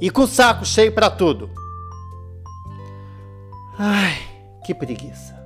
e 0.00 0.10
com 0.10 0.22
o 0.22 0.26
saco 0.26 0.64
cheio 0.64 0.92
para 0.92 1.10
tudo. 1.10 1.50
Ai, 3.78 4.16
que 4.64 4.74
preguiça. 4.74 5.36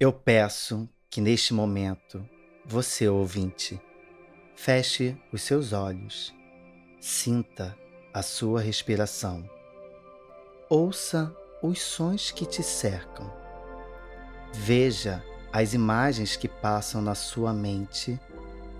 Eu 0.00 0.12
peço 0.12 0.88
que 1.10 1.20
neste 1.20 1.52
momento 1.52 2.24
você, 2.64 3.08
ouvinte, 3.08 3.80
feche 4.54 5.16
os 5.32 5.42
seus 5.42 5.72
olhos, 5.72 6.34
sinta 7.00 7.76
a 8.12 8.22
sua 8.22 8.60
respiração, 8.60 9.48
ouça 10.68 11.34
os 11.62 11.80
sons 11.80 12.30
que 12.30 12.46
te 12.46 12.62
cercam, 12.62 13.32
veja 14.52 15.24
as 15.52 15.74
imagens 15.74 16.36
que 16.36 16.46
passam 16.46 17.00
na 17.00 17.14
sua 17.14 17.52
mente 17.52 18.20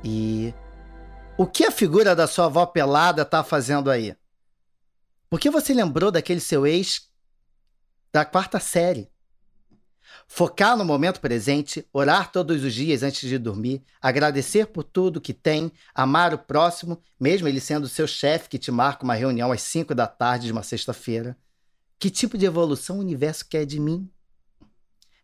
e 0.05 0.55
o 1.39 1.47
que 1.47 1.65
a 1.65 1.71
figura 1.71 2.17
da 2.17 2.27
sua 2.27 2.47
avó 2.47 2.67
pelada 2.67 3.25
tá 3.25 3.45
fazendo 3.45 3.93
aí? 3.93 4.17
Por 5.31 5.39
que 5.39 5.49
você 5.49 5.73
lembrou 5.73 6.11
daquele 6.11 6.41
seu 6.41 6.67
ex 6.67 7.09
da 8.13 8.25
quarta 8.25 8.59
série? 8.59 9.09
Focar 10.27 10.77
no 10.77 10.85
momento 10.85 11.21
presente, 11.21 11.87
orar 11.93 12.33
todos 12.33 12.65
os 12.65 12.75
dias 12.75 13.05
antes 13.05 13.29
de 13.29 13.39
dormir, 13.39 13.85
agradecer 14.03 14.67
por 14.67 14.83
tudo 14.83 15.21
que 15.21 15.33
tem, 15.33 15.71
amar 15.95 16.35
o 16.35 16.39
próximo, 16.39 17.01
mesmo 17.21 17.47
ele 17.47 17.61
sendo 17.61 17.87
seu 17.87 18.09
chefe 18.09 18.49
que 18.49 18.59
te 18.59 18.73
marca 18.73 19.05
uma 19.05 19.15
reunião 19.15 19.53
às 19.53 19.63
5 19.63 19.95
da 19.95 20.09
tarde 20.09 20.47
de 20.47 20.53
uma 20.53 20.65
sexta-feira. 20.65 21.39
Que 22.01 22.11
tipo 22.11 22.37
de 22.37 22.47
evolução 22.47 22.97
o 22.97 23.01
universo 23.01 23.47
quer 23.49 23.65
de 23.65 23.79
mim? 23.79 24.11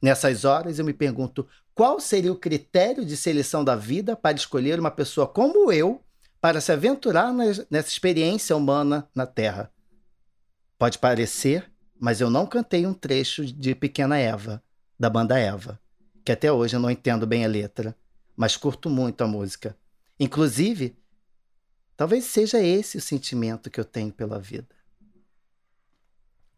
Nessas 0.00 0.44
horas 0.44 0.78
eu 0.78 0.84
me 0.84 0.92
pergunto 0.92 1.44
qual 1.74 1.98
seria 1.98 2.30
o 2.30 2.38
critério 2.38 3.04
de 3.04 3.16
seleção 3.16 3.64
da 3.64 3.74
vida 3.74 4.14
para 4.14 4.36
escolher 4.36 4.78
uma 4.78 4.92
pessoa 4.92 5.26
como 5.26 5.72
eu 5.72 6.03
para 6.44 6.60
se 6.60 6.70
aventurar 6.70 7.32
nessa 7.70 7.88
experiência 7.88 8.54
humana 8.54 9.08
na 9.14 9.26
Terra. 9.26 9.72
Pode 10.78 10.98
parecer, 10.98 11.72
mas 11.98 12.20
eu 12.20 12.28
não 12.28 12.46
cantei 12.46 12.84
um 12.84 12.92
trecho 12.92 13.46
de 13.46 13.74
Pequena 13.74 14.18
Eva, 14.18 14.62
da 15.00 15.08
banda 15.08 15.38
Eva, 15.38 15.80
que 16.22 16.30
até 16.30 16.52
hoje 16.52 16.76
eu 16.76 16.80
não 16.80 16.90
entendo 16.90 17.26
bem 17.26 17.46
a 17.46 17.48
letra, 17.48 17.96
mas 18.36 18.58
curto 18.58 18.90
muito 18.90 19.24
a 19.24 19.26
música. 19.26 19.74
Inclusive, 20.20 20.94
talvez 21.96 22.26
seja 22.26 22.60
esse 22.60 22.98
o 22.98 23.00
sentimento 23.00 23.70
que 23.70 23.80
eu 23.80 23.84
tenho 23.86 24.12
pela 24.12 24.38
vida. 24.38 24.68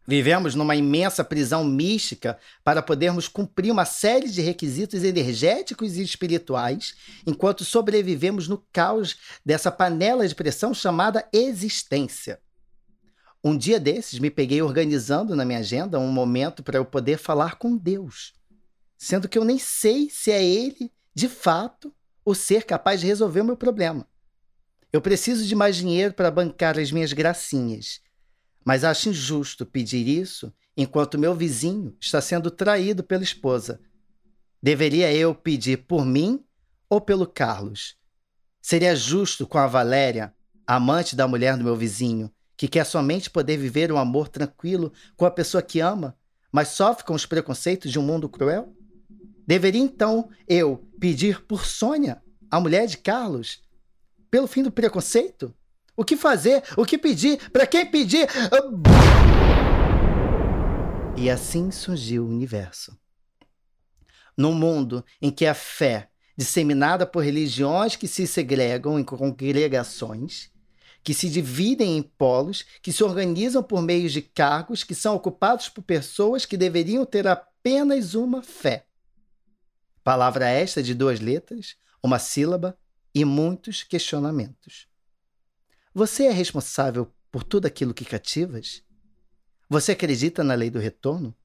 Vivemos 0.09 0.55
numa 0.55 0.73
imensa 0.73 1.21
prisão 1.21 1.65
mística 1.65 2.39
para 2.63 2.81
podermos 2.81 3.27
cumprir 3.27 3.71
uma 3.71 3.83
série 3.83 4.29
de 4.29 4.39
requisitos 4.39 5.03
energéticos 5.03 5.97
e 5.97 6.01
espirituais, 6.01 6.95
enquanto 7.25 7.65
sobrevivemos 7.65 8.47
no 8.47 8.65
caos 8.71 9.17
dessa 9.45 9.69
panela 9.69 10.25
de 10.25 10.33
pressão 10.33 10.73
chamada 10.73 11.27
existência. 11.33 12.39
Um 13.43 13.57
dia 13.57 13.81
desses, 13.81 14.17
me 14.17 14.31
peguei 14.31 14.61
organizando 14.61 15.35
na 15.35 15.43
minha 15.43 15.59
agenda 15.59 15.99
um 15.99 16.11
momento 16.11 16.63
para 16.63 16.77
eu 16.77 16.85
poder 16.85 17.17
falar 17.17 17.55
com 17.55 17.75
Deus, 17.75 18.33
sendo 18.97 19.27
que 19.27 19.37
eu 19.37 19.43
nem 19.43 19.59
sei 19.59 20.09
se 20.09 20.31
é 20.31 20.41
Ele, 20.41 20.89
de 21.13 21.27
fato, 21.27 21.93
o 22.23 22.33
ser 22.33 22.63
capaz 22.63 23.01
de 23.01 23.07
resolver 23.07 23.41
o 23.41 23.45
meu 23.45 23.57
problema. 23.57 24.07
Eu 24.91 25.01
preciso 25.01 25.45
de 25.45 25.53
mais 25.53 25.75
dinheiro 25.75 26.13
para 26.13 26.31
bancar 26.31 26.79
as 26.79 26.93
minhas 26.93 27.11
gracinhas 27.11 28.06
mas 28.67 28.83
acho 28.83 29.07
injusto 29.07 29.65
pedir 29.65 30.05
isso 30.09 30.53
enquanto 30.75 31.17
meu 31.17 31.33
vizinho 31.33 31.95
está 32.01 32.19
sendo 32.19 32.51
traído 32.51 33.01
pela 33.01 33.23
esposa. 33.23 33.79
Deveria 34.61 35.09
eu 35.13 35.33
pedir 35.33 35.85
por 35.85 36.05
mim 36.05 36.43
ou 36.89 36.99
pelo 36.99 37.25
Carlos? 37.25 37.95
Seria 38.61 38.93
justo 38.93 39.47
com 39.47 39.57
a 39.57 39.67
Valéria, 39.67 40.35
amante 40.67 41.15
da 41.15 41.29
mulher 41.29 41.55
do 41.55 41.63
meu 41.63 41.77
vizinho, 41.77 42.29
que 42.57 42.67
quer 42.67 42.85
somente 42.85 43.29
poder 43.29 43.55
viver 43.55 43.89
um 43.89 43.97
amor 43.97 44.27
tranquilo 44.27 44.91
com 45.15 45.25
a 45.25 45.31
pessoa 45.31 45.63
que 45.63 45.79
ama, 45.79 46.17
mas 46.51 46.67
sofre 46.67 47.05
com 47.05 47.13
os 47.13 47.25
preconceitos 47.25 47.89
de 47.89 47.97
um 47.97 48.03
mundo 48.03 48.27
cruel? 48.27 48.75
Deveria 49.47 49.81
então 49.81 50.29
eu 50.45 50.85
pedir 50.99 51.41
por 51.45 51.65
Sônia, 51.65 52.21
a 52.51 52.59
mulher 52.59 52.85
de 52.85 52.97
Carlos, 52.97 53.61
pelo 54.29 54.45
fim 54.45 54.61
do 54.61 54.71
preconceito? 54.73 55.55
O 55.99 56.05
que 56.05 56.15
fazer? 56.15 56.63
O 56.77 56.85
que 56.85 56.95
pedir? 56.95 57.49
Para 57.49 57.65
quem 57.65 57.83
pedir? 57.83 58.29
E 61.17 61.27
assim 61.27 61.71
surgiu 61.71 62.23
o 62.23 62.29
universo. 62.29 62.95
Num 64.37 64.53
mundo 64.53 65.03
em 65.19 65.31
que 65.31 65.47
a 65.47 65.55
fé, 65.55 66.11
disseminada 66.37 67.07
por 67.07 67.23
religiões 67.23 67.95
que 67.95 68.07
se 68.07 68.27
segregam 68.27 68.99
em 68.99 69.03
congregações, 69.03 70.51
que 71.03 71.15
se 71.15 71.27
dividem 71.31 71.97
em 71.97 72.03
polos, 72.03 72.63
que 72.83 72.93
se 72.93 73.03
organizam 73.03 73.63
por 73.63 73.81
meio 73.81 74.07
de 74.07 74.21
cargos 74.21 74.83
que 74.83 74.93
são 74.93 75.15
ocupados 75.15 75.67
por 75.67 75.81
pessoas 75.81 76.45
que 76.45 76.55
deveriam 76.55 77.07
ter 77.07 77.27
apenas 77.27 78.13
uma 78.13 78.43
fé. 78.43 78.85
Palavra 80.03 80.47
esta 80.47 80.83
de 80.83 80.93
duas 80.93 81.19
letras, 81.19 81.75
uma 82.03 82.19
sílaba 82.19 82.77
e 83.15 83.25
muitos 83.25 83.81
questionamentos. 83.81 84.87
Você 85.97 86.25
é 86.27 86.31
responsável 86.31 87.11
por 87.31 87.43
tudo 87.43 87.65
aquilo 87.65 87.91
que 87.91 88.05
cativas? 88.05 88.83
Você 89.67 89.93
acredita 89.93 90.43
na 90.43 90.53
lei 90.53 90.69
do 90.69 90.77
retorno? 90.77 91.35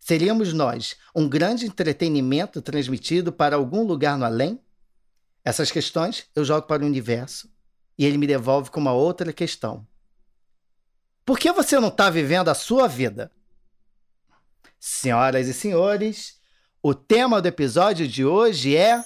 Seríamos 0.00 0.52
nós 0.52 0.96
um 1.14 1.28
grande 1.28 1.64
entretenimento 1.64 2.60
transmitido 2.60 3.32
para 3.32 3.54
algum 3.54 3.84
lugar 3.84 4.18
no 4.18 4.24
além? 4.24 4.60
Essas 5.44 5.70
questões 5.70 6.26
eu 6.34 6.44
jogo 6.44 6.66
para 6.66 6.82
o 6.82 6.86
universo 6.86 7.48
e 7.96 8.04
ele 8.04 8.18
me 8.18 8.26
devolve 8.26 8.68
com 8.68 8.80
uma 8.80 8.92
outra 8.92 9.32
questão. 9.32 9.86
Por 11.24 11.38
que 11.38 11.52
você 11.52 11.78
não 11.78 11.86
está 11.86 12.10
vivendo 12.10 12.48
a 12.48 12.54
sua 12.54 12.88
vida? 12.88 13.30
Senhoras 14.80 15.46
e 15.46 15.54
senhores, 15.54 16.40
o 16.82 16.96
tema 16.96 17.40
do 17.40 17.46
episódio 17.46 18.08
de 18.08 18.24
hoje 18.24 18.76
é 18.76 19.04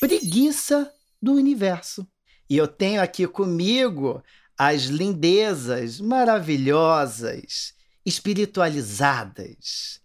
Preguiça 0.00 0.92
do 1.22 1.32
Universo. 1.32 2.06
E 2.52 2.56
eu 2.58 2.68
tenho 2.68 3.00
aqui 3.00 3.26
comigo 3.26 4.22
as 4.58 4.82
lindezas 4.82 5.98
maravilhosas, 5.98 7.72
espiritualizadas. 8.04 10.02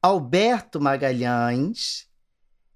Alberto 0.00 0.80
Magalhães, 0.80 2.08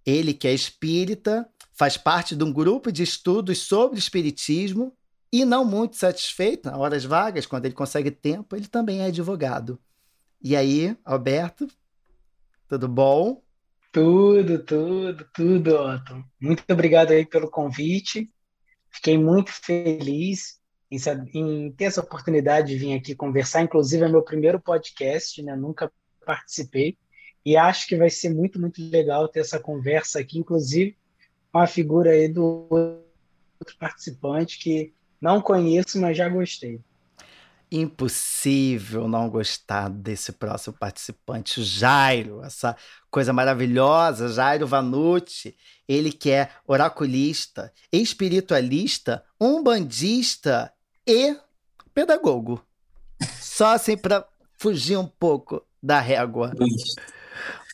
ele 0.04 0.34
que 0.34 0.46
é 0.46 0.52
espírita, 0.52 1.48
faz 1.72 1.96
parte 1.96 2.36
de 2.36 2.44
um 2.44 2.52
grupo 2.52 2.92
de 2.92 3.02
estudos 3.02 3.60
sobre 3.60 3.98
espiritismo 3.98 4.94
e 5.32 5.46
não 5.46 5.64
muito 5.64 5.96
satisfeito, 5.96 6.68
nas 6.68 6.78
horas 6.78 7.04
vagas, 7.06 7.46
quando 7.46 7.64
ele 7.64 7.74
consegue 7.74 8.10
tempo, 8.10 8.54
ele 8.54 8.68
também 8.68 9.00
é 9.00 9.06
advogado. 9.06 9.80
E 10.38 10.54
aí, 10.54 10.94
Alberto, 11.02 11.66
tudo 12.68 12.86
bom? 12.86 13.42
Tudo, 13.90 14.58
tudo, 14.58 15.26
tudo, 15.32 15.76
Otto. 15.76 16.22
Muito 16.38 16.62
obrigado 16.70 17.12
aí 17.12 17.24
pelo 17.24 17.48
convite. 17.48 18.30
Fiquei 18.94 19.18
muito 19.18 19.52
feliz 19.52 20.60
em, 20.88 20.98
em, 21.34 21.72
ter 21.72 21.86
essa 21.86 22.00
oportunidade 22.00 22.68
de 22.68 22.78
vir 22.78 22.94
aqui 22.94 23.12
conversar. 23.14 23.62
Inclusive, 23.62 24.04
é 24.04 24.08
meu 24.08 24.22
primeiro 24.22 24.60
podcast, 24.60 25.42
né? 25.42 25.56
Nunca 25.56 25.92
participei. 26.24 26.96
E 27.44 27.56
acho 27.56 27.88
que 27.88 27.96
vai 27.96 28.08
ser 28.08 28.32
muito, 28.32 28.60
muito 28.60 28.80
legal 28.80 29.26
ter 29.26 29.40
essa 29.40 29.58
conversa 29.58 30.20
aqui, 30.20 30.38
inclusive 30.38 30.96
com 31.52 31.58
a 31.58 31.66
figura 31.66 32.10
aí 32.10 32.28
do 32.28 32.66
outro 32.70 33.76
participante 33.78 34.58
que 34.58 34.92
não 35.20 35.40
conheço, 35.40 36.00
mas 36.00 36.16
já 36.16 36.28
gostei. 36.28 36.80
Impossível 37.76 39.08
não 39.08 39.28
gostar 39.28 39.90
desse 39.90 40.30
próximo 40.30 40.76
participante, 40.78 41.58
o 41.58 41.64
Jairo, 41.64 42.40
essa 42.44 42.76
coisa 43.10 43.32
maravilhosa, 43.32 44.28
Jairo 44.28 44.64
Vanucci. 44.64 45.56
Ele 45.88 46.12
que 46.12 46.30
é 46.30 46.50
oraculista, 46.68 47.72
espiritualista, 47.90 49.24
umbandista 49.40 50.72
e 51.04 51.36
pedagogo. 51.92 52.64
Só 53.40 53.74
assim 53.74 53.96
para 53.96 54.24
fugir 54.56 54.96
um 54.96 55.06
pouco 55.06 55.60
da 55.82 55.98
régua. 55.98 56.52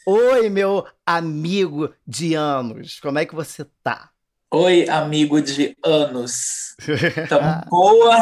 Oi, 0.06 0.48
meu 0.48 0.86
amigo 1.04 1.92
de 2.06 2.32
anos, 2.32 2.98
como 3.00 3.18
é 3.18 3.26
que 3.26 3.34
você 3.34 3.66
tá? 3.82 4.08
Oi, 4.50 4.88
amigo 4.88 5.42
de 5.42 5.76
anos. 5.84 6.74
Tamo 7.28 7.64
boa, 7.68 8.16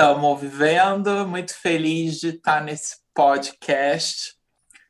tamo 0.00 0.34
vivendo, 0.34 1.28
muito 1.28 1.54
feliz 1.54 2.18
de 2.18 2.28
estar 2.28 2.64
nesse 2.64 2.96
podcast 3.12 4.34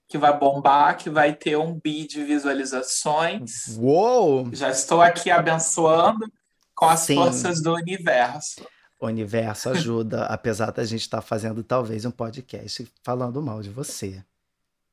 que 0.07 0.17
vai 0.17 0.39
bombar, 0.39 0.97
que 0.97 1.11
vai 1.11 1.35
ter 1.35 1.57
um 1.59 1.75
bi 1.81 2.07
de 2.07 2.23
visualizações. 2.23 3.77
Uou! 3.77 4.49
Já 4.55 4.71
estou 4.71 5.03
aqui 5.03 5.29
abençoando 5.29 6.33
com 6.77 6.85
as 6.85 7.01
Sim. 7.01 7.17
forças 7.17 7.61
do 7.61 7.75
universo. 7.75 8.65
O 9.01 9.07
universo 9.09 9.71
ajuda, 9.71 10.27
apesar 10.31 10.71
da 10.71 10.85
gente 10.85 11.01
estar 11.01 11.23
fazendo 11.23 11.65
talvez 11.65 12.05
um 12.05 12.13
podcast 12.13 12.89
falando 13.03 13.43
mal 13.43 13.63
de 13.63 13.71
você. 13.71 14.25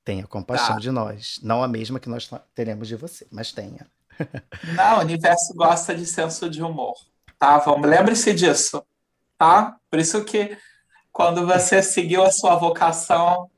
Tenha 0.03 0.25
compaixão 0.25 0.77
Tá. 0.77 0.81
de 0.81 0.89
nós. 0.89 1.39
Não 1.43 1.61
a 1.61 1.67
mesma 1.67 1.99
que 1.99 2.09
nós 2.09 2.27
teremos 2.55 2.87
de 2.87 2.95
você, 2.95 3.27
mas 3.29 3.51
tenha. 3.51 3.85
Não, 4.75 4.97
o 4.97 5.01
universo 5.01 5.53
gosta 5.53 5.93
de 5.93 6.07
senso 6.07 6.49
de 6.49 6.63
humor, 6.63 6.95
tá? 7.37 7.59
Vamos, 7.59 7.87
lembre-se 7.87 8.33
disso, 8.33 8.83
tá? 9.37 9.77
Por 9.89 9.99
isso 9.99 10.23
que 10.23 10.57
quando 11.11 11.45
você 11.45 11.81
seguiu 11.81 12.23
a 12.23 12.31
sua 12.31 12.55
vocação, 12.55 13.49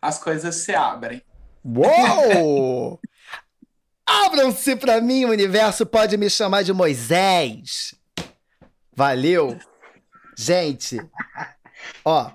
as 0.00 0.18
coisas 0.18 0.56
se 0.56 0.74
abrem. 0.74 1.22
Uou! 1.64 3.00
Abram-se 4.06 4.76
para 4.76 5.00
mim, 5.00 5.24
o 5.24 5.30
universo 5.30 5.86
pode 5.86 6.16
me 6.16 6.28
chamar 6.28 6.62
de 6.62 6.72
Moisés. 6.72 7.94
Valeu! 8.94 9.58
Gente, 10.36 11.00
ó, 12.04 12.32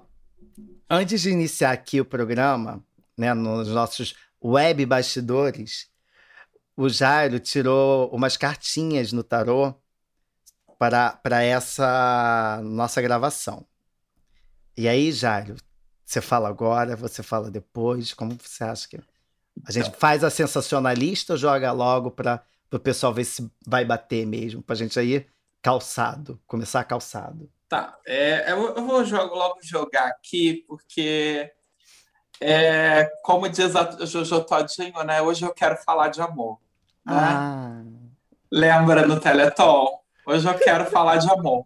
antes 0.90 1.22
de 1.22 1.30
iniciar 1.30 1.72
aqui 1.72 2.02
o 2.02 2.06
programa, 2.06 2.84
né, 3.18 3.34
nos 3.34 3.68
nossos 3.68 4.16
web 4.44 4.86
bastidores, 4.86 5.90
o 6.76 6.88
Jairo 6.90 7.40
tirou 7.40 8.10
umas 8.10 8.38
cartinhas 8.38 9.12
no 9.12 9.22
tarô 9.22 9.76
para, 10.80 11.44
essa 11.44 12.62
nossa 12.64 13.02
gravação. 13.02 13.66
E 14.78 14.88
aí, 14.88 15.12
Jairo, 15.12 15.58
você 16.06 16.22
fala 16.22 16.48
agora, 16.48 16.96
você 16.96 17.22
fala 17.22 17.52
depois, 17.52 18.14
como 18.14 18.38
você 18.42 18.64
acha 18.64 18.88
que 18.88 19.00
a 19.66 19.72
gente 19.74 19.92
faz 19.98 20.24
a 20.24 20.30
sensacionalista 20.30 21.34
ou 21.34 21.38
joga 21.38 21.70
logo 21.74 22.10
para 22.10 22.42
o 22.72 22.80
pessoal 22.80 23.14
ver 23.14 23.26
se 23.26 23.52
vai 23.68 23.84
bater 23.84 24.26
mesmo, 24.26 24.64
para 24.64 24.74
a 24.74 24.78
gente 24.78 24.98
aí 24.98 25.28
calçado, 25.62 26.42
começar 26.48 26.86
calçado. 26.86 27.52
Tá, 27.68 28.00
é, 28.08 28.54
eu, 28.54 28.76
eu 28.76 28.86
vou 28.86 29.04
jogo, 29.04 29.36
logo 29.36 29.60
jogar 29.62 30.08
aqui, 30.08 30.64
porque, 30.66 31.52
é, 32.40 33.12
como 33.22 33.50
diz 33.50 33.76
a 33.76 34.06
Jojo 34.06 34.46
Todinho, 34.46 35.04
né? 35.04 35.22
Hoje 35.22 35.46
eu 35.46 35.54
quero 35.54 35.76
falar 35.84 36.08
de 36.08 36.22
amor. 36.22 36.58
Né? 37.06 37.16
Ah, 37.16 37.84
Lembra 38.50 39.06
no 39.06 39.20
Teleton? 39.20 40.00
Hoje 40.30 40.48
eu 40.48 40.58
quero 40.58 40.86
falar 40.86 41.18
de 41.18 41.30
amor. 41.30 41.66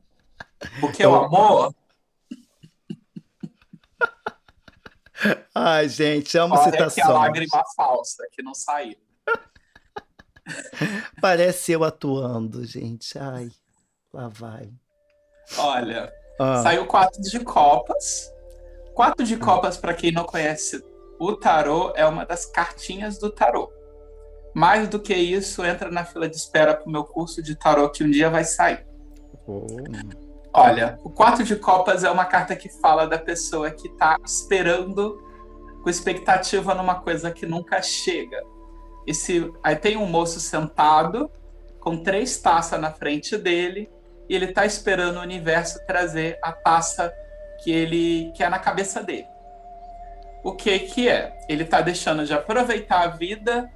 Porque 0.79 1.05
o 1.05 1.13
amor 1.13 1.73
ai, 5.53 5.87
gente, 5.89 6.37
amo 6.37 6.55
olha 6.55 6.71
que 6.71 6.81
a 6.81 6.89
citações. 6.89 7.15
lágrima 7.15 7.63
falsa 7.75 8.27
que 8.31 8.41
não 8.41 8.53
saiu. 8.53 8.97
Parece 11.21 11.71
eu 11.71 11.83
atuando, 11.83 12.65
gente. 12.65 13.17
Ai, 13.17 13.49
lá 14.13 14.27
vai. 14.27 14.71
Olha, 15.57 16.11
Ah, 16.39 16.61
saiu 16.63 16.85
quatro 16.85 17.21
de 17.21 17.39
copas. 17.39 18.31
Quatro 18.93 19.25
de 19.25 19.37
copas, 19.37 19.77
para 19.77 19.93
quem 19.93 20.11
não 20.11 20.23
conhece 20.25 20.83
o 21.19 21.35
tarô, 21.35 21.91
é 21.95 22.05
uma 22.05 22.25
das 22.25 22.45
cartinhas 22.45 23.17
do 23.17 23.29
tarô. 23.29 23.71
Mais 24.53 24.87
do 24.87 24.99
que 24.99 25.13
isso, 25.13 25.65
entra 25.65 25.89
na 25.89 26.05
fila 26.05 26.29
de 26.29 26.35
espera 26.35 26.75
para 26.75 26.87
o 26.87 26.91
meu 26.91 27.03
curso 27.03 27.41
de 27.41 27.55
tarô 27.55 27.89
que 27.89 28.03
um 28.03 28.11
dia 28.11 28.29
vai 28.29 28.43
sair. 28.43 28.85
oh, 29.47 29.65
Olha, 30.53 30.99
o 31.03 31.09
quatro 31.09 31.43
de 31.43 31.55
copas 31.55 32.03
é 32.03 32.11
uma 32.11 32.25
carta 32.25 32.55
que 32.55 32.69
fala 32.69 33.07
da 33.07 33.17
pessoa 33.17 33.71
que 33.71 33.87
está 33.87 34.17
esperando 34.23 35.19
com 35.81 35.89
expectativa 35.89 36.75
numa 36.75 37.01
coisa 37.01 37.31
que 37.31 37.45
nunca 37.45 37.81
chega. 37.81 38.39
Esse, 39.07 39.51
aí 39.63 39.75
tem 39.75 39.97
um 39.97 40.05
moço 40.05 40.39
sentado 40.39 41.29
com 41.79 41.97
três 41.97 42.37
taças 42.37 42.79
na 42.79 42.91
frente 42.91 43.35
dele 43.35 43.89
e 44.29 44.35
ele 44.35 44.45
está 44.45 44.65
esperando 44.65 45.17
o 45.17 45.21
universo 45.21 45.85
trazer 45.85 46.37
a 46.41 46.51
taça 46.51 47.11
que 47.63 47.71
ele 47.71 48.31
que 48.33 48.43
é 48.43 48.49
na 48.49 48.59
cabeça 48.59 49.03
dele. 49.03 49.27
O 50.43 50.53
que 50.53 50.79
que 50.79 51.09
é? 51.09 51.37
Ele 51.49 51.63
está 51.63 51.81
deixando 51.81 52.25
de 52.25 52.33
aproveitar 52.33 53.01
a 53.01 53.07
vida 53.07 53.69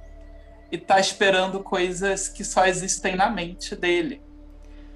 e 0.70 0.76
está 0.76 0.98
esperando 1.00 1.60
coisas 1.62 2.28
que 2.28 2.44
só 2.44 2.66
existem 2.66 3.16
na 3.16 3.30
mente 3.30 3.74
dele, 3.76 4.22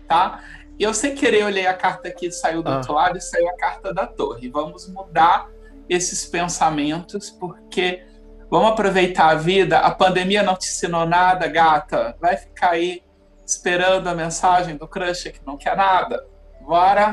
tá? 0.08 0.40
Eu 0.78 0.92
sem 0.94 1.14
querer 1.14 1.44
olhei 1.44 1.66
a 1.66 1.74
carta 1.74 2.10
que 2.10 2.30
saiu 2.30 2.62
do 2.62 2.70
Ah. 2.70 2.76
outro 2.76 2.94
lado 2.94 3.16
e 3.18 3.20
saiu 3.20 3.48
a 3.48 3.56
carta 3.56 3.92
da 3.94 4.06
torre. 4.06 4.48
Vamos 4.48 4.88
mudar 4.88 5.48
esses 5.88 6.24
pensamentos 6.24 7.30
porque 7.30 8.04
vamos 8.50 8.70
aproveitar 8.72 9.28
a 9.30 9.34
vida. 9.34 9.78
A 9.78 9.90
pandemia 9.90 10.42
não 10.42 10.56
te 10.56 10.66
ensinou 10.68 11.06
nada, 11.06 11.46
gata. 11.46 12.16
Vai 12.20 12.36
ficar 12.36 12.70
aí 12.70 13.02
esperando 13.46 14.08
a 14.08 14.14
mensagem 14.14 14.76
do 14.76 14.88
crush 14.88 15.30
que 15.30 15.40
não 15.46 15.56
quer 15.56 15.76
nada. 15.76 16.26
Bora 16.62 17.12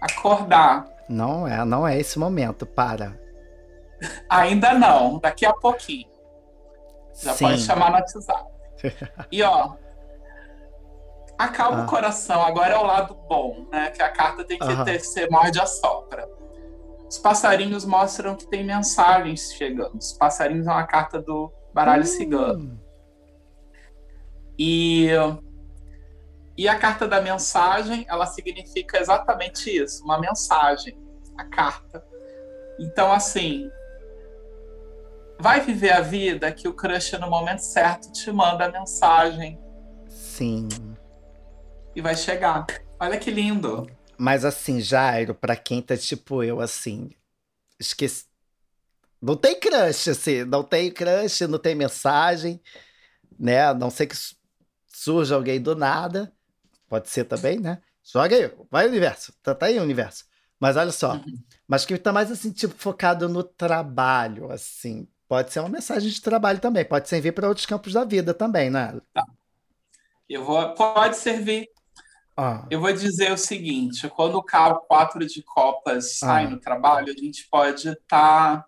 acordar. 0.00 0.86
não 1.08 1.46
é, 1.46 1.64
não 1.64 1.86
é 1.86 1.98
esse 1.98 2.18
momento, 2.18 2.66
para. 2.66 3.18
Ainda 4.28 4.74
não, 4.74 5.18
daqui 5.18 5.44
a 5.46 5.52
pouquinho. 5.52 6.06
Já 7.22 7.32
Sim. 7.34 7.44
pode 7.46 7.60
chamar 7.62 7.90
no 7.90 7.96
WhatsApp. 7.96 8.44
E 9.32 9.42
ó, 9.42 9.74
acalma 11.36 11.80
Ah. 11.82 11.84
o 11.84 11.86
coração. 11.88 12.42
Agora 12.42 12.74
é 12.74 12.78
o 12.78 12.84
lado 12.84 13.14
bom, 13.28 13.66
né? 13.72 13.90
Que 13.90 14.02
a 14.02 14.08
carta 14.10 14.44
tem 14.44 14.58
que 14.58 14.64
Aham. 14.64 14.84
ter 14.84 15.00
ser 15.00 15.28
morde 15.30 15.60
a 15.60 15.66
sopra. 15.66 16.28
Os 17.08 17.18
passarinhos 17.18 17.84
mostram 17.84 18.36
que 18.36 18.46
tem 18.46 18.64
mensagens 18.64 19.52
chegando. 19.52 19.96
Os 19.96 20.12
passarinhos 20.12 20.66
é 20.66 20.70
uma 20.70 20.86
carta 20.86 21.20
do 21.20 21.50
baralho 21.74 22.04
cigano. 22.04 22.60
Hum, 22.74 22.78
E, 24.58 25.08
e 26.56 26.68
a 26.68 26.76
carta 26.78 27.06
da 27.06 27.20
mensagem, 27.20 28.04
ela 28.08 28.26
significa 28.26 28.98
exatamente 28.98 29.70
isso, 29.70 30.02
uma 30.04 30.18
mensagem, 30.20 30.98
a 31.36 31.44
carta. 31.44 32.04
Então, 32.80 33.12
assim, 33.12 33.70
vai 35.40 35.60
viver 35.60 35.92
a 35.92 36.00
vida 36.00 36.52
que 36.52 36.68
o 36.68 36.74
crush 36.74 37.12
no 37.18 37.28
momento 37.30 37.60
certo 37.60 38.10
te 38.12 38.30
manda 38.32 38.66
a 38.66 38.72
mensagem 38.72 39.58
sim. 40.06 40.98
e 41.94 42.00
vai 42.00 42.14
chegar. 42.16 42.66
Olha 43.00 43.18
que 43.18 43.30
lindo. 43.30 43.86
Mas 44.18 44.44
assim, 44.44 44.80
Jairo, 44.80 45.34
pra 45.34 45.56
quem 45.56 45.80
tá 45.80 45.96
tipo 45.96 46.42
eu, 46.42 46.60
assim, 46.60 47.10
esqueci. 47.80 48.26
Não 49.20 49.36
tem 49.36 49.58
crush, 49.58 50.10
assim, 50.10 50.44
não 50.44 50.64
tem 50.64 50.92
crush, 50.92 51.42
não 51.48 51.58
tem 51.58 51.74
mensagem, 51.74 52.60
né? 53.38 53.66
A 53.66 53.74
não 53.74 53.90
sei 53.90 54.06
que 54.06 54.16
su- 54.16 54.36
surja 54.88 55.36
alguém 55.36 55.60
do 55.62 55.74
nada. 55.76 56.32
Pode 56.88 57.08
ser 57.10 57.24
também, 57.24 57.60
né? 57.60 57.82
Joga 58.04 58.36
aí, 58.36 58.52
vai 58.70 58.86
universo, 58.88 59.32
tá, 59.42 59.54
tá 59.54 59.66
aí 59.66 59.78
universo. 59.80 60.26
Mas 60.60 60.76
olha 60.76 60.92
só, 60.92 61.14
Uhum. 61.14 61.44
mas 61.68 61.84
que 61.86 61.98
tá 61.98 62.12
mais 62.12 62.30
assim, 62.30 62.52
tipo, 62.52 62.74
focado 62.78 63.28
no 63.28 63.44
trabalho, 63.44 64.50
assim. 64.52 65.08
Pode 65.28 65.52
ser 65.52 65.60
uma 65.60 65.68
mensagem 65.68 66.08
de 66.10 66.20
trabalho 66.22 66.58
também, 66.58 66.84
pode 66.84 67.08
servir 67.08 67.32
para 67.32 67.46
outros 67.48 67.66
campos 67.66 67.92
da 67.92 68.02
vida 68.04 68.32
também, 68.32 68.70
né? 68.70 68.98
Eu 70.28 70.42
vou, 70.44 70.74
pode 70.74 71.16
servir. 71.16 71.68
Ah, 72.36 72.66
Eu 72.70 72.80
vou 72.80 72.92
dizer 72.92 73.32
o 73.32 73.36
seguinte: 73.36 74.08
quando 74.10 74.36
o 74.36 74.42
carro 74.42 74.80
quatro 74.88 75.24
de 75.26 75.42
copas 75.42 76.18
sai 76.18 76.46
Ah. 76.46 76.50
no 76.50 76.58
trabalho, 76.58 77.12
a 77.12 77.20
gente 77.20 77.46
pode 77.50 77.88
estar. 77.88 78.64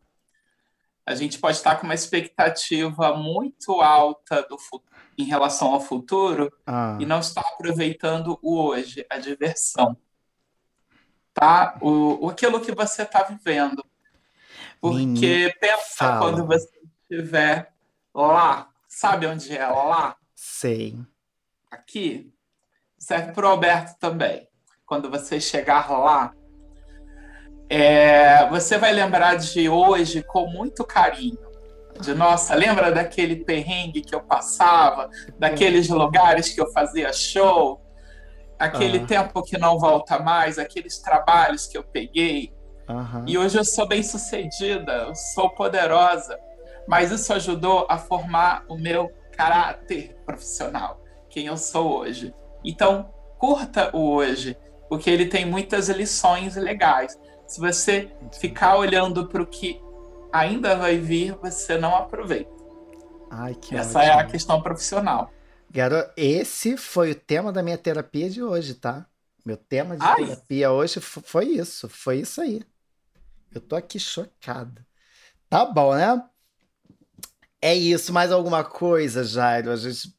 a 1.06 1.14
gente 1.14 1.38
pode 1.38 1.56
estar 1.56 1.74
com 1.76 1.84
uma 1.86 1.94
expectativa 1.94 3.16
muito 3.16 3.80
alta 3.80 4.42
do, 4.48 4.56
em 5.18 5.24
relação 5.24 5.72
ao 5.72 5.80
futuro 5.80 6.52
ah, 6.66 6.96
e 7.00 7.06
não 7.06 7.18
está 7.20 7.40
aproveitando 7.40 8.38
o 8.42 8.60
hoje, 8.60 9.04
a 9.10 9.18
diversão. 9.18 9.96
Tá? 11.34 11.76
O- 11.80 12.28
aquilo 12.28 12.60
que 12.60 12.72
você 12.74 13.02
está 13.02 13.22
vivendo. 13.24 13.84
Porque 14.80 14.98
Menina, 15.04 15.52
pensa 15.60 15.82
fala. 15.96 16.18
quando 16.20 16.46
você 16.46 16.68
estiver 17.10 17.72
lá. 18.14 18.68
Sabe 18.88 19.26
onde 19.26 19.56
é 19.56 19.66
lá? 19.66 20.16
sei. 20.34 20.96
aqui 21.70 22.32
serve 22.98 23.32
para 23.32 23.46
o 23.46 23.50
Alberto 23.50 23.98
também. 24.00 24.48
Quando 24.86 25.08
você 25.10 25.40
chegar 25.40 25.88
lá, 25.90 26.32
é, 27.68 28.48
você 28.48 28.76
vai 28.78 28.92
lembrar 28.92 29.36
de 29.36 29.68
hoje 29.68 30.22
com 30.22 30.46
muito 30.50 30.84
carinho. 30.84 31.38
De 32.00 32.14
nossa, 32.14 32.54
lembra 32.54 32.90
daquele 32.90 33.36
perrengue 33.44 34.00
que 34.00 34.14
eu 34.14 34.22
passava, 34.22 35.08
daqueles 35.38 35.88
lugares 35.88 36.48
que 36.48 36.60
eu 36.60 36.70
fazia 36.72 37.12
show, 37.12 37.80
aquele 38.58 38.98
Ah. 39.00 39.06
tempo 39.06 39.42
que 39.42 39.58
não 39.58 39.78
volta 39.78 40.18
mais, 40.18 40.58
aqueles 40.58 40.98
trabalhos 40.98 41.66
que 41.66 41.76
eu 41.76 41.84
peguei. 41.84 42.52
Aham. 42.90 43.24
E 43.28 43.38
hoje 43.38 43.56
eu 43.56 43.64
sou 43.64 43.86
bem 43.86 44.02
sucedida, 44.02 44.92
eu 45.08 45.14
sou 45.14 45.48
poderosa, 45.50 46.36
mas 46.88 47.12
isso 47.12 47.32
ajudou 47.32 47.86
a 47.88 47.96
formar 47.96 48.64
o 48.68 48.76
meu 48.76 49.12
caráter 49.36 50.16
profissional. 50.26 51.00
quem 51.28 51.46
eu 51.46 51.56
sou 51.56 51.98
hoje. 51.98 52.34
Então, 52.64 53.08
curta 53.38 53.96
o 53.96 54.10
hoje, 54.14 54.56
porque 54.88 55.08
ele 55.08 55.26
tem 55.26 55.46
muitas 55.46 55.88
lições 55.88 56.56
legais. 56.56 57.16
Se 57.46 57.60
você 57.60 58.10
ficar 58.40 58.76
olhando 58.76 59.28
para 59.28 59.40
o 59.40 59.46
que 59.46 59.80
ainda 60.32 60.74
vai 60.74 60.98
vir, 60.98 61.36
você 61.36 61.78
não 61.78 61.94
aproveita. 61.94 62.50
Ai, 63.30 63.54
que 63.54 63.76
Essa 63.76 64.00
ótimo. 64.00 64.12
é 64.12 64.20
a 64.20 64.26
questão 64.26 64.60
profissional. 64.60 65.30
Garoto, 65.70 66.10
esse 66.16 66.76
foi 66.76 67.12
o 67.12 67.14
tema 67.14 67.52
da 67.52 67.62
minha 67.62 67.78
terapia 67.78 68.28
de 68.28 68.42
hoje, 68.42 68.74
tá? 68.74 69.06
Meu 69.46 69.56
tema 69.56 69.96
de 69.96 70.04
Ai. 70.04 70.16
terapia 70.16 70.72
hoje 70.72 71.00
foi 71.00 71.44
isso, 71.46 71.88
foi 71.88 72.18
isso 72.18 72.40
aí. 72.40 72.60
Eu 73.52 73.60
tô 73.60 73.76
aqui 73.76 73.98
chocado. 73.98 74.84
Tá 75.48 75.64
bom, 75.64 75.94
né? 75.94 76.22
É 77.60 77.74
isso, 77.74 78.12
mais 78.12 78.30
alguma 78.32 78.64
coisa, 78.64 79.24
Jairo? 79.24 79.70
A 79.70 79.76
gente 79.76 80.14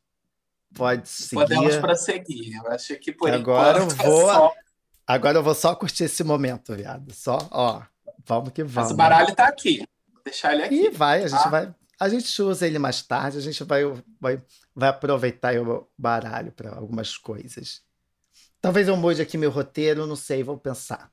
pode 0.74 1.08
seguir. 1.10 1.36
Podemos 1.42 1.76
prosseguir. 1.78 2.56
Eu 2.58 2.72
acho 2.72 2.96
que 2.98 3.12
por 3.12 3.32
agora 3.32 3.80
eu 3.80 3.84
enquanto 3.86 3.98
vou- 4.06 4.30
é 4.32 4.34
só. 4.34 4.54
Agora 5.08 5.38
eu 5.38 5.44
vou 5.44 5.56
só 5.56 5.76
curtir 5.76 6.04
esse 6.06 6.24
momento, 6.24 6.76
viado. 6.76 7.14
Só, 7.14 7.38
ó, 7.52 7.82
vamos 8.26 8.52
que 8.52 8.64
Mas 8.64 8.74
vamos. 8.74 8.92
o 8.92 8.96
baralho 8.96 9.36
tá 9.36 9.48
aqui. 9.48 9.80
Vou 10.14 10.22
deixar 10.24 10.54
ele 10.54 10.64
E 10.76 10.88
aqui. 10.88 10.90
vai, 10.98 11.24
a 11.24 11.28
gente 11.28 11.44
tá? 11.44 11.50
vai. 11.50 11.76
A 12.00 12.10
gente 12.10 12.42
usa 12.42 12.66
ele 12.68 12.80
mais 12.80 13.02
tarde, 13.02 13.38
a 13.38 13.42
gente 13.42 13.64
vai, 13.64 13.84
vai, 14.20 14.42
vai 14.76 14.90
aproveitar 14.90 15.56
o 15.58 15.88
baralho 15.98 16.52
para 16.52 16.72
algumas 16.76 17.18
coisas. 17.18 17.82
Talvez 18.60 18.88
eu 18.88 18.96
mude 18.98 19.22
aqui 19.22 19.38
meu 19.38 19.50
roteiro, 19.52 20.06
não 20.08 20.16
sei, 20.16 20.44
vou 20.44 20.58
pensar. 20.58 21.12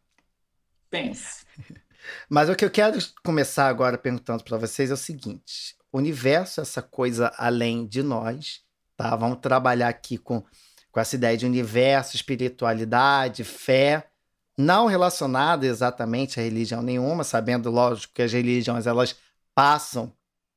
Pense. 0.90 1.44
Mas 2.28 2.48
o 2.48 2.54
que 2.54 2.64
eu 2.64 2.70
quero 2.70 2.98
começar 3.24 3.68
agora 3.68 3.98
perguntando 3.98 4.44
para 4.44 4.58
vocês 4.58 4.90
é 4.90 4.94
o 4.94 4.96
seguinte: 4.96 5.76
o 5.92 5.98
universo, 5.98 6.60
essa 6.60 6.82
coisa 6.82 7.32
além 7.36 7.86
de 7.86 8.02
nós, 8.02 8.60
tá? 8.96 9.14
Vamos 9.16 9.38
trabalhar 9.40 9.88
aqui 9.88 10.18
com, 10.18 10.42
com 10.90 11.00
essa 11.00 11.16
ideia 11.16 11.36
de 11.36 11.46
universo, 11.46 12.16
espiritualidade, 12.16 13.44
fé, 13.44 14.08
não 14.56 14.86
relacionada 14.86 15.66
exatamente 15.66 16.40
a 16.40 16.42
religião 16.42 16.82
nenhuma, 16.82 17.24
sabendo, 17.24 17.70
lógico, 17.70 18.12
que 18.14 18.22
as 18.22 18.32
religiões 18.32 18.86
elas 18.86 19.16
passam 19.54 20.12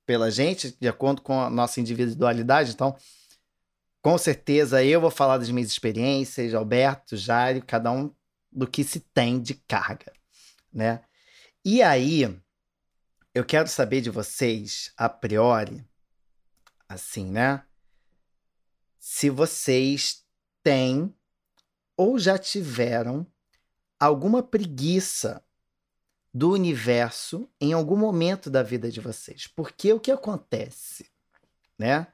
pela 0.05 0.31
gente 0.31 0.75
de 0.79 0.87
acordo 0.87 1.21
com 1.21 1.39
a 1.39 1.49
nossa 1.49 1.79
individualidade. 1.79 2.71
Então, 2.71 2.95
com 4.01 4.17
certeza 4.17 4.83
eu 4.83 4.99
vou 4.99 5.11
falar 5.11 5.37
das 5.37 5.49
minhas 5.49 5.69
experiências, 5.69 6.53
Alberto, 6.53 7.15
Jairo, 7.15 7.63
cada 7.65 7.91
um 7.91 8.11
do 8.51 8.67
que 8.67 8.83
se 8.83 8.99
tem 8.99 9.39
de 9.39 9.53
carga, 9.53 10.11
né? 10.73 11.01
E 11.63 11.83
aí, 11.83 12.23
eu 13.35 13.45
quero 13.45 13.67
saber 13.67 14.01
de 14.01 14.09
vocês, 14.09 14.91
a 14.97 15.07
priori, 15.07 15.85
assim, 16.89 17.25
né? 17.29 17.63
Se 18.99 19.29
vocês 19.29 20.25
têm 20.63 21.15
ou 21.95 22.17
já 22.17 22.39
tiveram 22.39 23.27
alguma 23.99 24.41
preguiça 24.41 25.45
do 26.33 26.51
universo 26.51 27.47
em 27.59 27.73
algum 27.73 27.95
momento 27.95 28.49
da 28.49 28.63
vida 28.63 28.89
de 28.89 28.99
vocês. 28.99 29.45
Porque 29.45 29.93
o 29.93 29.99
que 29.99 30.09
acontece, 30.09 31.11
né? 31.77 32.07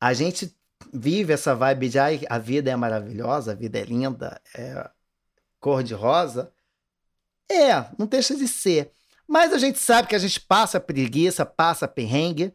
A 0.00 0.14
gente 0.14 0.56
vive 0.92 1.32
essa 1.32 1.52
vibe 1.52 1.88
de 1.88 1.98
"Ai, 1.98 2.20
a 2.28 2.38
vida 2.38 2.70
é 2.70 2.76
maravilhosa, 2.76 3.50
a 3.50 3.54
vida 3.56 3.80
é 3.80 3.84
linda, 3.84 4.40
é 4.54 4.88
cor 5.58 5.82
de 5.82 5.94
rosa. 5.94 6.54
É, 7.52 7.90
não 7.98 8.06
deixa 8.06 8.34
de 8.34 8.48
ser. 8.48 8.92
Mas 9.28 9.52
a 9.52 9.58
gente 9.58 9.78
sabe 9.78 10.08
que 10.08 10.14
a 10.14 10.18
gente 10.18 10.40
passa 10.40 10.80
preguiça, 10.80 11.44
passa 11.44 11.86
perrengue, 11.86 12.54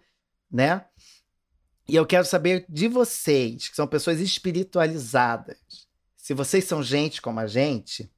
né? 0.51 0.85
E 1.87 1.95
eu 1.95 2.05
quero 2.05 2.25
saber 2.25 2.65
de 2.67 2.87
vocês, 2.87 3.69
que 3.69 3.75
são 3.75 3.87
pessoas 3.87 4.19
espiritualizadas, 4.19 5.57
se 6.15 6.33
vocês 6.33 6.65
são 6.65 6.83
gente 6.83 7.21
como 7.21 7.39
a 7.39 7.47
gente, 7.47 8.11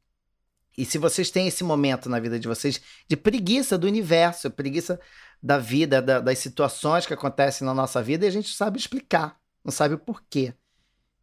e 0.75 0.85
se 0.85 0.97
vocês 0.97 1.29
têm 1.29 1.47
esse 1.47 1.63
momento 1.63 2.09
na 2.09 2.19
vida 2.19 2.39
de 2.39 2.47
vocês 2.47 2.81
de 3.07 3.15
preguiça 3.15 3.77
do 3.77 3.85
universo, 3.85 4.49
preguiça 4.49 4.99
da 5.43 5.57
vida, 5.59 6.01
da- 6.01 6.19
das 6.19 6.39
situações 6.39 7.05
que 7.05 7.13
acontecem 7.13 7.65
na 7.65 7.73
nossa 7.73 8.01
vida, 8.01 8.25
e 8.25 8.27
a 8.27 8.31
gente 8.31 8.53
sabe 8.55 8.79
explicar, 8.79 9.39
não 9.63 9.71
sabe 9.71 9.93
o 9.93 9.99
porquê. 9.99 10.53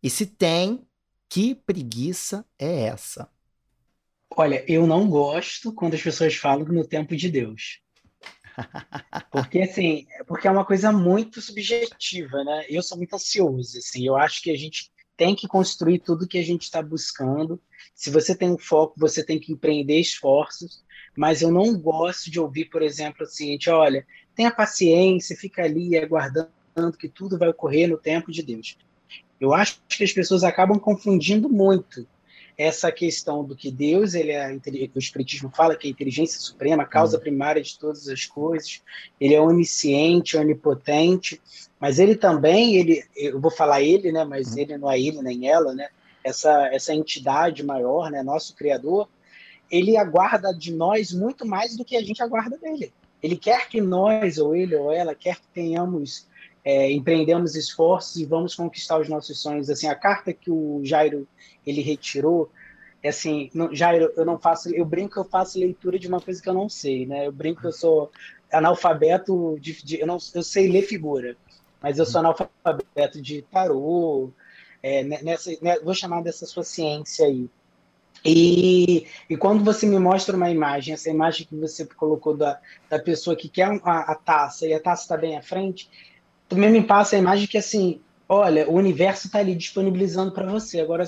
E 0.03 0.09
se 0.09 0.27
tem, 0.27 0.87
que 1.29 1.55
preguiça 1.55 2.45
é 2.59 2.83
essa? 2.83 3.29
Olha, 4.31 4.65
eu 4.71 4.87
não 4.87 5.09
gosto 5.09 5.73
quando 5.73 5.95
as 5.95 6.03
pessoas 6.03 6.35
falam 6.35 6.67
no 6.67 6.87
tempo 6.87 7.17
de 7.17 7.31
Deus. 7.31 7.81
Porque 9.31 9.61
assim, 9.61 10.07
porque 10.27 10.49
é 10.49 10.51
uma 10.51 10.65
coisa 10.65 10.91
muito 10.91 11.43
subjetiva, 11.43 12.43
né? 12.43 12.65
Eu 12.71 12.83
sou 12.83 12.97
muito 12.97 13.15
ansioso, 13.15 13.77
assim, 13.77 14.07
eu 14.07 14.17
acho 14.17 14.43
que 14.43 14.51
a 14.51 14.57
gente 14.57 14.91
tem 15.15 15.35
que 15.35 15.47
construir 15.47 15.99
tudo 15.99 16.27
que 16.27 16.39
a 16.39 16.43
gente 16.43 16.63
está 16.63 16.83
buscando. 16.83 17.61
Se 17.95 18.11
você 18.11 18.35
tem 18.35 18.51
um 18.51 18.59
foco, 18.59 18.95
você 18.99 19.25
tem 19.25 19.39
que 19.39 19.53
empreender 19.53 19.99
esforços, 19.99 20.83
mas 21.17 21.43
eu 21.43 21.51
não 21.51 21.79
gosto 21.79 22.31
de 22.31 22.41
ouvir, 22.41 22.67
por 22.67 22.83
exemplo, 22.83 23.25
o 23.25 23.29
seguinte, 23.29 23.71
olha, 23.71 24.07
tenha 24.35 24.51
paciência, 24.51 25.37
fica 25.37 25.63
ali 25.63 25.97
aguardando 25.97 26.51
que 26.99 27.09
tudo 27.09 27.39
vai 27.39 27.49
ocorrer 27.49 27.89
no 27.89 27.97
tempo 27.97 28.31
de 28.31 28.43
Deus. 28.43 28.77
Eu 29.41 29.53
acho 29.53 29.81
que 29.89 30.05
as 30.05 30.13
pessoas 30.13 30.45
acabam 30.45 30.79
confundindo 30.79 31.49
muito 31.49 32.07
essa 32.59 32.91
questão 32.91 33.45
do 33.45 33.55
que 33.55 33.71
Deus, 33.71 34.15
ele 34.15 34.33
é, 34.33 34.59
o 34.95 34.99
Espiritismo 34.99 35.51
fala 35.55 35.77
que 35.77 35.87
é 35.87 35.91
a 35.91 35.93
inteligência 35.93 36.41
suprema, 36.41 36.85
a 36.85 36.87
causa 36.87 37.19
primária 37.19 37.63
de 37.63 37.79
todas 37.79 38.09
as 38.09 38.25
coisas, 38.25 38.83
ele 39.21 39.35
é 39.35 39.41
onisciente, 39.41 40.37
onipotente, 40.39 41.41
mas 41.79 41.99
ele 41.99 42.17
também, 42.17 42.77
ele, 42.77 43.05
eu 43.15 43.39
vou 43.39 43.51
falar 43.51 43.83
ele, 43.83 44.11
né, 44.11 44.25
mas 44.25 44.53
Uhum. 44.53 44.59
ele 44.59 44.79
não 44.79 44.91
é 44.91 44.99
ele 44.99 45.21
nem 45.21 45.49
ela, 45.49 45.75
né, 45.75 45.89
essa, 46.25 46.69
essa 46.73 46.95
entidade 46.95 47.63
maior, 47.63 48.11
né, 48.11 48.23
nosso 48.23 48.57
Criador, 48.57 49.09
ele 49.71 49.97
aguarda 49.97 50.53
de 50.55 50.73
nós 50.73 51.13
muito 51.13 51.47
mais 51.47 51.77
do 51.77 51.85
que 51.85 51.97
a 51.97 52.03
gente 52.03 52.23
aguarda 52.23 52.57
dele. 52.57 52.93
Ele 53.23 53.37
quer 53.37 53.69
que 53.69 53.81
nós, 53.81 54.39
ou 54.39 54.55
ele 54.55 54.75
ou 54.77 54.93
ela, 54.93 55.15
quer 55.15 55.37
que 55.37 55.49
tenhamos, 55.53 56.27
é, 56.67 56.91
empreendemos 56.91 57.55
esforços 57.55 58.17
e 58.17 58.25
vamos 58.25 58.57
conquistar 58.57 58.99
os 58.99 59.09
nossos 59.09 59.41
sonhos. 59.41 59.71
Assim, 59.71 59.87
a 59.87 59.95
carta 59.95 60.33
que 60.33 60.51
o 60.51 60.81
Jairo 60.83 61.29
ele 61.65 61.81
retirou, 61.81 62.51
é 63.01 63.11
assim, 63.11 63.49
não, 63.55 63.73
Jairo, 63.73 64.13
eu 64.17 64.25
não 64.25 64.37
faço, 64.37 64.75
eu 64.75 64.85
brinco 64.85 65.13
que 65.13 65.21
eu 65.21 65.25
faço 65.25 65.61
leitura 65.61 65.97
de 65.97 66.09
uma 66.09 66.21
coisa 66.21 66.43
que 66.43 66.49
eu 66.49 66.55
não 66.55 66.69
sei, 66.69 67.07
né? 67.07 67.29
Eu 67.29 67.31
brinco 67.31 67.61
que 67.61 67.69
eu 67.69 67.73
sou 67.73 68.11
analfabeto 68.53 69.57
de, 69.61 69.81
de 69.85 70.01
eu 70.01 70.09
não, 70.09 70.19
eu 70.35 70.43
sei 70.43 70.67
ler 70.67 70.83
figura, 70.83 71.37
mas 71.81 72.01
eu 72.01 72.05
sou 72.05 72.19
analfabeto 72.19 73.23
de 73.23 73.43
tarô, 73.43 74.33
é, 74.83 75.05
nessa, 75.05 75.53
né, 75.63 75.79
vou 75.79 75.95
chamar 75.95 76.21
dessa 76.21 76.47
sua 76.47 76.65
ciência 76.65 77.27
aí. 77.27 77.49
E, 78.25 79.07
e 79.31 79.37
quando 79.37 79.63
você 79.63 79.87
me 79.87 80.01
mostra 80.01 80.37
uma 80.37 80.51
imagem, 80.51 80.95
essa 80.95 81.11
imagem 81.11 81.47
que 81.47 81.55
você 81.55 81.87
colocou 81.87 82.37
da, 82.37 82.61
da 82.91 82.99
pessoa 82.99 83.37
que 83.37 83.49
quer 83.49 83.69
a, 83.85 84.13
a 84.13 84.15
taça 84.17 84.67
e 84.67 84.75
a 84.75 84.81
taça 84.81 85.03
está 85.03 85.17
bem 85.17 85.37
à 85.37 85.43
frente, 85.43 85.89
também 86.49 86.71
me 86.71 86.83
passa 86.83 87.17
a 87.17 87.19
imagem 87.19 87.47
que 87.47 87.59
assim, 87.59 88.01
olha, 88.29 88.69
o 88.69 88.75
universo 88.75 89.27
está 89.27 89.39
ali 89.39 89.55
disponibilizando 89.55 90.33
para 90.33 90.51
você. 90.51 90.81
Agora 90.81 91.05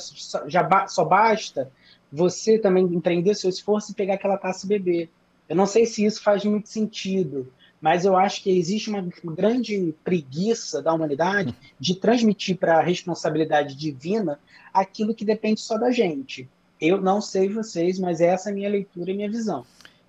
já 0.46 0.62
ba 0.62 0.86
só 0.88 1.04
basta 1.04 1.70
você 2.10 2.58
também 2.58 2.84
empreender 2.84 3.34
seu 3.34 3.50
esforço 3.50 3.92
e 3.92 3.94
pegar 3.94 4.14
aquela 4.14 4.38
taça 4.38 4.64
e 4.64 4.68
beber. 4.68 5.10
Eu 5.48 5.56
não 5.56 5.66
sei 5.66 5.86
se 5.86 6.04
isso 6.04 6.22
faz 6.22 6.44
muito 6.44 6.68
sentido, 6.68 7.50
mas 7.80 8.04
eu 8.04 8.16
acho 8.16 8.42
que 8.42 8.50
existe 8.50 8.90
uma 8.90 9.06
grande 9.24 9.94
preguiça 10.04 10.82
da 10.82 10.92
humanidade 10.92 11.54
de 11.78 11.94
transmitir 11.94 12.56
para 12.56 12.78
a 12.78 12.82
responsabilidade 12.82 13.74
divina 13.74 14.38
aquilo 14.72 15.14
que 15.14 15.24
depende 15.24 15.60
só 15.60 15.78
da 15.78 15.90
gente. 15.90 16.48
Eu 16.80 17.00
não 17.00 17.20
sei 17.20 17.48
vocês, 17.48 17.98
mas 17.98 18.20
essa 18.20 18.48
é 18.48 18.52
a 18.52 18.54
minha 18.54 18.68
leitura 18.68 19.10
e 19.10 19.14
minha 19.14 19.30
visão. 19.30 19.64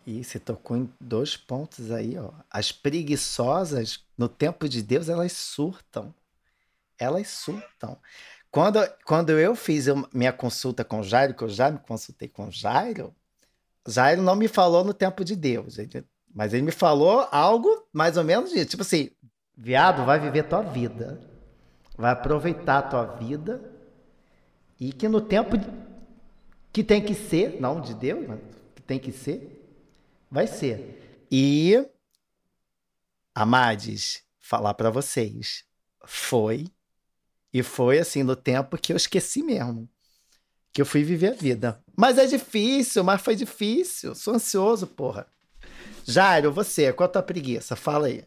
E 0.09 0.23
você 0.23 0.39
tocou 0.39 0.75
em 0.75 0.91
dois 0.99 1.37
pontos 1.37 1.91
aí, 1.91 2.17
ó. 2.17 2.31
As 2.49 2.71
preguiçosas, 2.71 4.03
no 4.17 4.27
tempo 4.27 4.67
de 4.67 4.81
Deus, 4.81 5.07
elas 5.07 5.33
surtam. 5.33 6.11
Elas 6.97 7.27
surtam. 7.27 7.95
Quando, 8.49 8.79
quando 9.05 9.29
eu 9.29 9.53
fiz 9.53 9.85
minha 10.11 10.33
consulta 10.33 10.83
com 10.83 11.01
o 11.01 11.03
Jairo, 11.03 11.35
que 11.35 11.43
eu 11.43 11.47
já 11.47 11.69
me 11.69 11.77
consultei 11.77 12.27
com 12.27 12.47
o 12.47 12.51
Jairo, 12.51 13.13
Jairo 13.87 14.23
não 14.23 14.35
me 14.35 14.47
falou 14.47 14.83
no 14.83 14.95
tempo 14.95 15.23
de 15.23 15.35
Deus, 15.35 15.77
mas 16.33 16.55
ele 16.55 16.63
me 16.63 16.71
falou 16.71 17.27
algo 17.31 17.87
mais 17.93 18.17
ou 18.17 18.23
menos 18.23 18.49
disso. 18.49 18.65
Tipo 18.65 18.81
assim, 18.81 19.11
viado, 19.55 20.05
vai 20.05 20.19
viver 20.19 20.41
tua 20.41 20.63
vida. 20.63 21.21
Vai 21.95 22.13
aproveitar 22.13 22.79
a 22.79 22.81
tua 22.81 23.05
vida. 23.05 23.61
E 24.79 24.91
que 24.91 25.07
no 25.07 25.21
tempo 25.21 25.55
que 26.73 26.83
tem 26.83 26.99
que 26.99 27.13
ser, 27.13 27.61
não 27.61 27.79
de 27.79 27.93
Deus, 27.93 28.27
mas 28.27 28.39
que 28.73 28.81
tem 28.81 28.97
que 28.97 29.11
ser, 29.11 29.58
vai 30.29 30.47
ser. 30.47 31.27
E, 31.31 31.85
Amades, 33.33 34.23
falar 34.39 34.73
pra 34.73 34.89
vocês, 34.89 35.63
foi, 36.05 36.67
e 37.53 37.63
foi 37.63 37.99
assim 37.99 38.23
no 38.23 38.35
tempo 38.35 38.77
que 38.77 38.91
eu 38.91 38.97
esqueci 38.97 39.43
mesmo, 39.43 39.89
que 40.71 40.81
eu 40.81 40.85
fui 40.85 41.03
viver 41.03 41.33
a 41.33 41.35
vida. 41.35 41.83
Mas 41.95 42.17
é 42.17 42.25
difícil, 42.25 43.03
mas 43.03 43.21
foi 43.21 43.35
difícil, 43.35 44.15
sou 44.15 44.33
ansioso, 44.33 44.87
porra. 44.87 45.27
Jairo, 46.05 46.51
você, 46.51 46.91
qual 46.91 47.07
a 47.07 47.11
tua 47.11 47.23
preguiça? 47.23 47.75
Fala 47.75 48.07
aí. 48.07 48.23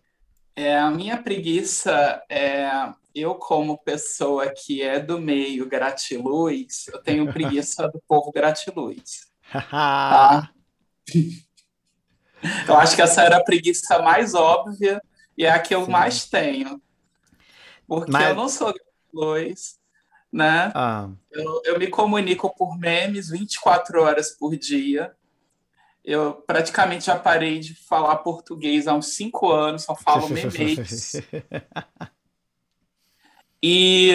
É, 0.55 0.79
a 0.79 0.91
minha 0.91 1.21
preguiça 1.21 2.23
é 2.29 2.93
eu, 3.15 3.35
como 3.35 3.79
pessoa 3.79 4.53
que 4.53 4.83
é 4.83 4.99
do 5.01 5.21
meio 5.21 5.69
gratiluz, 5.69 6.87
eu 6.89 7.03
tenho 7.03 7.33
preguiça 7.33 7.89
do 7.89 8.01
povo 8.07 8.31
gratiluz. 8.33 9.27
tá? 9.71 10.51
Eu 12.67 12.77
acho 12.77 12.97
que 12.97 13.03
essa 13.03 13.23
era 13.23 13.37
a 13.37 13.45
preguiça 13.45 14.01
mais 14.01 14.35
óbvia 14.35 15.01
e 15.37 15.45
é 15.45 15.51
a 15.51 15.59
que 15.59 15.75
eu 15.75 15.85
Sim. 15.85 15.91
mais 15.91 16.25
tenho. 16.27 16.81
Porque 17.87 18.11
Mas... 18.11 18.29
eu 18.29 18.35
não 18.35 18.49
sou 18.49 18.73
gratiluz, 18.73 19.79
né? 20.33 20.73
Ah. 20.75 21.11
Eu, 21.31 21.63
eu 21.65 21.79
me 21.79 21.87
comunico 21.89 22.55
por 22.57 22.79
memes 22.79 23.29
24 23.29 24.03
horas 24.03 24.31
por 24.31 24.57
dia. 24.57 25.15
Eu 26.05 26.35
praticamente 26.47 27.07
já 27.07 27.19
parei 27.19 27.61
de 27.61 27.75
falar 27.75 28.17
português 28.19 28.89
há 28.89 28.95
uns 28.95 29.15
cinco 29.15 29.53
anos, 29.53 29.85
só 29.85 29.95
falo 29.95 30.27
memes. 30.31 31.23
e, 33.63 34.13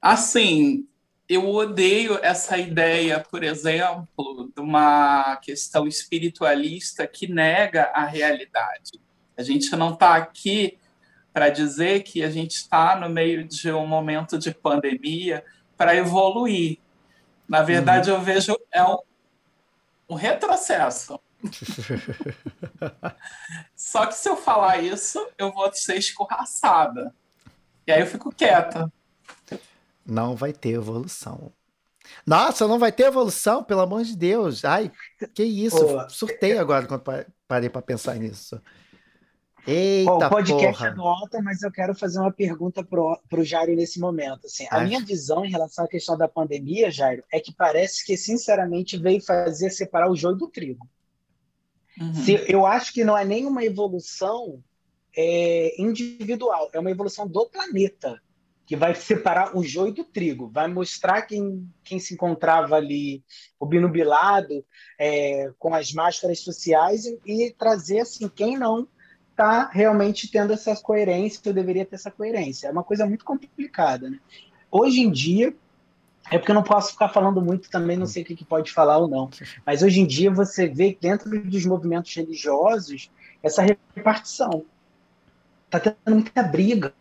assim, 0.00 0.86
eu 1.28 1.48
odeio 1.48 2.18
essa 2.22 2.56
ideia, 2.56 3.20
por 3.20 3.42
exemplo, 3.42 4.50
de 4.54 4.60
uma 4.60 5.36
questão 5.36 5.86
espiritualista 5.86 7.06
que 7.06 7.26
nega 7.26 7.90
a 7.94 8.04
realidade. 8.04 9.00
A 9.36 9.42
gente 9.42 9.74
não 9.74 9.92
está 9.92 10.14
aqui 10.14 10.78
para 11.32 11.50
dizer 11.50 12.02
que 12.02 12.22
a 12.22 12.30
gente 12.30 12.52
está 12.52 12.98
no 12.98 13.10
meio 13.10 13.44
de 13.44 13.70
um 13.72 13.86
momento 13.86 14.38
de 14.38 14.54
pandemia 14.54 15.44
para 15.76 15.94
evoluir. 15.94 16.78
Na 17.48 17.62
verdade, 17.62 18.10
uhum. 18.10 18.16
eu 18.16 18.22
vejo 18.22 18.56
é 18.72 18.82
um, 18.82 18.98
um 20.10 20.14
retrocesso. 20.14 21.20
Só 23.76 24.06
que 24.06 24.14
se 24.14 24.28
eu 24.28 24.36
falar 24.36 24.82
isso, 24.82 25.28
eu 25.36 25.52
vou 25.52 25.70
ser 25.72 25.96
escorraçada. 25.96 27.14
E 27.86 27.92
aí 27.92 28.00
eu 28.00 28.06
fico 28.06 28.34
quieta. 28.34 28.90
Não 30.06 30.36
vai 30.36 30.52
ter 30.52 30.70
evolução. 30.70 31.52
Nossa, 32.24 32.68
não 32.68 32.78
vai 32.78 32.92
ter 32.92 33.04
evolução, 33.04 33.64
pelo 33.64 33.80
amor 33.80 34.04
de 34.04 34.16
Deus. 34.16 34.64
Ai, 34.64 34.90
que 35.34 35.42
isso. 35.42 35.84
Pô. 35.84 36.08
Surtei 36.08 36.56
agora 36.58 36.86
quando 36.86 37.02
parei 37.48 37.68
para 37.68 37.82
pensar 37.82 38.14
nisso. 38.14 38.60
Eita, 39.66 40.12
o 40.12 40.28
podcast 40.28 40.78
porra. 40.78 40.88
é 40.90 40.94
nota, 40.94 41.42
mas 41.42 41.62
eu 41.62 41.72
quero 41.72 41.92
fazer 41.92 42.20
uma 42.20 42.30
pergunta 42.30 42.84
pro, 42.84 43.20
pro 43.28 43.42
Jairo 43.42 43.74
nesse 43.74 43.98
momento. 43.98 44.46
Assim, 44.46 44.64
a 44.70 44.84
minha 44.84 45.00
visão 45.00 45.44
em 45.44 45.50
relação 45.50 45.84
à 45.84 45.88
questão 45.88 46.16
da 46.16 46.28
pandemia, 46.28 46.88
Jairo, 46.88 47.24
é 47.32 47.40
que 47.40 47.52
parece 47.52 48.06
que, 48.06 48.16
sinceramente, 48.16 48.96
veio 48.96 49.20
fazer 49.20 49.70
separar 49.70 50.08
o 50.08 50.14
joio 50.14 50.36
do 50.36 50.46
trigo. 50.46 50.88
Uhum. 52.00 52.14
Se, 52.14 52.44
eu 52.46 52.64
acho 52.64 52.92
que 52.92 53.02
não 53.02 53.18
é 53.18 53.24
nenhuma 53.24 53.64
evolução 53.64 54.62
é, 55.16 55.74
individual, 55.82 56.70
é 56.72 56.78
uma 56.78 56.90
evolução 56.90 57.26
do 57.26 57.46
planeta, 57.46 58.22
que 58.66 58.74
vai 58.76 58.94
separar 58.94 59.56
o 59.56 59.62
joio 59.62 59.94
do 59.94 60.04
trigo, 60.04 60.48
vai 60.48 60.66
mostrar 60.66 61.22
quem, 61.22 61.70
quem 61.84 62.00
se 62.00 62.14
encontrava 62.14 62.74
ali 62.74 63.22
obnubilado, 63.60 64.64
é, 64.98 65.52
com 65.58 65.72
as 65.72 65.92
máscaras 65.92 66.40
sociais, 66.40 67.06
e, 67.06 67.46
e 67.46 67.52
trazer 67.52 68.00
assim, 68.00 68.28
quem 68.28 68.58
não 68.58 68.88
está 69.30 69.68
realmente 69.68 70.30
tendo 70.30 70.52
essa 70.52 70.74
coerência, 70.74 71.40
eu 71.44 71.52
deveria 71.52 71.86
ter 71.86 71.94
essa 71.94 72.10
coerência. 72.10 72.66
É 72.66 72.72
uma 72.72 72.82
coisa 72.82 73.06
muito 73.06 73.24
complicada. 73.24 74.10
Né? 74.10 74.18
Hoje 74.70 75.00
em 75.00 75.12
dia, 75.12 75.54
é 76.30 76.38
porque 76.38 76.50
eu 76.50 76.54
não 76.54 76.62
posso 76.62 76.92
ficar 76.92 77.10
falando 77.10 77.40
muito 77.40 77.70
também, 77.70 77.96
não 77.96 78.06
sei 78.06 78.22
o 78.22 78.26
que, 78.26 78.34
que 78.34 78.44
pode 78.44 78.72
falar 78.72 78.98
ou 78.98 79.06
não, 79.06 79.30
mas 79.64 79.82
hoje 79.82 80.00
em 80.00 80.06
dia 80.06 80.28
você 80.28 80.66
vê 80.66 80.96
dentro 81.00 81.30
dos 81.40 81.64
movimentos 81.64 82.12
religiosos 82.12 83.12
essa 83.42 83.62
repartição. 83.62 84.64
Está 85.66 85.78
tendo 85.78 86.16
muita 86.16 86.42
briga. 86.42 86.92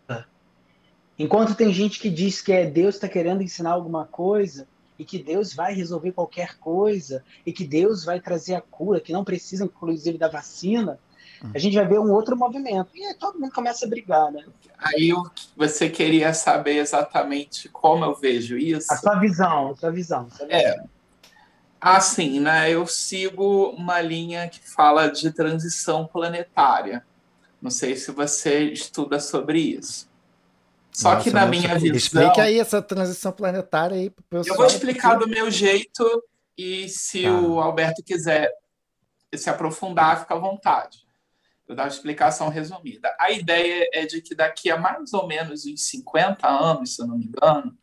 Enquanto 1.17 1.55
tem 1.55 1.71
gente 1.73 1.99
que 1.99 2.09
diz 2.09 2.41
que 2.41 2.51
é 2.51 2.65
Deus 2.65 2.95
está 2.95 3.07
querendo 3.07 3.41
ensinar 3.41 3.71
alguma 3.71 4.05
coisa, 4.05 4.67
e 4.97 5.03
que 5.03 5.17
Deus 5.17 5.53
vai 5.53 5.73
resolver 5.73 6.11
qualquer 6.11 6.57
coisa, 6.57 7.23
e 7.45 7.51
que 7.51 7.65
Deus 7.65 8.03
vai 8.05 8.19
trazer 8.19 8.55
a 8.55 8.61
cura, 8.61 8.99
que 8.99 9.13
não 9.13 9.23
precisa, 9.23 9.65
inclusive, 9.65 10.17
da 10.17 10.29
vacina, 10.29 10.99
a 11.53 11.59
gente 11.59 11.75
vai 11.75 11.87
ver 11.87 11.99
um 11.99 12.11
outro 12.11 12.35
movimento. 12.35 12.89
E 12.95 13.03
aí 13.03 13.13
todo 13.13 13.39
mundo 13.39 13.51
começa 13.51 13.85
a 13.85 13.89
brigar, 13.89 14.31
né? 14.31 14.43
Aí 14.77 15.11
você 15.55 15.89
queria 15.89 16.33
saber 16.33 16.77
exatamente 16.77 17.69
como 17.69 18.05
eu 18.05 18.15
vejo 18.15 18.57
isso? 18.57 18.91
A 18.91 18.97
sua 18.97 19.15
visão, 19.15 19.71
a 19.71 19.75
sua 19.75 19.91
visão. 19.91 20.27
A 20.31 20.35
sua 20.35 20.47
visão. 20.47 20.59
É. 20.59 20.83
Assim, 21.79 22.39
né? 22.39 22.71
Eu 22.71 22.87
sigo 22.87 23.69
uma 23.71 24.01
linha 24.01 24.47
que 24.47 24.59
fala 24.67 25.07
de 25.07 25.31
transição 25.31 26.07
planetária. 26.07 27.05
Não 27.61 27.69
sei 27.69 27.95
se 27.95 28.11
você 28.11 28.63
estuda 28.71 29.19
sobre 29.19 29.59
isso. 29.59 30.07
Só 30.95 31.15
Nossa, 31.15 31.23
que 31.25 31.29
na 31.29 31.45
minha 31.45 31.77
visão. 31.77 31.97
Explica 31.97 32.43
aí 32.43 32.57
essa 32.57 32.81
transição 32.81 33.29
planetária 33.29 33.97
aí 33.97 34.09
pro 34.09 34.23
pessoal. 34.23 34.55
Eu 34.55 34.55
vou 34.55 34.65
explicar 34.65 35.15
do 35.15 35.27
meu 35.27 35.51
jeito 35.51 36.23
e 36.57 36.87
se 36.87 37.23
tá. 37.23 37.31
o 37.31 37.59
Alberto 37.59 38.01
quiser 38.01 38.49
se 39.35 39.49
aprofundar, 39.49 40.21
fica 40.21 40.35
à 40.35 40.39
vontade. 40.39 40.99
Eu 41.67 41.75
dar 41.75 41.83
uma 41.83 41.89
explicação 41.89 42.47
resumida. 42.47 43.13
A 43.19 43.29
ideia 43.29 43.89
é 43.93 44.05
de 44.05 44.21
que 44.21 44.33
daqui 44.33 44.71
a 44.71 44.77
mais 44.77 45.11
ou 45.11 45.27
menos 45.27 45.65
uns 45.65 45.85
50 45.89 46.47
anos, 46.47 46.95
se 46.95 47.01
eu 47.01 47.07
não 47.07 47.17
me 47.17 47.25
engano, 47.25 47.77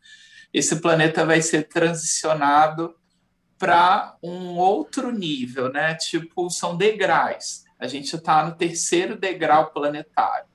esse 0.51 0.77
planeta 0.77 1.23
vai 1.23 1.39
ser 1.39 1.67
transicionado 1.67 2.95
para 3.59 4.17
um 4.23 4.57
outro 4.57 5.11
nível, 5.11 5.71
né? 5.71 5.93
Tipo, 5.93 6.49
são 6.49 6.75
degraus. 6.75 7.63
A 7.77 7.85
gente 7.85 8.15
está 8.15 8.43
no 8.43 8.55
terceiro 8.55 9.15
degrau 9.15 9.69
planetário, 9.69 10.47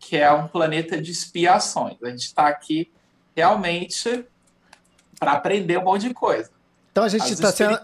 que 0.00 0.16
é 0.16 0.32
um 0.32 0.48
planeta 0.48 1.00
de 1.00 1.12
expiações. 1.12 2.02
A 2.02 2.08
gente 2.08 2.24
está 2.24 2.48
aqui 2.48 2.90
realmente 3.36 4.26
para 5.18 5.32
aprender 5.32 5.78
um 5.78 5.84
monte 5.84 6.08
de 6.08 6.14
coisa. 6.14 6.50
Então 6.90 7.04
a 7.04 7.08
gente 7.08 7.30
está 7.32 7.52
sendo 7.52 7.78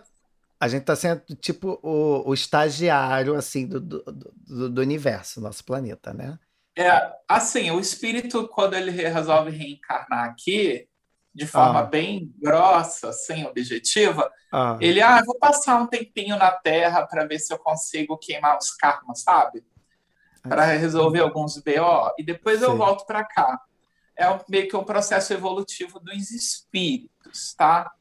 a 0.59 0.69
gente 0.69 0.81
está 0.81 0.97
sendo 0.97 1.21
tipo 1.39 1.79
o, 1.83 2.31
o, 2.31 2.33
estagiário 2.33 3.35
assim 3.35 3.67
do, 3.67 3.79
do, 3.79 4.03
do, 4.03 4.71
do, 4.71 4.81
universo, 4.81 5.39
nosso 5.39 5.63
planeta, 5.63 6.15
né? 6.15 6.39
É, 6.75 7.13
assim, 7.29 7.71
o 7.71 7.79
espírito, 7.79 8.49
quando 8.49 8.73
ele 8.73 8.91
resolve 8.91 9.51
reencarnar 9.51 10.25
aqui, 10.25 10.89
de 11.35 11.47
forma 11.47 11.81
ah. 11.81 11.85
bem 11.85 12.35
grossa, 12.39 13.13
sem 13.13 13.47
objetiva, 13.47 14.33
ah. 14.51 14.79
ele, 14.81 15.03
ah, 15.03 15.23
vou 15.27 15.39
passar 15.39 15.77
um 15.77 15.87
tempinho 15.87 16.37
na 16.39 16.51
Terra 16.51 17.07
para 17.07 17.27
ver 17.27 17.39
se 17.39 17.53
eu 17.53 17.59
consigo 17.59 18.17
queimar 18.17 18.57
os 18.57 18.71
karmas, 18.71 19.21
sabe? 19.21 19.63
Para 20.49 20.65
resolver 20.67 21.21
alguns 21.21 21.57
BO, 21.59 22.15
e 22.19 22.25
depois 22.25 22.61
Sim. 22.61 22.67
eu 22.67 22.77
volto 22.77 23.07
para 23.07 23.25
cá. 23.25 23.61
É 24.17 24.25
meio 24.49 24.69
que 24.69 24.77
um 24.77 24.85
processo 24.85 25.33
evolutivo 25.33 26.01
dos 26.01 26.31
espíritos, 26.31 27.55
tá? 27.55 27.93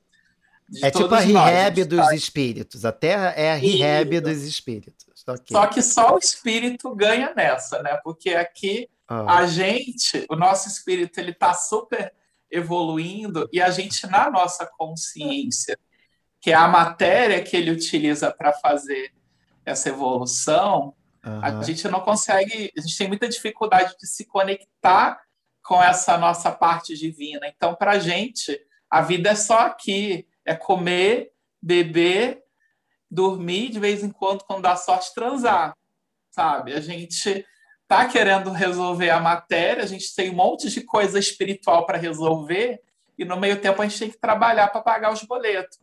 é 0.81 0.89
tipo 0.89 1.13
a 1.13 1.19
rehab 1.19 1.79
nós, 1.79 1.87
dos 1.87 2.07
tá? 2.07 2.15
espíritos. 2.15 2.85
A 2.85 2.91
Terra 2.91 3.29
é 3.35 3.51
a 3.51 3.55
rehab 3.55 4.19
dos 4.19 4.43
espíritos. 4.43 5.05
Okay. 5.27 5.45
Só 5.51 5.67
que 5.67 5.81
só 5.81 6.15
o 6.15 6.19
espírito 6.19 6.93
ganha 6.95 7.33
nessa, 7.35 7.81
né? 7.81 7.99
Porque 8.03 8.31
aqui 8.31 8.89
oh. 9.09 9.29
a 9.29 9.45
gente, 9.47 10.25
o 10.29 10.35
nosso 10.35 10.67
espírito, 10.67 11.19
ele 11.19 11.31
está 11.31 11.53
super 11.53 12.13
evoluindo 12.49 13.49
e 13.51 13.61
a 13.61 13.69
gente, 13.69 14.05
na 14.07 14.29
nossa 14.29 14.65
consciência, 14.77 15.77
que 16.39 16.51
é 16.51 16.55
a 16.55 16.67
matéria 16.67 17.43
que 17.43 17.57
ele 17.57 17.71
utiliza 17.71 18.31
para 18.31 18.53
fazer 18.53 19.11
essa 19.65 19.89
evolução, 19.89 20.93
uhum. 21.25 21.43
a 21.43 21.63
gente 21.63 21.87
não 21.87 22.01
consegue, 22.01 22.71
a 22.77 22.81
gente 22.81 22.97
tem 22.97 23.07
muita 23.07 23.27
dificuldade 23.27 23.95
de 23.99 24.07
se 24.07 24.25
conectar 24.25 25.19
com 25.63 25.81
essa 25.81 26.17
nossa 26.17 26.51
parte 26.51 26.95
divina. 26.95 27.47
Então, 27.47 27.75
para 27.75 27.91
a 27.91 27.99
gente, 27.99 28.59
a 28.89 29.01
vida 29.01 29.29
é 29.29 29.35
só 29.35 29.59
aqui 29.59 30.27
é 30.45 30.55
comer, 30.55 31.31
beber, 31.61 32.43
dormir, 33.09 33.69
de 33.69 33.79
vez 33.79 34.03
em 34.03 34.11
quando, 34.11 34.43
quando 34.43 34.61
dá 34.61 34.75
sorte, 34.75 35.13
transar, 35.13 35.75
sabe? 36.29 36.73
A 36.73 36.79
gente 36.79 37.43
tá 37.87 38.07
querendo 38.07 38.51
resolver 38.51 39.09
a 39.09 39.19
matéria, 39.19 39.83
a 39.83 39.87
gente 39.87 40.13
tem 40.13 40.29
um 40.29 40.35
monte 40.35 40.69
de 40.69 40.81
coisa 40.81 41.17
espiritual 41.17 41.85
para 41.85 41.97
resolver 41.97 42.79
e 43.17 43.25
no 43.25 43.37
meio 43.37 43.59
tempo 43.59 43.81
a 43.81 43.87
gente 43.87 43.99
tem 43.99 44.11
que 44.11 44.19
trabalhar 44.19 44.67
para 44.67 44.81
pagar 44.81 45.11
os 45.11 45.23
boletos, 45.23 45.79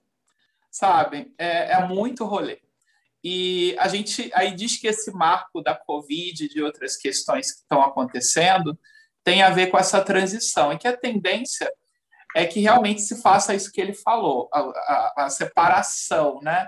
sabe? 0.70 1.32
É, 1.38 1.72
é, 1.72 1.86
muito 1.86 2.24
rolê. 2.24 2.60
E 3.22 3.76
a 3.78 3.86
gente 3.88 4.30
aí 4.34 4.54
diz 4.54 4.78
que 4.78 4.88
esse 4.88 5.12
marco 5.12 5.62
da 5.62 5.74
Covid 5.74 6.44
e 6.44 6.48
de 6.48 6.62
outras 6.62 6.96
questões 6.96 7.52
que 7.52 7.60
estão 7.60 7.82
acontecendo 7.82 8.78
tem 9.22 9.42
a 9.42 9.50
ver 9.50 9.68
com 9.68 9.78
essa 9.78 10.00
transição 10.02 10.72
e 10.72 10.78
que 10.78 10.88
a 10.88 10.96
tendência 10.96 11.72
é 12.34 12.46
que 12.46 12.60
realmente 12.60 13.02
se 13.02 13.20
faça 13.20 13.54
isso 13.54 13.70
que 13.70 13.80
ele 13.80 13.94
falou, 13.94 14.48
a, 14.52 14.60
a, 14.60 15.14
a 15.26 15.30
separação, 15.30 16.40
né? 16.42 16.66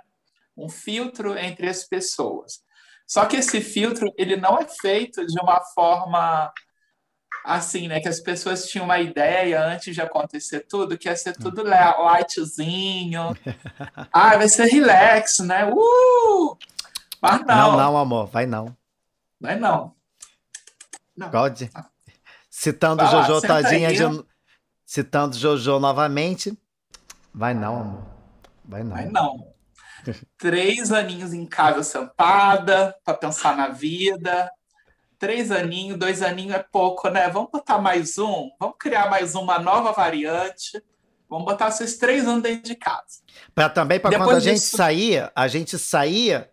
Um 0.57 0.69
filtro 0.69 1.37
entre 1.37 1.69
as 1.69 1.85
pessoas. 1.85 2.62
Só 3.07 3.27
que 3.27 3.37
esse 3.37 3.61
filtro 3.61 4.12
ele 4.17 4.37
não 4.37 4.59
é 4.59 4.67
feito 4.67 5.27
de 5.27 5.38
uma 5.40 5.61
forma 5.75 6.53
assim, 7.44 7.87
né? 7.87 8.00
Que 8.00 8.09
as 8.09 8.18
pessoas 8.18 8.66
tinham 8.66 8.87
uma 8.87 8.98
ideia 8.98 9.62
antes 9.62 9.94
de 9.94 10.00
acontecer 10.00 10.61
tudo, 10.61 10.96
que 10.96 11.09
ia 11.09 11.16
ser 11.16 11.37
tudo 11.37 11.62
lightzinho. 11.62 13.37
ah, 14.11 14.37
vai 14.38 14.48
ser 14.48 14.64
relax, 14.64 15.40
né? 15.40 15.70
Uh! 15.70 16.57
Mas 17.20 17.40
não. 17.40 17.46
Não, 17.46 17.76
não, 17.76 17.96
amor, 17.98 18.26
vai 18.26 18.46
não. 18.46 18.74
Vai 19.38 19.57
não. 19.57 19.94
não. 21.14 21.30
God. 21.30 21.62
Citando 22.48 23.02
Vai 23.02 23.11
Jojo 23.11 23.35
lá, 23.35 23.40
Tadinha 23.40 23.92
de... 23.92 24.24
Citando 24.87 25.37
Jojo 25.37 25.78
novamente. 25.78 26.57
Vai 27.33 27.52
não, 27.52 27.80
amor. 27.80 28.07
Vai 28.64 28.83
não. 28.83 28.90
Vai 28.90 29.07
não. 29.07 29.54
Três 30.38 30.92
aninhos 30.92 31.33
em 31.33 31.46
casa 31.46 31.83
sentada, 31.83 32.94
para 33.04 33.14
pensar 33.14 33.57
na 33.57 33.68
vida. 33.68 34.50
Três 35.24 35.50
aninhos, 35.50 35.98
dois 35.98 36.20
aninhos 36.20 36.54
é 36.54 36.58
pouco, 36.58 37.08
né? 37.08 37.30
Vamos 37.30 37.50
botar 37.50 37.78
mais 37.78 38.18
um? 38.18 38.50
Vamos 38.60 38.76
criar 38.78 39.08
mais 39.08 39.34
uma 39.34 39.58
nova 39.58 39.90
variante. 39.90 40.82
Vamos 41.30 41.46
botar 41.46 41.68
esses 41.68 41.96
três 41.96 42.28
anos 42.28 42.42
dentro 42.42 42.64
de 42.64 42.74
casa. 42.74 43.22
Para 43.54 43.70
também, 43.70 43.98
para 43.98 44.18
quando 44.18 44.37
a 44.37 44.40
gente 44.40 44.60
saía, 44.60 45.32
a 45.34 45.48
gente 45.48 45.78
saía 45.78 46.50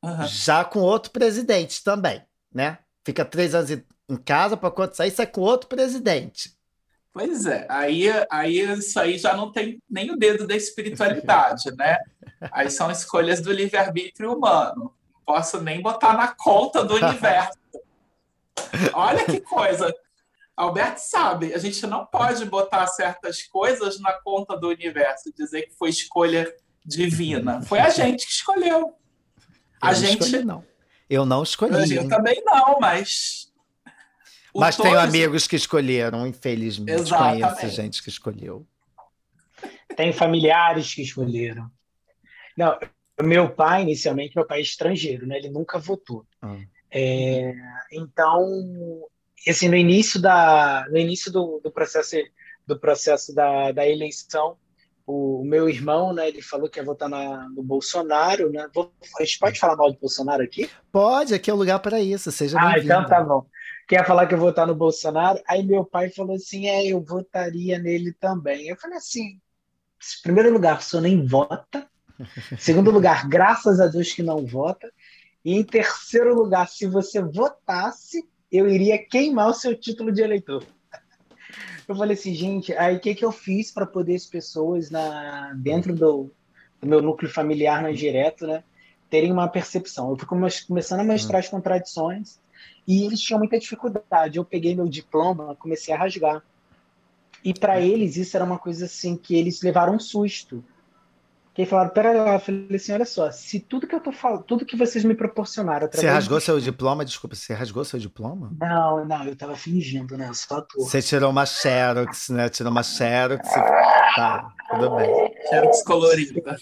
uhum. 0.00 0.24
já 0.28 0.64
com 0.64 0.78
outro 0.78 1.10
presidente 1.10 1.82
também, 1.82 2.22
né? 2.54 2.78
Fica 3.04 3.24
três 3.24 3.52
anos 3.52 3.68
em 3.72 4.16
casa 4.24 4.56
para 4.56 4.70
quando 4.70 4.94
sair, 4.94 5.10
sai 5.10 5.26
com 5.26 5.40
outro 5.40 5.68
presidente. 5.68 6.56
Pois 7.12 7.46
é, 7.46 7.66
aí, 7.68 8.04
aí 8.30 8.60
isso 8.60 9.00
aí 9.00 9.18
já 9.18 9.36
não 9.36 9.50
tem 9.50 9.82
nem 9.90 10.12
o 10.12 10.16
dedo 10.16 10.46
da 10.46 10.54
espiritualidade, 10.54 11.74
né? 11.76 11.98
Aí 12.52 12.70
são 12.70 12.92
escolhas 12.92 13.40
do 13.40 13.50
livre-arbítrio 13.50 14.32
humano. 14.32 14.94
Não 15.04 15.22
posso 15.26 15.60
nem 15.60 15.82
botar 15.82 16.16
na 16.16 16.28
conta 16.28 16.84
do 16.84 16.94
universo. 17.04 17.58
Olha 18.92 19.24
que 19.24 19.40
coisa. 19.40 19.94
Alberto 20.56 20.98
sabe, 20.98 21.54
a 21.54 21.58
gente 21.58 21.86
não 21.86 22.04
pode 22.04 22.44
botar 22.44 22.86
certas 22.88 23.42
coisas 23.44 24.00
na 24.00 24.12
conta 24.12 24.56
do 24.56 24.68
universo, 24.68 25.32
dizer 25.32 25.62
que 25.62 25.74
foi 25.76 25.88
escolha 25.90 26.52
divina. 26.84 27.62
Foi 27.62 27.78
a 27.78 27.90
gente 27.90 28.26
que 28.26 28.32
escolheu. 28.32 28.92
A 29.80 29.92
eu 29.92 29.94
gente 29.94 30.24
escolhi, 30.24 30.44
não. 30.44 30.64
Eu 31.08 31.24
não 31.24 31.42
escolhi. 31.42 31.94
Eu 31.94 32.08
também 32.08 32.42
não, 32.44 32.78
mas 32.80 33.48
mas 34.54 34.76
tenho 34.76 34.98
amigos 34.98 35.46
que 35.46 35.56
escolheram, 35.56 36.26
infelizmente. 36.26 37.00
Exatamente. 37.00 37.42
Conheço 37.42 37.68
gente 37.68 38.02
que 38.02 38.08
escolheu. 38.08 38.66
Tem 39.96 40.12
familiares 40.12 40.92
que 40.92 41.02
escolheram. 41.02 41.70
Não, 42.56 42.78
meu 43.22 43.50
pai, 43.50 43.82
inicialmente, 43.82 44.34
meu 44.34 44.46
pai 44.46 44.58
é 44.58 44.62
estrangeiro, 44.62 45.26
né? 45.26 45.38
Ele 45.38 45.50
nunca 45.50 45.78
votou. 45.78 46.26
Ah. 46.42 46.56
É, 46.90 47.54
então, 47.92 48.44
assim, 49.46 49.68
no 49.68 49.76
início 49.76 50.20
da, 50.20 50.86
no 50.90 50.98
início 50.98 51.30
do, 51.30 51.60
do 51.62 51.70
processo, 51.70 52.16
do 52.66 52.78
processo 52.78 53.34
da, 53.34 53.72
da 53.72 53.86
eleição, 53.86 54.56
o, 55.06 55.42
meu 55.44 55.68
irmão, 55.68 56.12
né? 56.12 56.28
Ele 56.28 56.42
falou 56.42 56.68
que 56.68 56.78
ia 56.78 56.84
votar 56.84 57.08
na, 57.08 57.48
no 57.48 57.62
Bolsonaro, 57.62 58.50
né? 58.50 58.68
A 59.18 59.24
gente 59.24 59.38
pode 59.38 59.58
falar 59.58 59.76
mal 59.76 59.90
de 59.90 59.98
Bolsonaro 59.98 60.42
aqui? 60.42 60.70
Pode, 60.92 61.34
aqui 61.34 61.50
é 61.50 61.54
o 61.54 61.56
lugar 61.56 61.78
para 61.78 61.98
isso. 62.00 62.30
Seja 62.30 62.58
ah, 62.60 62.78
então 62.78 63.06
tá 63.06 63.22
bom. 63.22 63.46
Quer 63.88 64.06
falar 64.06 64.26
que 64.26 64.34
eu 64.34 64.38
vou 64.38 64.48
votar 64.48 64.66
no 64.66 64.74
Bolsonaro? 64.74 65.40
Aí 65.48 65.62
meu 65.62 65.82
pai 65.82 66.10
falou 66.10 66.36
assim: 66.36 66.66
é, 66.66 66.86
eu 66.86 67.00
votaria 67.00 67.78
nele 67.78 68.12
também. 68.12 68.68
Eu 68.68 68.76
falei 68.76 68.98
assim: 68.98 69.22
em 69.22 70.22
primeiro 70.22 70.52
lugar, 70.52 70.78
o 70.78 70.82
senhor 70.82 71.02
nem 71.02 71.24
vota. 71.26 71.88
Segundo 72.58 72.90
lugar, 72.90 73.28
graças 73.28 73.80
a 73.80 73.86
Deus 73.86 74.12
que 74.12 74.22
não 74.22 74.44
vota. 74.44 74.92
E 75.48 75.54
em 75.54 75.64
terceiro 75.64 76.34
lugar, 76.34 76.68
se 76.68 76.86
você 76.86 77.22
votasse, 77.22 78.22
eu 78.52 78.68
iria 78.68 78.98
queimar 78.98 79.48
o 79.48 79.54
seu 79.54 79.74
título 79.74 80.12
de 80.12 80.20
eleitor. 80.20 80.62
Eu 81.88 81.96
falei 81.96 82.12
assim, 82.12 82.34
gente, 82.34 82.74
aí 82.74 82.96
o 82.96 83.00
que, 83.00 83.14
que 83.14 83.24
eu 83.24 83.32
fiz 83.32 83.70
para 83.70 83.86
poder 83.86 84.14
as 84.14 84.26
pessoas 84.26 84.90
na, 84.90 85.54
dentro 85.54 85.94
do, 85.94 86.30
do 86.78 86.86
meu 86.86 87.00
núcleo 87.00 87.32
familiar 87.32 87.80
mais 87.80 87.98
direto, 87.98 88.46
né, 88.46 88.62
terem 89.08 89.32
uma 89.32 89.48
percepção? 89.48 90.10
Eu 90.10 90.18
fui 90.18 90.28
começando 90.28 91.00
a 91.00 91.04
mostrar 91.04 91.38
as 91.38 91.48
contradições 91.48 92.38
e 92.86 93.06
eles 93.06 93.18
tinham 93.18 93.38
muita 93.38 93.58
dificuldade. 93.58 94.36
Eu 94.36 94.44
peguei 94.44 94.76
meu 94.76 94.86
diploma, 94.86 95.56
comecei 95.56 95.94
a 95.94 95.98
rasgar. 95.98 96.42
E 97.42 97.54
para 97.54 97.80
eles 97.80 98.18
isso 98.18 98.36
era 98.36 98.44
uma 98.44 98.58
coisa 98.58 98.84
assim 98.84 99.16
que 99.16 99.34
eles 99.34 99.62
levaram 99.62 99.94
um 99.94 99.98
susto. 99.98 100.62
Que 101.58 101.66
falaram, 101.66 101.90
pera 101.90 102.12
lá, 102.12 102.34
eu 102.34 102.38
falei 102.38 102.68
assim, 102.76 102.92
olha 102.92 103.04
só, 103.04 103.32
se 103.32 103.58
tudo 103.58 103.88
que 103.88 103.92
eu 103.92 103.98
tô 103.98 104.12
falando, 104.12 104.44
tudo 104.44 104.64
que 104.64 104.76
vocês 104.76 105.04
me 105.04 105.12
proporcionaram... 105.12 105.88
Você 105.90 106.06
rasgou 106.06 106.40
seu 106.40 106.60
diploma? 106.60 107.04
Desculpa, 107.04 107.34
você 107.34 107.52
rasgou 107.52 107.84
seu 107.84 107.98
diploma? 107.98 108.52
Não, 108.60 109.04
não, 109.04 109.24
eu 109.24 109.34
tava 109.34 109.56
fingindo, 109.56 110.16
né, 110.16 110.30
só 110.32 110.58
ator. 110.58 110.88
Você 110.88 111.02
tirou 111.02 111.32
uma 111.32 111.44
xerox, 111.44 112.28
né, 112.28 112.48
tirou 112.48 112.70
uma 112.70 112.84
xerox, 112.84 113.42
tá, 114.14 114.54
tudo 114.70 114.94
bem. 114.94 115.34
Xerox 115.48 115.82
colorida. 115.82 116.56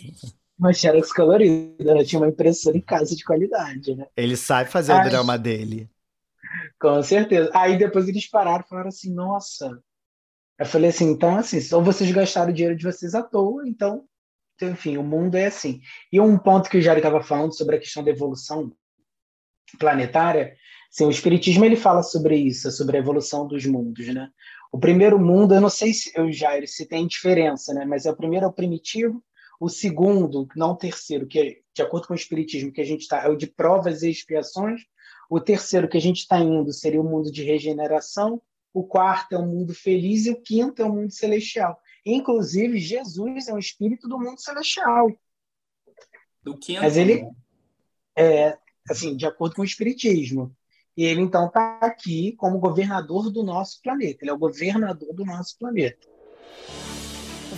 Uma 0.58 0.72
xerox 0.72 1.12
colorida, 1.12 1.94
né? 1.94 2.02
tinha 2.02 2.18
uma 2.18 2.28
impressora 2.28 2.78
em 2.78 2.80
casa 2.80 3.14
de 3.14 3.22
qualidade, 3.22 3.94
né. 3.94 4.06
Ele 4.16 4.34
sabe 4.34 4.70
fazer 4.70 4.92
Ai, 4.92 5.06
o 5.06 5.10
drama 5.10 5.36
dele. 5.36 5.90
Com 6.80 7.02
certeza. 7.02 7.50
Aí 7.52 7.76
depois 7.76 8.08
eles 8.08 8.26
pararam 8.30 8.64
e 8.64 8.68
falaram 8.70 8.88
assim, 8.88 9.12
nossa. 9.12 9.78
Eu 10.58 10.64
falei 10.64 10.88
assim, 10.88 11.10
então 11.10 11.36
assim, 11.36 11.60
só 11.60 11.82
vocês 11.82 12.10
gastaram 12.10 12.50
o 12.50 12.54
dinheiro 12.54 12.74
de 12.74 12.82
vocês 12.82 13.14
à 13.14 13.22
toa, 13.22 13.68
então, 13.68 14.02
enfim, 14.62 14.96
o 14.96 15.02
mundo 15.02 15.36
é 15.36 15.46
assim. 15.46 15.80
E 16.12 16.20
um 16.20 16.38
ponto 16.38 16.70
que 16.70 16.78
o 16.78 16.82
Jário 16.82 17.00
estava 17.00 17.22
falando 17.22 17.56
sobre 17.56 17.76
a 17.76 17.78
questão 17.78 18.02
da 18.02 18.10
evolução 18.10 18.72
planetária, 19.78 20.56
assim, 20.92 21.04
o 21.04 21.10
espiritismo 21.10 21.64
ele 21.64 21.76
fala 21.76 22.02
sobre 22.02 22.36
isso, 22.36 22.70
sobre 22.70 22.96
a 22.96 23.00
evolução 23.00 23.46
dos 23.46 23.66
mundos, 23.66 24.06
né? 24.08 24.30
O 24.72 24.78
primeiro 24.78 25.18
mundo, 25.18 25.54
eu 25.54 25.60
não 25.60 25.70
sei 25.70 25.92
se 25.92 26.12
eu 26.14 26.30
Jairo 26.30 26.66
se 26.66 26.86
tem 26.86 27.06
diferença, 27.06 27.72
né? 27.74 27.84
Mas 27.84 28.06
é 28.06 28.10
o 28.10 28.16
primeiro 28.16 28.46
é 28.46 28.48
o 28.48 28.52
primitivo, 28.52 29.22
o 29.60 29.68
segundo, 29.68 30.46
não 30.54 30.72
o 30.72 30.76
terceiro, 30.76 31.26
que 31.26 31.62
de 31.74 31.82
acordo 31.82 32.06
com 32.06 32.14
o 32.14 32.16
espiritismo 32.16 32.72
que 32.72 32.80
a 32.80 32.84
gente 32.84 33.02
está, 33.02 33.24
é 33.24 33.28
o 33.28 33.36
de 33.36 33.46
provas 33.46 34.02
e 34.02 34.10
expiações, 34.10 34.82
o 35.28 35.40
terceiro 35.40 35.88
que 35.88 35.96
a 35.96 36.00
gente 36.00 36.18
está 36.18 36.38
indo 36.38 36.72
seria 36.72 37.00
o 37.00 37.04
mundo 37.04 37.30
de 37.30 37.42
regeneração. 37.42 38.40
O 38.72 38.84
quarto 38.84 39.34
é 39.34 39.38
o 39.38 39.46
mundo 39.46 39.74
feliz 39.74 40.26
e 40.26 40.30
o 40.30 40.40
quinto 40.40 40.82
é 40.82 40.84
o 40.84 40.92
mundo 40.92 41.12
celestial. 41.12 41.78
Inclusive, 42.06 42.78
Jesus 42.78 43.48
é 43.48 43.52
um 43.52 43.58
espírito 43.58 44.08
do 44.08 44.16
mundo 44.16 44.40
celestial. 44.40 45.10
Do 46.40 46.56
quinto? 46.56 46.80
Mas 46.80 46.96
ele 46.96 47.28
é, 48.16 48.56
assim, 48.88 49.16
de 49.16 49.26
acordo 49.26 49.56
com 49.56 49.62
o 49.62 49.64
espiritismo. 49.64 50.54
E 50.96 51.04
ele 51.04 51.20
então 51.20 51.48
está 51.48 51.80
aqui 51.82 52.36
como 52.36 52.60
governador 52.60 53.28
do 53.30 53.42
nosso 53.42 53.82
planeta. 53.82 54.20
Ele 54.22 54.30
é 54.30 54.34
o 54.34 54.38
governador 54.38 55.12
do 55.12 55.24
nosso 55.24 55.58
planeta. 55.58 56.06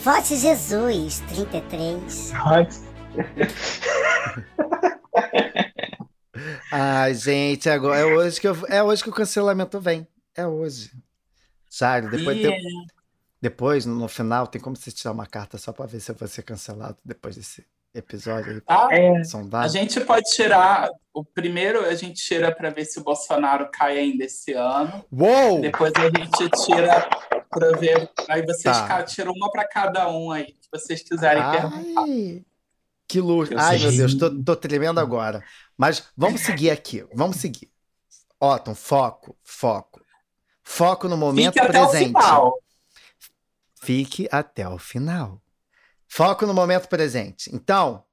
Vote 0.02 0.37
Jesus 0.37 1.20
33. 1.28 2.32
Vote. 2.32 2.78
Ai, 6.72 7.14
gente, 7.14 7.68
agora 7.68 8.00
é 8.00 8.04
hoje 8.04 8.40
que 8.40 8.48
eu, 8.48 8.56
é 8.66 8.82
hoje 8.82 9.02
que 9.02 9.11
o 9.11 9.14
cancelamento 9.14 9.78
vem. 9.78 10.08
É 10.34 10.46
hoje. 10.46 10.90
Sário, 11.68 12.11
depois 12.11 12.38
yeah. 12.38 12.56
tem, 12.56 12.87
depois 13.40 13.87
no 13.87 14.09
final 14.09 14.46
tem 14.46 14.61
como 14.61 14.77
você 14.77 14.90
tirar 14.90 15.12
uma 15.12 15.27
carta 15.27 15.59
só 15.59 15.72
para 15.72 15.87
ver 15.87 16.01
se 16.01 16.11
eu 16.11 16.14
vou 16.14 16.27
ser 16.27 16.42
cancelado 16.42 16.96
depois 17.05 17.37
desse 17.37 17.64
episódio 17.94 18.53
aí. 18.53 18.62
Ah, 18.66 18.88
é. 18.90 19.22
A 19.55 19.68
gente 19.68 20.01
pode 20.01 20.29
tirar 20.31 20.90
o 21.12 21.24
primeiro 21.24 21.85
a 21.85 21.94
gente 21.94 22.22
tira 22.22 22.55
para 22.55 22.70
ver 22.70 22.85
se 22.85 22.98
o 22.98 23.03
Bolsonaro 23.03 23.68
cai 23.72 23.98
ainda 23.98 24.24
esse 24.24 24.53
ano. 24.53 25.05
Uou! 25.11 25.61
Depois 25.61 25.92
a 25.96 26.05
gente 26.05 26.64
tira 26.64 27.09
para 27.51 27.77
ver 27.77 28.11
aí 28.29 28.44
vocês 28.44 28.77
tá. 28.77 29.03
tiram 29.03 29.33
uma 29.33 29.51
para 29.51 29.66
cada 29.66 30.09
um 30.09 30.31
aí 30.31 30.46
que 30.46 30.68
vocês 30.72 31.03
quiserem 31.03 31.42
Ai. 31.42 31.61
perguntar. 31.61 32.44
Que 33.07 33.20
luxo. 33.20 33.55
Ai, 33.57 33.79
meu 33.79 33.90
Deus, 33.90 34.14
tô, 34.14 34.31
tô 34.42 34.55
tremendo 34.55 35.01
agora. 35.01 35.42
Mas 35.77 36.05
vamos 36.16 36.42
seguir 36.42 36.70
aqui, 36.70 37.07
vamos 37.14 37.37
seguir. 37.37 37.70
Otton, 38.38 38.74
foco, 38.74 39.37
foco. 39.42 40.01
Foco 40.62 41.09
no 41.09 41.16
momento 41.16 41.55
Fique 41.55 41.66
presente. 41.66 42.12
Fique 43.88 44.29
até 44.31 44.68
o 44.68 44.77
final. 44.77 45.42
Foco 46.07 46.44
no 46.44 46.53
momento 46.53 46.90
presente. 46.90 47.48
Então, 47.55 48.05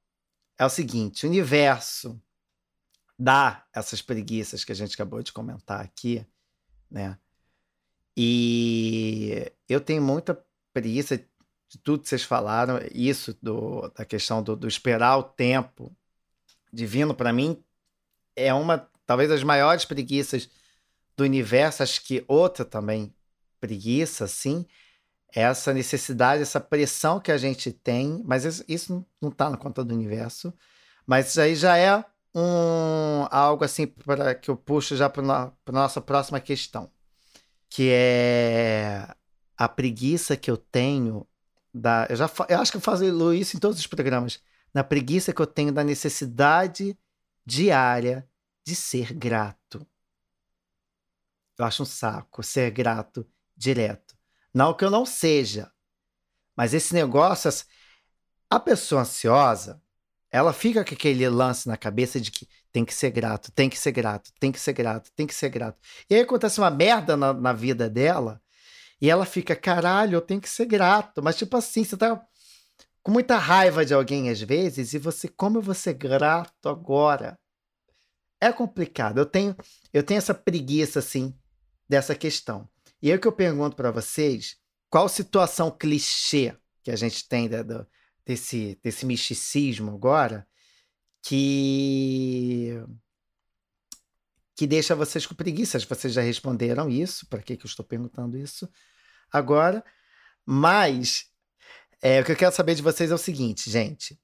é 0.57 0.65
o 0.65 0.69
seguinte: 0.69 1.25
o 1.25 1.29
universo 1.29 2.17
dá 3.19 3.65
essas 3.73 4.01
preguiças 4.01 4.63
que 4.63 4.71
a 4.71 4.75
gente 4.75 4.93
acabou 4.93 5.21
de 5.21 5.33
comentar 5.33 5.81
aqui, 5.81 6.25
né? 6.89 7.19
E 8.15 9.51
eu 9.67 9.81
tenho 9.81 10.01
muita 10.01 10.41
preguiça 10.71 11.17
de 11.17 11.77
tudo 11.83 12.03
que 12.03 12.07
vocês 12.07 12.23
falaram, 12.23 12.79
isso 12.93 13.37
do, 13.41 13.89
da 13.89 14.05
questão 14.05 14.41
do, 14.41 14.55
do 14.55 14.69
esperar 14.69 15.17
o 15.17 15.23
tempo 15.23 15.93
divino, 16.71 17.13
para 17.13 17.33
mim, 17.33 17.61
é 18.33 18.53
uma, 18.53 18.89
talvez, 19.05 19.27
das 19.27 19.43
maiores 19.43 19.83
preguiças 19.83 20.49
do 21.17 21.25
universo. 21.25 21.83
Acho 21.83 22.01
que 22.01 22.23
outra 22.29 22.63
também 22.63 23.13
preguiça, 23.59 24.25
sim, 24.25 24.65
é 24.65 24.65
essa 25.33 25.73
necessidade, 25.73 26.41
essa 26.41 26.59
pressão 26.61 27.19
que 27.19 27.31
a 27.31 27.37
gente 27.37 27.71
tem, 27.71 28.23
mas 28.25 28.45
isso, 28.45 28.63
isso 28.67 29.05
não 29.21 29.29
está 29.29 29.49
na 29.49 29.57
conta 29.57 29.83
do 29.83 29.93
universo, 29.93 30.53
mas 31.05 31.29
isso 31.29 31.41
aí 31.41 31.55
já 31.55 31.77
é 31.77 32.03
um, 32.33 33.27
algo 33.31 33.63
assim 33.63 33.87
para 33.87 34.35
que 34.35 34.49
eu 34.49 34.57
puxo 34.57 34.95
já 34.95 35.09
para 35.09 35.23
a 35.23 35.71
nossa 35.71 36.01
próxima 36.01 36.39
questão, 36.39 36.91
que 37.69 37.89
é 37.91 39.07
a 39.57 39.69
preguiça 39.69 40.35
que 40.35 40.51
eu 40.51 40.57
tenho 40.57 41.27
da. 41.73 42.07
Eu, 42.09 42.15
já, 42.15 42.29
eu 42.49 42.59
acho 42.59 42.71
que 42.71 42.77
eu 42.77 42.81
faço 42.81 43.33
isso 43.33 43.57
em 43.57 43.59
todos 43.59 43.79
os 43.79 43.87
programas. 43.87 44.41
Na 44.73 44.83
preguiça 44.83 45.33
que 45.33 45.41
eu 45.41 45.47
tenho 45.47 45.71
da 45.71 45.83
necessidade 45.83 46.97
diária 47.45 48.27
de 48.65 48.75
ser 48.75 49.13
grato. 49.13 49.85
Eu 51.57 51.65
acho 51.65 51.83
um 51.83 51.85
saco 51.85 52.43
ser 52.43 52.71
grato 52.71 53.25
direto. 53.55 54.14
Não 54.55 54.73
que 54.73 54.85
eu 54.85 54.89
não 54.89 55.05
seja, 55.05 55.69
mas 56.55 56.73
esse 56.73 56.93
negócio, 56.93 57.51
a 58.49 58.57
pessoa 58.57 59.01
ansiosa, 59.01 59.81
ela 60.31 60.53
fica 60.53 60.85
com 60.85 60.93
aquele 60.93 61.27
lance 61.27 61.67
na 61.67 61.75
cabeça 61.75 62.21
de 62.21 62.31
que 62.31 62.47
tem 62.71 62.85
que 62.85 62.93
ser 62.93 63.11
grato, 63.11 63.51
tem 63.51 63.69
que 63.69 63.77
ser 63.77 63.91
grato, 63.91 64.31
tem 64.39 64.53
que 64.53 64.59
ser 64.59 64.71
grato, 64.71 65.11
tem 65.13 65.27
que 65.27 65.33
ser 65.33 65.49
grato. 65.49 65.77
E 66.09 66.15
aí 66.15 66.21
acontece 66.21 66.57
uma 66.57 66.71
merda 66.71 67.17
na, 67.17 67.33
na 67.33 67.51
vida 67.51 67.89
dela 67.89 68.41
e 69.01 69.09
ela 69.09 69.25
fica, 69.25 69.57
caralho, 69.57 70.15
eu 70.15 70.21
tenho 70.21 70.39
que 70.39 70.49
ser 70.49 70.65
grato. 70.65 71.21
Mas, 71.21 71.35
tipo 71.35 71.57
assim, 71.57 71.83
você 71.83 71.97
tá 71.97 72.25
com 73.03 73.11
muita 73.11 73.37
raiva 73.37 73.85
de 73.85 73.93
alguém 73.93 74.29
às 74.29 74.39
vezes 74.39 74.93
e 74.93 74.97
você, 74.97 75.27
como 75.27 75.57
eu 75.57 75.61
vou 75.61 75.75
ser 75.75 75.95
grato 75.95 76.69
agora? 76.69 77.37
É 78.39 78.53
complicado. 78.53 79.17
Eu 79.17 79.25
tenho, 79.25 79.53
eu 79.91 80.01
tenho 80.01 80.17
essa 80.17 80.33
preguiça, 80.33 80.99
assim, 80.99 81.37
dessa 81.89 82.15
questão. 82.15 82.69
E 83.01 83.11
aí 83.11 83.17
o 83.17 83.21
que 83.21 83.27
eu 83.27 83.31
pergunto 83.31 83.75
para 83.75 83.91
vocês, 83.91 84.57
qual 84.89 85.07
situação 85.09 85.69
clichê 85.69 86.55
que 86.83 86.91
a 86.91 86.95
gente 86.95 87.27
tem 87.27 87.49
da, 87.49 87.63
da, 87.63 87.85
desse, 88.25 88.79
desse 88.83 89.05
misticismo 89.05 89.91
agora 89.91 90.47
que 91.21 92.79
que 94.55 94.65
deixa 94.65 94.95
vocês 94.95 95.25
com 95.25 95.35
preguiça. 95.35 95.77
Vocês 95.79 96.13
já 96.13 96.21
responderam 96.21 96.89
isso, 96.89 97.27
para 97.27 97.41
que, 97.41 97.57
que 97.57 97.65
eu 97.65 97.69
estou 97.69 97.85
perguntando 97.85 98.37
isso 98.37 98.69
agora? 99.29 99.83
Mas 100.45 101.29
é, 102.01 102.21
o 102.21 102.25
que 102.25 102.31
eu 102.31 102.35
quero 102.37 102.55
saber 102.55 102.75
de 102.75 102.81
vocês 102.81 103.11
é 103.11 103.13
o 103.15 103.17
seguinte, 103.17 103.69
gente. 103.69 104.17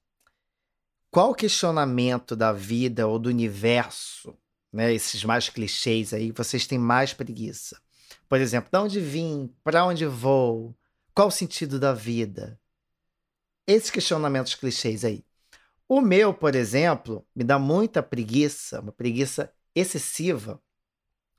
Qual 1.10 1.34
questionamento 1.34 2.34
da 2.34 2.52
vida 2.52 3.06
ou 3.06 3.18
do 3.18 3.28
universo, 3.28 4.34
né, 4.72 4.94
esses 4.94 5.22
mais 5.24 5.50
clichês 5.50 6.14
aí, 6.14 6.32
vocês 6.32 6.66
têm 6.66 6.78
mais 6.78 7.12
preguiça? 7.12 7.78
Por 8.32 8.40
exemplo, 8.40 8.70
de 8.72 8.78
onde 8.78 8.98
vim? 8.98 9.54
Para 9.62 9.84
onde 9.84 10.06
vou? 10.06 10.74
Qual 11.14 11.28
o 11.28 11.30
sentido 11.30 11.78
da 11.78 11.92
vida? 11.92 12.58
Esses 13.66 13.90
questionamentos 13.90 14.54
clichês 14.54 15.04
aí. 15.04 15.22
O 15.86 16.00
meu, 16.00 16.32
por 16.32 16.54
exemplo, 16.54 17.26
me 17.36 17.44
dá 17.44 17.58
muita 17.58 18.02
preguiça, 18.02 18.80
uma 18.80 18.90
preguiça 18.90 19.52
excessiva, 19.74 20.62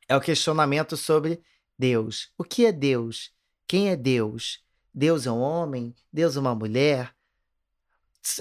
é 0.07 0.15
o 0.15 0.21
questionamento 0.21 0.95
sobre 0.95 1.41
Deus. 1.79 2.31
O 2.37 2.43
que 2.43 2.63
é 2.63 2.71
Deus? 2.71 3.33
Quem 3.67 3.89
é 3.89 3.95
Deus? 3.95 4.63
Deus 4.93 5.25
é 5.25 5.31
um 5.31 5.39
homem? 5.39 5.95
Deus 6.13 6.37
é 6.37 6.39
uma 6.39 6.53
mulher? 6.53 7.11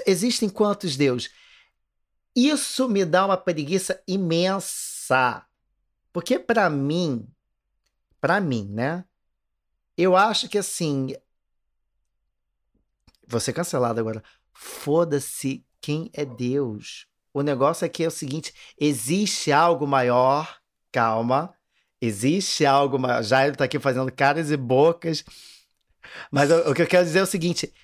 Existem 0.07 0.51
quantos 0.51 0.95
Deus? 0.95 1.31
Isso 2.37 2.87
me 2.87 3.07
dá 3.07 3.25
uma 3.25 3.39
preguiça 3.39 4.03
imensa. 4.07 5.43
Porque 6.13 6.39
para 6.39 6.69
mim, 6.69 7.27
para 8.23 8.41
mim, 8.41 8.69
né? 8.71 9.05
Eu 9.99 10.17
acho 10.17 10.49
que 10.49 10.57
assim, 10.57 11.13
vou 13.27 13.41
ser 13.41 13.53
cancelado 13.53 13.99
agora. 13.99 14.23
Foda-se 14.53 15.67
quem 15.81 16.09
é 16.15 16.25
Deus. 16.25 17.09
O 17.35 17.43
negócio 17.43 17.85
aqui 17.85 18.05
é 18.05 18.07
o 18.07 18.13
seguinte: 18.13 18.55
existe 18.79 19.51
algo 19.51 19.89
maior. 19.89 20.61
Calma. 20.93 21.53
Existe 22.01 22.65
algo 22.65 22.97
maior. 22.97 23.25
Ele 23.45 23.57
tá 23.57 23.65
aqui 23.65 23.81
fazendo 23.81 24.13
caras 24.13 24.53
e 24.53 24.57
bocas. 24.57 25.25
Mas 26.31 26.51
o 26.51 26.75
que 26.75 26.83
eu 26.83 26.87
quero 26.87 27.05
dizer 27.05 27.19
é 27.19 27.23
o 27.25 27.27
seguinte: 27.27 27.75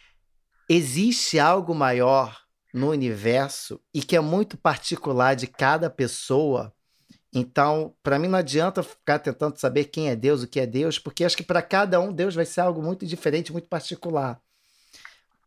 existe 0.69 1.41
algo 1.41 1.75
maior 1.75 2.41
no 2.73 2.91
universo 2.91 3.81
e 3.93 4.03
que 4.03 4.15
é 4.15 4.21
muito 4.21 4.57
particular 4.57 5.35
de 5.35 5.49
cada 5.49 5.91
pessoa. 5.91 6.73
Então, 7.39 7.95
para 8.03 8.19
mim 8.19 8.29
não 8.29 8.39
adianta 8.39 8.83
ficar 8.83 9.19
tentando 9.19 9.59
saber 9.59 9.85
quem 9.85 10.09
é 10.09 10.17
Deus, 10.17 10.43
o 10.43 10.49
que 10.49 10.61
é 10.61 10.67
Deus, 10.67 10.99
porque 10.99 11.25
acho 11.25 11.37
que 11.37 11.43
para 11.43 11.63
cada 11.63 12.01
um 12.01 12.13
Deus 12.13 12.35
vai 12.35 12.45
ser 12.45 12.63
algo 12.63 12.83
muito 12.83 13.07
diferente, 13.07 13.53
muito 13.53 13.69
particular. 13.69 14.41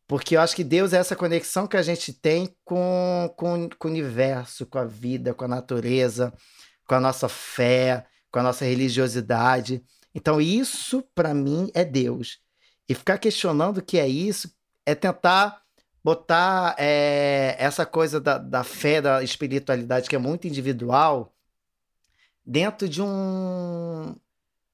Porque 0.08 0.36
eu 0.36 0.42
acho 0.42 0.56
que 0.56 0.64
Deus 0.64 0.94
é 0.94 0.98
essa 0.98 1.16
conexão 1.16 1.68
que 1.68 1.78
a 1.78 1.82
gente 1.82 2.12
tem 2.12 2.56
com, 2.66 3.34
com, 3.38 3.70
com 3.78 3.88
o 3.88 3.92
universo, 3.92 4.66
com 4.66 4.78
a 4.78 4.86
vida, 4.86 5.34
com 5.34 5.46
a 5.46 5.48
natureza, 5.48 6.34
com 6.86 6.96
a 6.96 7.00
nossa 7.00 7.30
fé, 7.30 8.06
com 8.32 8.40
a 8.40 8.44
nossa 8.44 8.66
religiosidade. 8.66 9.84
Então, 10.14 10.42
isso, 10.42 11.04
para 11.16 11.34
mim, 11.34 11.72
é 11.74 11.86
Deus. 11.86 12.40
E 12.90 12.94
ficar 12.94 13.18
questionando 13.18 13.78
o 13.78 13.82
que 13.82 13.98
é 13.98 14.08
isso 14.08 14.54
é 14.86 14.94
tentar 14.94 15.62
botar 16.04 16.76
é, 16.78 17.56
essa 17.60 17.86
coisa 17.86 18.20
da, 18.20 18.38
da 18.38 18.64
fé, 18.64 19.02
da 19.02 19.24
espiritualidade, 19.24 20.10
que 20.10 20.16
é 20.16 20.20
muito 20.20 20.48
individual, 20.48 21.34
dentro 22.46 22.88
de 22.88 23.02
um 23.02 24.16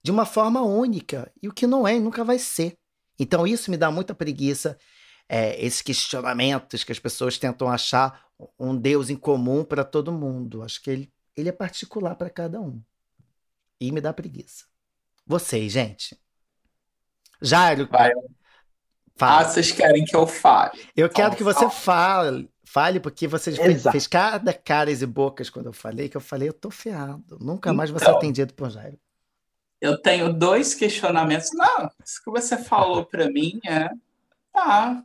de 0.04 0.12
uma 0.12 0.26
forma 0.26 0.62
única. 0.62 1.32
E 1.42 1.48
o 1.50 1.54
que 1.54 1.68
não 1.68 1.88
é, 1.88 2.00
nunca 2.00 2.24
vai 2.24 2.40
ser. 2.40 2.78
Então, 3.20 3.46
isso 3.46 3.70
me 3.70 3.78
dá 3.78 3.92
muita 3.92 4.16
preguiça 4.16 4.78
é, 5.28 5.60
esses 5.64 5.82
questionamentos 5.82 6.84
que 6.84 6.92
as 6.92 7.00
pessoas 7.00 7.38
tentam 7.38 7.70
achar 7.70 8.26
um 8.58 8.76
Deus 8.76 9.10
em 9.10 9.16
comum 9.18 9.64
para 9.64 9.84
todo 9.84 10.12
mundo. 10.12 10.64
Acho 10.64 10.82
que 10.82 10.90
ele, 10.90 11.14
ele 11.36 11.50
é 11.50 11.52
particular 11.52 12.16
para 12.16 12.30
cada 12.30 12.62
um. 12.62 12.82
E 13.82 13.92
me 13.92 14.00
dá 14.00 14.14
preguiça. 14.14 14.66
Vocês, 15.26 15.74
gente. 15.74 16.18
Jairo. 17.42 17.88
Vai. 17.92 18.12
Fala. 19.16 19.42
Ah, 19.42 19.44
vocês 19.44 19.72
querem 19.72 20.06
que 20.06 20.16
eu 20.16 20.28
fale? 20.28 20.80
Eu 20.96 21.10
quero 21.10 21.36
que 21.36 21.44
você 21.44 21.70
fale. 21.70 22.50
Fale, 22.70 23.00
porque 23.00 23.28
você 23.28 23.54
fez, 23.54 23.84
fez, 23.84 24.08
cada 24.08 24.54
caras 24.54 25.02
e 25.02 25.06
bocas 25.06 25.50
quando 25.50 25.68
eu 25.68 25.74
falei, 25.74 26.10
que 26.10 26.18
eu 26.18 26.22
falei, 26.22 26.50
eu 26.50 26.54
tô 26.54 26.70
ferrado. 26.70 27.38
Nunca 27.40 27.72
mais 27.72 27.90
então, 27.90 28.00
você 28.00 28.10
atendido 28.12 28.54
por 28.54 28.70
Jairo. 28.70 29.00
Eu 29.80 29.98
tenho 29.98 30.34
dois 30.34 30.74
questionamentos. 30.74 31.50
Não, 31.54 31.90
isso 32.04 32.22
que 32.22 32.30
você 32.30 32.58
falou 32.58 33.06
para 33.06 33.30
mim 33.30 33.60
é. 33.66 33.90
Tá, 34.52 35.02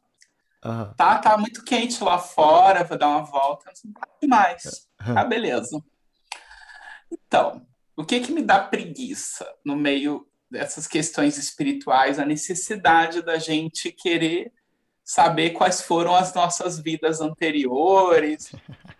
Uhum. 0.64 0.94
Tá, 0.94 1.18
tá 1.18 1.36
muito 1.36 1.64
quente 1.64 2.02
lá 2.04 2.18
fora, 2.18 2.84
vou 2.84 2.96
dar 2.96 3.08
uma 3.08 3.24
volta, 3.24 3.72
não 3.84 3.92
tá 3.92 4.08
demais. 4.20 4.88
Uhum. 5.04 5.18
Ah, 5.18 5.24
beleza. 5.24 5.82
Então, 7.10 7.66
o 7.96 8.04
que 8.04 8.20
que 8.20 8.30
me 8.30 8.42
dá 8.42 8.60
preguiça 8.60 9.44
no 9.64 9.74
meio 9.74 10.24
dessas 10.48 10.86
questões 10.86 11.36
espirituais, 11.36 12.18
a 12.18 12.24
necessidade 12.24 13.22
da 13.22 13.38
gente 13.38 13.90
querer 13.90 14.52
saber 15.12 15.50
quais 15.50 15.82
foram 15.82 16.14
as 16.16 16.32
nossas 16.32 16.78
vidas 16.78 17.20
anteriores, 17.20 18.50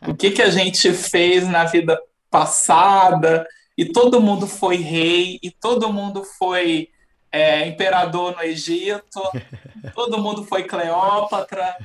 o 0.06 0.14
que 0.14 0.30
que 0.30 0.42
a 0.42 0.50
gente 0.50 0.92
fez 0.92 1.48
na 1.48 1.64
vida 1.64 1.98
passada, 2.30 3.48
e 3.78 3.86
todo 3.86 4.20
mundo 4.20 4.46
foi 4.46 4.76
rei, 4.76 5.38
e 5.42 5.50
todo 5.50 5.90
mundo 5.90 6.22
foi 6.22 6.90
é, 7.30 7.66
imperador 7.66 8.36
no 8.36 8.42
Egito, 8.42 9.22
todo 9.94 10.18
mundo 10.18 10.44
foi 10.44 10.64
Cleópatra. 10.64 11.78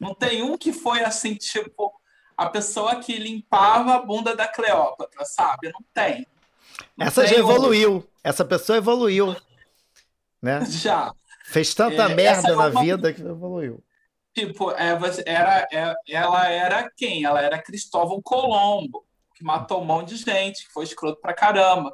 Não 0.00 0.12
tem 0.12 0.42
um 0.42 0.58
que 0.58 0.72
foi 0.72 1.04
assim, 1.04 1.36
tipo, 1.36 1.92
a 2.36 2.48
pessoa 2.48 2.96
que 2.96 3.16
limpava 3.16 3.94
a 3.94 4.02
bunda 4.02 4.34
da 4.34 4.48
Cleópatra, 4.48 5.24
sabe? 5.24 5.70
Não 5.72 5.84
tem. 5.94 6.26
Não 6.96 7.06
Essa 7.06 7.20
tem 7.20 7.30
já 7.30 7.36
evoluiu. 7.36 7.98
Um... 7.98 8.02
Essa 8.24 8.44
pessoa 8.44 8.76
evoluiu. 8.76 9.36
Né? 10.42 10.64
Já. 10.66 11.14
Fez 11.48 11.72
tanta 11.72 12.02
é, 12.02 12.14
merda 12.14 12.54
na 12.54 12.68
uma... 12.68 12.82
vida 12.82 13.10
que 13.10 13.22
evoluiu. 13.22 13.82
Tipo, 14.34 14.70
é, 14.72 14.98
era, 15.24 15.66
é, 15.72 15.94
ela 16.06 16.46
era 16.46 16.90
quem? 16.94 17.24
Ela 17.24 17.40
era 17.40 17.62
Cristóvão 17.62 18.20
Colombo, 18.20 19.04
que 19.34 19.42
matou 19.42 19.80
um 19.80 19.84
monte 19.84 20.10
de 20.10 20.16
gente, 20.16 20.66
que 20.66 20.72
foi 20.72 20.84
escroto 20.84 21.20
pra 21.22 21.32
caramba. 21.32 21.90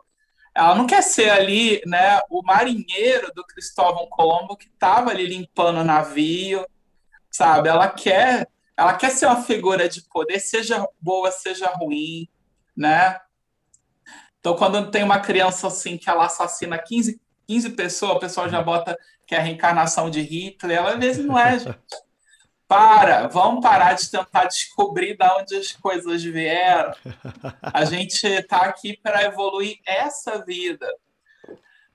Ela 0.52 0.74
não 0.74 0.88
quer 0.88 1.02
ser 1.02 1.30
ali, 1.30 1.80
né, 1.86 2.20
o 2.28 2.42
marinheiro 2.42 3.32
do 3.32 3.44
Cristóvão 3.44 4.08
Colombo 4.10 4.56
que 4.56 4.66
estava 4.66 5.10
ali 5.10 5.24
limpando 5.26 5.78
o 5.78 5.84
navio, 5.84 6.66
sabe? 7.30 7.68
Ela 7.68 7.88
quer, 7.88 8.48
ela 8.76 8.94
quer 8.94 9.10
ser 9.10 9.26
uma 9.26 9.42
figura 9.42 9.88
de 9.88 10.02
poder, 10.02 10.40
seja 10.40 10.84
boa, 11.00 11.30
seja 11.30 11.68
ruim, 11.70 12.28
né? 12.76 13.20
Então, 14.40 14.56
quando 14.56 14.90
tem 14.90 15.04
uma 15.04 15.20
criança 15.20 15.68
assim 15.68 15.96
que 15.96 16.10
ela 16.10 16.26
assassina 16.26 16.76
15, 16.76 17.20
15 17.46 17.70
pessoas, 17.70 18.16
o 18.16 18.20
pessoal 18.20 18.48
já 18.48 18.60
bota 18.60 18.98
que 19.26 19.34
é 19.34 19.38
a 19.38 19.42
reencarnação 19.42 20.10
de 20.10 20.20
Hitler. 20.20 20.78
Ela 20.78 20.92
às 20.92 20.98
vezes 20.98 21.24
não 21.24 21.38
é, 21.38 21.58
gente. 21.58 21.78
Para, 22.66 23.28
vamos 23.28 23.62
parar 23.62 23.92
de 23.92 24.10
tentar 24.10 24.46
descobrir 24.46 25.16
de 25.16 25.24
onde 25.24 25.56
as 25.56 25.72
coisas 25.72 26.22
vieram. 26.22 26.92
A 27.62 27.84
gente 27.84 28.26
está 28.26 28.62
aqui 28.62 28.98
para 29.02 29.22
evoluir 29.22 29.78
essa 29.86 30.44
vida, 30.44 30.86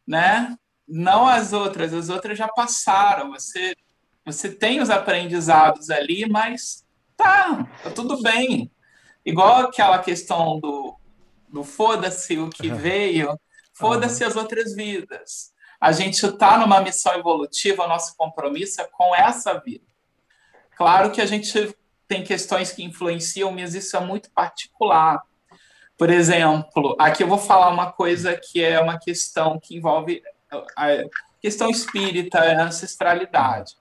né? 0.07 0.55
Não 0.87 1.27
as 1.27 1.53
outras, 1.53 1.93
as 1.93 2.09
outras 2.09 2.37
já 2.37 2.47
passaram. 2.47 3.31
Você, 3.31 3.75
você 4.23 4.49
tem 4.49 4.79
os 4.79 4.89
aprendizados 4.89 5.89
ali, 5.89 6.29
mas 6.29 6.85
tá, 7.17 7.67
tá 7.83 7.89
tudo 7.89 8.21
bem. 8.21 8.71
Igual 9.25 9.67
aquela 9.67 9.99
questão 9.99 10.59
do, 10.59 10.95
do 11.49 11.63
foda-se 11.63 12.37
o 12.37 12.49
que 12.49 12.69
veio, 12.69 13.39
foda-se 13.73 14.23
as 14.23 14.35
outras 14.35 14.73
vidas. 14.75 15.51
A 15.79 15.91
gente 15.91 16.25
está 16.25 16.57
numa 16.57 16.81
missão 16.81 17.13
evolutiva, 17.13 17.85
o 17.85 17.87
nosso 17.87 18.15
compromisso 18.17 18.81
é 18.81 18.85
com 18.85 19.15
essa 19.15 19.57
vida. 19.59 19.85
Claro 20.75 21.11
que 21.11 21.21
a 21.21 21.25
gente 21.25 21.75
tem 22.07 22.23
questões 22.23 22.71
que 22.71 22.83
influenciam, 22.83 23.51
mas 23.51 23.75
isso 23.75 23.95
é 23.95 23.99
muito 23.99 24.29
particular. 24.31 25.21
Por 25.97 26.09
exemplo, 26.09 26.95
aqui 26.99 27.23
eu 27.23 27.27
vou 27.27 27.37
falar 27.37 27.69
uma 27.69 27.91
coisa 27.91 28.35
que 28.35 28.63
é 28.63 28.79
uma 28.79 28.97
questão 28.97 29.59
que 29.59 29.75
envolve 29.75 30.23
a 30.75 30.87
questão 31.41 31.69
espírita, 31.69 32.39
a 32.39 32.63
ancestralidade. 32.63 33.75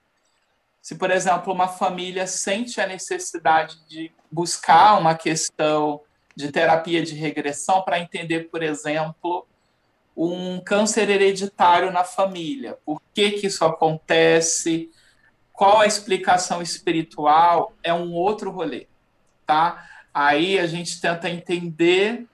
Se, 0.83 0.95
por 0.95 1.11
exemplo, 1.11 1.53
uma 1.53 1.69
família 1.69 2.27
sente 2.27 2.81
a 2.81 2.87
necessidade 2.87 3.77
de 3.89 4.13
buscar 4.31 4.99
uma 4.99 5.15
questão 5.15 6.01
de 6.35 6.53
terapia 6.53 7.03
de 7.03 7.15
regressão 7.15 7.83
para 7.83 7.99
entender, 7.99 8.49
por 8.51 8.63
exemplo, 8.63 9.47
um 10.27 10.61
câncer 10.61 11.09
hereditário 11.09 11.93
na 11.93 12.03
família. 12.03 12.77
Por 12.85 13.01
que, 13.15 13.31
que 13.33 13.47
isso 13.47 13.65
acontece? 13.65 14.91
Qual 15.53 15.81
a 15.81 15.87
explicação 15.87 16.61
espiritual? 16.61 17.73
É 17.85 17.95
um 17.95 18.13
outro 18.13 18.51
rolê, 18.51 18.89
tá? 19.47 19.89
Aí 20.13 20.59
a 20.59 20.67
gente 20.67 21.01
tenta 21.01 21.31
entender 21.31 22.27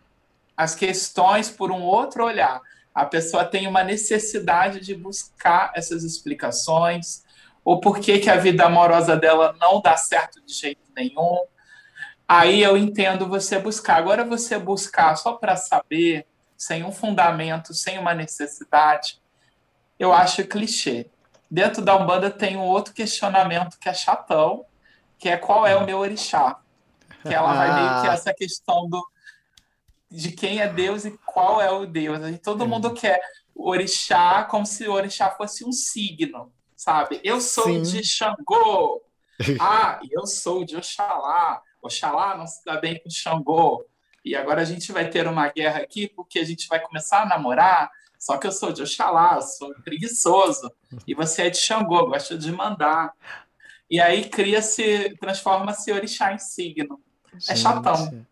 as 0.57 0.75
questões 0.75 1.51
por 1.51 1.71
um 1.71 1.83
outro 1.83 2.25
olhar. 2.25 2.63
A 2.95 3.05
pessoa 3.05 3.45
tem 3.45 3.67
uma 3.67 3.85
necessidade 3.85 4.81
de 4.81 4.95
buscar 4.95 5.71
essas 5.75 6.05
explicações, 6.05 7.23
ou 7.63 7.81
por 7.81 7.99
que, 7.99 8.19
que 8.19 8.31
a 8.31 8.37
vida 8.37 8.65
amorosa 8.65 9.15
dela 9.15 9.55
não 9.61 9.83
dá 9.83 9.97
certo 9.97 10.41
de 10.41 10.55
jeito 10.55 10.81
nenhum. 10.97 11.45
Aí 12.27 12.63
eu 12.63 12.79
entendo 12.79 13.29
você 13.29 13.59
buscar. 13.59 13.97
Agora, 13.97 14.25
você 14.25 14.59
buscar 14.59 15.17
só 15.17 15.33
para 15.33 15.57
saber, 15.57 16.27
sem 16.57 16.85
um 16.85 16.93
fundamento, 16.93 17.75
sem 17.75 17.99
uma 17.99 18.15
necessidade, 18.15 19.21
eu 19.99 20.13
acho 20.13 20.47
clichê. 20.47 21.11
Dentro 21.51 21.83
da 21.83 21.97
Umbanda 21.97 22.31
tem 22.31 22.57
um 22.57 22.63
outro 22.63 22.93
questionamento 22.93 23.79
que 23.79 23.89
é 23.89 23.95
chatão, 23.95 24.65
que 25.19 25.29
é 25.29 25.37
qual 25.37 25.67
é 25.67 25.77
o 25.77 25.85
meu 25.85 25.99
orixá. 25.99 26.61
Que 27.23 27.33
ela 27.33 27.55
vai 27.55 27.75
meio 27.75 28.03
que 28.03 28.09
essa 28.09 28.35
questão 28.35 28.89
do 28.89 29.03
de 30.11 30.31
quem 30.31 30.61
é 30.61 30.69
Deus 30.69 31.05
e 31.05 31.11
qual 31.27 31.61
é 31.61 31.71
o 31.71 31.87
Deus. 31.87 32.25
E 32.29 32.39
todo 32.39 32.69
mundo 32.69 32.95
quer 32.95 33.21
o 33.55 33.69
orixá 33.69 34.45
como 34.45 34.65
se 34.65 34.87
o 34.89 34.93
orixá 34.93 35.31
fosse 35.31 35.65
um 35.65 35.73
signo, 35.73 36.53
sabe? 36.77 37.21
Eu 37.25 37.41
sou 37.41 37.65
Sim. 37.65 37.83
de 37.83 38.05
Xangô. 38.05 39.03
Ah, 39.61 39.99
eu 40.09 40.25
sou 40.29 40.65
de 40.65 40.77
Oxalá. 40.77 41.61
Oxalá 41.83 42.37
não 42.37 42.47
se 42.47 42.65
dá 42.65 42.77
bem 42.77 43.03
com 43.03 43.11
Xangô. 43.11 43.85
E 44.25 44.35
agora 44.35 44.63
a 44.63 44.65
gente 44.65 44.91
vai 44.91 45.09
ter 45.11 45.27
uma 45.27 45.49
guerra 45.49 45.81
aqui 45.81 46.09
porque 46.09 46.39
a 46.39 46.45
gente 46.45 46.67
vai 46.67 46.81
começar 46.81 47.23
a 47.23 47.27
namorar. 47.27 47.91
Só 48.19 48.39
que 48.39 48.47
eu 48.47 48.53
sou 48.53 48.73
de 48.73 48.83
Oxalá, 48.83 49.41
sou 49.43 49.75
preguiçoso. 49.85 50.73
E 51.07 51.15
você 51.15 51.43
é 51.43 51.51
de 51.51 51.59
Xangô, 51.59 52.07
gosta 52.07 52.39
de 52.39 52.51
mandar. 52.51 53.13
E 53.91 54.01
aí 54.01 54.29
cria-se, 54.29 55.15
transforma-se 55.21 55.93
orixá 55.93 56.33
em 56.33 56.39
signo. 56.39 56.99
É 57.35 57.39
gente. 57.39 57.51
É 57.51 57.57
chatão. 57.57 58.27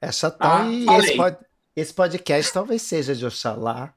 É 0.00 0.12
chatão 0.12 0.50
ah, 0.50 0.64
e 0.66 0.86
esse, 0.86 1.16
pod, 1.16 1.36
esse, 1.74 1.94
podcast 1.94 2.52
talvez 2.52 2.82
seja 2.82 3.14
de 3.14 3.26
Oxalá. 3.26 3.92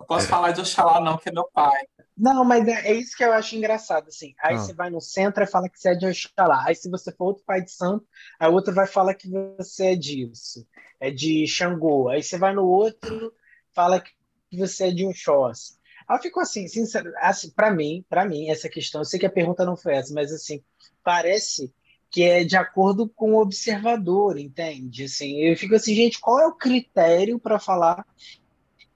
Eu 0.00 0.06
posso 0.06 0.26
é. 0.26 0.28
falar 0.28 0.52
de 0.52 0.60
Oxalá 0.60 1.00
não, 1.00 1.18
que 1.18 1.28
é 1.28 1.32
meu 1.32 1.48
pai. 1.52 1.82
Não, 2.16 2.44
mas 2.44 2.66
é, 2.66 2.88
é 2.88 2.94
isso 2.94 3.16
que 3.16 3.24
eu 3.24 3.32
acho 3.32 3.56
engraçado, 3.56 4.08
assim. 4.08 4.34
Aí 4.40 4.54
ah. 4.54 4.58
você 4.58 4.72
vai 4.72 4.90
no 4.90 5.00
centro 5.00 5.42
e 5.42 5.46
fala 5.46 5.68
que 5.68 5.78
você 5.78 5.90
é 5.90 5.94
de 5.94 6.06
Oxalá. 6.06 6.64
Aí 6.66 6.74
se 6.74 6.90
você 6.90 7.12
for 7.12 7.26
outro 7.26 7.44
pai 7.44 7.62
de 7.62 7.70
santo, 7.70 8.06
aí 8.38 8.48
o 8.48 8.52
outro 8.52 8.74
vai 8.74 8.86
falar 8.86 9.14
que 9.14 9.28
você 9.56 9.92
é 9.92 9.96
disso. 9.96 10.66
É 11.00 11.10
de 11.10 11.46
Xangô. 11.46 12.08
Aí 12.08 12.22
você 12.22 12.36
vai 12.38 12.54
no 12.54 12.64
outro, 12.64 13.32
fala 13.74 14.00
que 14.00 14.12
você 14.56 14.88
é 14.88 14.90
de 14.90 15.06
Oxóssi. 15.06 15.78
Aí 16.08 16.16
eu 16.16 16.22
fico 16.22 16.40
assim, 16.40 16.66
sincero, 16.66 17.12
assim, 17.18 17.50
para 17.50 17.70
mim, 17.70 18.04
para 18.08 18.24
mim, 18.24 18.48
essa 18.48 18.68
questão, 18.68 19.02
eu 19.02 19.04
sei 19.04 19.20
que 19.20 19.26
a 19.26 19.30
pergunta 19.30 19.64
não 19.64 19.76
foi 19.76 19.94
essa, 19.94 20.12
mas 20.14 20.32
assim, 20.32 20.62
parece 21.04 21.72
que 22.10 22.22
é 22.22 22.42
de 22.42 22.56
acordo 22.56 23.08
com 23.08 23.34
o 23.34 23.40
observador, 23.40 24.38
entende? 24.38 25.04
Assim, 25.04 25.36
eu 25.40 25.56
fico 25.56 25.74
assim, 25.74 25.94
gente, 25.94 26.18
qual 26.18 26.40
é 26.40 26.46
o 26.46 26.54
critério 26.54 27.38
para 27.38 27.58
falar 27.58 28.06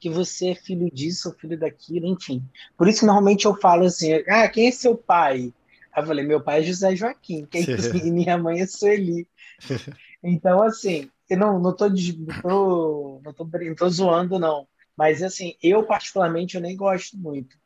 que 0.02 0.10
você 0.10 0.48
é 0.48 0.54
filho 0.56 0.90
disso 0.92 1.28
ou 1.28 1.34
filho 1.36 1.56
daquilo, 1.56 2.08
enfim. 2.08 2.42
Por 2.76 2.88
isso 2.88 3.00
que 3.00 3.06
normalmente 3.06 3.46
eu 3.46 3.54
falo 3.54 3.84
assim, 3.84 4.14
ah, 4.26 4.48
quem 4.48 4.66
é 4.66 4.72
seu 4.72 4.96
pai? 4.96 5.54
Aí 5.92 6.02
eu 6.02 6.06
falei, 6.08 6.26
meu 6.26 6.42
pai 6.42 6.58
é 6.58 6.62
José 6.64 6.96
Joaquim, 6.96 7.46
quem 7.46 7.62
é 7.62 7.66
minha 8.10 8.36
mãe 8.36 8.60
é 8.60 8.66
Sueli. 8.66 9.28
Então, 10.20 10.60
assim, 10.60 11.08
eu 11.30 11.38
não, 11.38 11.60
não, 11.60 11.72
tô, 11.72 11.88
não, 11.88 11.94
tô, 12.42 13.20
não, 13.24 13.32
tô, 13.32 13.44
não 13.44 13.74
tô 13.76 13.88
zoando, 13.90 14.40
não. 14.40 14.66
Mas, 14.96 15.22
assim, 15.22 15.54
eu 15.62 15.84
particularmente 15.84 16.56
eu 16.56 16.60
nem 16.60 16.76
gosto 16.76 17.16
muito. 17.16 17.56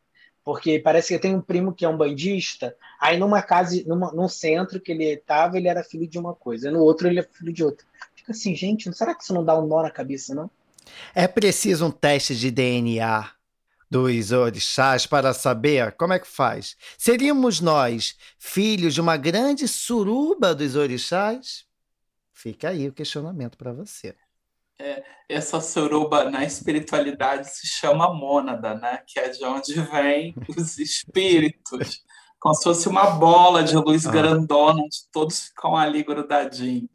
Porque 0.45 0.79
parece 0.79 1.09
que 1.09 1.15
eu 1.15 1.21
tenho 1.21 1.39
um 1.39 1.43
primo 1.43 1.73
que 1.73 1.87
é 1.87 1.89
um 1.89 1.97
bandista, 1.97 2.77
aí 3.01 3.19
numa 3.19 3.41
casa, 3.41 3.83
numa, 3.87 4.13
num 4.13 4.29
centro 4.29 4.79
que 4.79 4.93
ele 4.93 5.05
estava, 5.05 5.57
ele 5.57 5.69
era 5.69 5.83
filho 5.83 6.07
de 6.07 6.19
uma 6.19 6.35
coisa, 6.35 6.71
no 6.71 6.81
outro 6.81 7.09
ele 7.09 7.21
é 7.21 7.23
filho 7.23 7.53
de 7.53 7.65
outra. 7.65 7.87
Fica 8.15 8.33
assim, 8.33 8.55
gente, 8.55 8.93
será 8.95 9.15
que 9.15 9.23
isso 9.23 9.33
não 9.33 9.45
dá 9.45 9.59
um 9.59 9.67
nó 9.67 9.83
na 9.83 9.91
cabeça, 9.91 10.35
não? 10.35 10.51
É 11.15 11.27
preciso 11.27 11.87
um 11.87 11.91
teste 11.91 12.35
de 12.35 12.51
DNA 12.51 13.31
dos 13.91 14.33
orixás 14.33 15.07
para 15.07 15.33
saber 15.33 15.93
como 15.93 16.13
é 16.13 16.19
que 16.19 16.27
faz. 16.27 16.77
Seríamos 16.99 17.61
nós 17.61 18.17
filhos 18.39 18.95
de 18.95 19.01
uma 19.01 19.17
grande 19.17 19.69
suruba 19.69 20.55
dos 20.55 20.75
orixás? 20.75 21.65
Fica 22.33 22.69
aí 22.69 22.89
o 22.89 22.93
questionamento 22.93 23.57
para 23.57 23.73
você. 23.73 24.15
É, 24.79 25.03
essa 25.29 25.61
suruba 25.61 26.31
na 26.31 26.45
espiritualidade 26.45 27.49
se 27.51 27.67
chama 27.67 28.13
mônada, 28.13 28.75
né? 28.75 29.03
Que 29.07 29.19
é 29.19 29.29
de 29.29 29.43
onde 29.45 29.73
vem 29.81 30.35
os 30.57 30.77
espíritos. 30.79 32.05
Como 32.39 32.55
se 32.55 32.65
fosse 32.65 32.89
uma 32.89 33.11
bola 33.13 33.65
de 33.65 33.75
luz 33.75 34.07
ah. 34.07 34.11
grandona, 34.11 34.83
onde 34.83 34.99
todos 35.11 35.47
ficam 35.47 35.75
ali 35.75 36.03
grudadinhos. 36.03 36.91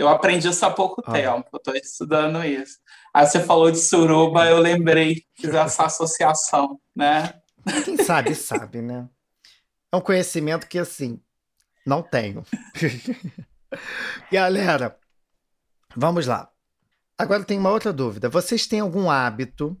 Eu 0.00 0.08
aprendi 0.08 0.48
isso 0.48 0.64
há 0.64 0.70
pouco 0.70 1.02
ah. 1.04 1.12
tempo, 1.12 1.54
estou 1.54 1.74
estudando 1.76 2.42
isso. 2.42 2.78
Aí 3.12 3.26
você 3.26 3.38
falou 3.38 3.70
de 3.70 3.76
suruba, 3.76 4.46
eu 4.46 4.58
lembrei, 4.58 5.26
fiz 5.34 5.52
essa 5.52 5.84
associação, 5.84 6.80
né? 6.96 7.34
Quem 7.84 7.98
sabe, 8.02 8.34
sabe, 8.34 8.80
né? 8.80 9.06
É 9.92 9.96
um 9.96 10.00
conhecimento 10.00 10.66
que, 10.66 10.78
assim, 10.78 11.20
não 11.84 12.02
tenho. 12.02 12.42
Galera, 14.32 14.98
vamos 15.94 16.26
lá. 16.26 16.50
Agora 17.18 17.44
tem 17.44 17.58
uma 17.58 17.70
outra 17.70 17.92
dúvida. 17.92 18.30
Vocês 18.30 18.66
têm 18.66 18.80
algum 18.80 19.10
hábito 19.10 19.78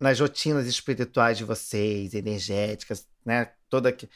nas 0.00 0.18
rotinas 0.18 0.66
espirituais 0.66 1.36
de 1.36 1.44
vocês, 1.44 2.14
energéticas, 2.14 3.06
né? 3.22 3.52
Toda 3.68 3.92
que 3.92 4.08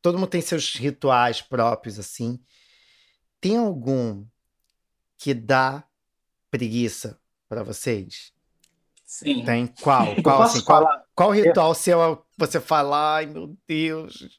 todo 0.00 0.18
mundo 0.18 0.30
tem 0.30 0.40
seus 0.40 0.76
rituais 0.76 1.42
próprios 1.42 1.98
assim. 1.98 2.40
Tem 3.40 3.56
algum 3.56 4.24
que 5.24 5.32
dá 5.32 5.82
preguiça 6.50 7.18
para 7.48 7.62
vocês? 7.62 8.30
Sim. 9.06 9.42
Tem 9.42 9.66
qual? 9.66 10.04
Qual, 10.22 10.42
assim, 10.42 10.60
qual, 10.62 10.86
qual 11.14 11.30
ritual 11.30 11.70
eu... 11.70 11.74
seu 11.74 12.26
você 12.36 12.60
fala, 12.60 13.14
ai 13.14 13.24
meu 13.24 13.56
Deus, 13.66 14.38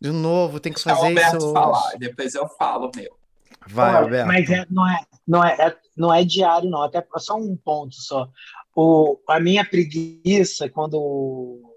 de 0.00 0.12
novo, 0.12 0.60
tem 0.60 0.72
que 0.72 0.80
fazer 0.80 1.08
Alberto 1.08 1.36
isso. 1.38 1.52
falar, 1.52 1.96
depois 1.98 2.32
eu 2.36 2.46
falo 2.46 2.92
meu. 2.94 3.18
Vai, 3.66 3.96
Alberto. 3.96 4.28
Mas 4.28 4.50
é, 4.50 4.64
não, 4.70 4.88
é, 4.88 5.00
não, 5.26 5.44
é, 5.44 5.52
é, 5.58 5.76
não 5.96 6.14
é 6.14 6.24
diário, 6.24 6.70
não. 6.70 6.82
Até 6.82 7.04
só 7.16 7.36
um 7.36 7.56
ponto 7.56 7.96
só. 7.96 8.30
O, 8.76 9.18
a 9.28 9.40
minha 9.40 9.64
preguiça, 9.64 10.68
quando 10.68 10.94
o, 10.94 11.76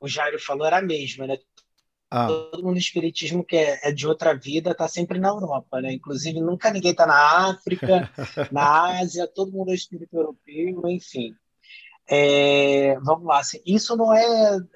o 0.00 0.08
Jairo 0.08 0.40
falou, 0.40 0.66
era 0.66 0.78
a 0.78 0.82
mesma, 0.82 1.24
né? 1.28 1.38
Ah. 2.16 2.28
Todo 2.28 2.62
mundo 2.62 2.74
no 2.74 2.78
espiritismo 2.78 3.44
que 3.44 3.56
é, 3.56 3.80
é, 3.82 3.90
de 3.90 4.06
outra 4.06 4.32
vida 4.34 4.70
está 4.70 4.86
sempre 4.86 5.18
na 5.18 5.30
Europa, 5.30 5.80
né? 5.80 5.92
Inclusive, 5.92 6.40
nunca 6.40 6.70
ninguém 6.70 6.92
está 6.92 7.04
na 7.08 7.48
África, 7.50 8.08
na 8.52 9.00
Ásia, 9.00 9.26
todo 9.26 9.50
mundo 9.50 9.72
é 9.72 9.74
espírito 9.74 10.16
europeu, 10.16 10.80
enfim. 10.86 11.34
É, 12.08 12.96
vamos 13.00 13.26
lá, 13.26 13.40
assim, 13.40 13.58
isso 13.66 13.96
não 13.96 14.14
é, 14.14 14.24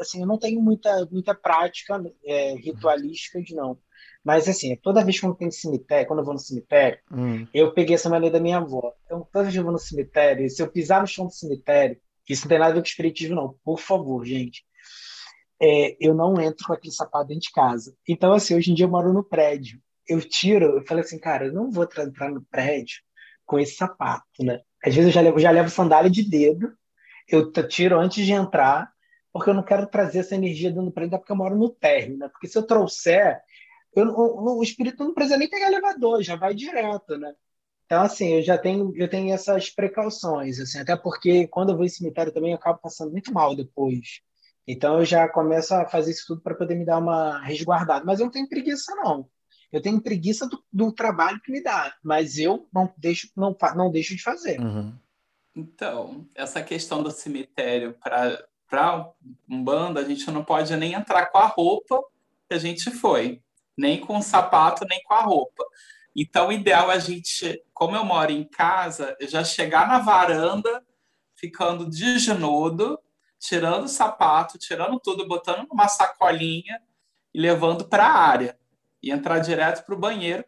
assim, 0.00 0.20
eu 0.20 0.26
não 0.26 0.36
tenho 0.36 0.60
muita, 0.60 1.06
muita 1.12 1.32
prática 1.32 2.02
é, 2.24 2.56
ritualística 2.56 3.40
de 3.40 3.54
não. 3.54 3.78
Mas 4.24 4.48
assim, 4.48 4.74
toda 4.74 5.04
vez 5.04 5.20
que 5.20 5.34
tem 5.36 5.48
cemitério, 5.48 6.08
quando 6.08 6.18
eu 6.18 6.24
vou 6.24 6.34
no 6.34 6.40
cemitério, 6.40 6.98
hum. 7.12 7.46
eu 7.54 7.72
peguei 7.72 7.94
essa 7.94 8.10
maneira 8.10 8.36
da 8.36 8.42
minha 8.42 8.56
avó. 8.56 8.92
Então, 9.04 9.20
toda 9.32 9.44
vez 9.44 9.54
que 9.54 9.60
eu 9.60 9.64
vou 9.64 9.72
no 9.72 9.78
cemitério, 9.78 10.50
se 10.50 10.60
eu 10.60 10.68
pisar 10.68 11.02
no 11.02 11.06
chão 11.06 11.26
do 11.26 11.32
cemitério, 11.32 12.00
isso 12.28 12.42
não 12.42 12.48
tem 12.48 12.58
nada 12.58 12.72
a 12.72 12.74
ver 12.74 12.80
com 12.80 12.88
espiritismo, 12.88 13.36
não. 13.36 13.54
Por 13.64 13.78
favor, 13.78 14.24
gente 14.24 14.66
é, 15.60 15.96
eu 16.00 16.14
não 16.14 16.40
entro 16.40 16.66
com 16.66 16.72
aquele 16.72 16.92
sapato 16.92 17.28
dentro 17.28 17.42
de 17.42 17.52
casa. 17.52 17.94
Então, 18.08 18.32
assim, 18.32 18.54
hoje 18.54 18.70
em 18.70 18.74
dia 18.74 18.86
eu 18.86 18.90
moro 18.90 19.12
no 19.12 19.24
prédio. 19.24 19.80
Eu 20.06 20.20
tiro, 20.20 20.78
eu 20.78 20.86
falei 20.86 21.04
assim, 21.04 21.18
cara, 21.18 21.46
eu 21.46 21.52
não 21.52 21.70
vou 21.70 21.84
entrar 21.84 22.30
no 22.30 22.42
prédio 22.50 23.00
com 23.44 23.58
esse 23.58 23.74
sapato, 23.74 24.44
né? 24.44 24.60
Às 24.84 24.94
vezes 24.94 25.08
eu 25.08 25.14
já 25.14 25.20
levo, 25.20 25.38
já 25.38 25.50
levo 25.50 25.68
sandália 25.68 26.10
de 26.10 26.22
dedo, 26.22 26.72
eu 27.28 27.50
tiro 27.68 27.98
antes 27.98 28.24
de 28.24 28.32
entrar, 28.32 28.90
porque 29.32 29.50
eu 29.50 29.54
não 29.54 29.62
quero 29.62 29.86
trazer 29.86 30.20
essa 30.20 30.34
energia 30.34 30.70
dentro 30.70 30.86
do 30.86 30.92
prédio, 30.92 31.18
porque 31.18 31.32
eu 31.32 31.36
moro 31.36 31.56
no 31.56 31.68
térreo, 31.68 32.16
né? 32.16 32.28
Porque 32.28 32.48
se 32.48 32.56
eu 32.56 32.62
trouxer, 32.66 33.40
eu, 33.94 34.06
o, 34.08 34.58
o 34.58 34.62
espírito 34.62 35.04
não 35.04 35.14
precisa 35.14 35.36
nem 35.36 35.48
pegar 35.48 35.66
elevador, 35.68 36.22
já 36.22 36.36
vai 36.36 36.54
direto, 36.54 37.18
né? 37.18 37.34
Então, 37.86 38.02
assim, 38.02 38.34
eu 38.34 38.42
já 38.42 38.58
tenho, 38.58 38.92
eu 38.96 39.08
tenho 39.08 39.32
essas 39.32 39.70
precauções, 39.70 40.60
assim, 40.60 40.78
até 40.78 40.96
porque 40.96 41.48
quando 41.48 41.70
eu 41.70 41.76
vou 41.76 41.86
em 41.86 41.88
cemitério 41.88 42.32
também 42.32 42.52
eu 42.52 42.58
acabo 42.58 42.78
passando 42.80 43.12
muito 43.12 43.32
mal 43.32 43.56
depois. 43.56 44.20
Então 44.68 44.98
eu 44.98 45.04
já 45.06 45.26
começo 45.26 45.74
a 45.74 45.86
fazer 45.86 46.10
isso 46.10 46.26
tudo 46.26 46.42
para 46.42 46.54
poder 46.54 46.74
me 46.74 46.84
dar 46.84 46.98
uma 46.98 47.40
resguardada. 47.40 48.04
Mas 48.04 48.20
eu 48.20 48.26
não 48.26 48.30
tenho 48.30 48.46
preguiça, 48.46 48.94
não. 48.96 49.26
Eu 49.72 49.80
tenho 49.80 50.00
preguiça 50.00 50.46
do, 50.46 50.62
do 50.70 50.92
trabalho 50.92 51.40
que 51.40 51.50
me 51.50 51.62
dá, 51.62 51.94
mas 52.02 52.38
eu 52.38 52.68
não 52.72 52.92
deixo, 52.98 53.30
não, 53.34 53.56
não 53.74 53.90
deixo 53.90 54.14
de 54.14 54.22
fazer. 54.22 54.60
Uhum. 54.60 54.94
Então, 55.56 56.26
essa 56.34 56.62
questão 56.62 57.02
do 57.02 57.10
cemitério 57.10 57.96
para 58.68 59.10
um 59.48 59.64
bando, 59.64 59.98
a 59.98 60.04
gente 60.04 60.30
não 60.30 60.44
pode 60.44 60.74
nem 60.76 60.92
entrar 60.92 61.26
com 61.26 61.38
a 61.38 61.46
roupa 61.46 62.02
que 62.46 62.54
a 62.54 62.58
gente 62.58 62.90
foi, 62.90 63.42
nem 63.76 63.98
com 63.98 64.18
o 64.18 64.22
sapato, 64.22 64.86
nem 64.88 65.02
com 65.02 65.14
a 65.14 65.22
roupa. 65.22 65.64
Então, 66.14 66.48
o 66.48 66.52
ideal 66.52 66.92
é 66.92 66.96
a 66.96 66.98
gente, 66.98 67.62
como 67.72 67.96
eu 67.96 68.04
moro 68.04 68.30
em 68.30 68.44
casa, 68.44 69.16
já 69.22 69.42
chegar 69.42 69.88
na 69.88 69.98
varanda, 69.98 70.82
ficando 71.34 71.88
de 71.88 72.18
genudo, 72.18 72.98
tirando 73.38 73.84
o 73.84 73.88
sapato, 73.88 74.58
tirando 74.58 74.98
tudo, 74.98 75.26
botando 75.26 75.66
numa 75.68 75.88
sacolinha 75.88 76.80
e 77.32 77.40
levando 77.40 77.88
para 77.88 78.06
a 78.06 78.18
área. 78.18 78.58
E 79.02 79.10
entrar 79.10 79.38
direto 79.38 79.84
para 79.84 79.94
o 79.94 79.98
banheiro, 79.98 80.44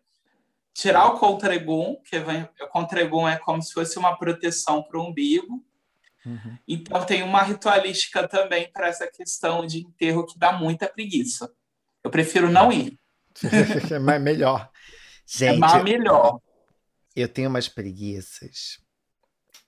tirar 0.75 1.07
o 1.07 1.19
contregum, 1.19 1.97
que 2.05 2.19
vem, 2.19 2.49
o 2.61 2.67
contregum 2.69 3.29
é 3.29 3.39
como 3.39 3.63
se 3.63 3.73
fosse 3.73 3.99
uma 3.99 4.17
proteção 4.17 4.83
para 4.83 4.99
o 4.99 5.07
umbigo. 5.09 5.65
Uhum. 6.27 6.59
Então, 6.67 7.05
tem 7.05 7.23
uma 7.23 7.43
ritualística 7.43 8.27
também 8.27 8.71
para 8.73 8.89
essa 8.89 9.07
questão 9.07 9.65
de 9.65 9.81
enterro 9.81 10.27
que 10.27 10.39
dá 10.39 10.53
muita 10.53 10.89
preguiça. 10.89 11.51
Eu 12.03 12.11
prefiro 12.11 12.51
não 12.51 12.73
ir. 12.73 12.99
é 13.93 14.19
melhor. 14.19 14.71
Gente, 15.25 15.57
é 15.57 15.59
mais 15.59 15.85
melhor. 15.85 16.41
Eu 17.15 17.29
tenho 17.29 17.49
umas 17.49 17.69
preguiças. 17.69 18.79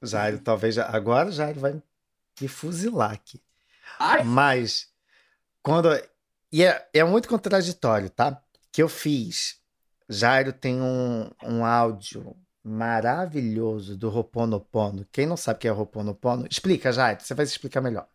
Jairo, 0.02 0.40
talvez. 0.40 0.76
Agora 0.76 1.30
Jairo 1.30 1.60
vai 1.60 1.80
fuzilar 2.48 3.12
aqui. 3.12 3.40
Ai. 3.98 4.22
Mas, 4.24 4.88
quando. 5.62 5.88
E 6.50 6.64
é, 6.64 6.88
é 6.92 7.04
muito 7.04 7.28
contraditório, 7.28 8.10
tá? 8.10 8.42
Que 8.70 8.82
eu 8.82 8.88
fiz. 8.88 9.60
Jairo 10.08 10.52
tem 10.52 10.80
um, 10.80 11.30
um 11.42 11.64
áudio 11.64 12.36
maravilhoso 12.62 13.96
do 13.96 14.08
Roponopono. 14.08 15.06
Quem 15.10 15.26
não 15.26 15.36
sabe 15.36 15.56
o 15.56 15.60
que 15.60 15.68
é 15.68 15.70
Roponopono, 15.70 16.46
explica, 16.50 16.92
Jairo. 16.92 17.20
Você 17.20 17.34
vai 17.34 17.46
se 17.46 17.52
explicar 17.52 17.80
melhor. 17.80 18.06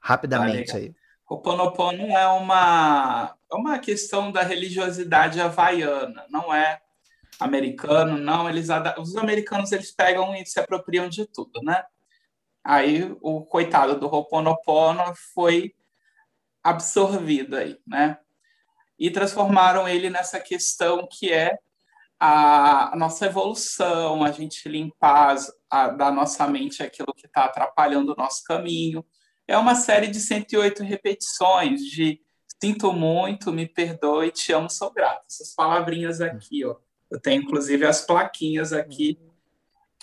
Rapidamente 0.00 0.72
ah, 0.72 0.76
aí. 0.76 0.94
Ho'oponopono 1.28 2.06
é 2.06 2.26
uma, 2.28 3.34
é 3.50 3.54
uma 3.54 3.78
questão 3.78 4.30
da 4.30 4.42
religiosidade 4.42 5.40
havaiana, 5.40 6.24
não 6.28 6.54
é 6.54 6.80
americano, 7.40 8.18
não. 8.18 8.48
Eles, 8.48 8.68
os 8.98 9.16
americanos 9.16 9.72
eles 9.72 9.90
pegam 9.90 10.34
e 10.34 10.44
se 10.44 10.60
apropriam 10.60 11.08
de 11.08 11.26
tudo, 11.26 11.60
né? 11.62 11.82
Aí 12.64 13.14
o 13.20 13.44
coitado 13.44 13.98
do 14.00 14.06
Ho'oponopono 14.06 15.12
foi 15.34 15.74
absorvido 16.62 17.56
aí, 17.56 17.78
né? 17.86 18.18
E 18.98 19.10
transformaram 19.10 19.86
ele 19.86 20.08
nessa 20.08 20.40
questão 20.40 21.06
que 21.10 21.30
é 21.30 21.58
a, 22.18 22.94
a 22.94 22.96
nossa 22.96 23.26
evolução, 23.26 24.24
a 24.24 24.30
gente 24.30 24.66
limpar 24.66 25.36
a, 25.68 25.88
da 25.88 26.10
nossa 26.10 26.46
mente 26.46 26.82
aquilo 26.82 27.12
que 27.14 27.26
está 27.26 27.44
atrapalhando 27.44 28.12
o 28.12 28.16
nosso 28.16 28.42
caminho, 28.44 29.04
é 29.46 29.58
uma 29.58 29.74
série 29.74 30.06
de 30.06 30.18
108 30.20 30.82
repetições 30.82 31.82
de 31.82 32.20
sinto 32.62 32.94
muito, 32.94 33.52
me 33.52 33.66
perdoe, 33.66 34.30
te 34.30 34.52
amo, 34.52 34.70
sou 34.70 34.90
grato. 34.90 35.26
Essas 35.30 35.54
palavrinhas 35.54 36.22
aqui, 36.22 36.64
ó. 36.64 36.76
Eu 37.10 37.20
tenho 37.20 37.42
inclusive 37.42 37.84
as 37.84 38.00
plaquinhas 38.00 38.72
aqui 38.72 39.18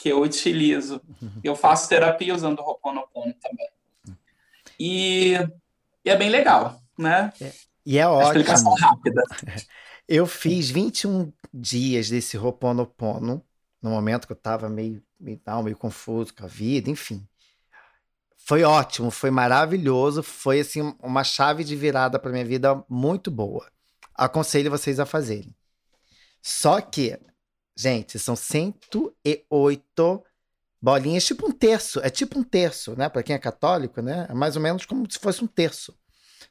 que 0.02 0.10
eu 0.10 0.20
utilizo. 0.20 1.00
Eu 1.44 1.56
faço 1.56 1.88
terapia 1.88 2.34
usando 2.34 2.60
o 2.60 2.64
Ho'oponopono 2.64 3.36
também. 3.36 3.70
E, 4.80 5.34
e, 6.04 6.10
é 6.10 6.18
bem 6.18 6.28
legal, 6.28 6.82
né? 6.98 7.32
É, 7.40 7.54
e 7.86 8.00
é 8.00 8.08
ótimo. 8.08 8.40
explicação 8.40 8.74
rápida. 8.74 9.22
Eu 10.08 10.26
fiz 10.26 10.70
21 10.70 11.32
dias 11.54 12.10
desse 12.10 12.38
Ho'oponopono, 12.38 13.46
no 13.82 13.92
momento 13.92 14.26
que 14.26 14.34
eu 14.34 14.38
estava 14.38 14.68
meio, 14.68 15.02
meio, 15.18 15.40
meio 15.64 15.78
confuso 15.78 16.34
com 16.34 16.44
a 16.44 16.48
vida, 16.48 16.90
enfim. 16.90 17.26
Foi 18.36 18.64
ótimo, 18.64 19.10
foi 19.10 19.32
maravilhoso, 19.32 20.22
foi 20.22 20.60
assim 20.60 20.94
uma 21.00 21.24
chave 21.24 21.64
de 21.64 21.78
virada 21.78 22.20
para 22.20 22.32
minha 22.32 22.44
vida 22.44 22.84
muito 22.90 23.32
boa. 23.32 23.72
Aconselho 24.14 24.70
vocês 24.70 25.00
a 25.00 25.06
fazerem. 25.06 25.56
Só 26.42 26.82
que, 26.82 27.18
gente, 27.76 28.20
são 28.20 28.36
108 28.36 30.24
bolinhas, 30.82 31.26
tipo 31.26 31.48
um 31.48 31.52
terço, 31.52 32.00
é 32.02 32.10
tipo 32.10 32.40
um 32.40 32.44
terço, 32.44 32.96
né? 32.96 33.10
Para 33.10 33.24
quem 33.24 33.36
é 33.36 33.40
católico, 33.40 34.02
né? 34.02 34.28
É 34.30 34.34
mais 34.34 34.56
ou 34.56 34.62
menos 34.62 34.86
como 34.86 35.10
se 35.12 35.20
fosse 35.20 35.44
um 35.44 35.48
terço. 35.48 35.98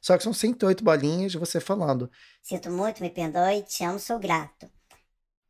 Só 0.01 0.17
que 0.17 0.23
são 0.23 0.33
108 0.33 0.83
bolinhas 0.83 1.31
de 1.31 1.37
você 1.37 1.59
falando. 1.59 2.09
Sinto 2.41 2.71
muito, 2.71 3.01
me 3.01 3.09
perdoe, 3.09 3.63
te 3.63 3.83
amo, 3.83 3.99
sou 3.99 4.17
grato. 4.17 4.69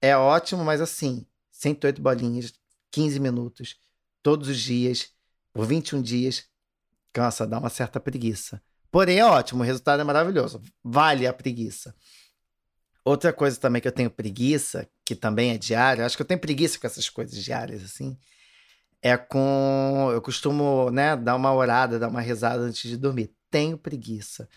É 0.02 0.18
ótimo, 0.18 0.64
mas 0.66 0.82
assim, 0.82 1.26
108 1.52 2.02
bolinhas, 2.02 2.54
15 2.92 3.20
minutos, 3.20 3.78
todos 4.22 4.50
os 4.50 4.60
dias 4.60 5.14
por 5.54 5.66
21 5.66 6.02
dias, 6.02 6.46
cansa, 7.12 7.46
dá 7.46 7.60
uma 7.60 7.70
certa 7.70 8.00
preguiça. 8.00 8.62
Porém, 8.90 9.20
é 9.20 9.26
ótimo, 9.26 9.62
o 9.62 9.66
resultado 9.66 10.02
é 10.02 10.04
maravilhoso. 10.04 10.62
Vale 10.84 11.28
a 11.28 11.34
preguiça. 11.34 11.96
Outra 13.04 13.34
coisa 13.34 13.60
também 13.60 13.82
que 13.82 13.88
eu 13.88 13.91
tenho 13.91 14.12
preguiça, 14.12 14.88
que 15.04 15.16
também 15.16 15.52
é 15.52 15.58
diária, 15.58 16.06
acho 16.06 16.16
que 16.16 16.22
eu 16.22 16.28
tenho 16.28 16.39
preguiça 16.39 16.80
com 16.80 16.86
essas 16.86 17.10
coisas 17.10 17.36
diárias, 17.43 17.84
assim, 17.84 18.18
é 19.02 19.18
com. 19.18 20.10
Eu 20.14 20.22
costumo, 20.22 20.91
né, 20.91 21.16
dar 21.16 21.36
uma 21.36 21.54
orada, 21.54 21.99
dar 21.99 22.10
uma 22.10 22.22
rezada 22.22 22.64
antes 22.64 22.89
de 22.89 22.97
dormir. 22.97 23.34
Tenho 23.49 23.78
preguiça. 23.78 24.47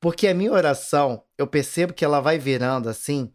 Porque 0.00 0.28
a 0.28 0.34
minha 0.34 0.52
oração, 0.52 1.24
eu 1.38 1.46
percebo 1.46 1.94
que 1.94 2.04
ela 2.04 2.20
vai 2.20 2.38
virando, 2.38 2.88
assim, 2.88 3.32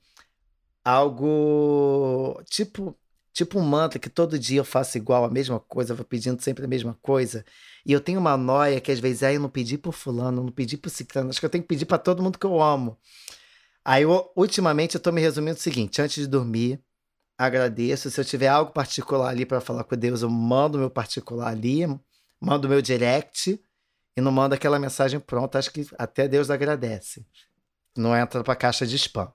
algo 0.84 2.41
tipo 2.49 2.97
tipo 3.34 3.59
um 3.59 3.64
mantra 3.64 3.99
que 3.99 4.09
todo 4.09 4.38
dia 4.38 4.59
eu 4.59 4.66
faço 4.66 4.97
igual, 4.97 5.24
a 5.24 5.30
mesma 5.30 5.59
coisa, 5.59 5.93
vou 5.93 6.05
pedindo 6.05 6.41
sempre 6.41 6.66
a 6.66 6.68
mesma 6.68 6.97
coisa. 7.01 7.45
E 7.86 7.91
eu 7.93 8.01
tenho 8.01 8.20
uma 8.20 8.38
noia 8.38 8.82
que 8.82 8.91
às 8.91 8.99
vezes 8.99 9.24
aí 9.24 9.36
eu 9.36 9.41
não 9.41 9.49
pedi 9.49 9.78
por 9.78 9.93
fulano, 9.93 10.43
não 10.43 10.51
pedi 10.51 10.78
por 10.78 10.89
ciclano, 10.89 11.30
acho 11.30 11.39
que 11.39 11.45
eu 11.45 11.49
tenho 11.49 11.64
que 11.64 11.68
pedir 11.68 11.86
para 11.86 11.97
todo 11.97 12.22
mundo 12.22 12.38
que 12.38 12.45
eu 12.45 12.62
amo. 12.62 12.97
Aí, 13.84 14.04
eu, 14.04 14.32
ultimamente, 14.36 14.96
eu 14.96 15.02
tô 15.02 15.12
me 15.12 15.22
resumindo 15.22 15.58
o 15.58 15.62
seguinte: 15.62 16.02
antes 16.02 16.24
de 16.24 16.28
dormir, 16.28 16.82
agradeço. 17.38 18.10
Se 18.10 18.20
eu 18.20 18.26
tiver 18.26 18.48
algo 18.48 18.72
particular 18.72 19.30
ali 19.30 19.46
para 19.46 19.62
falar 19.62 19.84
com 19.84 19.96
Deus, 19.96 20.22
eu 20.22 20.30
mando 20.30 20.78
meu 20.78 20.90
particular 20.90 21.48
ali, 21.50 21.82
mando 22.40 22.70
meu 22.70 22.82
direct 22.82 23.60
e 24.16 24.22
não 24.22 24.32
mando 24.32 24.56
aquela 24.56 24.80
mensagem 24.80 25.20
pronta. 25.20 25.60
Acho 25.60 25.72
que 25.72 25.88
até 25.98 26.28
Deus 26.28 26.50
agradece. 26.50 27.26
Não 27.96 28.16
entra 28.16 28.44
pra 28.44 28.56
caixa 28.56 28.86
de 28.86 28.96
spam. 28.96 29.32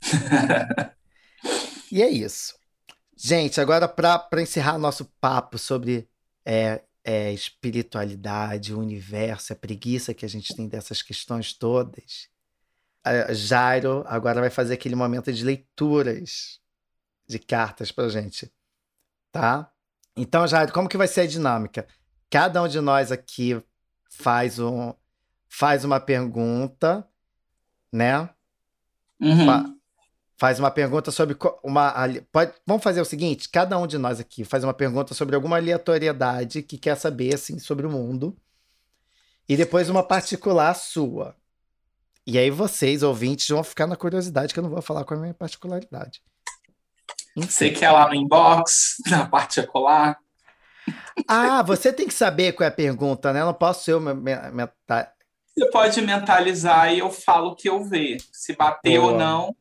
e 1.90 2.02
é 2.02 2.08
isso. 2.08 2.54
Gente, 3.16 3.60
agora 3.60 3.88
para 3.88 4.42
encerrar 4.42 4.78
nosso 4.78 5.04
papo 5.20 5.58
sobre 5.58 6.08
é, 6.44 6.82
é, 7.04 7.32
espiritualidade, 7.32 8.72
o 8.72 8.78
universo, 8.78 9.52
a 9.52 9.56
preguiça 9.56 10.14
que 10.14 10.24
a 10.24 10.28
gente 10.28 10.54
tem 10.54 10.68
dessas 10.68 11.02
questões 11.02 11.52
todas, 11.52 12.28
a 13.08 13.32
Jairo 13.32 14.04
agora 14.06 14.40
vai 14.40 14.50
fazer 14.50 14.74
aquele 14.74 14.94
momento 14.94 15.32
de 15.32 15.44
leituras 15.44 16.60
de 17.26 17.38
cartas 17.38 17.92
para 17.92 18.08
gente, 18.08 18.52
tá? 19.30 19.70
Então, 20.16 20.46
Jairo, 20.46 20.72
como 20.72 20.88
que 20.88 20.96
vai 20.96 21.08
ser 21.08 21.22
a 21.22 21.26
dinâmica? 21.26 21.86
Cada 22.30 22.62
um 22.62 22.68
de 22.68 22.80
nós 22.80 23.12
aqui 23.12 23.62
faz 24.10 24.58
um 24.58 24.92
faz 25.48 25.84
uma 25.84 25.98
pergunta, 25.98 27.06
né? 27.92 28.28
Uhum 29.20 29.78
faz 30.38 30.60
uma 30.60 30.70
pergunta 30.70 31.10
sobre 31.10 31.36
uma. 31.62 31.92
Pode, 32.32 32.52
vamos 32.64 32.82
fazer 32.82 33.00
o 33.00 33.04
seguinte: 33.04 33.48
cada 33.50 33.76
um 33.76 33.86
de 33.86 33.98
nós 33.98 34.20
aqui 34.20 34.44
faz 34.44 34.64
uma 34.64 34.72
pergunta 34.72 35.12
sobre 35.12 35.34
alguma 35.34 35.56
aleatoriedade 35.56 36.62
que 36.62 36.78
quer 36.78 36.96
saber 36.96 37.34
assim, 37.34 37.58
sobre 37.58 37.86
o 37.86 37.90
mundo. 37.90 38.34
E 39.48 39.56
depois 39.56 39.90
uma 39.90 40.02
particular 40.02 40.72
sua. 40.74 41.34
E 42.30 42.36
aí 42.36 42.50
vocês, 42.50 43.02
ouvintes, 43.02 43.48
vão 43.48 43.64
ficar 43.64 43.86
na 43.86 43.96
curiosidade 43.96 44.52
que 44.52 44.60
eu 44.60 44.62
não 44.62 44.68
vou 44.68 44.82
falar 44.82 45.02
com 45.02 45.14
a 45.14 45.16
minha 45.16 45.32
particularidade. 45.32 46.20
Enfim. 47.34 47.48
Você 47.48 47.70
quer 47.70 47.90
lá 47.90 48.06
no 48.06 48.14
inbox, 48.14 48.96
na 49.08 49.26
particular? 49.26 50.18
Ah, 51.26 51.62
você 51.62 51.90
tem 51.90 52.06
que 52.06 52.12
saber 52.12 52.52
qual 52.52 52.66
é 52.66 52.68
a 52.68 52.74
pergunta, 52.74 53.32
né? 53.32 53.40
Eu 53.40 53.46
não 53.46 53.54
posso 53.54 53.90
eu 53.90 53.98
me, 53.98 54.12
me, 54.12 54.68
Você 55.56 55.70
pode 55.70 56.02
mentalizar 56.02 56.92
e 56.92 56.98
eu 56.98 57.10
falo 57.10 57.52
o 57.52 57.56
que 57.56 57.66
eu 57.66 57.82
ver. 57.82 58.18
Se 58.30 58.54
bater 58.54 59.00
Boa. 59.00 59.12
ou 59.12 59.18
não. 59.18 59.56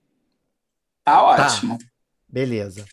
Tá, 1.05 1.23
ótimo. 1.23 1.77
Tá. 1.77 1.85
Beleza. 2.27 2.85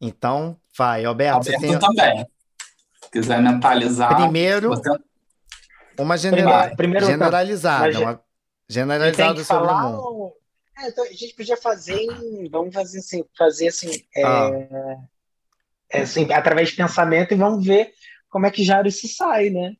Então, 0.00 0.56
vai, 0.76 1.04
Alberto. 1.04 1.36
Alberto 1.36 1.60
tem... 1.60 1.78
também. 1.78 2.26
Se 3.00 3.10
quiser 3.12 3.40
mentalizar. 3.40 4.16
Primeiro, 4.16 4.70
você... 4.70 4.90
uma 6.00 6.18
genera... 6.18 6.74
Primeiro, 6.74 7.06
generalizada. 7.06 8.00
Uma 8.00 8.24
generalizada 8.68 9.42
sobre 9.44 9.72
o 9.72 9.76
mundo. 9.76 10.32
É, 10.78 10.88
então, 10.88 11.04
a 11.04 11.12
gente 11.12 11.34
podia 11.34 11.56
fazer 11.56 12.00
em... 12.00 12.48
Vamos 12.50 12.74
fazer 12.74 12.98
assim, 12.98 13.24
fazer 13.36 13.68
assim, 13.68 14.02
é... 14.16 14.24
Ah. 14.24 14.96
É, 15.90 16.00
assim, 16.02 16.32
através 16.32 16.70
de 16.70 16.76
pensamento 16.76 17.32
e 17.32 17.36
vamos 17.36 17.64
ver 17.64 17.92
como 18.28 18.46
é 18.46 18.50
que 18.50 18.64
Jairo 18.64 18.90
se 18.90 19.06
sai, 19.06 19.50
né? 19.50 19.74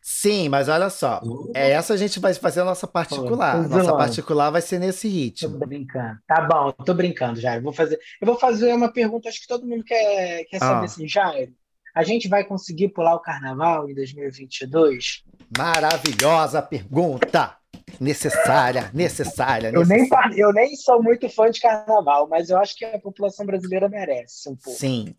Sim, 0.00 0.48
mas 0.48 0.68
olha 0.68 0.88
só. 0.88 1.20
É 1.52 1.72
essa 1.72 1.94
a 1.94 1.96
gente 1.96 2.20
vai 2.20 2.32
fazer 2.32 2.60
a 2.60 2.64
nossa 2.64 2.86
particular. 2.86 3.62
Tô 3.62 3.68
Nossa 3.68 3.96
particular 3.96 4.50
vai 4.50 4.62
ser 4.62 4.78
nesse 4.78 5.08
ritmo. 5.08 5.58
Tô 5.58 5.66
brincando. 5.66 6.18
Tá 6.26 6.40
bom, 6.42 6.70
tô 6.72 6.94
brincando, 6.94 7.40
Jairo. 7.40 7.62
Vou 7.62 7.72
fazer, 7.72 7.98
eu 8.20 8.26
vou 8.26 8.38
fazer 8.38 8.72
uma 8.72 8.90
pergunta, 8.90 9.28
acho 9.28 9.40
que 9.40 9.48
todo 9.48 9.66
mundo 9.66 9.84
quer, 9.84 10.44
quer 10.44 10.58
saber 10.60 10.82
Ah. 10.82 10.84
assim, 10.84 11.08
Jairo. 11.08 11.52
A 11.94 12.04
gente 12.04 12.28
vai 12.28 12.44
conseguir 12.44 12.88
pular 12.90 13.16
o 13.16 13.20
carnaval 13.20 13.90
em 13.90 13.94
2022? 13.94 15.24
Maravilhosa 15.58 16.62
pergunta. 16.62 17.56
Necessária, 18.00 18.90
necessária, 18.94 19.68
Eu 19.68 19.84
nem, 19.86 19.98
necessária. 20.02 20.34
eu 20.36 20.52
nem 20.52 20.74
sou 20.76 21.02
muito 21.02 21.28
fã 21.28 21.50
de 21.50 21.60
carnaval, 21.60 22.28
mas 22.28 22.50
eu 22.50 22.58
acho 22.58 22.76
que 22.76 22.84
a 22.84 22.98
população 22.98 23.44
brasileira 23.46 23.88
merece 23.88 24.48
um 24.48 24.56
pouco. 24.56 24.78
Sim. 24.78 25.14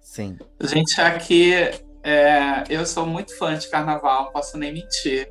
Sim. 0.00 0.38
Gente, 0.60 1.00
aqui 1.00 1.52
é, 2.02 2.64
eu 2.70 2.86
sou 2.86 3.04
muito 3.06 3.36
fã 3.36 3.56
de 3.56 3.68
carnaval, 3.68 4.24
não 4.26 4.32
posso 4.32 4.56
nem 4.56 4.72
mentir. 4.72 5.28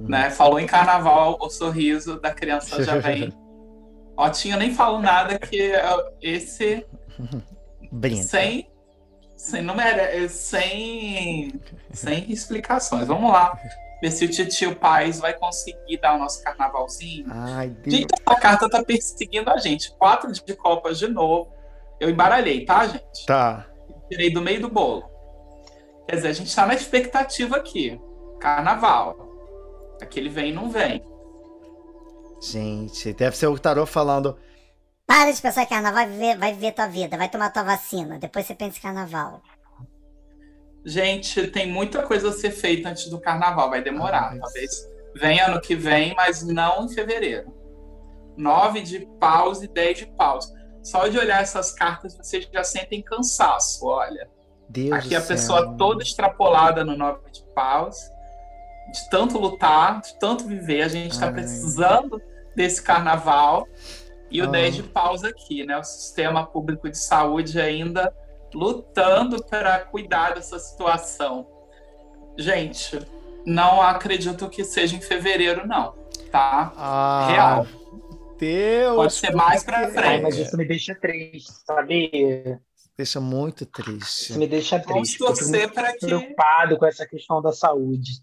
Uhum. 0.00 0.08
Né? 0.08 0.30
Falou 0.30 0.58
em 0.60 0.66
carnaval, 0.66 1.36
o 1.40 1.50
sorriso 1.50 2.20
da 2.20 2.32
criança 2.32 2.82
já 2.82 2.98
vem. 2.98 3.32
Otinho, 4.16 4.54
eu 4.54 4.58
nem 4.60 4.72
falo 4.72 5.00
nada 5.00 5.36
que 5.38 5.72
esse 6.22 6.86
Brinca. 7.90 8.22
sem 8.22 8.70
sem 9.36 9.60
número, 9.62 10.28
sem 10.30 11.52
sem 11.92 12.30
explicações. 12.32 13.06
Vamos 13.08 13.30
lá. 13.32 13.58
Ver 14.02 14.10
se 14.10 14.24
o 14.24 14.48
tio 14.48 14.76
Paz 14.76 15.18
vai 15.18 15.32
conseguir 15.34 15.98
dar 16.00 16.14
o 16.14 16.18
nosso 16.18 16.42
carnavalzinho. 16.42 17.26
Ai, 17.30 17.68
Deus. 17.68 17.96
Gente, 17.96 18.14
essa 18.14 18.40
carta 18.40 18.68
tá 18.68 18.82
perseguindo 18.82 19.50
a 19.50 19.56
gente. 19.58 19.92
Quatro 19.96 20.30
de 20.30 20.56
copas 20.56 20.98
de 20.98 21.08
novo. 21.08 21.52
Eu 21.98 22.10
embaralhei, 22.10 22.64
tá, 22.64 22.86
gente? 22.86 23.26
Tá. 23.26 23.66
Tirei 24.10 24.32
do 24.32 24.42
meio 24.42 24.60
do 24.60 24.68
bolo. 24.68 25.08
Quer 26.08 26.16
dizer, 26.16 26.28
a 26.28 26.32
gente 26.32 26.54
tá 26.54 26.66
na 26.66 26.74
expectativa 26.74 27.56
aqui. 27.56 27.98
Carnaval. 28.40 29.16
Aquele 30.02 30.28
vem 30.28 30.50
e 30.50 30.54
não 30.54 30.68
vem. 30.68 31.02
Gente, 32.42 33.12
deve 33.14 33.36
ser 33.36 33.46
o 33.46 33.58
tarô 33.58 33.86
falando. 33.86 34.36
Para 35.06 35.30
de 35.30 35.40
pensar 35.40 35.64
que 35.64 35.74
carnaval 35.74 36.04
vai 36.04 36.10
viver, 36.10 36.36
vai 36.38 36.52
viver 36.52 36.72
tua 36.72 36.86
vida, 36.86 37.16
vai 37.16 37.28
tomar 37.28 37.50
tua 37.50 37.62
vacina, 37.62 38.18
depois 38.18 38.46
você 38.46 38.54
pensa 38.54 38.78
em 38.78 38.82
carnaval. 38.82 39.42
Gente, 40.84 41.46
tem 41.48 41.70
muita 41.70 42.02
coisa 42.02 42.28
a 42.28 42.32
ser 42.32 42.50
feita 42.50 42.90
antes 42.90 43.08
do 43.08 43.18
carnaval. 43.20 43.70
Vai 43.70 43.82
demorar. 43.82 44.30
Ai. 44.32 44.38
Talvez 44.38 44.86
venha 45.16 45.46
ano 45.46 45.60
que 45.60 45.74
vem, 45.74 46.14
mas 46.14 46.42
não 46.42 46.84
em 46.84 46.88
fevereiro. 46.88 47.52
Nove 48.36 48.82
de 48.82 49.06
paus 49.18 49.62
e 49.62 49.68
dez 49.68 49.98
de 49.98 50.06
paus. 50.06 50.52
Só 50.82 51.08
de 51.08 51.18
olhar 51.18 51.40
essas 51.40 51.72
cartas, 51.72 52.16
vocês 52.16 52.46
já 52.52 52.62
sentem 52.62 53.00
cansaço, 53.00 53.86
olha. 53.86 54.28
Deus 54.68 54.92
Aqui 54.92 55.14
a 55.14 55.20
céu. 55.20 55.28
pessoa 55.36 55.74
toda 55.78 56.02
extrapolada 56.02 56.84
no 56.84 56.96
nove 56.96 57.30
de 57.30 57.42
paus, 57.54 57.96
de 58.92 59.08
tanto 59.10 59.38
lutar, 59.38 60.00
de 60.02 60.18
tanto 60.18 60.44
viver. 60.44 60.82
A 60.82 60.88
gente 60.88 61.12
está 61.12 61.30
precisando 61.32 62.20
desse 62.54 62.82
carnaval. 62.82 63.66
E 64.30 64.42
o 64.42 64.46
Ah. 64.46 64.48
10 64.48 64.74
de 64.76 64.82
paus 64.82 65.22
aqui, 65.22 65.64
né? 65.64 65.78
O 65.78 65.84
sistema 65.84 66.44
público 66.44 66.90
de 66.90 66.98
saúde 66.98 67.60
ainda 67.60 68.12
lutando 68.54 69.42
para 69.44 69.80
cuidar 69.80 70.34
dessa 70.34 70.58
situação. 70.58 71.46
Gente, 72.38 72.98
não 73.46 73.82
acredito 73.82 74.48
que 74.48 74.64
seja 74.64 74.96
em 74.96 75.00
fevereiro, 75.00 75.66
não. 75.66 75.94
Tá? 76.30 76.72
Ah, 76.76 77.28
Real. 77.30 77.66
Deus. 78.38 78.96
Pode 78.96 79.12
ser 79.14 79.34
mais 79.34 79.62
quê? 79.62 79.70
frente. 79.72 79.98
Ai, 79.98 80.20
mas 80.20 80.36
isso 80.36 80.56
me 80.56 80.64
deixa 80.64 80.94
triste, 80.94 81.52
sabe? 81.66 82.58
Deixa 82.96 83.20
muito 83.20 83.64
Isso 83.64 83.72
triste. 83.72 84.38
me 84.38 84.46
deixa 84.46 84.78
Vamos 84.78 84.92
triste. 84.92 85.12
fico 85.14 85.26
torcer 85.26 85.72
para 85.72 85.92
que. 85.92 86.06
preocupado 86.06 86.76
com 86.78 86.86
essa 86.86 87.06
questão 87.06 87.42
da 87.42 87.52
saúde. 87.52 88.22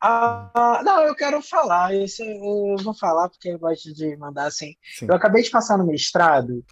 Ah, 0.00 0.82
não, 0.84 1.00
eu 1.02 1.14
quero 1.14 1.40
falar. 1.42 1.94
Isso 1.94 2.22
eu 2.22 2.76
vou 2.82 2.94
falar 2.94 3.28
porque 3.28 3.48
eu 3.48 3.58
gosto 3.58 3.92
de 3.94 4.16
mandar 4.16 4.46
assim. 4.46 4.74
Sim. 4.98 5.06
Eu 5.08 5.14
acabei 5.14 5.42
de 5.42 5.50
passar 5.50 5.78
no 5.78 5.86
mestrado 5.86 6.62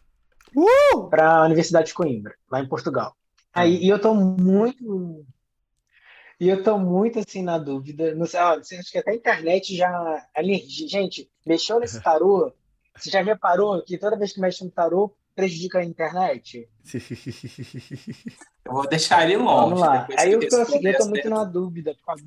Uh! 0.56 1.08
para 1.08 1.38
a 1.38 1.44
Universidade 1.44 1.88
de 1.88 1.94
Coimbra, 1.94 2.34
lá 2.50 2.60
em 2.60 2.68
Portugal. 2.68 3.14
Aí, 3.52 3.82
e 3.84 3.88
eu 3.88 4.00
tô 4.00 4.14
muito. 4.14 5.26
E 6.40 6.48
eu 6.48 6.62
tô 6.62 6.78
muito 6.78 7.18
assim 7.18 7.42
na 7.42 7.58
dúvida. 7.58 8.14
Não 8.14 8.26
sei, 8.26 8.40
ó, 8.40 8.56
você 8.56 8.76
acha 8.76 8.90
que 8.90 8.98
até 8.98 9.12
a 9.12 9.14
internet 9.14 9.76
já. 9.76 10.26
alergia- 10.34 10.88
Gente, 10.88 11.30
mexeu 11.46 11.78
nesse 11.78 12.00
tarô. 12.02 12.52
Você 12.96 13.10
já 13.10 13.22
reparou 13.22 13.82
que 13.82 13.96
toda 13.96 14.18
vez 14.18 14.32
que 14.32 14.40
mexe 14.40 14.64
no 14.64 14.70
tarô 14.70 15.14
prejudica 15.34 15.78
a 15.78 15.84
internet? 15.84 16.68
Eu 18.64 18.72
vou 18.74 18.88
deixar 18.88 19.24
ele 19.24 19.36
longe. 19.36 19.70
Vamos 19.70 19.80
lá. 19.80 20.06
Aí 20.16 20.32
eu 20.32 20.48
tô, 20.48 20.56
assim, 20.56 20.86
eu 20.86 20.96
tô 20.96 21.02
as 21.02 21.08
muito 21.08 21.28
na 21.28 21.44
dúvida 21.44 21.94
por 21.94 22.06
causa. 22.06 22.24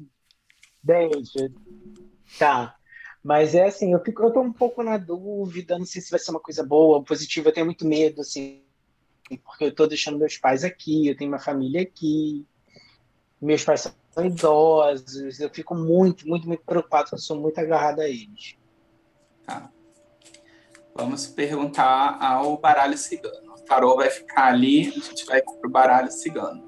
Tá. 2.37 2.75
Mas 3.25 3.55
é 3.55 3.65
assim, 3.65 3.91
eu 3.91 3.99
fico, 4.01 4.21
eu 4.21 4.31
tô 4.31 4.39
um 4.39 4.53
pouco 4.53 4.83
na 4.83 4.97
dúvida, 4.97 5.79
não 5.79 5.85
sei 5.85 5.99
se 5.99 6.11
vai 6.11 6.19
ser 6.19 6.29
uma 6.29 6.39
coisa 6.39 6.63
boa 6.63 6.97
ou 6.97 7.03
positiva, 7.03 7.49
eu 7.49 7.53
tenho 7.53 7.65
muito 7.65 7.83
medo, 7.83 8.21
assim, 8.21 8.61
porque 9.43 9.63
eu 9.63 9.73
tô 9.73 9.87
deixando 9.87 10.19
meus 10.19 10.37
pais 10.37 10.63
aqui, 10.63 11.07
eu 11.07 11.17
tenho 11.17 11.31
uma 11.31 11.39
família 11.39 11.81
aqui, 11.81 12.45
meus 13.41 13.63
pais 13.63 13.91
são 14.11 14.23
idosos, 14.23 15.39
eu 15.39 15.49
fico 15.49 15.73
muito, 15.73 16.27
muito, 16.27 16.47
muito 16.47 16.63
preocupado, 16.63 17.05
porque 17.05 17.15
eu 17.15 17.19
sou 17.19 17.41
muito 17.41 17.57
agarrado 17.57 18.01
a 18.01 18.07
eles. 18.07 18.57
Vamos 20.93 21.25
perguntar 21.25 22.21
ao 22.21 22.55
baralho 22.57 22.95
cigano. 22.95 23.55
O 23.55 23.61
tarô 23.65 23.95
vai 23.95 24.11
ficar 24.11 24.49
ali, 24.49 24.89
a 24.89 24.99
gente 24.99 25.25
vai 25.25 25.41
pro 25.41 25.67
baralho 25.67 26.11
cigano. 26.11 26.63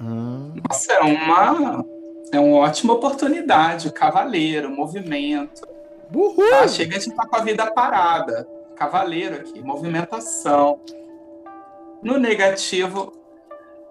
Hum, 0.00 0.54
Nossa, 0.68 0.92
é 0.92 1.00
uma, 1.00 1.84
é 2.32 2.40
uma 2.40 2.58
ótima 2.58 2.94
oportunidade. 2.94 3.92
Cavaleiro, 3.92 4.70
movimento. 4.70 5.66
Uhul! 6.12 6.50
Tá? 6.50 6.68
Chega 6.68 6.98
de 6.98 7.08
estar 7.08 7.26
com 7.26 7.36
a 7.36 7.40
vida 7.40 7.70
parada. 7.70 8.46
Cavaleiro 8.76 9.36
aqui, 9.36 9.60
movimentação. 9.62 10.80
No 12.02 12.18
negativo, 12.18 13.12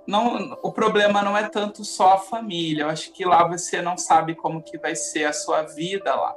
não, 0.08 0.58
o 0.62 0.72
problema 0.72 1.22
não 1.22 1.36
é 1.36 1.50
tanto 1.50 1.84
só 1.84 2.14
a 2.14 2.18
família. 2.18 2.84
Eu 2.84 2.90
acho 2.90 3.12
que 3.12 3.26
lá 3.26 3.48
você 3.48 3.82
não 3.82 3.98
sabe 3.98 4.36
como 4.36 4.62
que 4.62 4.78
vai 4.78 4.96
ser 4.96 5.26
a 5.26 5.34
sua 5.34 5.64
vida 5.64 6.14
lá. 6.14 6.36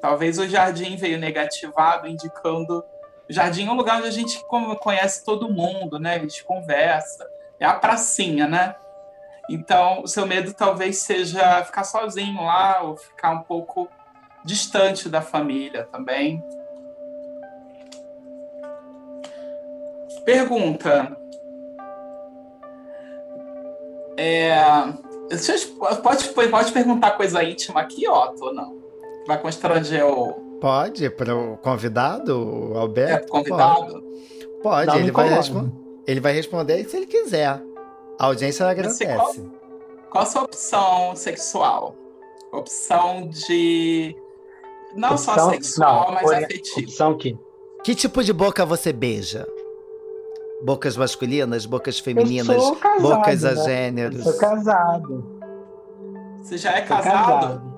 Talvez 0.00 0.38
o 0.38 0.46
jardim 0.46 0.96
veio 0.96 1.18
negativado, 1.18 2.06
indicando. 2.06 2.84
O 3.28 3.32
jardim 3.32 3.66
é 3.66 3.70
um 3.70 3.76
lugar 3.76 3.98
onde 3.98 4.08
a 4.08 4.12
gente 4.12 4.42
conhece 4.80 5.24
todo 5.24 5.52
mundo, 5.52 5.98
né? 5.98 6.16
A 6.16 6.18
gente 6.18 6.44
conversa. 6.44 7.28
É 7.58 7.66
a 7.66 7.74
pracinha, 7.74 8.46
né? 8.46 8.76
Então, 9.48 10.02
o 10.02 10.06
seu 10.06 10.26
medo 10.26 10.52
talvez 10.52 10.98
seja 10.98 11.64
ficar 11.64 11.84
sozinho 11.84 12.42
lá 12.42 12.82
ou 12.82 12.96
ficar 12.96 13.30
um 13.30 13.42
pouco 13.42 13.88
distante 14.44 15.08
da 15.08 15.22
família 15.22 15.84
também. 15.84 16.42
Pergunta. 20.24 21.16
É, 24.16 24.58
pode, 26.02 26.28
pode 26.50 26.72
perguntar 26.72 27.12
coisa 27.12 27.42
íntima 27.42 27.80
aqui, 27.80 28.08
Otto, 28.08 28.44
ou 28.46 28.54
não? 28.54 28.76
Vai 29.26 29.40
constranger 29.40 30.04
o 30.04 30.48
Pode, 30.60 31.08
para 31.10 31.36
o 31.36 31.56
convidado, 31.58 32.36
o 32.36 32.74
é, 32.74 32.78
Alberto? 32.80 33.28
convidado? 33.28 34.02
Pode, 34.62 34.86
Pode, 34.86 34.98
ele, 34.98 35.12
vai 35.12 35.28
ele 36.06 36.20
vai 36.20 36.32
responder 36.32 36.84
se 36.84 36.96
ele 36.96 37.06
quiser. 37.06 37.60
A 38.18 38.26
audiência 38.26 38.64
você 38.64 38.70
agradece. 38.70 39.50
Qual 40.10 40.22
a 40.22 40.26
sua 40.26 40.42
opção 40.42 41.14
sexual? 41.14 41.94
Opção 42.52 43.28
de. 43.28 44.16
Não 44.96 45.16
só 45.18 45.32
Opção- 45.32 45.50
sexual, 45.50 46.06
não, 46.06 46.14
mas 46.14 46.30
afetiva. 46.30 46.80
Opção 46.80 47.18
que 47.18 47.38
Que 47.84 47.94
tipo 47.94 48.24
de 48.24 48.32
boca 48.32 48.64
você 48.64 48.92
beija? 48.92 49.46
Bocas 50.64 50.96
masculinas, 50.96 51.66
bocas 51.66 51.98
eu 51.98 52.04
femininas, 52.04 52.60
sou 52.62 52.74
casado, 52.76 53.02
bocas 53.02 53.44
a 53.44 53.52
né? 53.52 53.60
Eu 53.60 53.64
gêneros. 53.64 54.24
sou 54.24 54.36
casado. 54.38 55.38
Você 56.42 56.58
já 56.58 56.72
é 56.72 56.80
casado? 56.80 57.14
casado. 57.14 57.74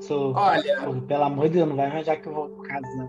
Sou. 0.00 0.32
Olha, 0.34 0.88
Pelo 1.08 1.24
amor 1.24 1.48
de 1.48 1.54
Deus, 1.54 1.68
não 1.68 1.74
vai 1.76 1.86
arranjar 1.86 2.16
que 2.20 2.28
eu 2.28 2.32
vou 2.34 2.48
casar. 2.62 3.08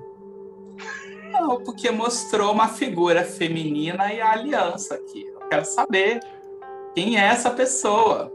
não, 1.32 1.62
porque 1.64 1.92
mostrou 1.92 2.52
uma 2.52 2.70
figura 2.70 3.24
feminina 3.24 4.12
e 4.14 4.20
a 4.22 4.32
aliança 4.32 4.96
aqui. 4.96 5.28
Eu 5.28 5.48
quero 5.50 5.66
saber 5.66 6.20
quem 6.96 7.18
é 7.20 7.26
essa 7.26 7.50
pessoa. 7.52 8.32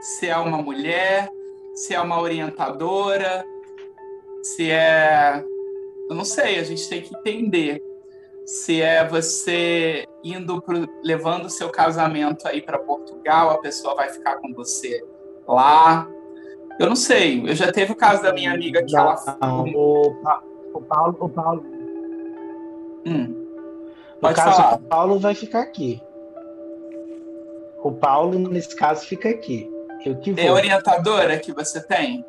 Se 0.00 0.28
é 0.28 0.36
uma 0.36 0.58
mulher, 0.58 1.28
se 1.74 1.94
é 1.94 2.00
uma 2.00 2.20
orientadora, 2.20 3.44
se 4.42 4.70
é. 4.70 5.44
Eu 6.08 6.16
não 6.16 6.24
sei, 6.24 6.58
a 6.58 6.64
gente 6.64 6.88
tem 6.88 7.00
que 7.02 7.14
entender. 7.16 7.82
Se 8.44 8.82
é 8.82 9.06
você 9.06 10.04
indo 10.24 10.60
pro, 10.60 10.88
levando 11.02 11.44
o 11.46 11.50
seu 11.50 11.70
casamento 11.70 12.46
aí 12.48 12.60
para 12.60 12.78
Portugal, 12.78 13.50
a 13.50 13.58
pessoa 13.58 13.94
vai 13.94 14.08
ficar 14.10 14.36
com 14.36 14.52
você 14.52 15.00
lá. 15.46 16.08
Eu 16.80 16.88
não 16.88 16.96
sei. 16.96 17.48
Eu 17.48 17.54
já 17.54 17.70
teve 17.70 17.92
o 17.92 17.96
caso 17.96 18.22
da 18.22 18.32
minha 18.32 18.52
amiga 18.52 18.82
que 18.84 18.96
ela. 18.96 19.14
O, 19.76 20.08
o 20.74 20.80
Paulo, 20.82 21.16
o 21.20 21.28
Paulo, 21.28 21.64
Hum, 23.04 23.26
no 24.14 24.20
pode 24.20 24.36
caso, 24.36 24.56
falar. 24.56 24.74
o 24.76 24.78
Paulo 24.82 25.18
vai 25.18 25.34
ficar 25.34 25.60
aqui. 25.62 26.00
O 27.82 27.92
Paulo, 27.92 28.38
nesse 28.38 28.74
caso, 28.76 29.06
fica 29.06 29.28
aqui. 29.28 29.70
Eu 30.04 30.16
que 30.16 30.32
vou. 30.32 30.42
É 30.44 30.50
orientadora 30.52 31.38
que 31.38 31.52
você 31.52 31.80
tem? 31.80 32.24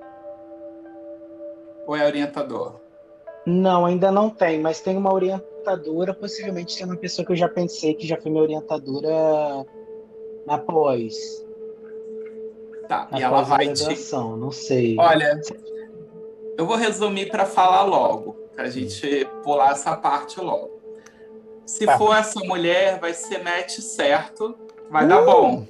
Ou 1.88 1.96
é 1.96 2.06
orientador? 2.06 2.80
Não, 3.46 3.86
ainda 3.86 4.12
não 4.12 4.30
tem, 4.30 4.60
mas 4.60 4.80
tem 4.80 4.96
uma 4.96 5.14
orientadora, 5.14 6.14
possivelmente 6.14 6.78
tem 6.78 6.86
uma 6.86 6.96
pessoa 6.96 7.26
que 7.26 7.32
eu 7.34 7.36
já 7.36 7.50
pensei 7.50 7.94
que 7.94 8.08
já 8.08 8.16
foi 8.20 8.32
minha 8.32 8.44
orientadora 8.44 9.66
na 10.46 10.58
pós. 10.58 11.16
Tá, 12.88 13.08
Na 13.12 13.20
e 13.20 13.24
ela 13.24 13.42
vai 13.42 13.68
te. 13.74 14.12
não 14.16 14.52
sei. 14.52 14.96
Olha, 14.98 15.40
eu 16.58 16.66
vou 16.66 16.76
resumir 16.78 17.30
para 17.30 17.46
falar 17.46 17.84
logo, 17.84 18.34
pra 18.56 18.70
gente 18.70 19.26
pular 19.44 19.72
essa 19.72 19.96
parte 19.98 20.40
logo. 20.40 20.80
Se 21.66 21.86
Tá. 21.86 21.98
for 21.98 22.16
essa 22.16 22.40
mulher, 22.42 23.00
vai 23.00 23.14
ser 23.14 23.42
match 23.44 23.80
certo, 23.80 24.56
vai 24.90 25.08
dar 25.08 25.22
Uh, 25.22 25.26
bom. 25.26 25.68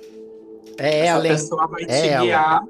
É 0.78 1.06
Essa 1.08 1.18
hein? 1.28 1.34
pessoa 1.34 1.68
vai 1.68 1.84
É 1.84 1.86
te 1.86 2.10
ela. 2.10 2.26
guiar 2.26 2.64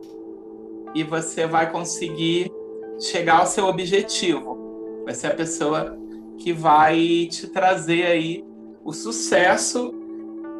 e 0.93 1.03
você 1.03 1.47
vai 1.47 1.71
conseguir 1.71 2.51
chegar 2.99 3.39
ao 3.39 3.45
seu 3.45 3.65
objetivo. 3.65 5.01
Vai 5.05 5.13
ser 5.13 5.27
a 5.27 5.33
pessoa 5.33 5.97
que 6.37 6.53
vai 6.53 7.27
te 7.31 7.47
trazer 7.47 8.05
aí 8.05 8.45
o 8.83 8.91
sucesso 8.93 9.93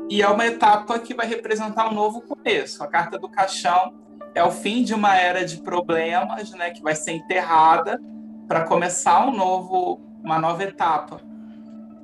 e 0.10 0.22
é 0.22 0.28
uma 0.28 0.46
etapa 0.46 0.98
que 1.00 1.14
vai 1.14 1.28
representar 1.28 1.90
um 1.90 1.94
novo 1.94 2.22
começo. 2.22 2.84
A 2.84 2.88
carta 2.88 3.18
do 3.18 3.30
caixão 3.30 3.94
é 4.34 4.44
o 4.44 4.52
fim 4.52 4.84
de 4.84 4.94
uma 4.94 5.16
era 5.18 5.46
de 5.46 5.58
problemas, 5.62 6.52
né, 6.52 6.72
que 6.72 6.82
vai 6.82 6.96
ser 6.96 7.12
enterrada 7.12 8.02
para 8.48 8.64
começar 8.64 9.28
um 9.28 9.32
novo, 9.36 10.00
uma 10.24 10.40
nova 10.40 10.64
etapa. 10.64 11.22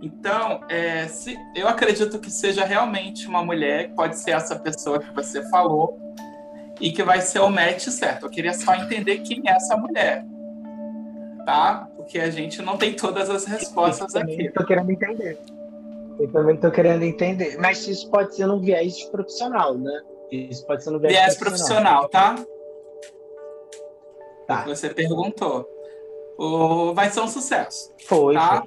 Então, 0.01 0.61
é, 0.69 1.07
se, 1.07 1.37
eu 1.55 1.67
acredito 1.67 2.19
que 2.19 2.31
seja 2.31 2.63
realmente 2.63 3.27
uma 3.27 3.43
mulher, 3.43 3.91
pode 3.95 4.17
ser 4.17 4.31
essa 4.31 4.57
pessoa 4.57 4.99
que 4.99 5.13
você 5.13 5.47
falou, 5.49 5.99
e 6.79 6.91
que 6.91 7.03
vai 7.03 7.21
ser 7.21 7.39
o 7.39 7.49
match 7.49 7.87
certo. 7.89 8.25
Eu 8.25 8.29
queria 8.29 8.53
só 8.53 8.73
entender 8.75 9.19
quem 9.19 9.43
é 9.47 9.51
essa 9.51 9.75
mulher, 9.75 10.25
tá? 11.45 11.87
Porque 11.97 12.19
a 12.19 12.29
gente 12.29 12.61
não 12.61 12.77
tem 12.77 12.95
todas 12.95 13.29
as 13.29 13.45
respostas 13.45 14.13
Eu 14.13 14.21
também 14.21 14.35
aqui. 14.35 14.47
estou 14.47 14.65
querendo 14.65 14.91
entender. 14.91 15.37
Eu 16.19 16.31
também 16.31 16.55
estou 16.55 16.71
querendo 16.71 17.03
entender. 17.03 17.57
Mas 17.59 17.87
isso 17.87 18.09
pode 18.09 18.35
ser 18.35 18.45
num 18.45 18.59
viés 18.59 19.03
profissional, 19.05 19.77
né? 19.77 20.01
Isso 20.31 20.65
pode 20.65 20.83
ser 20.83 20.91
no 20.91 20.99
viés, 20.99 21.13
Viés 21.13 21.37
profissional, 21.37 22.07
tá? 22.09 22.35
Tá. 24.47 24.63
Você 24.65 24.89
perguntou. 24.89 25.67
O, 26.37 26.93
vai 26.93 27.09
ser 27.09 27.19
um 27.19 27.27
sucesso, 27.27 27.93
Foi. 28.05 28.33
tá? 28.33 28.63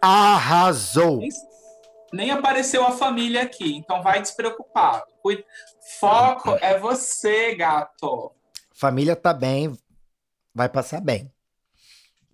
Arrasou! 0.00 1.18
Nem, 1.18 1.30
nem 2.12 2.30
apareceu 2.30 2.86
a 2.86 2.92
família 2.92 3.42
aqui, 3.42 3.76
então 3.76 4.02
vai 4.02 4.20
despreocupado. 4.20 5.04
Foco 5.98 6.56
é 6.60 6.78
você, 6.78 7.54
gato. 7.54 8.32
Família 8.72 9.14
tá 9.14 9.34
bem, 9.34 9.76
vai 10.54 10.68
passar 10.68 11.00
bem. 11.00 11.30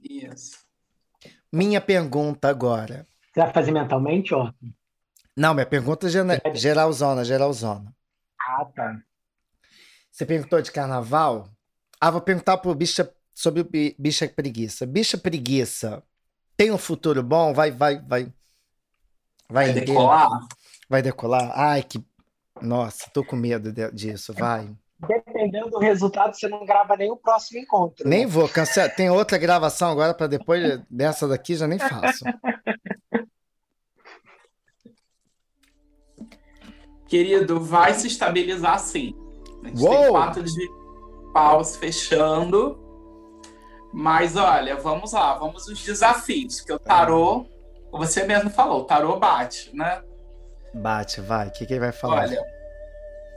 Isso. 0.03 0.59
Minha 1.53 1.80
pergunta 1.80 2.49
agora. 2.49 3.07
Você 3.32 3.40
vai 3.40 3.53
fazer 3.53 3.72
mentalmente, 3.72 4.34
ó? 4.34 4.53
Não, 5.36 5.53
minha 5.53 5.66
pergunta 5.66 6.07
é 6.07 6.55
geralzona, 6.55 7.24
geralzona. 7.24 7.94
Ah, 8.40 8.64
tá. 8.64 9.01
Você 10.11 10.24
perguntou 10.24 10.62
de 10.62 10.70
carnaval? 10.70 11.49
Ah, 12.01 12.11
vou 12.11 12.20
perguntar 12.20 12.59
pro 12.59 12.74
bicha 12.74 13.12
sobre 13.34 13.94
bicha 13.99 14.28
preguiça. 14.28 14.86
Bicha 14.86 15.18
preguiça 15.18 16.03
tem 16.57 16.70
um 16.72 16.78
futuro 16.78 17.22
bom? 17.22 17.52
Vai, 17.52 17.70
vai, 17.70 18.00
vai. 18.00 18.32
Vai, 19.48 19.72
Vai 19.72 19.72
decolar? 19.72 20.30
Vai 20.88 21.02
decolar? 21.02 21.52
Ai, 21.54 21.82
que. 21.82 22.04
Nossa, 22.61 23.11
tô 23.12 23.22
com 23.24 23.36
medo 23.36 23.70
de- 23.72 23.92
disso. 23.92 24.32
Vai. 24.32 24.74
Dependendo 25.07 25.68
do 25.70 25.78
resultado, 25.78 26.34
você 26.34 26.48
não 26.48 26.64
grava 26.64 26.96
nem 26.96 27.11
o 27.11 27.16
próximo 27.16 27.61
encontro. 27.61 28.09
Nem 28.09 28.24
né? 28.24 28.26
vou 28.26 28.48
cancelar. 28.48 28.94
Tem 28.94 29.11
outra 29.11 29.36
gravação 29.36 29.90
agora 29.90 30.14
para 30.14 30.26
depois 30.26 30.80
dessa 30.90 31.28
daqui, 31.28 31.54
já 31.54 31.66
nem 31.68 31.78
faço. 31.78 32.24
Querido, 37.07 37.61
vai 37.61 37.94
se 37.94 38.07
estabilizar 38.09 38.78
sim. 38.80 39.14
A 39.62 39.68
gente 39.68 39.82
Uou! 39.82 39.96
tem 40.02 40.11
quatro 40.11 40.42
de 40.42 40.68
paus 41.32 41.76
fechando. 41.76 42.78
Mas 43.99 44.36
olha, 44.36 44.76
vamos 44.76 45.14
lá, 45.14 45.32
vamos 45.38 45.66
os 45.68 45.82
desafios. 45.82 46.61
Que 46.61 46.70
o 46.70 46.78
tarô, 46.78 47.47
você 47.90 48.24
mesmo 48.24 48.51
falou, 48.51 48.82
o 48.82 48.84
tarô 48.84 49.18
bate, 49.18 49.74
né? 49.74 50.03
Bate, 50.74 51.22
vai. 51.22 51.49
O 51.49 51.51
que, 51.51 51.64
que 51.64 51.72
ele 51.72 51.80
vai 51.80 51.92
falar? 51.92 52.24
Olha, 52.24 52.44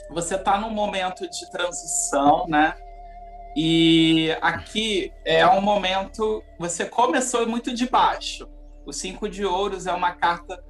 você 0.10 0.36
está 0.36 0.58
num 0.58 0.70
momento 0.70 1.22
de 1.30 1.50
transição, 1.50 2.46
né? 2.50 2.76
E 3.56 4.36
aqui 4.42 5.14
é 5.24 5.48
um 5.48 5.62
momento. 5.62 6.44
Você 6.60 6.84
começou 6.84 7.48
muito 7.48 7.74
de 7.74 7.88
baixo. 7.90 8.46
O 8.86 8.92
cinco 8.92 9.30
de 9.30 9.46
ouros 9.46 9.88
é 9.88 9.94
uma 9.94 10.12
carta 10.12 10.62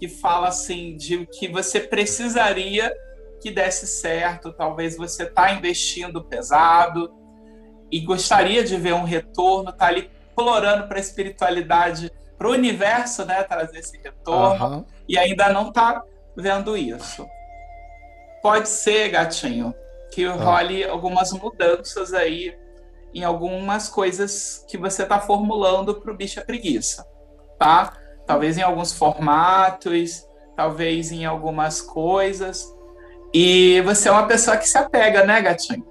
que 0.00 0.08
fala 0.08 0.48
assim 0.48 0.96
de 0.96 1.24
que 1.24 1.46
você 1.46 1.78
precisaria 1.78 2.92
que 3.40 3.52
desse 3.52 3.86
certo. 3.86 4.52
Talvez 4.52 4.96
você 4.96 5.22
está 5.22 5.52
investindo 5.52 6.24
pesado 6.24 7.15
e 7.90 8.00
gostaria 8.00 8.64
de 8.64 8.76
ver 8.76 8.94
um 8.94 9.04
retorno. 9.04 9.70
Está 9.70 9.86
ali 9.86 10.10
explorando 10.28 10.86
para 10.88 10.98
a 10.98 11.00
espiritualidade, 11.00 12.10
para 12.36 12.48
o 12.48 12.52
universo, 12.52 13.24
né? 13.24 13.42
Trazer 13.42 13.78
esse 13.78 13.98
retorno 13.98 14.64
Aham. 14.64 14.86
e 15.08 15.18
ainda 15.18 15.52
não 15.52 15.72
tá 15.72 16.02
vendo 16.36 16.76
isso. 16.76 17.26
Pode 18.42 18.68
ser, 18.68 19.08
gatinho, 19.08 19.74
que 20.12 20.26
role 20.26 20.84
algumas 20.84 21.32
mudanças 21.32 22.12
aí 22.12 22.56
em 23.14 23.24
algumas 23.24 23.88
coisas 23.88 24.64
que 24.68 24.76
você 24.76 25.04
tá 25.06 25.18
formulando 25.18 25.94
pro 26.00 26.14
bicha 26.14 26.42
preguiça, 26.42 27.06
tá? 27.58 27.94
Talvez 28.26 28.58
em 28.58 28.62
alguns 28.62 28.92
formatos, 28.92 30.26
talvez 30.54 31.10
em 31.10 31.24
algumas 31.24 31.80
coisas. 31.80 32.66
E 33.32 33.80
você 33.82 34.08
é 34.08 34.12
uma 34.12 34.26
pessoa 34.26 34.56
que 34.56 34.68
se 34.68 34.76
apega, 34.76 35.24
né, 35.24 35.40
gatinho? 35.40 35.86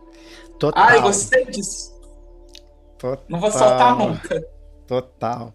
Total. 0.60 0.84
Ai, 0.84 1.01
gostei 1.01 1.45
disso. 1.45 1.93
Total. 2.97 3.26
Não 3.28 3.39
vou 3.39 3.51
soltar 3.51 3.95
nunca. 3.97 4.41
Total. 4.88 5.53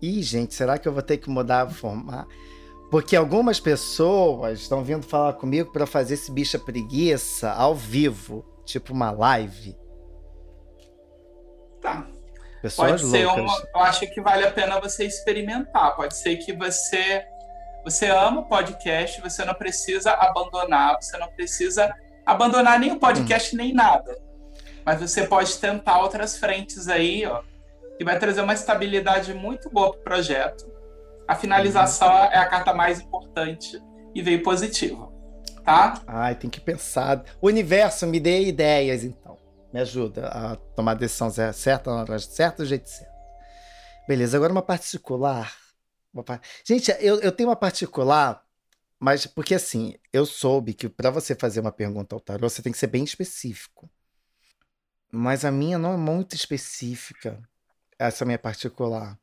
Ih, 0.00 0.22
gente, 0.22 0.54
será 0.54 0.78
que 0.78 0.88
eu 0.88 0.92
vou 0.92 1.02
ter 1.02 1.18
que 1.18 1.28
mudar 1.28 1.66
o 1.66 1.70
formato? 1.70 2.28
Porque 2.90 3.14
algumas 3.14 3.60
pessoas 3.60 4.60
estão 4.60 4.82
vindo 4.82 5.06
falar 5.06 5.34
comigo 5.34 5.70
para 5.72 5.86
fazer 5.86 6.14
esse 6.14 6.32
bicha 6.32 6.58
preguiça 6.58 7.52
ao 7.52 7.74
vivo, 7.74 8.44
tipo 8.64 8.92
uma 8.92 9.12
live. 9.12 9.76
Tá. 11.80 12.06
Pessoas 12.60 13.00
Pode 13.02 13.10
ser 13.10 13.26
loucas. 13.26 13.44
uma. 13.44 13.68
Eu 13.74 13.80
acho 13.82 14.00
que 14.12 14.20
vale 14.20 14.44
a 14.44 14.50
pena 14.50 14.80
você 14.80 15.04
experimentar. 15.04 15.94
Pode 15.94 16.16
ser 16.16 16.36
que 16.36 16.52
você. 16.52 17.24
Você 17.84 18.06
ama 18.06 18.40
o 18.40 18.44
podcast, 18.48 19.20
você 19.22 19.42
não 19.44 19.54
precisa 19.54 20.12
abandonar, 20.12 20.98
você 21.00 21.16
não 21.16 21.28
precisa 21.28 21.90
abandonar 22.26 22.78
nem 22.78 22.92
o 22.92 22.98
podcast 22.98 23.56
nem 23.56 23.72
nada. 23.72 24.20
Mas 24.84 25.00
você 25.00 25.26
pode 25.26 25.56
tentar 25.58 26.00
outras 26.00 26.36
frentes 26.36 26.88
aí, 26.88 27.26
ó, 27.26 27.42
que 27.98 28.04
vai 28.04 28.18
trazer 28.18 28.40
uma 28.40 28.54
estabilidade 28.54 29.34
muito 29.34 29.68
boa 29.70 29.90
para 29.92 30.00
o 30.00 30.02
projeto. 30.04 30.70
A 31.28 31.34
finalização 31.34 32.10
é 32.10 32.38
a 32.38 32.46
carta 32.46 32.72
mais 32.74 33.00
importante 33.00 33.80
e 34.14 34.22
veio 34.22 34.42
positiva, 34.42 35.08
tá? 35.64 36.02
Ai, 36.06 36.34
tem 36.34 36.50
que 36.50 36.60
pensar. 36.60 37.24
Universo, 37.40 38.06
me 38.06 38.18
dê 38.18 38.42
ideias, 38.48 39.04
então. 39.04 39.38
Me 39.72 39.80
ajuda 39.80 40.26
a 40.28 40.56
tomar 40.56 40.92
a 40.92 40.94
decisão 40.94 41.30
cer- 41.30 41.54
certa 41.54 41.90
na 41.90 42.00
hora 42.00 42.18
certa, 42.18 42.62
do 42.62 42.68
jeito 42.68 42.88
certo. 42.88 43.10
Beleza, 44.08 44.36
agora 44.36 44.50
uma 44.52 44.62
particular. 44.62 45.54
Uma 46.12 46.24
Gente, 46.66 46.90
eu, 46.98 47.20
eu 47.20 47.30
tenho 47.30 47.48
uma 47.48 47.54
particular, 47.54 48.42
mas 48.98 49.26
porque 49.26 49.54
assim, 49.54 49.94
eu 50.12 50.26
soube 50.26 50.74
que 50.74 50.88
para 50.88 51.10
você 51.10 51.34
fazer 51.36 51.60
uma 51.60 51.70
pergunta 51.70 52.16
ao 52.16 52.20
tarô, 52.20 52.48
você 52.48 52.60
tem 52.60 52.72
que 52.72 52.78
ser 52.78 52.88
bem 52.88 53.04
específico. 53.04 53.88
Mas 55.10 55.44
a 55.44 55.50
minha 55.50 55.78
não 55.78 55.94
é 55.94 55.96
muito 55.96 56.36
específica, 56.36 57.40
essa 57.98 58.24
minha 58.24 58.38
particular. 58.38 59.18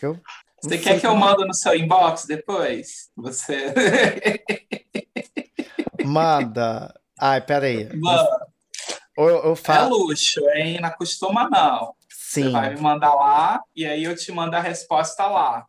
Eu 0.00 0.18
Você 0.62 0.78
quer 0.78 0.98
que 1.00 1.06
eu 1.06 1.10
como- 1.10 1.24
mando 1.26 1.46
no 1.46 1.52
seu 1.54 1.74
inbox 1.74 2.24
depois? 2.24 3.10
Você. 3.16 3.74
Manda. 6.04 6.94
Ai, 7.18 7.40
peraí. 7.44 7.88
Mano, 7.96 8.28
Ou 9.16 9.28
eu, 9.28 9.36
eu 9.44 9.52
é 9.52 9.56
falo. 9.56 9.96
luxo, 10.06 10.40
hein? 10.54 10.80
Não 10.80 10.88
acostuma, 10.88 11.48
não. 11.50 11.94
Você 12.08 12.44
Sim. 12.44 12.52
vai 12.52 12.74
me 12.74 12.80
mandar 12.80 13.14
lá 13.14 13.60
e 13.74 13.84
aí 13.84 14.04
eu 14.04 14.16
te 14.16 14.30
mando 14.32 14.56
a 14.56 14.60
resposta 14.60 15.26
lá 15.26 15.66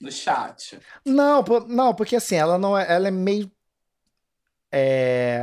no 0.00 0.10
chat. 0.10 0.80
Não, 1.06 1.42
não, 1.68 1.94
porque 1.94 2.16
assim, 2.16 2.36
ela 2.36 2.58
não 2.58 2.76
é, 2.76 2.90
ela 2.92 3.08
é 3.08 3.10
meio 3.10 3.50
é, 4.72 5.40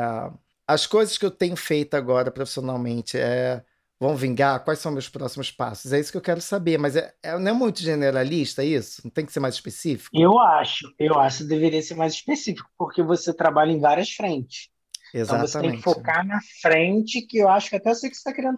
as 0.74 0.88
coisas 0.88 1.18
que 1.18 1.26
eu 1.26 1.32
tenho 1.32 1.56
feito 1.56 1.96
agora 1.96 2.32
profissionalmente 2.32 3.18
é 3.18 3.64
vão 4.00 4.16
vingar? 4.16 4.64
Quais 4.64 4.80
são 4.80 4.92
meus 4.92 5.08
próximos 5.08 5.52
passos? 5.52 5.94
É 5.94 6.00
isso 6.00 6.12
que 6.12 6.18
eu 6.18 6.22
quero 6.22 6.42
saber, 6.42 6.78
mas 6.80 6.96
é, 6.96 7.14
é, 7.22 7.38
não 7.38 7.52
é 7.52 7.54
muito 7.54 7.82
generalista 7.82 8.64
isso? 8.64 9.02
Não 9.04 9.12
tem 9.12 9.26
que 9.26 9.32
ser 9.32 9.40
mais 9.40 9.56
específico? 9.56 10.10
Eu 10.18 10.40
acho, 10.40 10.92
eu 10.98 11.20
acho 11.20 11.40
que 11.40 11.44
deveria 11.44 11.82
ser 11.82 11.96
mais 11.96 12.14
específico, 12.14 12.70
porque 12.78 13.04
você 13.04 13.34
trabalha 13.34 13.72
em 13.72 13.80
várias 13.80 14.10
frentes. 14.12 14.70
Exatamente. 15.14 15.50
Então 15.50 15.62
você 15.62 15.70
tem 15.70 15.78
que 15.78 15.84
focar 15.84 16.26
na 16.26 16.40
frente, 16.62 17.22
que 17.22 17.38
eu 17.38 17.50
acho 17.50 17.70
que 17.70 17.76
até 17.76 17.90
eu 17.92 17.96
sei 17.96 18.10
que 18.10 18.16
você 18.16 18.22
está 18.22 18.34
querendo, 18.34 18.58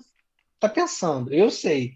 está 0.55 0.69
pensando. 0.69 1.33
Eu 1.33 1.49
sei. 1.49 1.93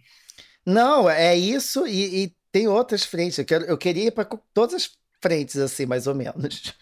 Não, 0.65 1.09
é 1.09 1.35
isso 1.35 1.87
e, 1.87 2.23
e 2.23 2.35
tem 2.51 2.67
outras 2.67 3.05
frentes. 3.05 3.37
Eu, 3.37 3.45
quero, 3.45 3.63
eu 3.65 3.77
queria 3.77 4.07
ir 4.07 4.11
para 4.11 4.25
todas 4.53 4.75
as 4.75 4.91
frentes, 5.21 5.57
assim, 5.57 5.85
mais 5.85 6.07
ou 6.07 6.15
menos. 6.15 6.75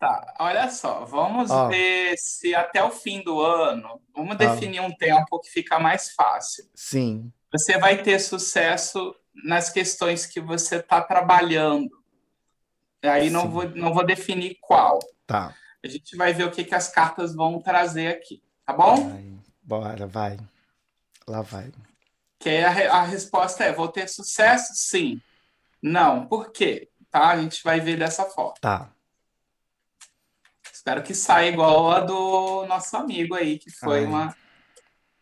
Tá, 0.00 0.34
olha 0.40 0.70
só, 0.70 1.04
vamos 1.04 1.50
ver 1.68 2.16
se 2.16 2.54
até 2.54 2.82
o 2.82 2.90
fim 2.90 3.22
do 3.22 3.38
ano, 3.38 4.00
vamos 4.16 4.34
definir 4.38 4.80
um 4.80 4.90
tempo 4.96 5.38
que 5.40 5.50
fica 5.50 5.78
mais 5.78 6.12
fácil. 6.12 6.64
Sim. 6.74 7.30
Você 7.52 7.76
vai 7.76 8.02
ter 8.02 8.18
sucesso 8.18 9.14
nas 9.44 9.68
questões 9.68 10.24
que 10.24 10.40
você 10.40 10.76
está 10.76 11.02
trabalhando. 11.02 11.90
Aí 13.02 13.28
não 13.28 13.50
vou, 13.50 13.68
não 13.68 13.92
vou 13.92 14.02
definir 14.02 14.56
qual. 14.62 15.00
Tá. 15.26 15.54
A 15.84 15.86
gente 15.86 16.16
vai 16.16 16.32
ver 16.32 16.44
o 16.44 16.50
que, 16.50 16.64
que 16.64 16.74
as 16.74 16.88
cartas 16.88 17.34
vão 17.34 17.60
trazer 17.60 18.06
aqui, 18.06 18.42
tá 18.64 18.72
bom? 18.72 19.06
Vai. 19.06 19.34
Bora, 19.62 20.06
vai. 20.06 20.38
Lá 21.28 21.42
vai. 21.42 21.70
Que 22.38 22.56
a, 22.56 23.00
a 23.00 23.02
resposta 23.02 23.64
é: 23.64 23.72
vou 23.72 23.88
ter 23.88 24.08
sucesso? 24.08 24.72
Sim. 24.74 25.20
Não. 25.82 26.26
Por 26.26 26.50
quê? 26.52 26.88
Tá? 27.10 27.28
A 27.28 27.40
gente 27.42 27.62
vai 27.62 27.80
ver 27.80 27.98
dessa 27.98 28.24
forma. 28.24 28.54
Tá. 28.62 28.90
Espero 30.80 31.02
que 31.02 31.12
saia 31.12 31.50
igual 31.50 31.90
a 31.90 32.00
do 32.00 32.64
nosso 32.64 32.96
amigo 32.96 33.34
aí, 33.34 33.58
que 33.58 33.70
foi 33.70 34.06
uma 34.06 34.34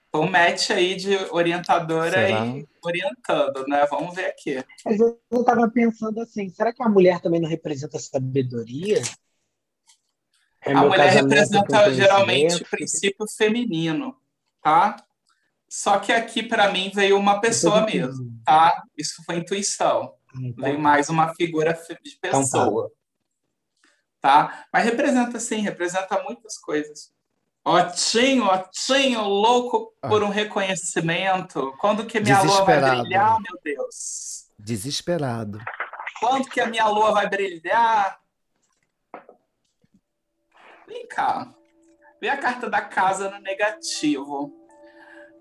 foi 0.08 0.20
um 0.20 0.30
match 0.30 0.70
aí 0.70 0.94
de 0.94 1.16
orientadora 1.32 2.12
será? 2.28 2.46
e 2.46 2.64
orientando, 2.80 3.66
né? 3.66 3.84
Vamos 3.90 4.14
ver 4.14 4.26
aqui. 4.26 4.64
Mas 4.84 5.00
eu 5.00 5.20
estava 5.32 5.68
pensando 5.68 6.20
assim, 6.20 6.48
será 6.48 6.72
que 6.72 6.80
a 6.80 6.88
mulher 6.88 7.20
também 7.20 7.40
não 7.40 7.48
representa 7.48 7.98
sabedoria? 7.98 9.02
É 10.64 10.72
a 10.72 10.82
mulher 10.82 11.10
representa 11.10 11.92
geralmente 11.92 12.62
o 12.62 12.68
princípio 12.70 13.26
feminino, 13.36 14.16
tá? 14.62 14.94
Só 15.68 15.98
que 15.98 16.12
aqui 16.12 16.40
para 16.40 16.70
mim 16.70 16.92
veio 16.94 17.18
uma 17.18 17.40
pessoa 17.40 17.84
mesmo, 17.84 18.32
tá? 18.44 18.80
Isso 18.96 19.24
foi 19.24 19.38
intuição. 19.38 20.14
Então, 20.36 20.64
veio 20.64 20.78
mais 20.78 21.08
uma 21.08 21.34
figura 21.34 21.76
de 22.00 22.16
pessoa. 22.20 22.92
Tá 24.20 24.46
tá? 24.46 24.64
Mas 24.72 24.84
representa 24.84 25.38
sim, 25.38 25.60
representa 25.60 26.22
muitas 26.22 26.58
coisas. 26.58 27.12
Otinho, 27.64 28.46
Otinho, 28.46 29.22
louco 29.22 29.92
por 30.00 30.22
um 30.22 30.28
reconhecimento. 30.28 31.74
Quando 31.78 32.06
que 32.06 32.18
minha 32.18 32.42
lua 32.42 32.64
vai 32.64 32.80
brilhar, 32.80 33.36
meu 33.40 33.60
Deus? 33.62 34.48
Desesperado. 34.58 35.60
Quando 36.18 36.48
que 36.48 36.60
a 36.60 36.66
minha 36.66 36.86
lua 36.88 37.12
vai 37.12 37.28
brilhar? 37.28 38.18
Vem 40.86 41.06
cá. 41.06 41.54
Vê 42.20 42.28
a 42.28 42.36
carta 42.36 42.68
da 42.68 42.80
casa 42.80 43.30
no 43.30 43.38
negativo. 43.40 44.52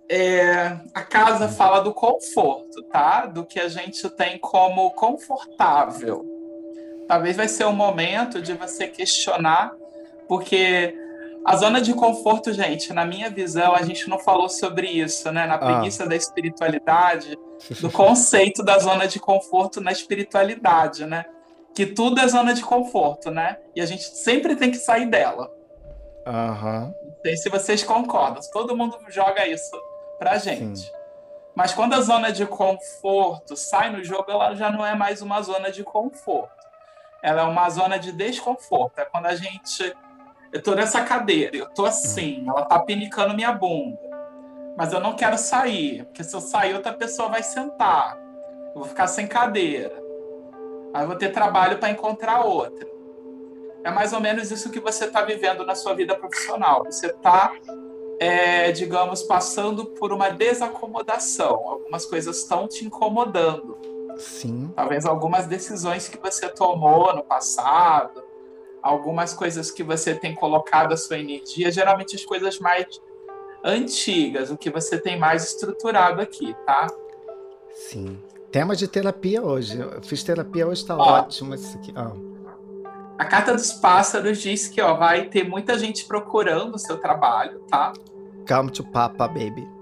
É, 0.09 0.79
a 0.93 1.03
casa 1.03 1.49
fala 1.49 1.79
do 1.79 1.93
conforto, 1.93 2.83
tá? 2.89 3.25
Do 3.25 3.45
que 3.45 3.59
a 3.59 3.67
gente 3.67 4.07
tem 4.11 4.37
como 4.37 4.91
confortável 4.91 6.36
talvez 7.07 7.35
vai 7.35 7.47
ser 7.47 7.65
o 7.65 7.73
momento 7.73 8.41
de 8.41 8.53
você 8.53 8.87
questionar, 8.87 9.73
porque 10.27 10.93
a 11.45 11.55
zona 11.55 11.79
de 11.79 11.93
conforto, 11.93 12.51
gente, 12.51 12.91
na 12.91 13.05
minha 13.05 13.29
visão, 13.29 13.73
a 13.73 13.81
gente 13.81 14.09
não 14.09 14.19
falou 14.19 14.49
sobre 14.49 14.87
isso, 14.87 15.31
né? 15.31 15.47
Na 15.47 15.55
ah. 15.55 15.57
preguiça 15.57 16.03
ah. 16.03 16.07
da 16.07 16.15
espiritualidade, 16.15 17.37
do 17.79 17.89
conceito 17.89 18.61
da 18.63 18.77
zona 18.79 19.07
de 19.07 19.19
conforto 19.19 19.79
na 19.79 19.91
espiritualidade, 19.91 21.05
né? 21.05 21.25
Que 21.73 21.85
tudo 21.85 22.19
é 22.19 22.27
zona 22.27 22.53
de 22.53 22.63
conforto, 22.63 23.31
né? 23.31 23.57
E 23.75 23.81
a 23.81 23.85
gente 23.85 24.03
sempre 24.03 24.55
tem 24.55 24.71
que 24.71 24.77
sair 24.77 25.05
dela. 25.05 25.49
Aham. 26.25 26.83
Uhum. 26.83 27.07
Não 27.07 27.21
sei 27.23 27.37
se 27.37 27.49
vocês 27.49 27.83
concordam. 27.83 28.41
Todo 28.51 28.75
mundo 28.75 28.97
joga 29.09 29.47
isso 29.47 29.71
pra 30.19 30.37
gente. 30.37 30.79
Sim. 30.79 30.91
Mas 31.55 31.73
quando 31.73 31.93
a 31.93 32.01
zona 32.01 32.31
de 32.31 32.45
conforto 32.45 33.55
sai 33.55 33.89
no 33.89 34.03
jogo, 34.03 34.29
ela 34.29 34.53
já 34.53 34.69
não 34.69 34.85
é 34.85 34.93
mais 34.95 35.21
uma 35.21 35.41
zona 35.41 35.71
de 35.71 35.83
conforto 35.83 36.56
ela 37.21 37.41
é 37.41 37.45
uma 37.45 37.69
zona 37.69 37.97
de 37.97 38.11
desconforto. 38.11 38.99
É 38.99 39.05
quando 39.05 39.25
a 39.25 39.35
gente. 39.35 39.95
Eu 40.51 40.63
tô 40.63 40.73
nessa 40.73 41.03
cadeira, 41.03 41.57
eu 41.57 41.67
tô 41.69 41.85
assim, 41.85 42.45
ela 42.47 42.63
tá 42.63 42.79
pinicando 42.79 43.33
minha 43.33 43.51
bunda. 43.51 43.99
Mas 44.77 44.93
eu 44.93 44.99
não 44.99 45.15
quero 45.15 45.37
sair, 45.37 46.05
porque 46.05 46.23
se 46.23 46.35
eu 46.35 46.39
sair, 46.39 46.73
outra 46.73 46.93
pessoa 46.93 47.29
vai 47.29 47.43
sentar. 47.43 48.17
Eu 48.73 48.75
vou 48.75 48.85
ficar 48.85 49.07
sem 49.07 49.27
cadeira. 49.27 49.91
Aí 50.93 51.03
eu 51.03 51.07
vou 51.07 51.17
ter 51.17 51.29
trabalho 51.29 51.79
para 51.79 51.89
encontrar 51.89 52.45
outra. 52.45 52.87
É 53.83 53.91
mais 53.91 54.13
ou 54.13 54.19
menos 54.19 54.51
isso 54.51 54.69
que 54.69 54.79
você 54.79 55.05
está 55.05 55.21
vivendo 55.21 55.65
na 55.65 55.75
sua 55.75 55.93
vida 55.93 56.15
profissional. 56.15 56.83
Você 56.85 57.07
está, 57.07 57.53
é, 58.19 58.71
digamos, 58.71 59.23
passando 59.23 59.85
por 59.85 60.13
uma 60.13 60.29
desacomodação. 60.29 61.67
Algumas 61.67 62.05
coisas 62.05 62.37
estão 62.37 62.67
te 62.67 62.85
incomodando. 62.85 63.96
Sim. 64.17 64.71
Talvez 64.75 65.05
algumas 65.05 65.45
decisões 65.45 66.07
que 66.07 66.17
você 66.17 66.49
tomou 66.49 67.15
no 67.15 67.23
passado, 67.23 68.23
algumas 68.81 69.33
coisas 69.33 69.71
que 69.71 69.83
você 69.83 70.15
tem 70.15 70.33
colocado 70.33 70.93
a 70.93 70.97
sua 70.97 71.19
energia, 71.19 71.71
geralmente 71.71 72.15
as 72.15 72.25
coisas 72.25 72.59
mais 72.59 72.85
antigas, 73.63 74.49
o 74.49 74.57
que 74.57 74.69
você 74.69 74.97
tem 74.99 75.17
mais 75.17 75.45
estruturado 75.45 76.21
aqui, 76.21 76.55
tá? 76.65 76.87
Sim. 77.71 78.21
Tema 78.51 78.75
de 78.75 78.87
terapia 78.87 79.41
hoje. 79.43 79.79
Eu 79.79 80.01
fiz 80.01 80.23
terapia 80.23 80.67
hoje, 80.67 80.85
tá 80.85 80.95
ó, 80.95 81.19
ótimo 81.19 81.53
isso 81.53 81.77
aqui. 81.77 81.93
Ó. 81.95 82.11
A 83.17 83.25
carta 83.25 83.53
dos 83.53 83.73
pássaros 83.73 84.39
diz 84.39 84.67
que 84.67 84.81
ó, 84.81 84.95
vai 84.95 85.25
ter 85.25 85.43
muita 85.43 85.77
gente 85.77 86.05
procurando 86.05 86.75
o 86.75 86.79
seu 86.79 86.97
trabalho, 86.97 87.59
tá? 87.69 87.93
Come 88.47 88.71
to 88.71 88.83
papa, 88.85 89.27
baby 89.27 89.76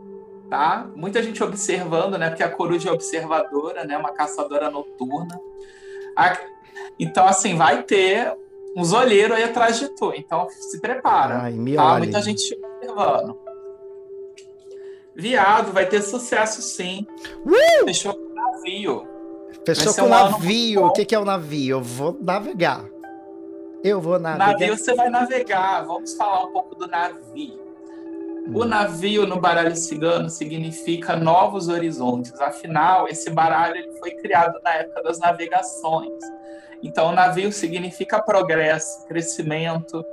tá? 0.50 0.88
Muita 0.96 1.22
gente 1.22 1.44
observando, 1.44 2.18
né? 2.18 2.30
Porque 2.30 2.44
a 2.44 2.50
coruja 2.50 2.90
é 2.90 2.92
observadora, 2.92 3.84
né? 3.84 3.98
Uma 3.98 4.14
caçadora 4.14 4.70
noturna. 4.70 5.40
Então, 7.00 7.26
assim, 7.26 7.56
vai 7.56 7.84
ter 7.84 8.36
uns 8.76 8.94
olheiros 8.94 9.38
aí 9.38 9.44
atrás 9.44 9.80
de 9.80 9.90
tu. 9.90 10.14
Então, 10.16 10.48
se 10.50 10.80
prepara. 10.80 11.44
Ai, 11.44 11.54
me 11.54 11.76
tá? 11.76 11.98
Muita 11.98 12.22
gente 12.22 12.58
observando. 12.58 13.38
Viado, 15.16 15.72
vai 15.72 15.86
ter 15.86 16.02
sucesso 16.02 16.62
sim. 16.62 17.08
Uh! 17.46 17.86
Fechou 17.86 18.14
com 18.14 18.32
o 18.32 18.36
navio. 18.36 19.08
Fechou 19.66 19.94
com 19.94 20.02
o 20.02 20.06
um 20.06 20.10
navio. 20.10 20.86
O 20.86 20.92
que, 20.92 21.06
que 21.06 21.16
é 21.16 21.20
o 21.20 21.26
navio? 21.26 21.78
Eu 21.78 21.82
vou 21.82 22.18
navegar. 22.22 22.86
Eu 23.82 24.02
vou 24.02 24.20
navegar. 24.20 24.52
Navio 24.52 24.78
você 24.78 24.94
vai 24.94 25.10
navegar. 25.10 25.86
Vamos 25.86 26.14
falar 26.16 26.46
um 26.46 26.52
pouco 26.52 26.76
do 26.76 26.88
navio. 26.88 27.65
O 28.54 28.64
navio 28.64 29.26
no 29.26 29.40
baralho 29.40 29.76
cigano 29.76 30.30
significa 30.30 31.16
novos 31.16 31.68
horizontes. 31.68 32.40
Afinal, 32.40 33.08
esse 33.08 33.30
baralho 33.30 33.78
ele 33.78 33.92
foi 33.94 34.12
criado 34.12 34.60
na 34.64 34.74
época 34.76 35.02
das 35.02 35.20
navegações. 35.20 36.24
Então, 36.84 37.10
o 37.10 37.12
navio 37.12 37.52
significa 37.52 38.22
progresso, 38.22 39.06
crescimento, 39.08 40.06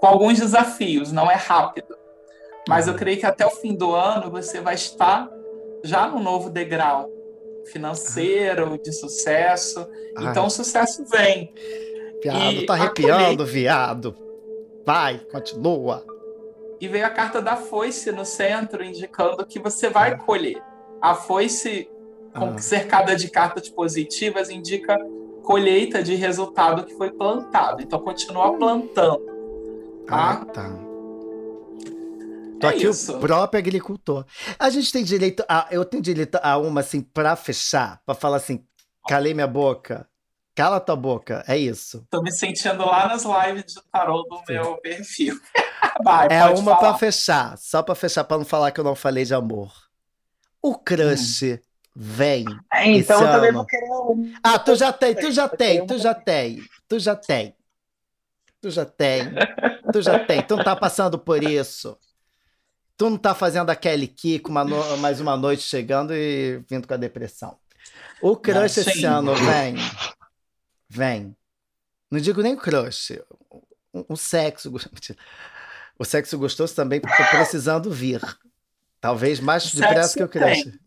com 0.00 0.06
alguns 0.06 0.38
desafios, 0.38 1.10
não 1.12 1.30
é 1.30 1.34
rápido. 1.34 1.96
Mas 2.68 2.86
eu 2.86 2.94
creio 2.94 3.18
que 3.18 3.26
até 3.26 3.46
o 3.46 3.50
fim 3.50 3.74
do 3.74 3.94
ano 3.94 4.30
você 4.30 4.60
vai 4.60 4.74
estar 4.74 5.28
já 5.82 6.06
no 6.06 6.20
novo 6.20 6.50
degrau 6.50 7.10
financeiro, 7.72 8.78
de 8.78 8.92
sucesso. 8.92 9.86
Então, 10.20 10.46
o 10.46 10.50
sucesso 10.50 11.04
vem. 11.06 11.52
Viado, 12.22 12.52
e 12.52 12.66
tá 12.66 12.74
arrepiando, 12.74 13.46
viado. 13.46 14.14
Vai, 14.84 15.18
continua 15.30 16.04
e 16.80 16.86
veio 16.88 17.06
a 17.06 17.10
carta 17.10 17.42
da 17.42 17.56
foice 17.56 18.12
no 18.12 18.24
centro, 18.24 18.84
indicando 18.84 19.44
que 19.44 19.58
você 19.58 19.88
vai 19.90 20.16
colher. 20.16 20.62
A 21.00 21.14
foice, 21.14 21.88
ah. 22.34 22.58
cercada 22.58 23.16
de 23.16 23.30
cartas 23.30 23.68
positivas, 23.68 24.50
indica 24.50 24.96
colheita 25.42 26.02
de 26.02 26.14
resultado 26.14 26.84
que 26.84 26.94
foi 26.94 27.10
plantado. 27.10 27.82
Então, 27.82 27.98
continua 28.00 28.56
plantando. 28.56 29.24
Tá? 30.06 30.32
Ah, 30.32 30.44
tá. 30.44 30.88
Tô 32.60 32.66
é 32.66 32.70
aqui 32.70 32.86
isso. 32.86 33.16
o 33.16 33.20
próprio 33.20 33.58
agricultor. 33.58 34.24
A 34.58 34.68
gente 34.68 34.92
tem 34.92 35.04
direito 35.04 35.44
a. 35.48 35.68
Eu 35.70 35.84
tenho 35.84 36.02
direito 36.02 36.38
a 36.42 36.58
uma 36.58 36.80
assim 36.80 37.00
pra 37.00 37.36
fechar, 37.36 38.00
pra 38.04 38.14
falar 38.14 38.38
assim, 38.38 38.64
calei 39.06 39.32
minha 39.32 39.46
boca. 39.46 40.08
Cala 40.54 40.80
tua 40.80 40.96
boca, 40.96 41.44
é 41.46 41.56
isso. 41.56 42.04
Tô 42.10 42.20
me 42.20 42.32
sentindo 42.32 42.84
lá 42.84 43.06
nas 43.06 43.22
lives 43.24 43.74
de 43.74 43.80
tarô 43.92 44.24
do 44.24 44.38
Sim. 44.38 44.54
meu 44.54 44.76
perfil. 44.78 45.38
Vai, 46.02 46.28
é 46.30 46.44
uma 46.46 46.76
para 46.76 46.94
fechar, 46.94 47.56
só 47.58 47.82
para 47.82 47.94
fechar, 47.94 48.24
para 48.24 48.38
não 48.38 48.44
falar 48.44 48.70
que 48.70 48.80
eu 48.80 48.84
não 48.84 48.94
falei 48.94 49.24
de 49.24 49.34
amor. 49.34 49.72
O 50.62 50.76
crush 50.76 51.42
hum. 51.44 51.58
vem. 51.94 52.44
É, 52.72 52.86
então 52.86 53.20
eu 53.20 53.26
também 53.26 53.52
vou 53.52 53.64
querer 53.64 53.90
um. 53.90 54.32
Ah, 54.42 54.58
tu 54.58 54.74
já 54.74 54.92
tem, 54.92 55.14
tu 55.14 55.30
já 55.30 55.48
tem, 55.48 55.86
tu 55.86 55.98
já 55.98 56.14
tem, 56.14 56.62
tu 56.88 56.98
já 56.98 57.16
tem. 57.16 57.54
Tu 58.60 58.70
já 58.70 58.84
tem, 58.84 59.32
tu 59.92 60.02
já 60.02 60.18
tem, 60.18 60.42
tu 60.42 60.56
não 60.56 60.64
tá 60.64 60.74
passando 60.74 61.16
por 61.16 61.44
isso. 61.44 61.96
Tu 62.96 63.08
não 63.08 63.16
tá 63.16 63.32
fazendo 63.32 63.70
aquele 63.70 64.08
Kiko 64.08 64.50
uma 64.50 64.64
no... 64.64 64.96
mais 64.96 65.20
uma 65.20 65.36
noite 65.36 65.62
chegando 65.62 66.12
e 66.12 66.60
vindo 66.68 66.88
com 66.88 66.94
a 66.94 66.96
depressão. 66.96 67.56
O 68.20 68.36
crush 68.36 68.54
Não, 68.54 68.64
esse 68.64 69.04
ano 69.04 69.34
vem. 69.36 69.76
Vem. 70.88 71.36
Não 72.10 72.18
digo 72.18 72.42
nem 72.42 72.56
crush. 72.56 73.20
Um, 73.94 74.04
um 74.10 74.16
sexo. 74.16 74.72
O 75.98 76.04
sexo 76.04 76.38
gostoso 76.38 76.74
também 76.74 77.00
tô 77.00 77.08
precisando 77.30 77.90
vir. 77.90 78.20
Talvez 79.00 79.40
mais 79.40 79.64
Sexo 79.64 79.78
depressa 79.80 80.16
que 80.16 80.22
o 80.24 80.28
crush. 80.28 80.62
tem. 80.64 80.78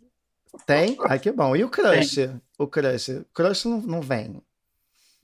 Tem? 0.65 0.97
Ai, 1.07 1.19
que 1.19 1.31
bom. 1.31 1.55
E 1.55 1.63
o 1.63 1.69
crush? 1.69 2.17
O 2.57 2.67
crush? 2.67 3.21
Crush 3.33 3.65
não, 3.65 3.81
não 3.81 4.01
vem. 4.01 4.41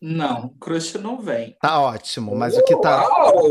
Não, 0.02 0.50
crush 0.60 0.96
não 0.98 1.20
vem. 1.20 1.58
Tá 1.62 1.80
ótimo, 1.82 2.36
mas 2.36 2.56
o 2.58 2.64
que 2.64 2.80
tá. 2.80 3.02
Uau! 3.04 3.44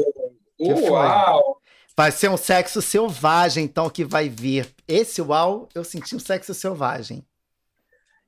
Que 0.57 0.75
foi? 0.77 0.91
Uau! 0.91 1.61
Vai 1.97 2.13
ser 2.13 2.29
um 2.31 2.37
sexo 2.37 2.81
selvagem, 2.83 3.65
então, 3.65 3.89
que 3.89 4.05
vai 4.05 4.29
vir. 4.29 4.71
Esse 4.87 5.21
uau, 5.23 5.69
eu 5.75 5.83
senti 5.83 6.15
um 6.15 6.19
sexo 6.21 6.53
selvagem. 6.55 7.25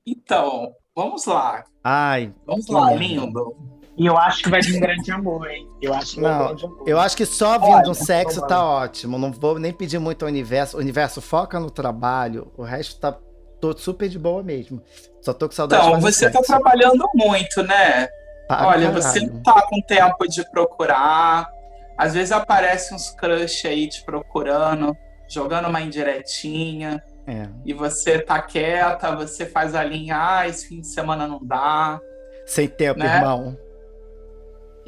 Então, 0.05 0.73
vamos 0.95 1.25
lá. 1.25 1.63
Ai, 1.83 2.33
Vamos 2.45 2.67
lá, 2.67 2.91
lindo. 2.93 3.78
E 3.99 4.05
eu 4.05 4.17
acho 4.17 4.43
que 4.43 4.49
vai 4.49 4.61
vir 4.61 4.77
um 4.77 4.79
grande 4.79 5.11
amor, 5.11 5.49
hein? 5.49 5.67
Eu 5.81 5.93
acho 5.93 6.15
que 6.15 6.21
vai 6.21 6.31
vir 6.31 6.35
um 6.35 6.39
Não, 6.39 6.47
grande 6.47 6.65
amor. 6.65 6.83
eu 6.87 6.99
acho 6.99 7.17
que 7.17 7.25
só 7.25 7.59
vindo 7.59 7.73
Olha, 7.73 7.89
um 7.89 7.93
sexo 7.93 8.47
tá 8.47 8.63
ótimo. 8.63 9.17
Não 9.17 9.31
vou 9.31 9.59
nem 9.59 9.73
pedir 9.73 9.99
muito 9.99 10.23
ao 10.23 10.29
universo. 10.29 10.77
O 10.77 10.79
universo 10.79 11.21
foca 11.21 11.59
no 11.59 11.69
trabalho, 11.69 12.51
o 12.57 12.63
resto 12.63 12.99
tá 12.99 13.17
tô 13.59 13.77
super 13.77 14.07
de 14.07 14.17
boa 14.17 14.41
mesmo. 14.41 14.81
Só 15.21 15.33
tô 15.33 15.49
com 15.49 15.53
saudade 15.53 15.81
de 15.83 15.89
Então, 15.89 15.99
você 16.01 16.27
tá 16.31 16.37
sexo. 16.39 16.47
trabalhando 16.53 17.05
muito, 17.13 17.61
né? 17.63 18.07
Para 18.47 18.67
Olha, 18.67 18.87
caralho. 18.87 18.93
você 19.03 19.19
não 19.19 19.43
tá 19.43 19.61
com 19.67 19.81
tempo 19.81 20.27
de 20.29 20.49
procurar. 20.49 21.49
Às 21.97 22.13
vezes 22.13 22.31
aparece 22.31 22.95
uns 22.95 23.09
crush 23.11 23.67
aí 23.67 23.89
te 23.89 24.01
procurando, 24.05 24.95
jogando 25.27 25.67
uma 25.67 25.81
indiretinha, 25.81 27.03
É. 27.27 27.49
e 27.65 27.73
você 27.73 28.17
tá 28.19 28.41
quieta, 28.41 29.13
você 29.13 29.45
faz 29.45 29.75
a 29.75 29.83
linha, 29.83 30.15
ah, 30.17 30.47
esse 30.47 30.67
fim 30.69 30.79
de 30.79 30.87
semana 30.87 31.27
não 31.27 31.39
dá, 31.43 31.99
Sem 32.45 32.67
tempo, 32.69 32.97
Né? 32.99 33.13
irmão. 33.17 33.57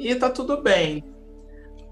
E 0.02 0.14
tá 0.14 0.30
tudo 0.30 0.62
bem. 0.62 1.04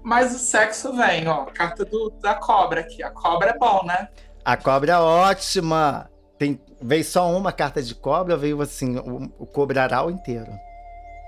Mas 0.03 0.35
o 0.35 0.39
sexo 0.39 0.93
vem, 0.93 1.27
ó, 1.27 1.43
a 1.43 1.51
carta 1.51 1.85
do, 1.85 2.09
da 2.21 2.33
cobra 2.33 2.81
aqui. 2.81 3.03
A 3.03 3.11
cobra 3.11 3.51
é 3.51 3.57
bom, 3.57 3.83
né? 3.85 4.09
A 4.43 4.57
cobra 4.57 4.93
é 4.93 4.97
ótima. 4.97 6.09
Tem, 6.37 6.59
veio 6.81 7.03
só 7.03 7.29
uma 7.31 7.51
carta 7.51 7.83
de 7.83 7.93
cobra, 7.93 8.35
veio 8.35 8.61
assim, 8.61 8.97
o, 8.97 9.31
o 9.37 9.45
cobraral 9.45 10.09
inteiro. 10.09 10.51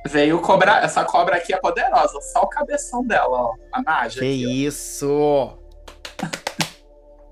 Veio 0.07 0.41
cobra, 0.41 0.79
essa 0.79 1.05
cobra 1.05 1.38
aqui 1.38 1.53
é 1.53 1.57
poderosa, 1.57 2.19
só 2.34 2.41
o 2.41 2.47
cabeção 2.47 3.05
dela, 3.05 3.29
ó, 3.29 3.53
a 3.71 3.81
Naja. 3.81 4.19
Que 4.19 4.25
aqui, 4.25 4.65
isso! 4.65 5.57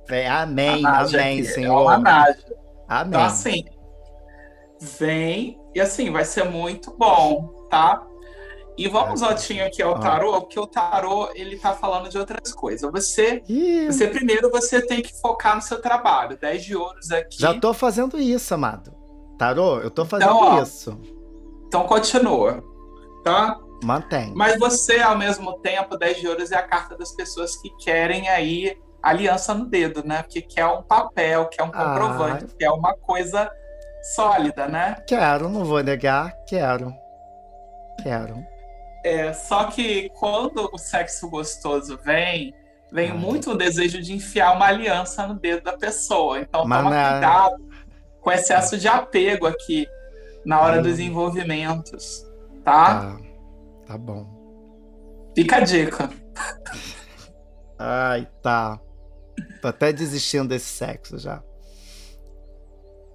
Vé, 0.07 0.29
ó. 0.29 0.43
amém, 0.43 0.85
amém, 0.85 1.39
aqui, 1.39 1.49
É 1.49 1.53
Senhor. 1.53 1.97
Naja. 1.97 2.37
Amém. 2.87 3.09
Então, 3.09 3.23
assim, 3.23 3.65
vem 4.99 5.59
e 5.73 5.81
assim, 5.81 6.11
vai 6.11 6.23
ser 6.23 6.43
muito 6.45 6.95
bom, 6.97 7.67
tá? 7.69 8.01
E 8.77 8.87
vamos, 8.87 9.21
Otinho, 9.21 9.65
aqui 9.65 9.81
ao 9.81 9.95
Ah. 9.95 9.99
tarô, 9.99 10.41
porque 10.41 10.59
o 10.59 10.65
tarô, 10.65 11.29
ele 11.35 11.57
tá 11.57 11.73
falando 11.73 12.09
de 12.09 12.17
outras 12.17 12.53
coisas. 12.53 12.89
Você, 12.91 13.43
Ih, 13.47 13.85
você 13.87 14.07
primeiro, 14.07 14.49
você 14.49 14.81
tem 14.85 15.01
que 15.01 15.13
focar 15.21 15.55
no 15.55 15.61
seu 15.61 15.81
trabalho. 15.81 16.37
10 16.39 16.63
de 16.63 16.75
ouros 16.75 17.11
aqui. 17.11 17.39
já 17.39 17.53
tô 17.59 17.73
fazendo 17.73 18.17
isso, 18.19 18.53
amado. 18.53 18.95
Tarô, 19.37 19.79
eu 19.79 19.91
tô 19.91 20.05
fazendo 20.05 20.29
Então, 20.35 20.57
ó. 20.57 20.61
isso. 20.63 20.97
Então, 21.67 21.85
continua, 21.85 22.63
tá? 23.23 23.57
Mantém. 23.83 24.31
Mas 24.35 24.57
você, 24.59 24.99
ao 24.99 25.17
mesmo 25.17 25.53
tempo, 25.59 25.97
10 25.97 26.17
de 26.19 26.27
ouros 26.27 26.51
é 26.51 26.55
a 26.57 26.63
carta 26.67 26.95
das 26.97 27.11
pessoas 27.15 27.55
que 27.55 27.69
querem 27.77 28.29
aí 28.29 28.77
aliança 29.01 29.53
no 29.53 29.65
dedo, 29.65 30.03
né? 30.05 30.21
Porque 30.23 30.41
quer 30.41 30.65
um 30.67 30.83
papel, 30.83 31.47
quer 31.47 31.63
um 31.63 31.71
Ah. 31.73 31.93
comprovante, 31.95 32.45
quer 32.57 32.69
uma 32.71 32.93
coisa 32.95 33.49
sólida, 34.15 34.67
né? 34.67 34.97
Quero, 35.07 35.49
não 35.49 35.65
vou 35.65 35.81
negar, 35.83 36.31
quero. 36.47 36.93
Quero. 38.03 38.35
É, 39.03 39.33
só 39.33 39.65
que 39.65 40.09
quando 40.19 40.69
o 40.71 40.77
sexo 40.77 41.29
gostoso 41.29 41.97
vem, 42.03 42.53
vem 42.91 43.11
Ai. 43.11 43.17
muito 43.17 43.51
o 43.51 43.57
desejo 43.57 44.01
de 44.01 44.13
enfiar 44.13 44.55
uma 44.55 44.67
aliança 44.67 45.25
no 45.27 45.35
dedo 45.35 45.63
da 45.63 45.77
pessoa. 45.77 46.39
Então 46.39 46.65
Mas 46.65 46.83
toma 46.83 47.11
cuidado 47.11 47.69
com 48.21 48.31
excesso 48.31 48.77
de 48.77 48.87
apego 48.87 49.47
aqui 49.47 49.87
na 50.45 50.61
hora 50.61 50.79
Hum. 50.79 50.83
dos 50.83 50.99
envolvimentos, 50.99 52.23
tá? 52.63 53.01
Tá. 53.01 53.17
Tá 53.87 53.97
bom. 53.97 54.25
Fica 55.35 55.57
a 55.57 55.59
dica. 55.61 56.09
Ai, 57.79 58.27
tá. 58.41 58.79
Tô 59.61 59.67
até 59.67 59.91
desistindo 59.91 60.49
desse 60.49 60.65
sexo 60.67 61.17
já. 61.17 61.41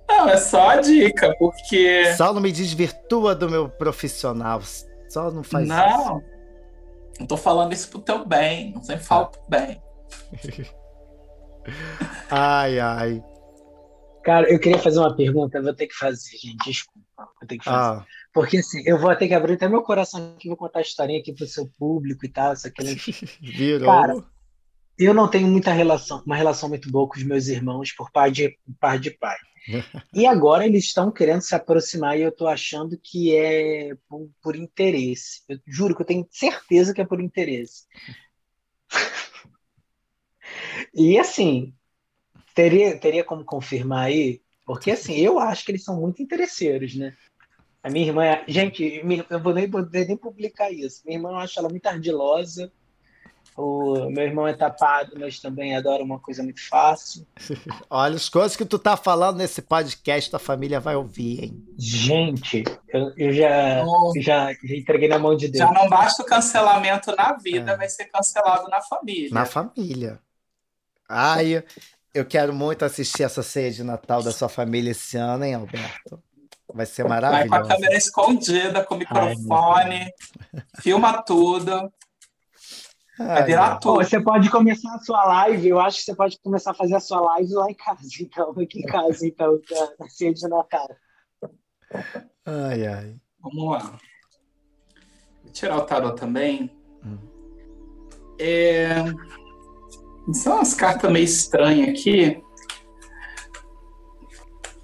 Não, 0.08 0.28
é 0.28 0.36
só 0.36 0.70
a 0.70 0.76
dica, 0.80 1.34
porque 1.38 2.14
Só 2.16 2.32
não 2.32 2.40
me 2.40 2.50
desvirtua 2.50 3.34
do 3.34 3.48
meu 3.50 3.68
profissional. 3.68 4.60
Só 5.08 5.30
não 5.30 5.42
faz 5.42 5.66
isso. 5.66 5.76
não, 5.76 6.22
não 7.20 7.26
tô 7.26 7.36
falando 7.36 7.72
isso 7.72 7.88
pro 7.88 8.00
teu 8.00 8.24
bem, 8.24 8.72
não 8.72 8.82
sempre 8.82 9.04
falo 9.04 9.26
pro 9.28 9.40
bem. 9.48 9.82
Ai, 12.30 12.78
ai. 12.78 13.24
Cara, 14.24 14.48
eu 14.50 14.58
queria 14.58 14.78
fazer 14.78 14.98
uma 14.98 15.14
pergunta, 15.14 15.60
vou 15.62 15.74
ter 15.74 15.86
que 15.86 15.94
fazer, 15.94 16.36
gente, 16.36 16.64
desculpa. 16.64 17.00
Vou 17.16 17.48
ter 17.48 17.58
que 17.58 17.64
fazer. 17.64 18.00
Ah, 18.00 18.06
Porque 18.32 18.58
assim, 18.58 18.82
eu 18.84 18.98
vou 18.98 19.14
ter 19.16 19.28
que 19.28 19.34
abrir 19.34 19.54
até 19.54 19.68
meu 19.68 19.82
coração 19.82 20.34
aqui, 20.34 20.48
vou 20.48 20.56
contar 20.56 20.80
a 20.80 20.82
historinha 20.82 21.20
aqui 21.20 21.32
pro 21.32 21.46
seu 21.46 21.68
público 21.78 22.24
e 22.26 22.28
tal, 22.28 22.52
isso 22.52 22.66
aqui. 22.66 22.94
virou. 23.40 23.88
Cara, 23.88 24.14
Eu 24.98 25.14
não 25.14 25.28
tenho 25.28 25.46
muita 25.48 25.72
relação, 25.72 26.22
uma 26.26 26.36
relação 26.36 26.68
muito 26.68 26.90
boa 26.90 27.08
com 27.08 27.16
os 27.16 27.22
meus 27.22 27.46
irmãos 27.48 27.92
por 27.92 28.10
par 28.10 28.30
de, 28.30 28.50
por 28.64 28.74
par 28.80 28.98
de 28.98 29.10
pai. 29.10 29.36
E 30.14 30.26
agora 30.26 30.64
eles 30.64 30.84
estão 30.84 31.10
querendo 31.10 31.42
se 31.42 31.54
aproximar 31.54 32.18
e 32.18 32.22
eu 32.22 32.32
tô 32.32 32.46
achando 32.46 32.98
que 32.98 33.36
é 33.36 33.94
por, 34.08 34.30
por 34.42 34.56
interesse. 34.56 35.42
Eu 35.48 35.58
juro 35.66 35.94
que 35.94 36.02
eu 36.02 36.06
tenho 36.06 36.26
certeza 36.30 36.94
que 36.94 37.00
é 37.00 37.04
por 37.04 37.20
interesse. 37.20 37.84
E 40.94 41.18
assim, 41.18 41.74
teria, 42.54 42.98
teria 42.98 43.24
como 43.24 43.44
confirmar 43.44 44.06
aí? 44.06 44.40
Porque 44.64 44.90
assim, 44.90 45.14
eu 45.16 45.38
acho 45.38 45.64
que 45.64 45.72
eles 45.72 45.84
são 45.84 46.00
muito 46.00 46.22
interesseiros, 46.22 46.94
né? 46.96 47.16
A 47.82 47.90
minha 47.90 48.06
irmã, 48.06 48.24
gente, 48.48 49.02
eu 49.30 49.40
vou 49.40 49.54
nem 49.54 49.70
poder 49.70 50.08
nem 50.08 50.16
publicar 50.16 50.72
isso. 50.72 51.02
Minha 51.04 51.18
irmã 51.18 51.30
eu 51.30 51.36
acho 51.36 51.58
ela 51.58 51.68
muito 51.68 51.86
ardilosa. 51.86 52.72
O 53.56 54.10
meu 54.10 54.24
irmão 54.24 54.46
é 54.46 54.52
tapado, 54.52 55.12
mas 55.18 55.38
também 55.40 55.74
adora 55.74 56.02
uma 56.04 56.18
coisa 56.20 56.42
muito 56.42 56.60
fácil. 56.68 57.26
Olha, 57.88 58.14
as 58.14 58.28
coisas 58.28 58.54
que 58.54 58.66
tu 58.66 58.78
tá 58.78 58.96
falando 58.98 59.38
nesse 59.38 59.62
podcast, 59.62 60.28
tua 60.28 60.38
família 60.38 60.78
vai 60.78 60.94
ouvir, 60.94 61.44
hein? 61.44 61.64
Gente, 61.78 62.64
eu, 62.88 63.12
eu 63.16 63.32
já, 63.32 63.82
Não- 63.84 64.12
já, 64.20 64.52
já 64.52 64.76
entreguei 64.76 65.08
na 65.08 65.18
mão 65.18 65.34
de 65.34 65.48
Deus. 65.48 65.58
Já 65.66 65.72
não 65.72 65.88
basta 65.88 66.22
o 66.22 66.26
cancelamento 66.26 67.14
na 67.16 67.32
vida, 67.32 67.72
É. 67.72 67.76
vai 67.78 67.88
ser 67.88 68.04
cancelado 68.06 68.68
na 68.68 68.82
família. 68.82 69.30
Na 69.32 69.46
família. 69.46 70.18
Ai, 71.08 71.64
eu 72.12 72.24
quero 72.26 72.52
muito 72.54 72.84
assistir 72.84 73.22
essa 73.22 73.42
ceia 73.42 73.70
de 73.70 73.82
Natal 73.82 74.22
da 74.22 74.32
sua 74.32 74.48
família 74.50 74.90
esse 74.90 75.16
ano, 75.16 75.44
hein, 75.44 75.54
Alberto? 75.54 76.22
Vai 76.74 76.84
ser 76.84 77.04
Vai 77.04 77.20
com 77.20 77.26
a 77.26 77.30
maravilhoso. 77.30 77.68
câmera 77.70 77.96
escondida, 77.96 78.84
com 78.84 78.96
o 78.96 78.98
microfone, 78.98 80.12
filma 80.82 81.22
tudo, 81.22 81.90
vai 83.18 83.42
Ai, 83.42 83.44
virar 83.44 83.76
tudo. 83.78 83.96
você 83.96 84.20
pode 84.20 84.50
começar 84.50 84.94
a 84.94 84.98
sua 84.98 85.24
live, 85.24 85.68
eu 85.68 85.80
acho 85.80 85.98
que 85.98 86.04
você 86.04 86.14
pode 86.14 86.38
começar 86.40 86.72
a 86.72 86.74
fazer 86.74 86.94
a 86.96 87.00
sua 87.00 87.20
live 87.20 87.52
lá 87.54 87.70
em 87.70 87.74
casa, 87.74 88.00
então, 88.20 88.50
aqui 88.50 88.80
em 88.80 88.86
casa, 88.86 89.26
então, 89.26 89.60
da- 89.70 89.92
na 90.00 90.08
ceia 90.08 90.34
de 90.34 90.48
Natal. 90.48 90.88
ai, 92.44 92.86
ai. 92.86 93.16
Vamos 93.40 93.70
lá. 93.72 93.98
Vou 95.42 95.52
tirar 95.52 95.76
o 95.78 95.82
tarô 95.82 96.12
também. 96.12 96.70
Hum. 97.04 97.18
É... 98.38 98.96
São 100.32 100.56
umas 100.56 100.74
cartas 100.74 101.10
meio 101.10 101.24
estranhas 101.24 101.88
aqui. 101.90 102.42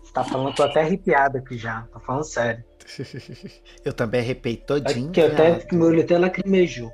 Você 0.03 0.13
tá 0.13 0.25
falando, 0.25 0.55
tô 0.55 0.63
até 0.63 0.81
arrepiado 0.83 1.39
aqui 1.39 1.59
já, 1.59 1.83
tô 1.93 1.99
falando 2.01 2.25
sério. 2.25 2.65
Eu 3.85 3.93
também 3.93 4.21
arrepiei 4.21 4.57
todinho. 4.57 5.09
Aqui, 5.11 5.21
até, 5.21 5.67
meu 5.73 5.89
olho 5.89 6.03
até 6.03 6.17
lacrimejou. 6.19 6.93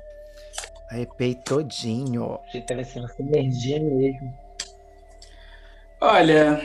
Arrepiei 0.89 1.35
todinho. 1.35 2.39
Achei 2.47 2.61
que 2.61 2.73
assim, 2.73 3.03
essa 3.03 3.21
energia 3.21 3.79
mesmo. 3.79 4.33
Olha, 6.01 6.61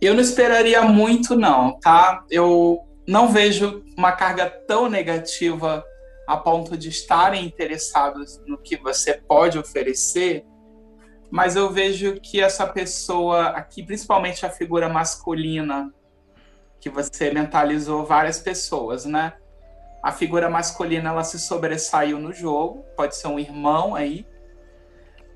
eu 0.00 0.14
não 0.14 0.20
esperaria 0.20 0.82
muito, 0.82 1.36
não, 1.36 1.78
tá? 1.78 2.24
Eu 2.30 2.84
não 3.06 3.28
vejo 3.28 3.84
uma 3.96 4.12
carga 4.12 4.48
tão 4.48 4.88
negativa 4.88 5.84
a 6.26 6.36
ponto 6.36 6.76
de 6.76 6.88
estarem 6.88 7.44
interessados 7.44 8.40
no 8.46 8.56
que 8.56 8.76
você 8.76 9.14
pode 9.14 9.58
oferecer, 9.58 10.44
mas 11.30 11.56
eu 11.56 11.70
vejo 11.70 12.20
que 12.20 12.40
essa 12.40 12.66
pessoa 12.66 13.48
aqui, 13.48 13.82
principalmente 13.82 14.44
a 14.44 14.50
figura 14.50 14.88
masculina, 14.88 15.92
que 16.80 16.88
você 16.88 17.32
mentalizou 17.32 18.04
várias 18.04 18.38
pessoas, 18.38 19.04
né? 19.04 19.34
A 20.02 20.12
figura 20.12 20.48
masculina 20.48 21.10
ela 21.10 21.24
se 21.24 21.38
sobressaiu 21.38 22.18
no 22.18 22.32
jogo, 22.32 22.84
pode 22.96 23.16
ser 23.16 23.28
um 23.28 23.38
irmão 23.38 23.94
aí, 23.94 24.26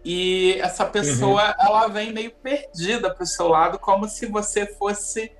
E 0.04 0.58
essa 0.60 0.84
pessoa, 0.84 1.42
uhum. 1.42 1.66
ela 1.66 1.88
vem 1.88 2.12
meio 2.12 2.30
perdida 2.30 3.12
para 3.12 3.24
o 3.24 3.26
seu 3.26 3.48
lado, 3.48 3.78
como 3.78 4.06
se 4.06 4.26
você 4.26 4.66
fosse 4.66 5.32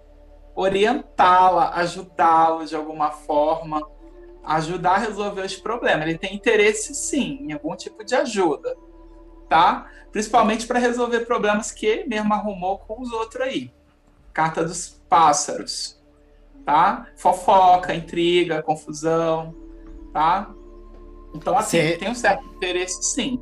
orientá-la, 0.55 1.75
ajudá-la 1.75 2.65
de 2.65 2.75
alguma 2.75 3.11
forma, 3.11 3.87
ajudar 4.43 4.93
a 4.93 4.99
resolver 4.99 5.43
os 5.43 5.57
problemas. 5.57 6.09
Ele 6.09 6.17
tem 6.17 6.35
interesse, 6.35 6.95
sim, 6.95 7.41
em 7.43 7.53
algum 7.53 7.77
tipo 7.77 8.03
de 8.03 8.15
ajuda, 8.15 8.75
tá? 9.49 9.91
Principalmente 10.11 10.67
para 10.67 10.79
resolver 10.79 11.21
problemas 11.27 11.71
que 11.71 11.85
ele 11.85 12.09
mesmo 12.09 12.33
arrumou 12.33 12.79
com 12.79 13.03
os 13.03 13.13
outros 13.13 13.43
aí. 13.43 13.71
Carta 14.33 14.65
dos 14.65 15.01
pássaros, 15.09 16.01
tá? 16.65 17.09
Fofoca, 17.17 17.95
intriga, 17.95 18.63
confusão, 18.63 19.55
tá? 20.13 20.51
Então, 21.35 21.57
assim, 21.57 21.79
Cê... 21.79 21.97
tem 21.97 22.11
um 22.11 22.15
certo 22.15 22.45
interesse, 22.47 23.03
sim. 23.03 23.41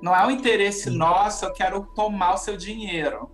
Não 0.00 0.14
é 0.14 0.26
um 0.26 0.30
interesse 0.30 0.90
nosso, 0.90 1.44
eu 1.44 1.52
quero 1.52 1.86
tomar 1.94 2.34
o 2.34 2.38
seu 2.38 2.56
dinheiro. 2.56 3.30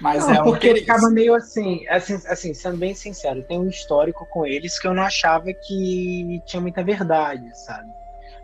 Mas 0.00 0.26
não, 0.26 0.34
é 0.34 0.40
um 0.40 0.44
porque 0.44 0.66
ele 0.66 0.80
acaba 0.80 1.08
meio 1.10 1.34
assim, 1.34 1.86
assim, 1.88 2.14
assim, 2.26 2.54
sendo 2.54 2.76
bem 2.76 2.94
sincero, 2.94 3.42
tem 3.44 3.58
um 3.58 3.68
histórico 3.68 4.26
com 4.30 4.44
eles 4.46 4.78
que 4.78 4.86
eu 4.86 4.94
não 4.94 5.02
achava 5.02 5.52
que 5.52 6.40
tinha 6.46 6.60
muita 6.60 6.82
verdade, 6.82 7.48
sabe? 7.64 7.88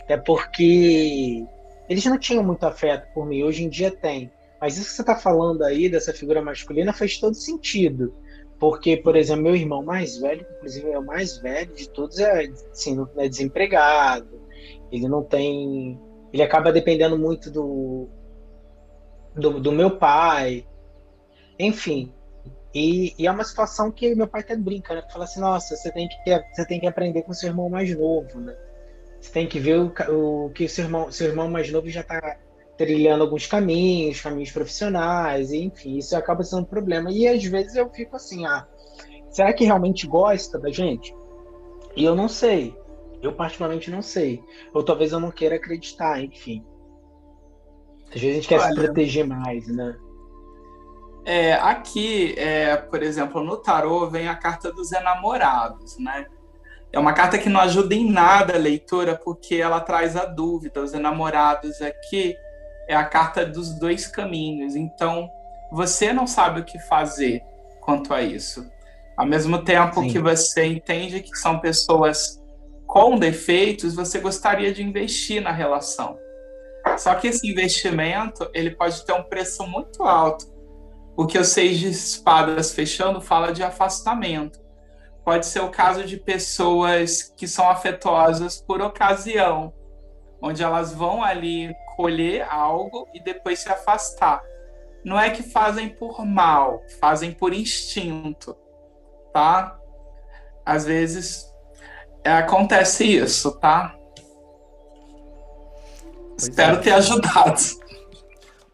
Até 0.03 0.17
porque 0.17 1.45
eles 1.89 2.05
não 2.05 2.19
tinham 2.19 2.45
muito 2.45 2.65
afeto 2.65 3.13
por 3.13 3.27
mim, 3.27 3.43
hoje 3.43 3.65
em 3.65 3.69
dia 3.69 3.91
tem. 3.91 4.31
Mas 4.61 4.79
isso 4.79 4.91
que 4.91 4.97
você 4.97 5.03
está 5.03 5.17
falando 5.17 5.63
aí, 5.63 5.89
dessa 5.89 6.13
figura 6.13 6.41
masculina, 6.41 6.93
faz 6.93 7.19
todo 7.19 7.35
sentido. 7.35 8.15
Porque, 8.59 8.97
por 8.97 9.17
exemplo, 9.17 9.45
meu 9.45 9.57
irmão 9.57 9.83
mais 9.83 10.17
velho, 10.19 10.47
inclusive 10.57 10.91
é 10.91 10.99
o 10.99 11.05
mais 11.05 11.39
velho 11.39 11.75
de 11.75 11.89
todos, 11.91 12.19
é, 12.19 12.47
assim, 12.73 12.97
é 13.17 13.29
desempregado. 13.29 14.41
Ele 14.91 15.09
não 15.09 15.23
tem 15.23 15.99
ele 16.37 16.43
acaba 16.43 16.73
dependendo 16.73 17.19
muito 17.19 17.51
do, 17.51 18.09
do, 19.35 19.61
do 19.61 19.73
meu 19.73 19.97
pai, 19.97 20.67
enfim. 21.59 22.13
E, 22.75 23.15
e, 23.19 23.27
é 23.27 23.31
uma 23.31 23.45
situação 23.45 23.91
que 23.91 24.15
meu 24.15 24.27
pai 24.27 24.43
até 24.43 24.55
brinca, 24.55 24.95
né? 24.95 25.03
Fala 25.11 25.25
assim, 25.25 25.41
nossa, 25.41 25.75
você 25.75 25.91
tem 25.91 26.07
que, 26.07 26.17
você 26.53 26.67
tem 26.67 26.79
que 26.79 26.87
aprender 26.87 27.23
com 27.23 27.33
seu 27.33 27.49
irmão 27.49 27.71
mais 27.71 27.97
novo, 27.97 28.39
né? 28.39 28.55
Você 29.19 29.33
tem 29.33 29.47
que 29.47 29.59
ver 29.59 29.79
o, 29.79 29.93
o 30.11 30.51
que 30.51 30.69
seu 30.69 30.85
irmão, 30.85 31.11
seu 31.11 31.29
irmão 31.29 31.49
mais 31.49 31.71
novo 31.73 31.89
já 31.89 32.03
está 32.03 32.37
trilhando 32.77 33.25
alguns 33.25 33.47
caminhos, 33.47 34.21
caminhos 34.21 34.51
profissionais, 34.51 35.53
enfim, 35.53 35.97
isso 35.97 36.17
acaba 36.17 36.43
sendo 36.43 36.63
um 36.63 36.65
problema. 36.65 37.11
E 37.11 37.27
às 37.27 37.43
vezes 37.45 37.75
eu 37.75 37.89
fico 37.91 38.17
assim, 38.17 38.45
ah, 38.47 38.67
será 39.31 39.53
que 39.53 39.65
realmente 39.65 40.07
gosta 40.07 40.59
da 40.59 40.71
gente? 40.71 41.15
E 41.97 42.05
eu 42.05 42.15
não 42.15 42.29
sei. 42.29 42.77
Eu 43.23 43.33
particularmente 43.33 43.91
não 43.91 44.03
sei. 44.03 44.43
Ou 44.75 44.83
talvez 44.83 45.13
eu 45.13 45.21
não 45.21 45.31
queira 45.31 45.57
acreditar, 45.57 46.23
enfim. 46.23 46.65
Às 48.15 48.21
vezes 48.21 48.31
a 48.31 48.35
gente 48.35 48.49
quer 48.49 48.61
Olha, 48.61 48.69
se 48.69 48.75
proteger 48.75 49.27
mais, 49.27 49.67
né? 49.69 49.97
É, 51.25 51.55
aqui, 51.55 52.35
é, 52.39 52.77
por 52.77 53.03
exemplo, 53.03 53.43
no 53.43 53.57
tarô 53.57 54.09
vem 54.09 54.29
a 54.29 54.37
carta 54.37 54.71
dos 54.71 54.93
enamorados, 54.93 55.99
né? 55.99 56.27
É 56.93 56.99
uma 56.99 57.13
carta 57.13 57.37
que 57.37 57.49
não 57.49 57.61
ajuda 57.61 57.95
em 57.95 58.11
nada 58.11 58.55
a 58.55 58.59
leitura, 58.59 59.17
porque 59.17 59.57
ela 59.57 59.81
traz 59.81 60.15
a 60.15 60.25
dúvida. 60.25 60.81
Os 60.81 60.95
enamorados 60.95 61.83
aqui 61.83 62.37
é 62.89 62.95
a 62.95 63.05
carta 63.05 63.45
dos 63.45 63.75
dois 63.79 64.07
caminhos. 64.07 64.77
Então, 64.77 65.29
você 65.71 66.13
não 66.13 66.27
sabe 66.27 66.61
o 66.61 66.65
que 66.65 66.79
fazer 66.79 67.43
quanto 67.81 68.13
a 68.15 68.23
isso. 68.23 68.69
Ao 69.17 69.27
mesmo 69.27 69.63
tempo 69.63 70.03
Sim. 70.03 70.09
que 70.09 70.19
você 70.19 70.67
entende 70.67 71.21
que 71.21 71.37
são 71.37 71.59
pessoas 71.59 72.43
com 72.87 73.19
defeitos, 73.19 73.95
você 73.95 74.19
gostaria 74.19 74.73
de 74.73 74.83
investir 74.83 75.43
na 75.43 75.51
relação. 75.51 76.19
Só 76.99 77.15
que 77.15 77.29
esse 77.29 77.51
investimento, 77.51 78.49
ele 78.55 78.71
pode 78.71 79.05
ter 79.05 79.13
um 79.13 79.25
preço 79.25 79.67
muito 79.67 80.03
alto. 80.03 80.47
O 81.17 81.27
que 81.27 81.39
o 81.39 81.45
seis 81.45 81.79
de 81.79 81.89
espadas 81.89 82.73
fechando 82.73 83.21
fala 83.21 83.53
de 83.53 83.63
afastamento. 83.63 84.61
Pode 85.25 85.47
ser 85.47 85.61
o 85.61 85.71
caso 85.71 86.05
de 86.05 86.19
pessoas 86.19 87.23
que 87.37 87.49
são 87.49 87.69
afetuosas 87.69 88.61
por 88.61 88.81
ocasião, 88.81 89.73
onde 90.41 90.63
elas 90.63 90.93
vão 90.93 91.23
ali 91.23 91.75
colher 91.97 92.47
algo 92.51 93.09
e 93.15 93.21
depois 93.21 93.61
se 93.61 93.69
afastar. 93.69 94.43
Não 95.05 95.19
é 95.19 95.31
que 95.31 95.43
fazem 95.43 95.89
por 95.89 96.25
mal, 96.25 96.83
fazem 97.01 97.33
por 97.33 97.53
instinto, 97.53 98.57
tá? 99.33 99.79
Às 100.65 100.85
vezes 100.85 101.47
é, 102.25 102.33
acontece 102.33 103.05
isso, 103.05 103.53
tá? 103.61 103.97
Pois 106.37 106.49
Espero 106.49 106.77
é. 106.77 106.81
ter 106.81 106.91
ajudado. 106.93 107.61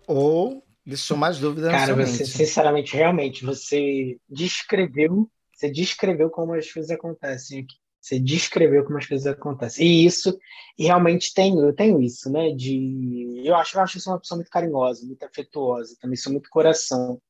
Ou 0.07 0.65
deixou 0.85 1.17
mais 1.17 1.39
dúvidas 1.39 1.71
Cara, 1.71 1.95
você, 1.95 2.25
sinceramente, 2.25 2.97
realmente, 2.97 3.45
você 3.45 4.17
descreveu, 4.29 5.31
você 5.55 5.71
descreveu 5.71 6.29
como 6.29 6.55
as 6.55 6.71
coisas 6.71 6.91
acontecem 6.91 7.61
aqui. 7.61 7.82
Você 8.03 8.19
descreveu 8.19 8.85
como 8.85 8.99
as 8.99 9.07
coisas 9.07 9.27
acontecem. 9.27 9.87
E 9.87 10.05
isso, 10.05 10.37
e 10.77 10.85
realmente 10.85 11.33
tenho, 11.33 11.65
eu 11.65 11.73
tenho 11.73 12.03
isso, 12.03 12.31
né? 12.31 12.51
De. 12.51 13.43
Eu 13.45 13.55
acho, 13.55 13.77
eu 13.77 13.83
acho 13.83 14.01
sou 14.01 14.13
uma 14.13 14.19
pessoa 14.19 14.37
muito 14.37 14.51
carinhosa, 14.51 15.07
muito 15.07 15.25
afetuosa, 15.25 15.97
também 16.01 16.17
sou 16.17 16.33
muito 16.33 16.51
coração. 16.51 17.21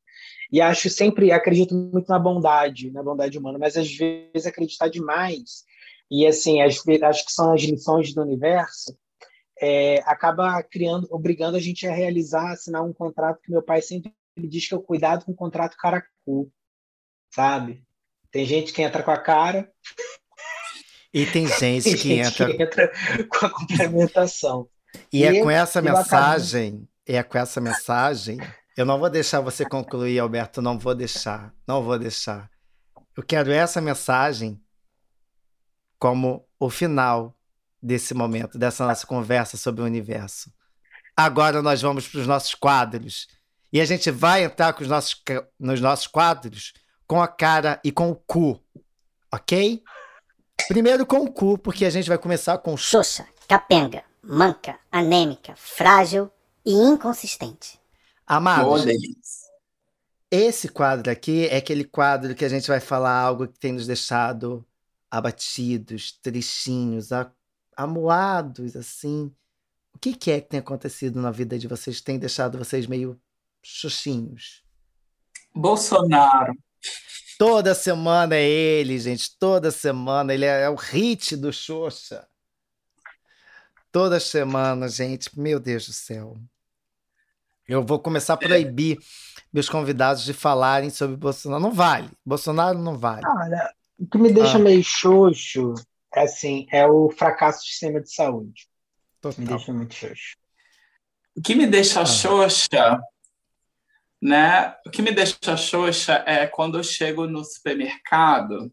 E 0.50 0.60
acho 0.60 0.88
sempre, 0.90 1.30
acredito 1.30 1.74
muito 1.74 2.08
na 2.08 2.18
bondade, 2.18 2.90
na 2.90 3.02
bondade 3.02 3.38
humana, 3.38 3.58
mas 3.58 3.76
às 3.76 3.94
vezes 3.94 4.46
acreditar 4.46 4.88
demais 4.88 5.64
e 6.14 6.26
assim, 6.26 6.60
as, 6.60 6.76
acho 7.04 7.24
que 7.24 7.32
são 7.32 7.54
as 7.54 7.62
lições 7.62 8.12
do 8.12 8.20
universo, 8.20 8.94
é, 9.58 9.96
acaba 10.00 10.62
criando, 10.62 11.08
obrigando 11.10 11.56
a 11.56 11.60
gente 11.60 11.86
a 11.86 11.94
realizar, 11.94 12.52
assinar 12.52 12.84
um 12.84 12.92
contrato 12.92 13.40
que 13.40 13.50
meu 13.50 13.62
pai 13.62 13.80
sempre 13.80 14.12
diz 14.36 14.68
que 14.68 14.74
é 14.74 14.76
o 14.76 14.82
cuidado 14.82 15.24
com 15.24 15.32
o 15.32 15.34
contrato 15.34 15.74
caracu, 15.74 16.52
sabe? 17.34 17.82
Tem 18.30 18.44
gente 18.44 18.74
que 18.74 18.82
entra 18.82 19.02
com 19.02 19.10
a 19.10 19.16
cara. 19.16 19.72
E 21.12 21.26
tem 21.26 21.46
gente, 21.46 21.84
tem 21.84 21.96
que, 21.96 22.08
gente 22.08 22.42
entra... 22.42 22.46
que, 22.46 22.62
entra... 22.62 22.92
com 23.28 23.46
a 23.46 23.50
complementação. 23.50 24.68
E, 25.12 25.24
é 25.24 25.32
e 25.32 25.38
é 25.38 25.42
com 25.42 25.50
essa 25.50 25.82
mensagem, 25.82 26.88
é 27.06 27.22
com 27.22 27.38
essa 27.38 27.60
mensagem. 27.60 28.38
Eu 28.76 28.86
não 28.86 28.98
vou 28.98 29.10
deixar 29.10 29.40
você 29.40 29.64
concluir, 29.64 30.18
Alberto, 30.18 30.62
não 30.62 30.78
vou 30.78 30.94
deixar, 30.94 31.52
não 31.66 31.82
vou 31.82 31.98
deixar. 31.98 32.50
Eu 33.16 33.22
quero 33.22 33.52
essa 33.52 33.80
mensagem 33.80 34.60
como 35.98 36.46
o 36.58 36.70
final 36.70 37.36
desse 37.82 38.14
momento, 38.14 38.58
dessa 38.58 38.86
nossa 38.86 39.06
conversa 39.06 39.56
sobre 39.56 39.82
o 39.82 39.84
universo. 39.84 40.50
Agora 41.16 41.60
nós 41.60 41.82
vamos 41.82 42.08
para 42.08 42.20
os 42.20 42.26
nossos 42.26 42.54
quadros. 42.54 43.28
E 43.72 43.80
a 43.80 43.84
gente 43.84 44.10
vai 44.10 44.44
entrar 44.44 44.72
com 44.72 44.82
os 44.82 44.88
nossos, 44.88 45.20
nos 45.58 45.80
nossos 45.80 46.06
quadros 46.06 46.72
com 47.06 47.20
a 47.20 47.28
cara 47.28 47.80
e 47.84 47.92
com 47.92 48.10
o 48.10 48.16
cu. 48.16 48.60
Ok? 49.32 49.82
Primeiro 50.68 51.06
com 51.06 51.24
o 51.24 51.30
cu, 51.30 51.58
porque 51.58 51.84
a 51.84 51.90
gente 51.90 52.08
vai 52.08 52.18
começar 52.18 52.58
com. 52.58 52.76
Xoxa, 52.76 53.26
capenga, 53.48 54.04
manca, 54.22 54.78
anêmica, 54.90 55.54
frágil 55.56 56.30
e 56.64 56.72
inconsistente. 56.72 57.80
Amados, 58.26 58.84
esse 60.30 60.68
quadro 60.68 61.10
aqui 61.10 61.46
é 61.48 61.56
aquele 61.56 61.84
quadro 61.84 62.34
que 62.34 62.44
a 62.44 62.48
gente 62.48 62.66
vai 62.66 62.80
falar 62.80 63.18
algo 63.18 63.46
que 63.46 63.58
tem 63.58 63.72
nos 63.72 63.86
deixado 63.86 64.64
abatidos, 65.10 66.12
tristinhos, 66.22 67.10
amuados, 67.76 68.74
assim. 68.74 69.30
O 69.94 69.98
que, 69.98 70.14
que 70.14 70.30
é 70.30 70.40
que 70.40 70.48
tem 70.48 70.60
acontecido 70.60 71.20
na 71.20 71.30
vida 71.30 71.58
de 71.58 71.68
vocês 71.68 71.98
que 71.98 72.04
tem 72.04 72.18
deixado 72.18 72.56
vocês 72.56 72.86
meio 72.86 73.20
xuxinhos? 73.62 74.64
Bolsonaro. 75.54 76.54
Toda 77.38 77.74
semana 77.74 78.36
é 78.36 78.48
ele, 78.48 78.98
gente. 78.98 79.36
Toda 79.38 79.70
semana. 79.70 80.32
Ele 80.32 80.44
é, 80.44 80.62
é 80.62 80.70
o 80.70 80.74
hit 80.74 81.36
do 81.36 81.52
Xoxa. 81.52 82.26
Toda 83.90 84.18
semana, 84.18 84.88
gente. 84.88 85.38
Meu 85.38 85.60
Deus 85.60 85.86
do 85.86 85.92
céu. 85.92 86.36
Eu 87.68 87.84
vou 87.84 87.98
começar 87.98 88.34
a 88.34 88.36
proibir 88.36 88.98
meus 89.52 89.68
convidados 89.68 90.24
de 90.24 90.32
falarem 90.32 90.90
sobre 90.90 91.16
Bolsonaro. 91.16 91.62
Não 91.62 91.72
vale. 91.72 92.10
Bolsonaro 92.24 92.78
não 92.78 92.98
vale. 92.98 93.22
Olha, 93.26 93.72
o 93.98 94.06
que 94.06 94.18
me 94.18 94.32
deixa 94.32 94.56
ah. 94.56 94.60
meio 94.60 94.82
xoxo, 94.82 95.74
assim, 96.12 96.66
é 96.72 96.86
o 96.86 97.10
fracasso 97.10 97.60
do 97.60 97.66
sistema 97.66 98.00
de 98.00 98.12
saúde. 98.12 98.68
Total. 99.20 99.40
Me 99.40 99.46
deixa 99.46 99.72
muito 99.72 99.94
xoxo. 99.94 100.36
O 101.36 101.40
que 101.40 101.54
me 101.54 101.66
deixa 101.66 102.00
ah. 102.02 102.06
xoxa, 102.06 103.00
né? 104.22 104.76
O 104.86 104.90
que 104.90 105.02
me 105.02 105.10
deixa 105.10 105.56
xoxa 105.56 106.22
é 106.24 106.46
quando 106.46 106.78
eu 106.78 106.84
chego 106.84 107.26
no 107.26 107.44
supermercado 107.44 108.72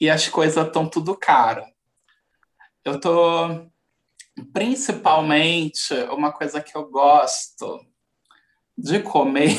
e 0.00 0.10
as 0.10 0.28
coisas 0.28 0.66
estão 0.66 0.88
tudo 0.88 1.16
caro. 1.16 1.64
Eu 2.84 2.98
tô 2.98 3.70
principalmente 4.52 5.94
uma 6.10 6.32
coisa 6.32 6.60
que 6.60 6.76
eu 6.76 6.90
gosto 6.90 7.86
de 8.76 8.98
comer. 8.98 9.56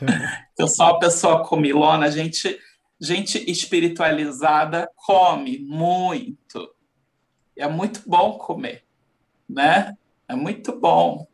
eu 0.58 0.68
sou 0.68 0.84
uma 0.84 0.98
pessoa 0.98 1.42
comilona, 1.42 2.10
gente 2.10 2.60
gente 3.00 3.50
espiritualizada 3.50 4.90
come 4.94 5.58
muito. 5.60 6.74
É 7.56 7.66
muito 7.66 8.02
bom 8.06 8.36
comer, 8.36 8.84
né? 9.48 9.96
É 10.28 10.34
muito 10.34 10.78
bom. 10.78 11.29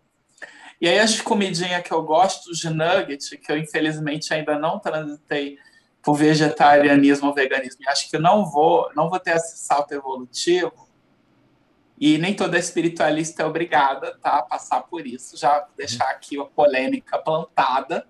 E 0.81 0.89
aí 0.89 0.99
as 0.99 1.20
comidinhas 1.20 1.83
que 1.83 1.93
eu 1.93 2.03
gosto 2.03 2.53
de 2.53 2.68
nugget, 2.68 3.37
que 3.39 3.51
eu 3.51 3.57
infelizmente 3.57 4.33
ainda 4.33 4.59
não 4.59 4.79
transitei 4.79 5.59
por 6.03 6.14
vegetarianismo 6.14 7.29
ou 7.29 7.35
veganismo, 7.35 7.83
e 7.83 7.89
acho 7.89 8.09
que 8.09 8.18
não 8.18 8.45
vou, 8.45 8.91
não 8.95 9.11
vou 9.11 9.18
ter 9.18 9.37
esse 9.37 9.59
salto 9.59 9.93
evolutivo. 9.93 10.87
E 11.99 12.18
nem 12.18 12.35
toda 12.35 12.59
espiritualista 12.59 13.43
é 13.43 13.47
obrigada 13.47 14.16
tá, 14.18 14.37
a 14.37 14.43
passar 14.43 14.83
por 14.83 15.07
isso. 15.07 15.37
Já 15.37 15.66
deixar 15.77 16.09
aqui 16.11 16.39
a 16.39 16.45
polêmica 16.45 17.18
plantada 17.18 18.07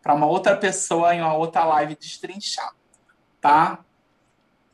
para 0.00 0.14
uma 0.14 0.26
outra 0.26 0.56
pessoa 0.56 1.14
em 1.14 1.20
uma 1.20 1.34
outra 1.34 1.64
live 1.64 1.96
destrinchar, 1.96 2.74
tá? 3.40 3.84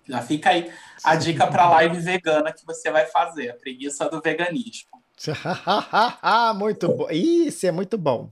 Já 0.07 0.21
fica 0.21 0.51
aí 0.51 0.73
a 1.05 1.15
dica 1.15 1.47
para 1.47 1.65
a 1.65 1.71
live 1.71 1.99
vegana 2.01 2.53
que 2.53 2.67
você 2.67 2.91
vai 2.91 3.07
fazer, 3.07 3.51
a 3.51 3.55
preguiça 3.55 4.09
do 4.09 4.21
veganismo. 4.21 5.00
muito 6.57 6.89
bom. 6.89 7.11
Isso 7.11 7.67
é 7.67 7.71
muito 7.71 7.99
bom. 7.99 8.31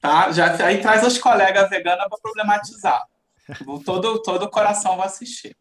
Tá? 0.00 0.30
Já, 0.32 0.64
aí 0.64 0.80
traz 0.80 1.04
os 1.04 1.18
colegas 1.18 1.68
veganos 1.68 2.06
para 2.08 2.18
problematizar. 2.18 3.04
Todo, 3.84 4.22
todo 4.22 4.44
o 4.44 4.50
coração 4.50 4.96
vai 4.96 5.06
assistir. 5.06 5.56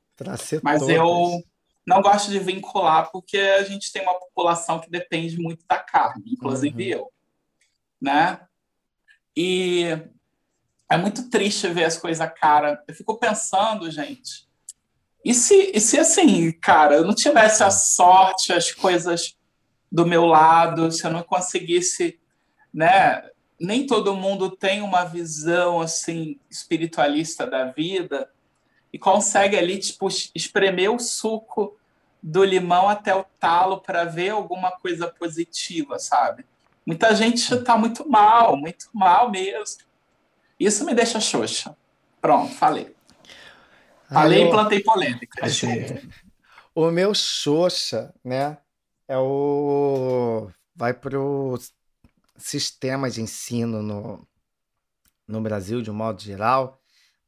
Mas 0.61 0.81
todas. 0.81 0.95
eu 0.95 1.43
não 1.85 2.01
gosto 2.01 2.29
de 2.29 2.39
vincular 2.39 3.09
porque 3.11 3.37
a 3.37 3.63
gente 3.63 3.91
tem 3.91 4.03
uma 4.03 4.19
população 4.19 4.79
que 4.79 4.89
depende 4.89 5.39
muito 5.39 5.65
da 5.67 5.77
carne, 5.77 6.23
inclusive 6.27 6.93
uhum. 6.93 6.99
eu. 6.99 7.11
Né? 7.99 8.39
E 9.35 9.87
é 10.89 10.97
muito 10.97 11.29
triste 11.29 11.67
ver 11.67 11.85
as 11.85 11.97
coisas 11.97 12.29
cara. 12.35 12.83
Eu 12.87 12.93
fico 12.93 13.17
pensando, 13.17 13.89
gente, 13.89 14.47
e 15.23 15.33
se, 15.33 15.71
e 15.73 15.81
se 15.81 15.99
assim, 15.99 16.51
cara, 16.51 16.95
eu 16.95 17.05
não 17.05 17.13
tivesse 17.13 17.63
a 17.63 17.71
sorte, 17.71 18.53
as 18.53 18.71
coisas 18.71 19.35
do 19.91 20.05
meu 20.05 20.25
lado, 20.25 20.91
se 20.91 21.05
eu 21.05 21.11
não 21.11 21.23
conseguisse, 21.23 22.19
né? 22.73 23.23
Nem 23.59 23.85
todo 23.85 24.15
mundo 24.15 24.49
tem 24.51 24.81
uma 24.81 25.03
visão 25.03 25.81
assim 25.81 26.39
espiritualista 26.49 27.45
da 27.45 27.65
vida 27.65 28.29
e 28.93 28.97
consegue 28.97 29.57
ali 29.57 29.77
tipo 29.77 30.07
espremer 30.33 30.91
o 30.91 30.99
suco 30.99 31.77
do 32.21 32.43
limão 32.43 32.87
até 32.87 33.15
o 33.15 33.25
talo 33.39 33.79
para 33.79 34.03
ver 34.03 34.29
alguma 34.29 34.71
coisa 34.71 35.07
positiva, 35.07 35.99
sabe? 35.99 36.45
Muita 36.85 37.13
gente 37.15 37.53
está 37.53 37.77
muito 37.77 38.07
mal, 38.09 38.57
muito 38.57 38.89
mal 38.93 39.29
mesmo. 39.29 39.83
Isso 40.59 40.85
me 40.85 40.93
deixa 40.93 41.19
xoxa. 41.19 41.75
Pronto, 42.21 42.53
falei. 42.55 42.95
Falei 44.11 44.47
e 44.47 44.49
plantei 44.49 44.81
polêmica. 44.81 45.47
O 46.73 46.89
meu 46.89 47.13
xoxa, 47.13 48.13
né? 48.23 48.57
É 49.09 49.17
o 49.17 50.49
vai 50.75 50.93
para 50.93 51.19
o 51.19 51.57
sistema 52.37 53.09
de 53.09 53.21
ensino 53.21 53.81
no, 53.81 54.27
no 55.27 55.41
Brasil, 55.41 55.81
de 55.81 55.91
um 55.91 55.93
modo 55.95 56.21
geral, 56.21 56.79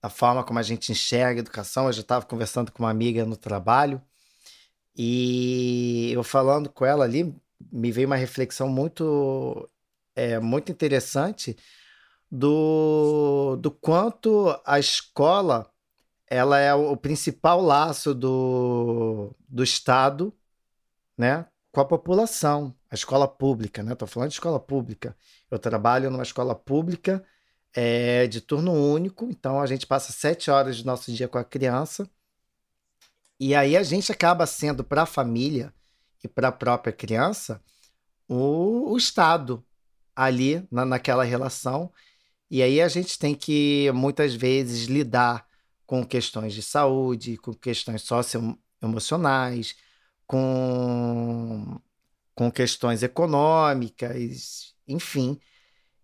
a 0.01 0.09
forma 0.09 0.43
como 0.43 0.59
a 0.59 0.63
gente 0.63 0.91
enxerga 0.91 1.39
a 1.39 1.43
educação. 1.43 1.87
Eu 1.87 1.93
já 1.93 2.01
estava 2.01 2.25
conversando 2.25 2.71
com 2.71 2.83
uma 2.83 2.91
amiga 2.91 3.25
no 3.25 3.35
trabalho 3.35 4.01
e 4.95 6.11
eu 6.13 6.23
falando 6.23 6.69
com 6.69 6.85
ela 6.85 7.03
ali, 7.03 7.35
me 7.71 7.91
veio 7.91 8.07
uma 8.07 8.15
reflexão 8.15 8.69
muito, 8.69 9.69
é, 10.15 10.39
muito 10.39 10.71
interessante 10.71 11.57
do, 12.31 13.57
do 13.57 13.71
quanto 13.71 14.55
a 14.65 14.79
escola 14.79 15.69
ela 16.27 16.59
é 16.59 16.73
o 16.73 16.95
principal 16.95 17.61
laço 17.61 18.13
do, 18.15 19.35
do 19.49 19.63
Estado 19.63 20.33
né, 21.17 21.45
com 21.71 21.79
a 21.79 21.85
população, 21.85 22.75
a 22.89 22.95
escola 22.95 23.27
pública, 23.27 23.81
né? 23.81 23.93
Estou 23.93 24.07
falando 24.07 24.29
de 24.29 24.35
escola 24.35 24.59
pública. 24.59 25.15
Eu 25.49 25.57
trabalho 25.57 26.09
numa 26.11 26.23
escola 26.23 26.53
pública 26.53 27.23
é, 27.73 28.27
de 28.27 28.41
turno 28.41 28.73
único, 28.73 29.25
então 29.29 29.61
a 29.61 29.65
gente 29.65 29.87
passa 29.87 30.11
sete 30.11 30.51
horas 30.51 30.81
do 30.81 30.85
nosso 30.85 31.11
dia 31.11 31.27
com 31.27 31.37
a 31.37 31.43
criança. 31.43 32.09
E 33.39 33.55
aí 33.55 33.77
a 33.77 33.83
gente 33.83 34.11
acaba 34.11 34.45
sendo 34.45 34.83
para 34.83 35.03
a 35.03 35.05
família 35.05 35.73
e 36.23 36.27
para 36.27 36.49
a 36.49 36.51
própria 36.51 36.93
criança 36.93 37.61
o, 38.27 38.91
o 38.91 38.97
Estado 38.97 39.65
ali 40.15 40.67
na, 40.69 40.85
naquela 40.85 41.23
relação. 41.23 41.91
E 42.49 42.61
aí 42.61 42.81
a 42.81 42.87
gente 42.89 43.17
tem 43.17 43.33
que 43.33 43.89
muitas 43.93 44.35
vezes 44.35 44.87
lidar 44.87 45.47
com 45.85 46.05
questões 46.05 46.53
de 46.53 46.61
saúde, 46.61 47.37
com 47.37 47.53
questões 47.53 48.01
socioemocionais, 48.03 49.75
com, 50.31 51.77
com 52.33 52.49
questões 52.49 53.03
econômicas, 53.03 54.73
enfim. 54.87 55.37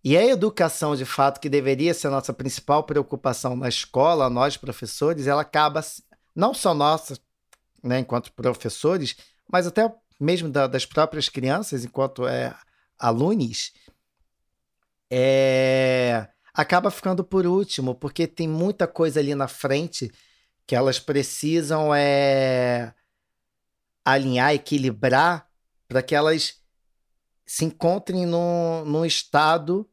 E 0.04 0.18
a 0.18 0.26
educação, 0.26 0.94
de 0.94 1.06
fato, 1.06 1.40
que 1.40 1.48
deveria 1.48 1.94
ser 1.94 2.08
a 2.08 2.10
nossa 2.10 2.34
principal 2.34 2.84
preocupação 2.84 3.56
na 3.56 3.70
escola, 3.70 4.28
nós 4.28 4.54
professores, 4.54 5.26
ela 5.26 5.40
acaba, 5.40 5.80
não 6.36 6.52
só 6.52 6.74
nossa, 6.74 7.18
né, 7.82 8.00
enquanto 8.00 8.30
professores, 8.34 9.16
mas 9.50 9.66
até 9.66 9.90
mesmo 10.20 10.50
da, 10.50 10.66
das 10.66 10.84
próprias 10.84 11.30
crianças, 11.30 11.82
enquanto 11.86 12.28
é, 12.28 12.54
alunos, 12.98 13.72
é, 15.10 16.28
acaba 16.52 16.90
ficando 16.90 17.24
por 17.24 17.46
último, 17.46 17.94
porque 17.94 18.26
tem 18.26 18.46
muita 18.46 18.86
coisa 18.86 19.20
ali 19.20 19.34
na 19.34 19.48
frente 19.48 20.12
que 20.66 20.76
elas 20.76 20.98
precisam 20.98 21.94
é, 21.94 22.92
alinhar, 24.12 24.54
equilibrar, 24.54 25.48
para 25.86 26.02
que 26.02 26.14
elas 26.14 26.56
se 27.46 27.64
encontrem 27.64 28.26
num, 28.26 28.84
num 28.84 29.04
estado 29.04 29.88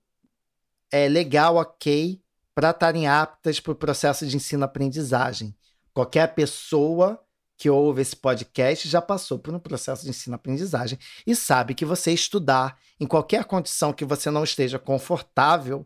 é, 0.92 1.08
legal, 1.08 1.56
ok, 1.56 2.22
para 2.54 2.70
estarem 2.70 3.08
aptas 3.08 3.60
para 3.60 3.74
o 3.74 3.76
processo 3.76 4.26
de 4.26 4.36
ensino-aprendizagem. 4.36 5.56
Qualquer 5.94 6.34
pessoa 6.34 7.22
que 7.58 7.70
ouve 7.70 8.02
esse 8.02 8.16
podcast 8.16 8.88
já 8.88 9.02
passou 9.02 9.40
por 9.40 9.54
um 9.54 9.60
processo 9.60 10.04
de 10.04 10.10
ensino-aprendizagem 10.10 11.00
e 11.26 11.36
sabe 11.36 11.74
que 11.74 11.86
você 11.86 12.12
estudar 12.12 12.78
em 13.00 13.06
qualquer 13.06 13.46
condição 13.46 13.94
que 13.94 14.04
você 14.04 14.30
não 14.30 14.44
esteja 14.44 14.78
confortável 14.78 15.86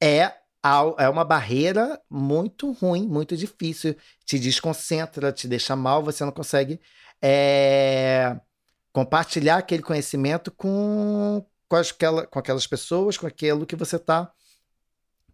é, 0.00 0.32
é 0.98 1.08
uma 1.08 1.24
barreira 1.24 2.00
muito 2.10 2.72
ruim, 2.72 3.06
muito 3.06 3.36
difícil. 3.36 3.96
Te 4.24 4.38
desconcentra, 4.38 5.32
te 5.32 5.46
deixa 5.46 5.76
mal, 5.76 6.02
você 6.02 6.24
não 6.24 6.32
consegue 6.32 6.80
é, 7.22 8.38
compartilhar 8.92 9.58
aquele 9.58 9.82
conhecimento 9.82 10.50
com, 10.50 11.44
com, 11.68 11.80
com 12.30 12.38
aquelas 12.38 12.66
pessoas, 12.66 13.16
com 13.16 13.26
aquilo 13.26 13.66
que 13.66 13.76
você 13.76 13.96
está 13.96 14.32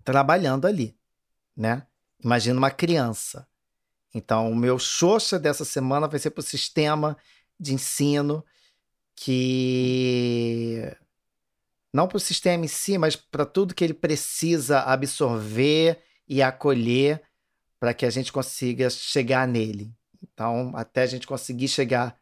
trabalhando 0.03 0.66
ali, 0.66 0.97
né? 1.57 1.87
Imagina 2.22 2.58
uma 2.58 2.71
criança. 2.71 3.46
Então, 4.14 4.50
o 4.50 4.57
meu 4.57 4.79
xoxa 4.79 5.38
dessa 5.38 5.64
semana 5.64 6.07
vai 6.07 6.18
ser 6.18 6.30
para 6.30 6.41
o 6.41 6.45
sistema 6.45 7.17
de 7.58 7.75
ensino 7.75 8.45
que 9.17 10.83
não 11.92 12.08
para 12.08 12.17
o 12.17 12.21
sistema 12.21 12.64
em 12.64 12.68
si, 12.68 12.99
mas 12.99 13.14
para 13.14 13.46
tudo 13.46 13.75
que 13.75 13.84
ele 13.84 13.95
precisa 13.95 14.80
absorver 14.80 16.03
e 16.26 16.42
acolher 16.42 17.22
para 17.79 17.95
que 17.95 18.04
a 18.04 18.11
gente 18.11 18.33
consiga 18.33 18.91
chegar 18.91 19.46
nele. 19.46 19.95
Então, 20.34 20.72
até 20.74 21.02
a 21.02 21.06
gente 21.06 21.26
conseguir 21.26 21.68
chegar 21.68 22.18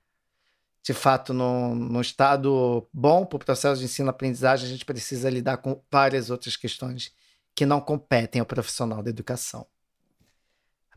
de 0.82 0.93
fato 0.93 1.32
num, 1.32 1.74
num 1.74 2.01
estado 2.01 2.86
bom 2.93 3.24
para 3.24 3.36
o 3.36 3.44
processo 3.44 3.78
de 3.78 3.86
ensino-aprendizagem, 3.86 4.66
a 4.66 4.70
gente 4.70 4.84
precisa 4.84 5.30
lidar 5.30 5.59
com 5.59 5.80
várias 5.90 6.28
outras 6.28 6.56
questões 6.56 7.12
que 7.55 7.64
não 7.64 7.80
competem 7.80 8.40
ao 8.40 8.47
profissional 8.47 9.02
da 9.02 9.10
educação. 9.10 9.66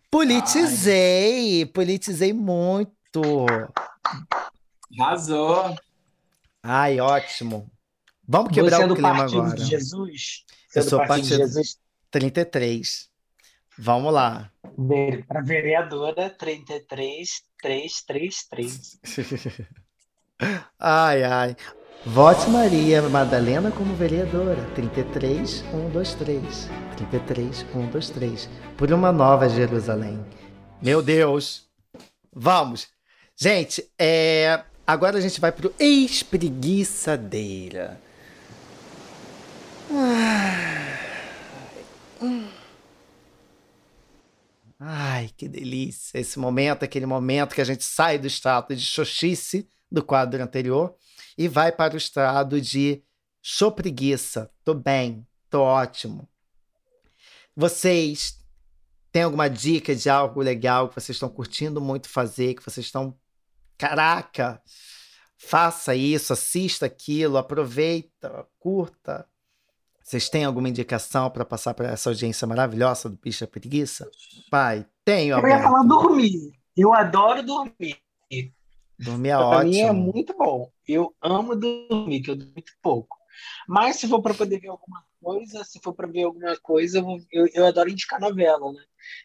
Politizei, 0.09 1.63
Ai. 1.63 1.65
politizei 1.65 2.33
muito. 2.33 3.45
Arrasou. 4.99 5.75
Ai, 6.63 6.99
ótimo. 6.99 7.69
Vamos 8.27 8.51
quebrar 8.51 8.77
Você 8.77 8.83
é 8.83 8.87
o 8.87 8.95
clima 8.95 9.23
agora. 9.23 9.55
De 9.55 9.65
Jesus? 9.65 10.45
Eu 10.73 10.83
sou 10.83 10.99
partido 11.05 11.29
de 11.29 11.37
Jesus. 11.37 11.77
33. 12.09 13.09
Vamos 13.77 14.13
lá. 14.13 14.51
Para 15.27 15.41
vereadora 15.41 16.29
33333. 16.29 18.99
ai, 20.79 21.23
ai. 21.23 21.57
Vote 22.05 22.49
Maria 22.49 23.01
Madalena 23.03 23.71
como 23.71 23.95
vereadora. 23.95 24.61
33123. 24.75 26.69
33123. 26.97 28.49
Por 28.77 28.91
uma 28.91 29.11
nova 29.11 29.49
Jerusalém. 29.49 30.23
Meu 30.81 31.01
Deus. 31.01 31.65
Vamos. 32.33 32.87
Gente, 33.35 33.83
é... 33.97 34.63
agora 34.85 35.17
a 35.17 35.21
gente 35.21 35.41
vai 35.41 35.51
pro 35.51 35.73
espreguiçadeira. 35.79 37.99
Ah. 39.91 40.94
Ai, 44.79 45.29
que 45.37 45.47
delícia. 45.47 46.19
Esse 46.19 46.37
momento, 46.37 46.83
aquele 46.83 47.05
momento 47.05 47.55
que 47.55 47.61
a 47.61 47.65
gente 47.65 47.83
sai 47.83 48.17
do 48.17 48.27
estado 48.27 48.75
de 48.75 48.85
xoxice 48.85 49.69
do 49.89 50.03
quadro 50.03 50.41
anterior 50.43 50.95
e 51.37 51.47
vai 51.47 51.71
para 51.71 51.93
o 51.93 51.97
estado 51.97 52.59
de 52.59 53.03
show 53.41 53.71
preguiça. 53.71 54.51
Tô 54.63 54.73
bem, 54.73 55.25
tô 55.49 55.61
ótimo. 55.61 56.27
Vocês 57.55 58.37
têm 59.11 59.23
alguma 59.23 59.49
dica 59.49 59.95
de 59.95 60.09
algo 60.09 60.41
legal 60.41 60.89
que 60.89 60.95
vocês 60.95 61.15
estão 61.15 61.29
curtindo 61.29 61.79
muito 61.79 62.09
fazer, 62.09 62.55
que 62.55 62.63
vocês 62.63 62.85
estão. 62.85 63.17
Caraca! 63.77 64.61
Faça 65.37 65.95
isso, 65.95 66.33
assista 66.33 66.85
aquilo, 66.85 67.37
aproveita, 67.37 68.47
curta. 68.57 69.27
Vocês 70.05 70.29
têm 70.29 70.45
alguma 70.45 70.69
indicação 70.69 71.31
para 71.31 71.43
passar 71.43 71.73
para 71.73 71.87
essa 71.87 72.11
audiência 72.11 72.45
maravilhosa 72.45 73.09
do 73.09 73.17
Bicha 73.17 73.47
Preguiça? 73.47 74.07
Pai, 74.51 74.85
tenho. 75.03 75.35
Eu 75.35 75.47
ia 75.47 75.63
falar 75.63 75.81
dormir. 75.81 76.51
Eu 76.77 76.93
adoro 76.93 77.41
dormir. 77.41 77.97
Dormir 78.99 79.29
é 79.29 79.37
ótimo. 79.37 79.49
Para 79.49 79.63
mim 79.63 79.79
é 79.79 79.91
muito 79.91 80.37
bom. 80.37 80.71
Eu 80.87 81.11
amo 81.19 81.55
dormir, 81.55 82.21
que 82.21 82.29
eu 82.29 82.35
durmo 82.35 82.53
muito 82.53 82.71
pouco. 82.83 83.17
Mas 83.67 83.95
se 83.95 84.07
for 84.07 84.21
para 84.21 84.35
poder 84.35 84.59
ver 84.59 84.67
alguma 84.67 85.03
coisa, 85.19 85.63
se 85.63 85.79
for 85.83 85.91
para 85.91 86.05
ver 86.05 86.21
alguma 86.21 86.55
coisa, 86.57 87.03
eu, 87.31 87.47
eu, 87.51 87.65
adoro 87.65 87.89
indicar 87.89 88.21
novela, 88.21 88.71
né? 88.73 88.83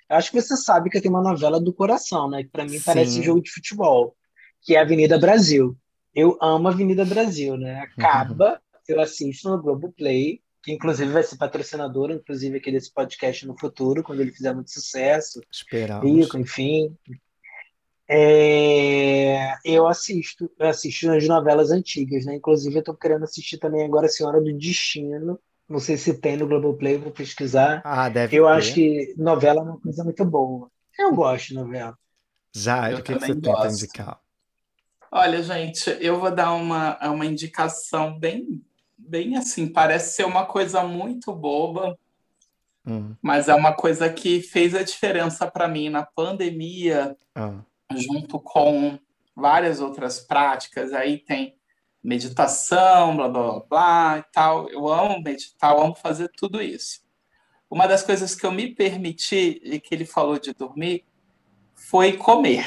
Eu 0.09 0.17
acho 0.17 0.31
que 0.31 0.41
você 0.41 0.57
sabe 0.57 0.89
que 0.89 0.97
eu 0.97 1.03
tenho 1.03 1.13
uma 1.13 1.23
novela 1.23 1.61
do 1.61 1.75
coração, 1.75 2.31
né? 2.31 2.43
Que 2.43 2.49
para 2.49 2.65
mim 2.65 2.79
Sim. 2.79 2.85
parece 2.87 3.23
jogo 3.23 3.43
de 3.43 3.51
futebol, 3.51 4.17
que 4.63 4.75
é 4.75 4.81
Avenida 4.81 5.19
Brasil. 5.19 5.77
Eu 6.15 6.39
amo 6.41 6.69
Avenida 6.69 7.05
Brasil, 7.05 7.59
né? 7.59 7.81
Acaba, 7.99 8.53
uhum. 8.53 8.81
eu 8.89 9.01
assisto 9.03 9.51
no 9.51 9.61
Globoplay, 9.61 10.41
que 10.63 10.73
inclusive 10.73 11.11
vai 11.11 11.23
ser 11.23 11.37
patrocinador, 11.37 12.11
inclusive 12.11 12.59
aqui 12.59 12.71
desse 12.71 12.93
podcast 12.93 13.47
no 13.47 13.59
futuro, 13.59 14.03
quando 14.03 14.21
ele 14.21 14.33
fizer 14.33 14.53
muito 14.55 14.71
sucesso. 14.71 15.41
Esperamos. 15.51 16.05
Rico, 16.05 16.39
enfim. 16.39 16.97
É, 18.13 19.55
eu 19.65 19.87
assisto, 19.87 20.51
eu 20.59 20.69
assisto 20.69 21.09
as 21.11 21.27
novelas 21.29 21.71
antigas, 21.71 22.25
né? 22.27 22.35
Inclusive, 22.35 22.77
eu 22.77 22.83
tô 22.83 22.95
querendo 22.95 23.23
assistir 23.23 23.57
também 23.59 23.85
agora 23.85 24.07
a 24.07 24.09
Senhora 24.09 24.41
do 24.41 24.53
Destino. 24.53 25.39
Não 25.69 25.79
sei 25.79 25.97
se 25.97 26.15
tem 26.15 26.37
no 26.37 26.49
Globoplay, 26.49 26.99
vou 26.99 27.13
pesquisar. 27.13 27.81
Ah, 27.85 28.09
deve 28.09 28.37
Eu 28.37 28.45
ter. 28.47 28.51
acho 28.51 28.75
que 28.75 29.15
novela 29.17 29.61
é 29.61 29.63
uma 29.63 29.79
coisa 29.79 30.03
muito 30.03 30.25
boa. 30.25 30.69
Eu 30.99 31.15
gosto 31.15 31.49
de 31.49 31.55
novela. 31.55 31.97
Já, 32.53 32.91
o 32.91 33.03
que, 33.03 33.15
que 33.15 33.21
você 33.21 33.35
tem 33.35 33.53
para 33.53 33.71
indicar? 33.71 34.21
Olha, 35.13 35.43
gente, 35.43 35.97
eu 36.01 36.19
vou 36.19 36.35
dar 36.35 36.53
uma, 36.53 36.99
uma 37.09 37.27
indicação 37.27 38.19
bem, 38.19 38.61
bem 39.11 39.37
assim, 39.37 39.69
parece 39.69 40.15
ser 40.15 40.25
uma 40.25 40.47
coisa 40.47 40.83
muito 40.83 41.33
boba, 41.33 41.99
hum. 42.87 43.15
mas 43.21 43.49
é 43.49 43.55
uma 43.55 43.75
coisa 43.75 44.09
que 44.11 44.41
fez 44.41 44.75
a 44.75 44.83
diferença 44.83 45.51
para 45.51 45.69
mim 45.69 45.89
na 45.89 46.05
pandemia. 46.05 47.17
Ah 47.35 47.61
junto 47.97 48.39
com 48.39 48.99
várias 49.35 49.81
outras 49.81 50.21
práticas. 50.21 50.93
Aí 50.93 51.19
tem 51.19 51.57
meditação, 52.03 53.17
blá 53.17 53.29
blá 53.29 53.61
blá 53.61 54.19
e 54.19 54.33
tal. 54.33 54.69
Eu 54.69 54.89
amo 54.89 55.21
meditar, 55.23 55.73
eu 55.73 55.83
amo 55.83 55.95
fazer 55.95 56.31
tudo 56.37 56.63
isso. 56.63 57.01
Uma 57.71 57.87
das 57.87 58.03
coisas 58.03 58.35
que 58.35 58.45
eu 58.45 58.53
me 58.53 58.75
permiti, 58.75 59.61
e 59.63 59.79
que 59.79 59.95
ele 59.95 60.05
falou 60.05 60.39
de 60.39 60.53
dormir, 60.53 61.05
foi 61.75 62.15
comer. 62.15 62.67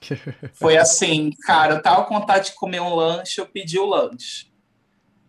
Foi 0.54 0.76
assim, 0.76 1.30
cara, 1.46 1.74
eu 1.74 1.82
tava 1.82 2.04
com 2.06 2.18
vontade 2.18 2.46
de 2.46 2.56
comer 2.56 2.80
um 2.80 2.92
lanche, 2.92 3.40
eu 3.40 3.46
pedi 3.46 3.78
o 3.78 3.86
lanche. 3.86 4.51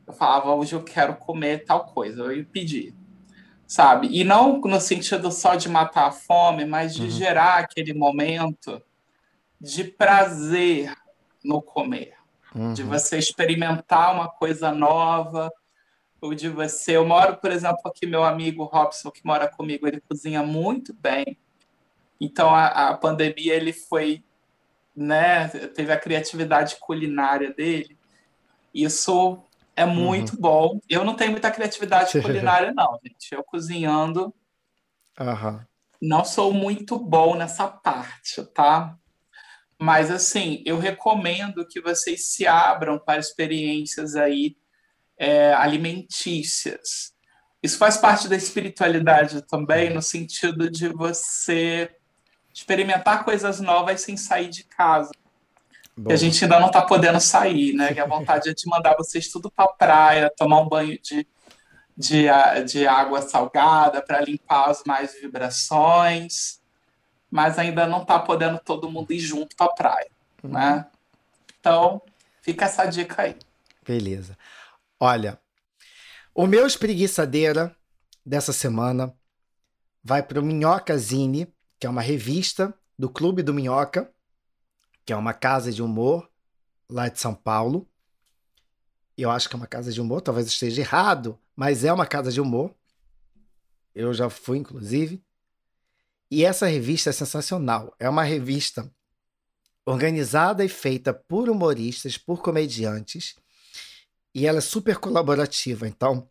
Eu 0.05 0.13
falava, 0.13 0.53
hoje 0.53 0.73
eu 0.73 0.83
quero 0.83 1.15
comer 1.15 1.65
tal 1.65 1.85
coisa, 1.85 2.23
eu 2.23 2.45
pedi. 2.45 2.93
Sabe? 3.65 4.07
E 4.11 4.23
não 4.23 4.59
no 4.59 4.79
sentido 4.79 5.31
só 5.31 5.55
de 5.55 5.69
matar 5.69 6.07
a 6.07 6.11
fome, 6.11 6.65
mas 6.65 6.93
de 6.93 7.03
uhum. 7.03 7.09
gerar 7.09 7.59
aquele 7.59 7.93
momento 7.93 8.81
de 9.59 9.85
prazer 9.85 10.93
no 11.43 11.61
comer, 11.61 12.13
uhum. 12.53 12.73
de 12.73 12.83
você 12.83 13.17
experimentar 13.17 14.13
uma 14.13 14.27
coisa 14.29 14.71
nova, 14.71 15.49
ou 16.23 16.33
de 16.33 16.47
você. 16.47 16.95
Eu 16.95 17.05
moro, 17.05 17.35
por 17.37 17.51
exemplo, 17.51 17.81
aqui, 17.85 18.05
meu 18.05 18.23
amigo 18.23 18.63
Robson, 18.63 19.11
que 19.11 19.25
mora 19.25 19.47
comigo, 19.47 19.85
ele 19.85 19.99
cozinha 20.01 20.41
muito 20.41 20.93
bem. 20.93 21.37
Então, 22.19 22.55
a, 22.55 22.89
a 22.89 22.97
pandemia, 22.97 23.53
ele 23.53 23.73
foi, 23.73 24.23
né, 24.95 25.49
teve 25.49 25.91
a 25.91 25.99
criatividade 25.99 26.77
culinária 26.79 27.53
dele. 27.53 27.97
Isso 28.73 29.43
é 29.75 29.85
muito 29.85 30.33
uhum. 30.33 30.41
bom. 30.41 30.79
Eu 30.89 31.03
não 31.03 31.15
tenho 31.15 31.31
muita 31.31 31.51
criatividade 31.51 32.21
culinária, 32.21 32.73
não, 32.73 32.99
gente. 33.03 33.33
Eu 33.33 33.43
cozinhando. 33.43 34.33
Uhum. 35.19 35.59
Não 36.01 36.25
sou 36.25 36.53
muito 36.53 36.99
bom 36.99 37.35
nessa 37.35 37.67
parte, 37.67 38.43
tá? 38.53 38.97
Mas, 39.79 40.11
assim, 40.11 40.61
eu 40.65 40.77
recomendo 40.77 41.67
que 41.67 41.81
vocês 41.81 42.31
se 42.31 42.47
abram 42.47 42.99
para 42.99 43.19
experiências 43.19 44.15
aí 44.15 44.55
é, 45.17 45.53
alimentícias. 45.53 47.13
Isso 47.61 47.77
faz 47.77 47.97
parte 47.97 48.27
da 48.27 48.35
espiritualidade 48.35 49.41
também, 49.47 49.93
no 49.93 50.01
sentido 50.01 50.69
de 50.69 50.89
você 50.89 51.89
experimentar 52.53 53.23
coisas 53.23 53.59
novas 53.59 54.01
sem 54.01 54.17
sair 54.17 54.49
de 54.49 54.65
casa. 54.65 55.11
Que 55.95 56.13
a 56.13 56.15
gente 56.15 56.43
ainda 56.43 56.59
não 56.59 56.67
está 56.67 56.81
podendo 56.81 57.19
sair, 57.19 57.73
né? 57.73 57.93
Que 57.93 57.99
a 57.99 58.07
vontade 58.07 58.49
é 58.49 58.53
de 58.53 58.67
mandar 58.67 58.95
vocês 58.95 59.27
tudo 59.29 59.51
para 59.51 59.65
a 59.65 59.73
praia, 59.73 60.33
tomar 60.35 60.61
um 60.61 60.67
banho 60.67 60.99
de, 61.01 61.27
de, 61.95 62.25
de 62.65 62.87
água 62.87 63.21
salgada 63.21 64.01
para 64.01 64.21
limpar 64.21 64.69
as 64.69 64.83
mais 64.85 65.13
vibrações 65.21 66.63
mas 67.33 67.57
ainda 67.57 67.87
não 67.87 68.03
está 68.03 68.19
podendo 68.19 68.59
todo 68.59 68.91
mundo 68.91 69.11
ir 69.11 69.17
junto 69.17 69.55
para 69.55 69.65
a 69.65 69.73
praia, 69.73 70.11
uhum. 70.43 70.51
né? 70.51 70.85
Então, 71.59 71.99
fica 72.43 72.65
essa 72.65 72.85
dica 72.85 73.23
aí. 73.23 73.35
Beleza. 73.83 74.37
Olha, 74.99 75.39
o 76.35 76.45
meu 76.45 76.67
espreguiçadeira 76.67 77.75
dessa 78.23 78.53
semana 78.53 79.11
vai 80.03 80.21
para 80.21 80.39
o 80.39 80.43
Minhoca 80.43 80.95
Zine, 80.95 81.51
que 81.79 81.87
é 81.87 81.89
uma 81.89 82.03
revista 82.03 82.71
do 82.99 83.09
Clube 83.09 83.41
do 83.41 83.51
Minhoca, 83.51 84.12
que 85.05 85.13
é 85.13 85.15
uma 85.15 85.33
casa 85.33 85.71
de 85.71 85.81
humor 85.81 86.29
lá 86.89 87.09
de 87.09 87.19
São 87.19 87.33
Paulo. 87.33 87.87
Eu 89.17 89.29
acho 89.29 89.47
que 89.47 89.55
é 89.55 89.57
uma 89.57 89.67
casa 89.67 89.91
de 89.91 90.01
humor, 90.01 90.21
talvez 90.21 90.47
esteja 90.47 90.81
errado, 90.81 91.39
mas 91.55 91.83
é 91.83 91.93
uma 91.93 92.05
casa 92.05 92.31
de 92.31 92.41
humor. 92.41 92.73
Eu 93.93 94.13
já 94.13 94.29
fui, 94.29 94.57
inclusive. 94.57 95.23
E 96.31 96.43
essa 96.43 96.65
revista 96.65 97.11
é 97.11 97.13
sensacional. 97.13 97.95
É 97.99 98.09
uma 98.09 98.23
revista 98.23 98.91
organizada 99.85 100.63
e 100.63 100.69
feita 100.69 101.13
por 101.13 101.49
humoristas, 101.49 102.17
por 102.17 102.41
comediantes, 102.41 103.35
e 104.33 104.47
ela 104.47 104.59
é 104.59 104.61
super 104.61 104.97
colaborativa. 104.97 105.87
Então, 105.87 106.29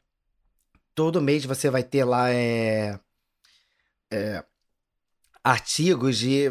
todo 0.94 1.22
mês 1.22 1.44
você 1.44 1.70
vai 1.70 1.84
ter 1.84 2.04
lá 2.04 2.30
é, 2.30 2.98
é, 4.10 4.44
artigos 5.44 6.18
de 6.18 6.50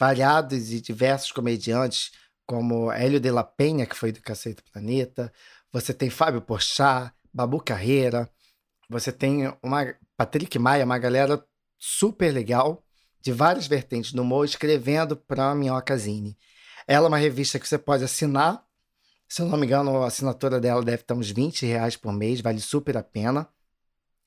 variados 0.00 0.72
e 0.72 0.80
diversos 0.80 1.30
comediantes, 1.30 2.10
como 2.46 2.90
Hélio 2.90 3.20
de 3.20 3.30
la 3.30 3.44
Penha, 3.44 3.84
que 3.84 3.94
foi 3.94 4.10
do 4.10 4.22
Cacete 4.22 4.62
Planeta, 4.72 5.30
você 5.70 5.92
tem 5.92 6.08
Fábio 6.08 6.40
Porchat, 6.40 7.12
Babu 7.32 7.60
Carreira, 7.60 8.28
você 8.88 9.12
tem 9.12 9.54
uma 9.62 9.94
Patrick 10.16 10.58
Maia, 10.58 10.86
uma 10.86 10.98
galera 10.98 11.44
super 11.78 12.32
legal 12.32 12.82
de 13.20 13.30
várias 13.30 13.66
vertentes 13.66 14.12
do 14.12 14.22
humor, 14.22 14.46
escrevendo 14.46 15.14
para 15.14 15.50
a 15.50 15.54
Minhocazine. 15.54 16.36
Ela 16.88 17.06
é 17.06 17.08
uma 17.08 17.18
revista 17.18 17.58
que 17.58 17.68
você 17.68 17.78
pode 17.78 18.02
assinar. 18.02 18.64
Se 19.28 19.42
eu 19.42 19.46
não 19.46 19.58
me 19.58 19.66
engano, 19.66 20.02
a 20.02 20.06
assinatura 20.06 20.58
dela 20.58 20.82
deve 20.82 21.02
estar 21.02 21.14
uns 21.14 21.30
20 21.30 21.66
reais 21.66 21.94
por 21.94 22.10
mês, 22.10 22.40
vale 22.40 22.60
super 22.60 22.96
a 22.96 23.02
pena. 23.02 23.46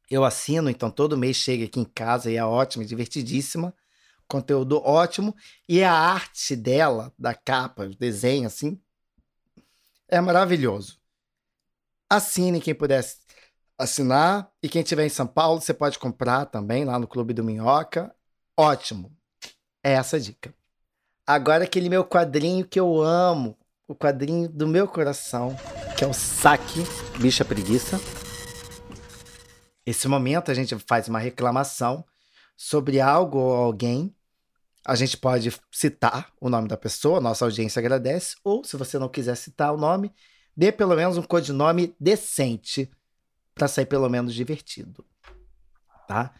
Eu 0.07 0.23
assino, 0.23 0.69
então 0.69 0.91
todo 0.91 1.17
mês 1.17 1.37
chega 1.37 1.65
aqui 1.65 1.79
em 1.79 1.85
casa 1.85 2.31
e 2.31 2.35
é 2.35 2.45
ótima, 2.45 2.85
divertidíssima. 2.85 3.73
Conteúdo 4.27 4.81
ótimo. 4.83 5.35
E 5.67 5.83
a 5.83 5.93
arte 5.93 6.55
dela, 6.55 7.13
da 7.17 7.33
capa, 7.33 7.83
o 7.83 7.95
desenho, 7.95 8.47
assim, 8.47 8.79
é 10.07 10.19
maravilhoso. 10.21 10.99
Assine 12.09 12.61
quem 12.61 12.75
pudesse 12.75 13.17
assinar. 13.77 14.51
E 14.61 14.69
quem 14.69 14.81
estiver 14.81 15.05
em 15.05 15.09
São 15.09 15.27
Paulo, 15.27 15.61
você 15.61 15.73
pode 15.73 15.99
comprar 15.99 16.45
também 16.45 16.85
lá 16.85 16.99
no 16.99 17.07
Clube 17.07 17.33
do 17.33 17.43
Minhoca. 17.43 18.13
Ótimo. 18.57 19.15
É 19.83 19.93
essa 19.93 20.17
a 20.17 20.19
dica. 20.19 20.53
Agora 21.25 21.63
aquele 21.63 21.89
meu 21.89 22.03
quadrinho 22.03 22.67
que 22.67 22.79
eu 22.79 23.01
amo, 23.01 23.57
o 23.87 23.95
quadrinho 23.95 24.49
do 24.49 24.67
meu 24.67 24.87
coração, 24.87 25.55
que 25.97 26.03
é 26.03 26.07
o 26.07 26.13
Saque 26.13 26.83
Bicha 27.19 27.45
Preguiça. 27.45 27.99
Esse 29.85 30.07
momento 30.07 30.51
a 30.51 30.53
gente 30.53 30.77
faz 30.79 31.07
uma 31.07 31.19
reclamação 31.19 32.05
sobre 32.55 32.99
algo 32.99 33.38
ou 33.38 33.53
alguém. 33.53 34.15
A 34.85 34.95
gente 34.95 35.17
pode 35.17 35.49
citar 35.71 36.31
o 36.39 36.49
nome 36.49 36.67
da 36.67 36.75
pessoa, 36.75 37.21
nossa 37.21 37.45
audiência 37.45 37.80
agradece, 37.80 38.35
ou 38.43 38.63
se 38.63 38.75
você 38.75 38.99
não 38.99 39.07
quiser 39.07 39.35
citar 39.35 39.73
o 39.73 39.77
nome, 39.77 40.13
dê 40.55 40.71
pelo 40.71 40.95
menos 40.95 41.17
um 41.17 41.23
codinome 41.23 41.95
decente 41.99 42.91
para 43.55 43.67
sair 43.67 43.85
pelo 43.85 44.09
menos 44.09 44.34
divertido. 44.34 45.05
Tá? 46.07 46.34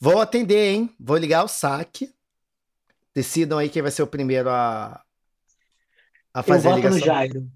Vou 0.00 0.20
atender, 0.20 0.74
hein? 0.74 0.94
Vou 0.98 1.16
ligar 1.16 1.44
o 1.44 1.48
saque. 1.48 2.14
Decidam 3.14 3.58
aí 3.58 3.68
quem 3.68 3.82
vai 3.82 3.90
ser 3.90 4.02
o 4.02 4.06
primeiro 4.06 4.50
a, 4.50 5.02
a 6.32 6.42
fazer 6.42 6.68
eu 6.68 6.72
a 6.72 6.76
voto 6.76 6.88
no 6.88 6.94
ligação? 6.94 7.14
Jairo. 7.14 7.50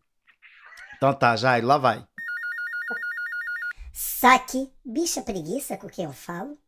Então 0.97 1.15
tá, 1.15 1.37
Jairo, 1.37 1.67
lá 1.67 1.79
vai. 1.79 2.07
Saque, 3.93 4.71
bicha 4.85 5.23
preguiça 5.23 5.77
com 5.77 5.89
quem 5.89 6.05
eu 6.05 6.13
falo. 6.13 6.59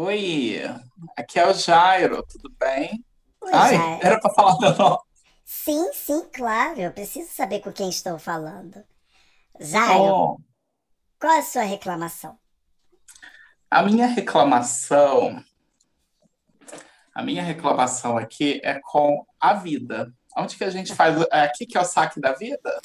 Oi, 0.00 0.60
aqui 1.16 1.38
é 1.40 1.46
o 1.48 1.52
Jairo, 1.52 2.24
tudo 2.26 2.50
bem? 2.58 3.04
Oi, 3.40 3.60
Ai, 3.60 3.72
Jairo. 3.72 4.00
era 4.00 4.20
pra 4.20 4.32
falar 4.34 4.58
meu 4.60 4.74
nome. 4.76 4.98
Sim, 5.44 5.92
sim, 5.92 6.28
claro. 6.32 6.80
Eu 6.80 6.92
preciso 6.92 7.30
saber 7.32 7.60
com 7.60 7.72
quem 7.72 7.88
estou 7.88 8.18
falando. 8.20 8.84
Jairo, 9.60 10.16
Oh, 10.16 10.38
qual 11.20 11.32
é 11.34 11.38
a 11.40 11.42
sua 11.42 11.62
reclamação? 11.62 12.38
a 13.70 13.82
minha 13.82 14.06
reclamação, 14.06 15.42
a 17.14 17.22
minha 17.22 17.42
reclamação 17.42 18.16
aqui 18.16 18.60
é 18.62 18.80
com 18.80 19.24
a 19.40 19.54
vida. 19.54 20.12
Onde 20.36 20.56
que 20.56 20.64
a 20.64 20.70
gente 20.70 20.94
faz? 20.94 21.20
É 21.32 21.40
aqui 21.42 21.66
que 21.66 21.76
é 21.76 21.80
o 21.80 21.84
saque 21.84 22.20
da 22.20 22.32
vida? 22.32 22.80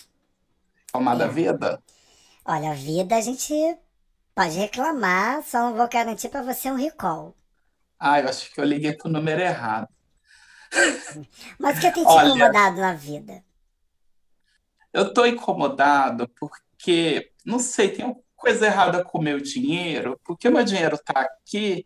Reclamar 0.87 1.17
da 1.17 1.27
É. 1.27 1.27
vida? 1.27 1.81
Olha, 2.45 2.71
a 2.71 2.73
vida 2.73 3.15
a 3.17 3.21
gente 3.21 3.53
pode 4.35 4.57
reclamar, 4.57 5.43
só 5.43 5.59
não 5.69 5.75
vou 5.75 5.87
garantir 5.89 6.29
para 6.29 6.43
você 6.43 6.71
um 6.71 6.75
recall. 6.75 7.35
Ah, 7.99 8.19
eu 8.19 8.29
acho 8.29 8.53
que 8.53 8.59
eu 8.61 8.65
liguei 8.65 8.93
pro 8.95 9.09
número 9.09 9.41
errado. 9.41 9.87
Mas 11.59 11.77
o 11.77 11.81
que 11.81 11.91
tem 11.91 12.05
te 12.05 12.09
Olha. 12.09 12.27
incomodado 12.27 12.77
na 12.79 12.93
vida? 12.93 13.43
Eu 14.91 15.13
tô 15.13 15.25
incomodado 15.25 16.29
porque, 16.39 17.31
não 17.45 17.59
sei, 17.59 17.89
tem 17.89 18.05
uma 18.05 18.15
coisa 18.35 18.65
errada 18.65 19.03
com 19.03 19.17
o 19.17 19.21
meu 19.21 19.39
dinheiro, 19.39 20.19
porque 20.23 20.47
o 20.47 20.51
meu 20.51 20.63
dinheiro 20.63 20.97
tá 20.97 21.21
aqui, 21.21 21.85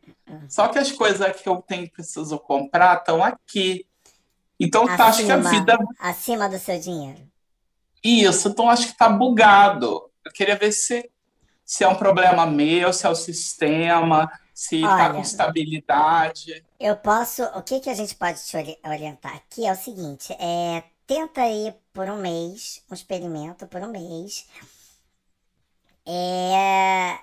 só 0.49 0.67
que 0.67 0.79
as 0.79 0.91
coisas 0.91 1.39
que 1.41 1.47
eu 1.47 1.61
tenho 1.61 1.89
preciso 1.91 2.39
comprar 2.39 2.97
estão 2.97 3.23
aqui. 3.23 3.87
Então, 4.59 4.85
tá, 4.95 5.07
acho 5.07 5.25
que 5.25 5.31
a 5.31 5.35
Acima, 5.35 5.49
vida 5.51 5.77
acima 5.99 6.49
do 6.49 6.59
seu 6.59 6.79
dinheiro. 6.79 7.27
Isso, 8.03 8.49
então 8.49 8.69
acho 8.69 8.87
que 8.87 8.97
tá 8.97 9.09
bugado. 9.09 10.09
Eu 10.25 10.31
queria 10.31 10.55
ver 10.55 10.71
se, 10.71 11.09
se 11.67 11.85
é 11.85 11.89
um 11.89 11.95
problema 11.97 12.47
meu, 12.47 12.93
se 12.93 13.07
é 13.07 13.11
o 13.11 13.15
sistema, 13.15 14.31
se 14.55 14.89
tá 14.95 15.11
Olha. 15.11 15.13
com 15.13 15.21
estabilidade. 15.21 16.65
Eu 16.79 16.95
posso. 16.97 17.43
O 17.57 17.63
que, 17.63 17.79
que 17.79 17.89
a 17.89 17.93
gente 17.93 18.15
pode 18.15 18.43
te 18.45 18.55
ori- 18.57 18.79
orientar 18.85 19.35
aqui 19.35 19.65
é 19.65 19.71
o 19.71 19.75
seguinte: 19.75 20.33
é, 20.33 20.83
tenta 21.05 21.41
aí 21.41 21.73
por 21.93 22.09
um 22.09 22.17
mês, 22.17 22.83
um 22.89 22.93
experimento 22.93 23.67
por 23.67 23.81
um 23.81 23.91
mês. 23.91 24.47
É, 26.05 27.19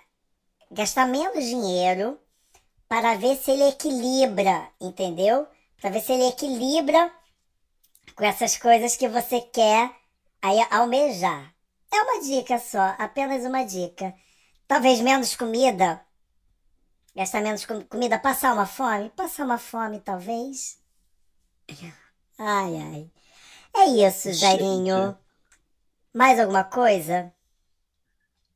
gastar 0.71 1.07
menos 1.07 1.45
dinheiro 1.45 2.21
para 2.89 3.17
ver 3.17 3.37
se 3.37 3.51
ele 3.53 3.65
equilibra, 3.69 4.69
entendeu? 4.81 5.47
Para 5.81 5.91
ver 5.91 6.03
se 6.03 6.13
ele 6.13 6.29
equilibra 6.29 7.13
com 8.17 8.25
essas 8.25 8.57
coisas 8.57 8.97
que 8.97 9.09
você 9.09 9.41
quer 9.41 9.91
aí 10.43 10.59
almejar. 10.71 11.55
É 11.93 11.97
uma 12.03 12.21
dica 12.23 12.59
só, 12.59 12.95
apenas 12.99 13.45
uma 13.45 13.65
dica. 13.65 14.15
Talvez 14.67 15.01
menos 15.01 15.37
comida 15.37 16.05
Gastar 17.17 17.43
menos 17.43 17.65
com 17.65 17.81
comida, 17.83 18.19
passar 18.19 18.53
uma 18.53 18.67
fome? 18.67 19.09
Passar 19.11 19.45
uma 19.45 19.57
fome, 19.57 20.01
talvez. 20.01 20.81
Ai, 22.37 22.77
ai. 22.77 23.11
É 23.77 23.87
isso, 23.87 24.33
Jairinho. 24.33 25.17
Mais 26.13 26.41
alguma 26.41 26.65
coisa? 26.65 27.33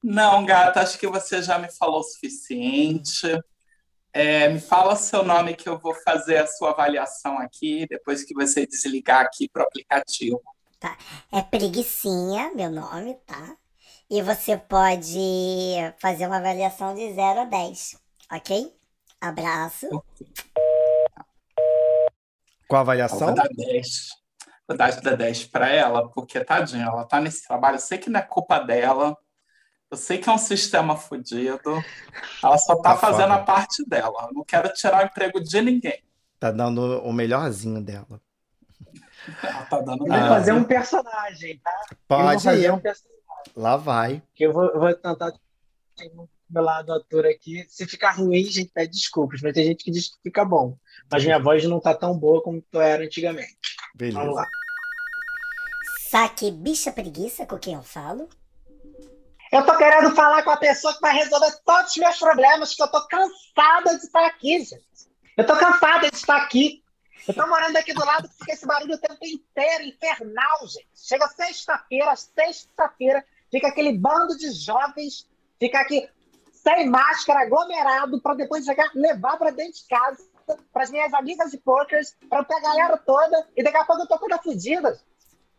Não, 0.02 0.44
gata, 0.44 0.80
acho 0.80 0.98
que 0.98 1.06
você 1.06 1.40
já 1.40 1.56
me 1.56 1.70
falou 1.70 2.00
o 2.00 2.02
suficiente. 2.02 3.28
É, 4.12 4.48
me 4.48 4.58
fala 4.58 4.96
seu 4.96 5.22
nome 5.22 5.54
que 5.54 5.68
eu 5.68 5.78
vou 5.78 5.94
fazer 5.94 6.38
a 6.38 6.46
sua 6.46 6.70
avaliação 6.70 7.38
aqui, 7.38 7.86
depois 7.88 8.24
que 8.24 8.34
você 8.34 8.66
desligar 8.66 9.20
aqui 9.20 9.48
pro 9.48 9.62
aplicativo. 9.62 10.42
É 11.30 11.42
Preguicinha, 11.42 12.52
meu 12.54 12.70
nome, 12.70 13.14
tá? 13.24 13.56
E 14.10 14.22
você 14.22 14.56
pode 14.56 15.74
fazer 16.00 16.26
uma 16.26 16.38
avaliação 16.38 16.94
de 16.94 17.12
0 17.12 17.40
a 17.40 17.44
10, 17.44 17.96
ok? 18.32 18.74
Abraço. 19.20 19.86
Com 22.66 22.76
a 22.76 22.78
Eu 22.78 22.80
avaliação? 22.80 23.18
vou 23.18 23.34
dar 23.34 23.48
10. 23.48 24.08
Vou 24.66 24.76
dar 24.76 24.98
da 25.00 25.14
10 25.14 25.44
para 25.46 25.68
ela, 25.68 26.08
porque, 26.10 26.42
tadinha, 26.44 26.84
ela 26.86 27.04
tá 27.04 27.20
nesse 27.20 27.46
trabalho. 27.46 27.76
Eu 27.76 27.80
sei 27.80 27.98
que 27.98 28.08
não 28.10 28.20
é 28.20 28.22
culpa 28.22 28.58
dela. 28.58 29.16
Eu 29.90 29.96
sei 29.96 30.18
que 30.18 30.28
é 30.28 30.32
um 30.32 30.38
sistema 30.38 30.96
fodido. 30.96 31.82
Ela 32.42 32.58
só 32.58 32.76
tá 32.76 32.90
Tá 32.94 32.96
fazendo 32.98 33.28
foda. 33.30 33.34
a 33.34 33.42
parte 33.44 33.86
dela. 33.88 34.26
Eu 34.28 34.34
não 34.34 34.44
quero 34.44 34.70
tirar 34.74 35.02
o 35.02 35.06
emprego 35.06 35.40
de 35.42 35.60
ninguém. 35.62 36.02
Tá 36.38 36.50
dando 36.50 37.00
o 37.02 37.12
melhorzinho 37.12 37.82
dela. 37.82 38.20
Ela 39.42 39.64
tá 39.64 39.80
dando 39.80 40.06
Eu 40.06 40.12
vou 40.12 40.16
Ah. 40.22 40.28
fazer 40.28 40.52
um 40.52 40.64
personagem, 40.64 41.58
tá? 41.58 41.72
eu 41.90 41.96
Pode 42.06 42.42
fazer 42.44 42.62
ir. 42.66 42.72
um 42.72 42.78
personagem. 42.78 43.17
Lá 43.56 43.76
vai. 43.76 44.22
Que 44.34 44.44
eu 44.44 44.52
vou, 44.52 44.66
eu 44.66 44.80
vou 44.80 44.94
tentar 44.94 45.30
do 45.30 46.28
meu 46.50 46.62
lado 46.62 46.92
ator 46.92 47.26
aqui. 47.26 47.64
Se 47.68 47.86
ficar 47.86 48.12
ruim, 48.12 48.42
a 48.42 48.50
gente 48.50 48.70
pede 48.72 48.92
desculpas, 48.92 49.40
mas 49.42 49.52
tem 49.52 49.64
gente 49.64 49.84
que 49.84 49.90
diz 49.90 50.08
que 50.08 50.22
fica 50.22 50.44
bom. 50.44 50.76
Mas 51.10 51.24
minha 51.24 51.38
voz 51.38 51.64
não 51.64 51.80
tá 51.80 51.94
tão 51.94 52.16
boa 52.18 52.42
como 52.42 52.62
tu 52.62 52.80
era 52.80 53.04
antigamente. 53.04 53.58
Vamos 53.94 54.14
Beleza. 54.14 54.30
lá. 54.30 54.46
Saque 56.10 56.50
bicha 56.50 56.90
preguiça 56.90 57.44
com 57.44 57.58
quem 57.58 57.74
eu 57.74 57.82
falo. 57.82 58.28
Eu 59.50 59.64
tô 59.64 59.76
querendo 59.76 60.14
falar 60.14 60.42
com 60.42 60.50
a 60.50 60.56
pessoa 60.56 60.94
que 60.94 61.00
vai 61.00 61.14
resolver 61.14 61.52
todos 61.64 61.90
os 61.90 61.96
meus 61.96 62.18
problemas, 62.18 62.74
que 62.74 62.82
eu 62.82 62.88
tô 62.88 63.06
cansada 63.06 63.98
de 63.98 64.04
estar 64.04 64.26
aqui, 64.26 64.58
gente. 64.60 64.82
Eu 65.36 65.46
tô 65.46 65.56
cansada 65.56 66.10
de 66.10 66.16
estar 66.16 66.36
aqui. 66.36 66.82
Eu 67.26 67.34
tô 67.34 67.46
morando 67.46 67.76
aqui 67.76 67.92
do 67.92 68.04
lado, 68.04 68.28
fica 68.28 68.52
esse 68.52 68.66
barulho 68.66 68.94
o 68.94 68.98
tempo 68.98 69.18
inteiro, 69.22 69.84
infernal, 69.84 70.66
gente. 70.66 70.88
Chega 70.94 71.28
sexta-feira, 71.28 72.14
sexta-feira, 72.16 73.24
fica 73.50 73.68
aquele 73.68 73.96
bando 73.96 74.36
de 74.36 74.50
jovens, 74.50 75.28
fica 75.58 75.80
aqui 75.80 76.08
sem 76.52 76.88
máscara, 76.88 77.42
aglomerado, 77.42 78.20
para 78.20 78.34
depois 78.34 78.64
chegar, 78.64 78.90
levar 78.94 79.36
para 79.36 79.50
dentro 79.50 79.80
de 79.80 79.86
casa, 79.86 80.22
para 80.72 80.82
as 80.82 80.90
minhas 80.90 81.12
amigas 81.14 81.50
de 81.50 81.58
pokers, 81.58 82.16
para 82.28 82.40
a 82.40 82.60
galera 82.60 82.96
toda, 82.98 83.48
e 83.56 83.62
daqui 83.62 83.76
a 83.76 83.84
pouco 83.84 84.02
eu 84.02 84.08
tô 84.08 84.18
toda 84.18 84.38
fodida. 84.38 85.00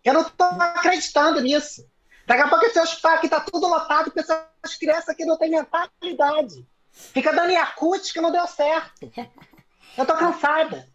Eu 0.03 0.13
não 0.13 0.23
tô 0.23 0.43
acreditando 0.43 1.41
nisso. 1.41 1.87
Daqui 2.25 2.41
a 2.43 2.47
pouco 2.47 2.65
esse 2.65 2.79
hospital 2.79 3.13
aqui 3.13 3.27
tá 3.27 3.39
tudo 3.39 3.67
lotado, 3.67 4.11
porque 4.11 4.19
essas 4.19 4.75
crianças 4.77 5.09
aqui 5.09 5.25
não 5.25 5.37
têm 5.37 5.49
mentalidade. 5.49 6.65
Fica 6.91 7.33
dando 7.33 7.51
Yakut 7.51 8.13
que 8.13 8.21
não 8.21 8.31
deu 8.31 8.45
certo. 8.47 9.11
Eu 9.97 10.05
tô 10.05 10.15
cansada. 10.15 10.87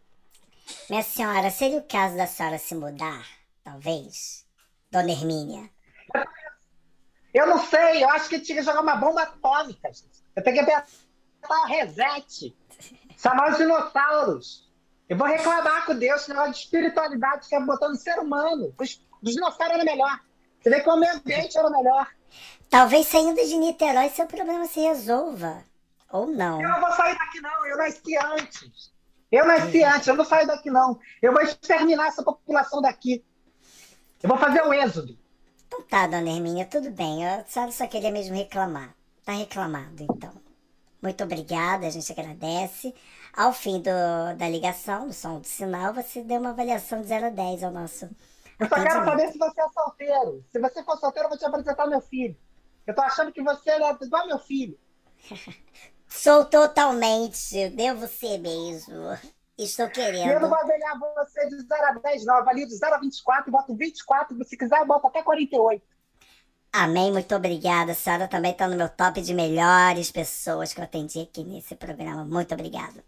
Minha 0.89 1.03
senhora, 1.03 1.51
seria 1.51 1.79
o 1.79 1.89
caso 1.89 2.17
da 2.17 2.27
senhora 2.27 2.59
se 2.59 2.75
mudar? 2.75 3.27
Talvez? 3.63 4.47
Dona 4.91 5.11
Hermínia. 5.11 5.71
Eu 7.35 7.49
não 7.49 7.59
sei, 7.59 8.05
eu 8.05 8.09
acho 8.11 8.29
que 8.29 8.39
tinha 8.39 8.59
que 8.59 8.65
jogar 8.65 8.81
uma 8.81 8.95
bomba 8.95 9.23
atômica. 9.23 9.89
gente. 9.89 10.23
Eu 10.37 10.43
tenho 10.43 10.57
que 10.57 10.63
apertar 10.63 11.65
reset. 11.67 12.57
Chamar 13.17 13.51
os 13.51 13.59
dinossauros. 13.59 14.73
Eu 15.09 15.17
vou 15.17 15.27
reclamar 15.27 15.85
com 15.85 15.97
Deus 15.97 16.29
negócio 16.29 16.53
de 16.53 16.59
espiritualidade 16.59 17.49
que 17.49 17.55
é 17.57 17.61
botando 17.61 17.97
ser 17.97 18.21
humano. 18.21 18.73
Os, 18.79 19.05
os 19.21 19.33
dinossauros 19.33 19.75
era 19.75 19.85
melhor. 19.85 20.21
Você 20.61 20.71
vê 20.71 20.81
que 20.81 20.89
o 20.89 20.97
meio 20.97 21.15
ambiente 21.15 21.59
era 21.59 21.69
melhor. 21.69 22.09
Talvez 22.71 23.09
saindo 23.09 23.45
de 23.45 23.57
Niterói 23.57 24.09
seu 24.11 24.27
problema 24.27 24.67
se 24.67 24.81
resolva. 24.81 25.65
Ou 26.11 26.29
não. 26.29 26.63
Eu 26.63 26.69
não 26.69 26.81
vou 26.81 26.93
sair 26.93 27.19
daqui, 27.19 27.41
não. 27.41 27.67
Eu 27.67 27.77
nasci 27.77 28.17
antes. 28.17 28.95
Eu 29.31 29.45
nasci 29.45 29.83
antes, 29.83 30.07
eu 30.07 30.15
não 30.15 30.25
saio 30.25 30.47
daqui, 30.47 30.71
não. 30.71 31.01
Eu 31.21 31.33
vou 31.33 31.43
exterminar 31.43 32.07
essa 32.07 32.23
população 32.23 32.81
daqui. 32.81 33.25
Eu 34.23 34.29
vou 34.29 34.39
fazer 34.39 34.63
o 34.63 34.73
êxodo. 34.73 35.19
Então 35.75 35.83
tá, 35.89 36.07
dona 36.07 36.31
Hermínia, 36.31 36.67
tudo 36.67 36.91
bem. 36.91 37.27
A 37.27 37.45
senhora 37.45 37.73
só 37.73 37.87
queria 37.89 38.11
mesmo 38.11 38.35
reclamar. 38.37 38.95
Tá 39.25 39.33
reclamado, 39.33 40.03
então. 40.03 40.33
Muito 41.03 41.25
obrigada, 41.25 41.87
a 41.87 41.91
gente 41.91 42.13
agradece. 42.13 42.95
Ao 43.33 43.53
fim 43.53 43.81
do- 43.83 44.37
da 44.39 44.49
ligação, 44.49 45.07
do 45.09 45.13
som 45.15 45.41
do 45.41 45.47
sinal, 45.47 45.93
você 45.95 46.23
deu 46.23 46.41
uma 46.41 46.51
avaliação 46.51 47.01
de 47.03 47.09
0 47.09 47.27
a 47.27 47.31
10 47.31 47.63
ao 47.65 47.73
nosso 47.73 48.09
Eu 48.59 48.69
só 48.69 48.81
quero 48.81 49.05
saber 49.05 49.31
se 49.33 49.39
você 49.39 49.61
é 49.61 49.69
solteiro. 49.71 50.45
Se 50.51 50.61
você 50.61 50.83
for 50.85 50.99
solteiro, 50.99 51.27
eu 51.27 51.31
vou 51.31 51.39
te 51.39 51.45
apresentar 51.45 51.87
meu 51.87 52.01
filho. 52.01 52.37
Eu 52.87 52.95
tô 52.95 53.03
achando 53.03 53.33
que 53.33 53.43
você 53.43 53.71
é 53.71 53.77
igual 54.03 54.27
meu 54.27 54.39
filho. 54.39 54.79
Sou 56.09 56.45
totalmente, 56.47 57.69
devo 57.71 58.07
ser 58.07 58.39
mesmo. 58.39 58.95
Estou 59.57 59.87
E 59.87 59.89
eu 59.89 59.91
não 59.91 59.93
querendo. 59.93 60.49
vou 60.49 60.59
avaliar 60.59 60.99
você 60.99 61.49
de 61.49 61.57
0 61.61 61.87
a 61.87 61.93
10, 61.93 62.25
não. 62.25 62.35
Eu 62.35 62.41
avalio 62.41 62.67
de 62.67 62.75
0 62.77 62.95
a 62.95 62.99
24 62.99 63.49
e 63.49 63.53
boto 63.53 63.77
24. 63.77 64.45
Se 64.45 64.57
quiser, 64.57 64.81
eu 64.81 64.87
boto 64.87 65.07
até 65.07 65.23
48. 65.23 65.83
Amém, 66.73 67.13
muito 67.13 67.33
obrigada. 67.37 67.93
A 67.93 67.95
senhora 67.95 68.27
também 68.27 68.51
está 68.51 68.67
no 68.67 68.75
meu 68.75 68.89
top 68.89 69.21
de 69.21 69.33
melhores 69.33 70.11
pessoas 70.11 70.75
que 70.75 70.81
eu 70.81 70.85
atendi 70.85 71.21
aqui 71.21 71.45
nesse 71.45 71.77
programa. 71.77 72.25
Muito 72.25 72.53
obrigada. 72.53 73.05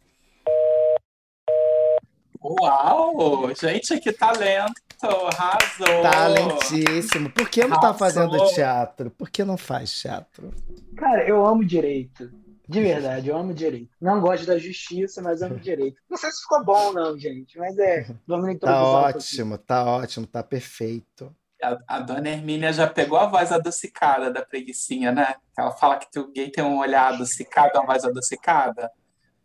Uau! 2.40 3.52
Gente, 3.56 3.98
que 3.98 4.12
talento! 4.12 4.80
Arrasou! 5.02 6.02
Talentíssimo. 6.02 7.28
Por 7.30 7.48
que 7.48 7.64
não 7.66 7.80
tá 7.80 7.92
fazendo 7.92 8.36
teatro? 8.54 9.10
Por 9.10 9.28
que 9.28 9.42
não 9.42 9.56
faz 9.56 9.92
teatro? 9.92 10.54
Cara, 10.96 11.28
eu 11.28 11.44
amo 11.44 11.64
direito. 11.64 12.30
De 12.68 12.80
verdade, 12.80 13.28
eu 13.28 13.36
amo 13.36 13.54
direito. 13.54 13.94
Não 14.00 14.20
gosto 14.20 14.44
da 14.44 14.58
justiça, 14.58 15.22
mas 15.22 15.40
amo 15.40 15.58
direito. 15.58 16.00
Não 16.10 16.16
sei 16.16 16.30
se 16.32 16.42
ficou 16.42 16.64
bom, 16.64 16.92
não, 16.92 17.16
gente, 17.16 17.56
mas 17.58 17.78
é. 17.78 18.06
Vamos 18.26 18.58
Tá 18.58 18.82
ótimo, 18.82 19.56
tá 19.56 19.84
ótimo, 19.84 20.26
tá 20.26 20.42
perfeito. 20.42 21.34
A, 21.62 21.78
a, 21.86 22.00
dona 22.00 22.28
Hermínia 22.28 22.72
já 22.72 22.86
pegou 22.86 23.18
a 23.18 23.26
voz 23.26 23.52
adocicada 23.52 24.30
da 24.30 24.44
preguiçinha, 24.44 25.12
né? 25.12 25.36
Ela 25.56 25.70
fala 25.70 25.96
que 25.96 26.18
o 26.18 26.30
gay 26.32 26.50
tem 26.50 26.62
um 26.62 26.78
olhar 26.78 27.14
adocicado, 27.14 27.78
uma 27.78 27.86
voz 27.86 28.04
adocicada. 28.04 28.90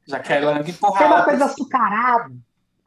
Já 0.08 0.20
quer 0.20 0.42
ela 0.42 0.60
empurrar. 0.60 0.98
Tem 0.98 1.08
uma 1.08 1.24
coisa 1.24 1.46
açucarada. 1.46 2.36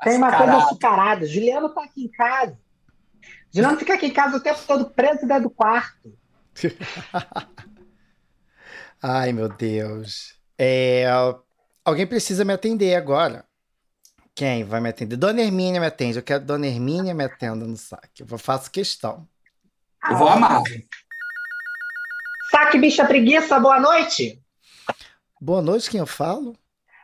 Tem 0.02 0.16
uma 0.16 0.36
coisa 0.36 0.56
açucarada. 0.56 1.27
Juliano 1.27 1.69
tá 1.70 1.85
aqui 1.85 2.05
em 2.05 2.11
casa. 2.11 2.59
Juliano 3.52 3.78
fica 3.78 3.94
aqui 3.94 4.06
em 4.06 4.12
casa 4.12 4.36
o 4.36 4.40
tempo 4.40 4.61
todo 4.66 4.90
preso 4.90 5.27
dentro 5.27 5.44
do 5.44 5.51
quarto. 5.51 6.12
Ai, 9.07 9.35
meu 9.35 9.51
Deus. 9.51 10.35
É, 10.57 11.05
alguém 11.85 12.07
precisa 12.07 12.43
me 12.43 12.55
atender 12.55 12.95
agora. 12.95 13.45
Quem 14.35 14.65
vai 14.65 14.81
me 14.81 14.89
atender? 14.89 15.19
Dona 15.19 15.43
Hermínia 15.43 15.79
me 15.79 15.87
atende. 15.87 16.17
Eu 16.17 16.23
quero 16.23 16.43
Dona 16.43 16.67
Hermínia 16.67 17.13
me 17.13 17.23
atenda 17.23 17.67
no 17.67 17.77
saque. 17.77 18.23
Eu 18.23 18.39
faço 18.39 18.71
questão. 18.71 19.29
Eu 20.09 20.17
vou 20.17 20.27
amar. 20.27 20.63
Saque, 22.51 22.79
bicha 22.79 23.05
preguiça, 23.05 23.61
boa 23.61 23.79
noite. 23.79 24.43
Boa 25.39 25.61
noite, 25.61 25.91
quem 25.91 26.01
eu 26.01 26.07
falo? 26.07 26.57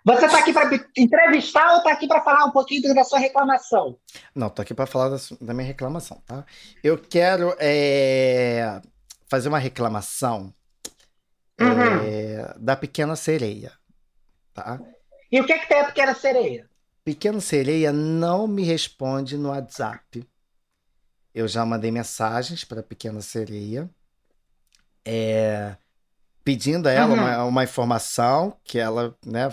Você 0.02 0.24
está 0.24 0.38
aqui 0.38 0.54
para 0.54 0.70
entrevistar 0.96 1.72
ou 1.72 1.78
está 1.78 1.92
aqui 1.92 2.08
para 2.08 2.22
falar 2.22 2.46
um 2.46 2.50
pouquinho 2.50 2.94
da 2.94 3.04
sua 3.04 3.18
reclamação? 3.18 3.98
Não, 4.34 4.46
estou 4.46 4.62
aqui 4.62 4.72
para 4.72 4.86
falar 4.86 5.10
da, 5.10 5.18
da, 5.38 5.52
minha 5.52 5.66
reclamação, 5.66 6.22
tá? 6.24 6.46
Eu 6.82 6.96
quero 6.96 7.54
é, 7.58 8.80
fazer 9.28 9.50
uma 9.50 9.58
reclamação 9.58 10.50
uhum. 11.60 12.02
é, 12.04 12.54
da 12.58 12.76
Pequena 12.76 13.16
Sereia, 13.16 13.72
tá? 14.52 14.80
E 15.30 15.40
o 15.40 15.46
que, 15.46 15.52
é 15.52 15.58
que 15.58 15.68
tem 15.68 15.80
a 15.80 15.84
Pequena 15.84 16.14
Sereia? 16.14 16.68
Pequena 17.04 17.40
Sereia 17.40 17.92
não 17.92 18.46
me 18.46 18.62
responde 18.62 19.36
no 19.36 19.50
WhatsApp. 19.50 20.26
Eu 21.34 21.46
já 21.46 21.64
mandei 21.64 21.90
mensagens 21.90 22.64
para 22.64 22.80
a 22.80 22.82
Pequena 22.82 23.20
Sereia, 23.20 23.88
é, 25.04 25.76
pedindo 26.44 26.88
a 26.88 26.92
ela 26.92 27.14
uhum. 27.14 27.20
uma, 27.20 27.44
uma, 27.44 27.64
informação 27.64 28.56
que 28.64 28.78
ela 28.78 29.16
né, 29.24 29.48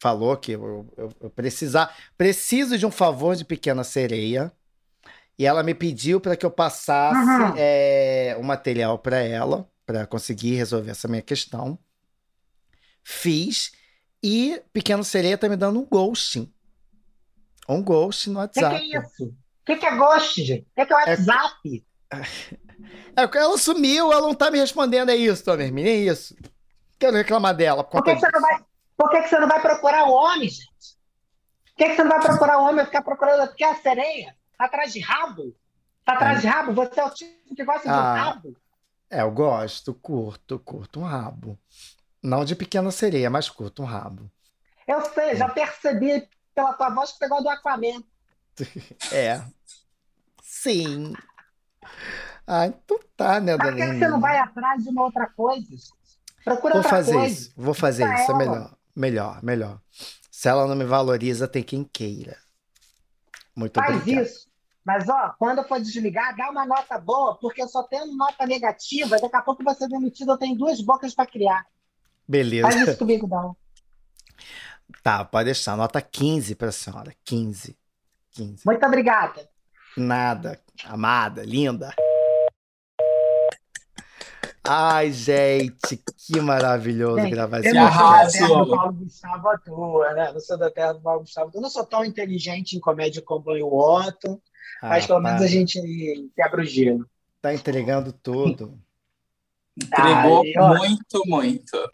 falou 0.00 0.36
que 0.36 0.52
eu, 0.52 0.86
eu, 0.96 1.12
eu 1.20 1.30
precisar, 1.30 1.94
preciso 2.16 2.78
de 2.78 2.86
um 2.86 2.90
favor 2.90 3.36
de 3.36 3.44
Pequena 3.44 3.84
Sereia. 3.84 4.50
E 5.38 5.46
ela 5.46 5.62
me 5.62 5.72
pediu 5.72 6.20
para 6.20 6.36
que 6.36 6.44
eu 6.44 6.50
passasse 6.50 7.16
uhum. 7.16 7.54
é, 7.56 8.36
o 8.40 8.42
material 8.42 8.98
para 8.98 9.18
ela, 9.18 9.68
para 9.88 10.06
conseguir 10.06 10.54
resolver 10.54 10.90
essa 10.90 11.08
minha 11.08 11.22
questão. 11.22 11.78
Fiz. 13.02 13.72
E 14.22 14.62
Pequeno 14.70 15.02
Sereia 15.02 15.38
tá 15.38 15.48
me 15.48 15.56
dando 15.56 15.80
um 15.80 15.86
ghosting. 15.86 16.52
Um 17.66 17.82
ghost 17.82 18.28
no 18.28 18.38
WhatsApp. 18.38 18.76
O 18.76 18.78
que, 18.78 18.86
que, 18.86 18.96
é 18.96 19.00
isso? 19.00 19.24
O 19.24 19.64
que, 19.64 19.76
que, 19.76 19.86
é 19.86 19.96
ghost, 19.96 20.44
gente? 20.44 20.60
O 20.60 20.74
que, 20.74 20.84
que 20.84 20.92
é, 20.92 20.96
é 20.96 21.10
WhatsApp? 21.10 21.86
É... 23.16 23.22
ela 23.36 23.58
sumiu, 23.58 24.12
ela 24.12 24.22
não 24.22 24.34
tá 24.34 24.50
me 24.52 24.58
respondendo, 24.58 25.10
é 25.10 25.16
isso, 25.16 25.44
Dona 25.44 25.64
Hermine, 25.64 25.88
é 25.88 25.96
isso. 25.96 26.36
Quero 26.96 27.16
reclamar 27.16 27.54
dela. 27.54 27.82
Por, 27.82 28.02
por 28.02 28.04
que, 28.04 28.14
que, 28.14 28.20
você 28.20 28.30
não 28.30 28.40
vai, 28.40 28.64
por 28.96 29.10
que, 29.10 29.22
você 29.22 29.38
não 29.40 29.48
vai 29.48 29.60
procurar 29.60 30.04
o 30.04 30.12
homem, 30.12 30.48
gente? 30.48 30.96
Por 31.66 31.76
que, 31.76 31.88
que 31.88 31.96
você 31.96 32.04
não 32.04 32.10
vai 32.10 32.20
procurar 32.20 32.58
o 32.58 32.68
homem 32.68 32.82
e 32.82 32.86
ficar 32.86 33.02
procurando? 33.02 33.48
Porque 33.48 33.64
a 33.64 33.74
sereia 33.74 34.34
tá 34.56 34.66
atrás 34.66 34.92
de 34.92 35.00
rabo. 35.00 35.54
Tá 36.04 36.12
atrás 36.12 36.38
é. 36.38 36.40
de 36.42 36.46
rabo? 36.46 36.72
Você 36.72 37.00
é 37.00 37.04
o 37.04 37.10
tipo 37.10 37.54
que 37.54 37.64
gosta 37.64 37.90
ah, 37.90 38.14
de 38.14 38.20
rabo? 38.20 38.56
É, 39.10 39.22
eu 39.22 39.30
gosto, 39.30 39.94
curto, 39.94 40.58
curto 40.58 41.00
um 41.00 41.04
rabo. 41.04 41.58
Não 42.22 42.44
de 42.44 42.54
pequena 42.54 42.90
sereia, 42.90 43.30
mas 43.30 43.48
curto 43.48 43.82
um 43.82 43.86
rabo. 43.86 44.30
Eu 44.86 45.00
sei, 45.12 45.36
já 45.36 45.48
percebi 45.48 46.28
pela 46.54 46.72
tua 46.74 46.90
voz 46.90 47.12
que 47.12 47.18
pegou 47.18 47.42
do 47.42 47.48
Aquaman. 47.48 48.02
É. 49.12 49.40
Sim. 50.42 51.14
Ah, 52.46 52.66
então 52.66 52.98
tá, 53.16 53.38
né, 53.40 53.56
Por 53.56 53.74
que, 53.76 53.86
que 53.86 53.98
você 53.98 54.08
não 54.08 54.20
vai 54.20 54.36
atrás 54.38 54.82
de 54.82 54.88
uma 54.90 55.04
outra 55.04 55.26
coisa? 55.28 55.68
Procura 56.44 56.74
Vou 56.74 56.82
outra 56.82 56.90
fazer 56.90 57.12
coisa. 57.12 57.26
isso. 57.28 57.52
Vou 57.56 57.74
fazer 57.74 58.04
isso, 58.04 58.22
é 58.22 58.24
ela. 58.24 58.32
é 58.32 58.46
melhor. 58.46 58.76
Melhor, 58.96 59.42
melhor. 59.44 59.80
Se 60.30 60.48
ela 60.48 60.66
não 60.66 60.74
me 60.74 60.84
valoriza, 60.84 61.46
tem 61.46 61.62
quem 61.62 61.84
queira. 61.84 62.36
Muito 63.54 63.78
Faz 63.78 63.96
obrigado. 63.96 64.24
isso. 64.24 64.47
Mas, 64.88 65.06
ó, 65.06 65.34
quando 65.38 65.62
for 65.64 65.78
desligar, 65.78 66.34
dá 66.34 66.48
uma 66.48 66.64
nota 66.64 66.98
boa, 66.98 67.34
porque 67.34 67.68
só 67.68 67.82
tenho 67.82 68.06
nota 68.16 68.46
negativa. 68.46 69.18
Daqui 69.20 69.36
a 69.36 69.42
pouco 69.42 69.62
você 69.62 69.84
é 69.84 69.88
demitido, 69.88 70.32
eu 70.32 70.38
tenho 70.38 70.56
duas 70.56 70.80
bocas 70.80 71.14
para 71.14 71.26
criar. 71.26 71.66
Beleza. 72.26 72.70
Faz 72.70 72.88
isso 72.88 72.96
comigo, 72.96 73.28
não. 73.28 73.54
Tá, 75.02 75.22
pode 75.22 75.44
deixar. 75.44 75.76
Nota 75.76 76.00
15 76.00 76.54
para 76.54 76.68
a 76.68 76.72
senhora. 76.72 77.14
15. 77.22 77.76
15. 78.30 78.62
Muito 78.64 78.86
obrigada. 78.86 79.46
Nada. 79.94 80.58
Amada, 80.86 81.44
linda. 81.44 81.94
Ai, 84.66 85.12
gente, 85.12 86.02
que 86.16 86.40
maravilhoso 86.40 87.20
gente, 87.20 87.30
gravar 87.30 87.60
esse 87.60 87.68
Eu 87.68 87.74
não 87.74 87.90
sou 87.90 88.08
da 88.08 88.30
terra 88.30 88.64
do 88.64 88.70
Paulo 88.70 88.92
Gustavo 88.94 89.48
à 89.48 89.58
toa, 89.58 90.14
né? 90.14 90.32
Não 90.32 90.40
sou 90.40 90.58
da 90.58 90.70
terra 90.70 90.92
do 90.94 91.00
Paulo 91.02 91.20
Gustavo. 91.20 91.50
Eu 91.54 91.60
não 91.60 91.68
sou 91.68 91.84
tão 91.84 92.02
inteligente 92.02 92.74
em 92.74 92.80
comédia 92.80 93.20
como 93.20 93.50
o 93.50 93.98
Otto, 93.98 94.40
ah, 94.82 94.88
mas 94.88 95.06
pelo 95.06 95.20
menos 95.20 95.42
a 95.42 95.46
gente 95.46 95.80
quebra 96.34 96.62
o 96.62 96.64
gelo. 96.64 97.08
Tá 97.40 97.54
entregando 97.54 98.12
tudo. 98.12 98.78
Entregou 99.76 100.42
ah, 100.56 100.74
muito, 100.78 101.22
muito. 101.26 101.92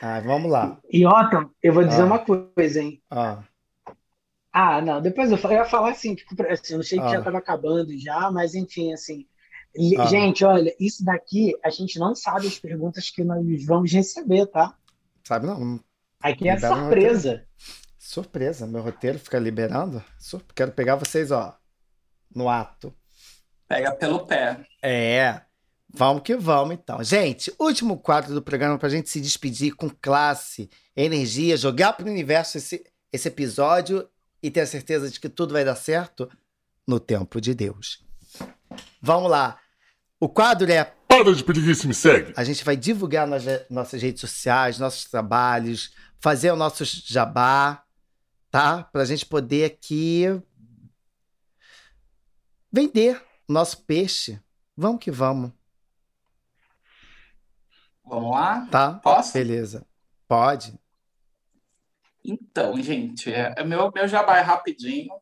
Ah, 0.00 0.20
vamos 0.20 0.50
lá. 0.50 0.78
E 0.90 1.06
Otto, 1.06 1.50
eu 1.62 1.72
vou 1.72 1.84
dizer 1.84 2.02
ah. 2.02 2.06
uma 2.06 2.18
coisa, 2.18 2.82
hein? 2.82 3.00
Ah. 3.10 3.42
Ah, 4.52 4.82
não, 4.82 5.00
depois 5.00 5.32
eu, 5.32 5.38
eu 5.38 5.52
ia 5.52 5.64
falar 5.64 5.92
assim, 5.92 6.14
tipo, 6.14 6.34
assim, 6.50 6.74
eu 6.74 6.80
achei 6.80 6.98
que 6.98 7.04
ah. 7.04 7.08
já 7.08 7.18
estava 7.20 7.38
acabando 7.38 7.98
já, 7.98 8.30
mas 8.30 8.54
enfim, 8.54 8.92
assim, 8.92 9.26
ah. 9.98 10.06
Gente, 10.06 10.44
olha, 10.44 10.74
isso 10.78 11.04
daqui 11.04 11.56
a 11.64 11.70
gente 11.70 11.98
não 11.98 12.14
sabe 12.14 12.46
as 12.46 12.58
perguntas 12.58 13.08
que 13.08 13.24
nós 13.24 13.42
vamos 13.64 13.90
receber, 13.92 14.46
tá? 14.46 14.74
Sabe 15.24 15.46
não. 15.46 15.80
Aqui 16.20 16.48
é 16.48 16.58
surpresa. 16.58 17.46
Surpresa, 17.98 18.66
meu 18.66 18.82
roteiro 18.82 19.18
fica 19.18 19.38
liberando. 19.38 20.02
Quero 20.54 20.72
pegar 20.72 20.96
vocês, 20.96 21.30
ó, 21.30 21.56
no 22.34 22.48
ato. 22.48 22.94
Pega 23.68 23.92
pelo 23.92 24.26
pé. 24.26 24.60
É. 24.82 25.40
Vamos 25.94 26.22
que 26.22 26.34
vamos, 26.36 26.74
então. 26.74 27.02
Gente, 27.04 27.52
último 27.58 27.98
quadro 27.98 28.32
do 28.32 28.42
programa 28.42 28.78
pra 28.78 28.88
gente 28.88 29.10
se 29.10 29.20
despedir 29.20 29.74
com 29.74 29.90
classe, 29.90 30.70
energia, 30.96 31.56
jogar 31.56 31.92
pro 31.92 32.06
universo 32.06 32.56
esse, 32.56 32.84
esse 33.12 33.28
episódio 33.28 34.08
e 34.42 34.50
ter 34.50 34.60
a 34.60 34.66
certeza 34.66 35.10
de 35.10 35.20
que 35.20 35.28
tudo 35.28 35.52
vai 35.52 35.64
dar 35.64 35.76
certo 35.76 36.30
no 36.86 36.98
tempo 36.98 37.40
de 37.40 37.54
Deus. 37.54 38.02
Vamos 39.00 39.30
lá. 39.30 39.58
O 40.18 40.28
quadro 40.28 40.70
é. 40.70 40.84
Para 41.06 41.34
de 41.34 41.44
pedir 41.44 41.68
isso, 41.68 41.86
me 41.86 41.94
segue. 41.94 42.32
A 42.36 42.44
gente 42.44 42.64
vai 42.64 42.76
divulgar 42.76 43.26
nas 43.26 43.44
nossas 43.68 44.00
redes 44.00 44.20
sociais, 44.20 44.78
nossos 44.78 45.04
trabalhos, 45.04 45.92
fazer 46.18 46.50
o 46.50 46.56
nosso 46.56 46.84
jabá, 46.84 47.82
tá? 48.50 48.84
Pra 48.84 49.04
gente 49.04 49.26
poder 49.26 49.64
aqui 49.64 50.26
vender 52.72 53.22
nosso 53.48 53.84
peixe. 53.84 54.40
Vamos 54.76 55.02
que 55.02 55.10
vamos. 55.10 55.52
Vamos 58.04 58.30
lá? 58.30 58.66
Tá? 58.70 58.94
Posso? 58.94 59.32
Beleza. 59.34 59.86
Pode. 60.26 60.78
Então, 62.24 62.80
gente, 62.80 63.32
é, 63.32 63.54
é 63.56 63.64
meu, 63.64 63.90
meu 63.92 64.08
jabá 64.08 64.38
é 64.38 64.40
rapidinho. 64.40 65.12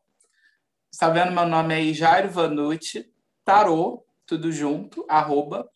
Está 0.91 1.09
vendo 1.09 1.31
meu 1.31 1.47
nome 1.47 1.73
aí, 1.73 1.93
Jairo 1.93 2.29
Vanucci, 2.29 3.11
tarô 3.43 4.05
tudo 4.31 4.49
junto, 4.49 5.05
arroba. 5.09 5.69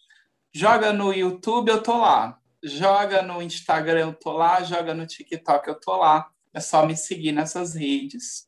Joga 0.53 0.93
no 0.93 1.11
YouTube, 1.11 1.67
eu 1.67 1.83
tô 1.83 1.97
lá. 1.97 2.39
Joga 2.63 3.21
no 3.21 3.41
Instagram, 3.41 3.99
eu 3.99 4.13
tô 4.13 4.31
lá. 4.31 4.63
Joga 4.63 4.93
no 4.93 5.05
TikTok, 5.05 5.67
eu 5.67 5.77
tô 5.77 5.97
lá. 5.97 6.29
É 6.53 6.61
só 6.61 6.85
me 6.85 6.95
seguir 6.95 7.33
nessas 7.33 7.75
redes 7.75 8.47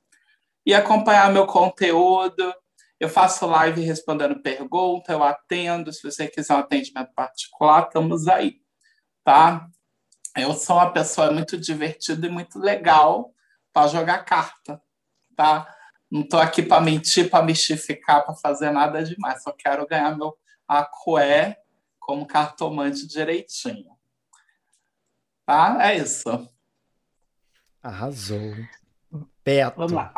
e 0.66 0.74
acompanhar 0.74 1.30
meu 1.34 1.46
conteúdo. 1.46 2.54
Eu 3.00 3.10
faço 3.10 3.46
live 3.46 3.82
respondendo 3.82 4.42
pergunta, 4.42 5.12
eu 5.12 5.24
atendo. 5.24 5.94
Se 5.94 6.02
você 6.02 6.28
quiser 6.28 6.54
um 6.56 6.60
atendimento 6.60 7.14
particular, 7.14 7.84
estamos 7.84 8.28
aí, 8.28 8.60
tá? 9.24 9.68
Eu 10.36 10.54
sou 10.54 10.78
uma 10.78 10.92
pessoa 10.92 11.32
muito 11.32 11.58
divertida 11.58 12.26
e 12.26 12.30
muito 12.30 12.60
legal 12.60 13.34
para 13.72 13.88
jogar 13.88 14.26
carta, 14.26 14.82
tá? 15.36 15.76
Não 16.10 16.22
estou 16.22 16.40
aqui 16.40 16.64
para 16.64 16.82
mentir, 16.82 17.30
para 17.30 17.44
mistificar, 17.44 18.24
para 18.24 18.34
fazer 18.36 18.72
nada 18.72 19.04
demais. 19.04 19.44
Só 19.44 19.52
quero 19.52 19.86
ganhar 19.86 20.18
meu 20.18 20.38
aqué 20.68 21.58
como 22.00 22.26
cartomante 22.26 23.06
direitinho. 23.06 23.98
Tá? 25.46 25.78
É 25.82 25.98
isso. 25.98 26.50
Arrasou. 27.84 28.54
Vamos 29.78 29.94
lá. 29.94 30.14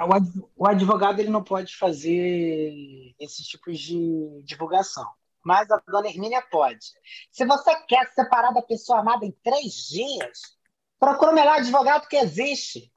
O 0.56 0.66
advogado 0.66 1.20
ele 1.20 1.30
não 1.30 1.44
pode 1.44 1.76
fazer 1.76 3.14
esses 3.20 3.46
tipos 3.46 3.80
de 3.80 4.42
divulgação. 4.44 5.08
Mas 5.46 5.70
a 5.70 5.82
dona 5.88 6.08
Hermínia 6.08 6.42
pode. 6.42 6.86
Se 7.32 7.46
você 7.46 7.76
quer 7.88 8.08
se 8.08 8.16
separar 8.16 8.52
da 8.52 8.62
pessoa 8.62 9.00
amada 9.00 9.26
em 9.26 9.32
três 9.44 9.88
dias, 9.88 10.58
procura 11.00 11.32
o 11.32 11.36
melhor 11.36 11.60
advogado 11.60 12.08
que 12.08 12.18
existe. 12.18 12.92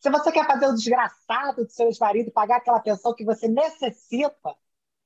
Se 0.00 0.10
você 0.10 0.32
quer 0.32 0.46
fazer 0.46 0.66
o 0.66 0.74
desgraçado 0.74 1.64
do 1.64 1.70
seu 1.70 1.86
ex-marido 1.86 2.32
pagar 2.32 2.56
aquela 2.56 2.80
pensão 2.80 3.14
que 3.14 3.24
você 3.24 3.46
necessita, 3.46 4.54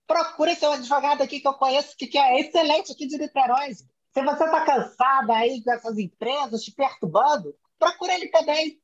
procure 0.06 0.54
seu 0.54 0.72
advogado 0.72 1.22
aqui 1.22 1.40
que 1.40 1.48
eu 1.48 1.54
conheço, 1.54 1.96
que 1.96 2.16
é 2.16 2.40
excelente 2.40 2.92
aqui 2.92 3.06
de 3.06 3.18
Niterói. 3.18 3.74
Se 3.74 4.22
você 4.22 4.44
está 4.44 4.64
cansada 4.64 5.34
aí 5.34 5.60
dessas 5.62 5.98
empresas 5.98 6.62
te 6.62 6.72
perturbando, 6.72 7.54
procure 7.78 8.12
ele 8.12 8.28
também. 8.28 8.80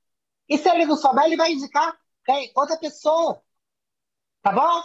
E 0.48 0.58
se 0.58 0.68
ele 0.68 0.86
não 0.86 0.96
souber, 0.96 1.24
ele 1.24 1.36
vai 1.36 1.52
indicar 1.52 1.96
tem 2.24 2.50
outra 2.54 2.76
pessoa. 2.76 3.40
Tá 4.42 4.52
bom? 4.52 4.82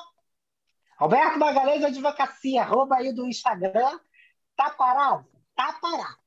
Alberto 0.98 1.40
Magalhães 1.40 1.84
Advocacia, 1.84 2.62
arroba 2.62 2.98
aí 2.98 3.14
do 3.14 3.28
Instagram. 3.28 4.00
Tá 4.56 4.70
parado? 4.72 5.26
Tá 5.56 5.74
parado. 5.82 6.20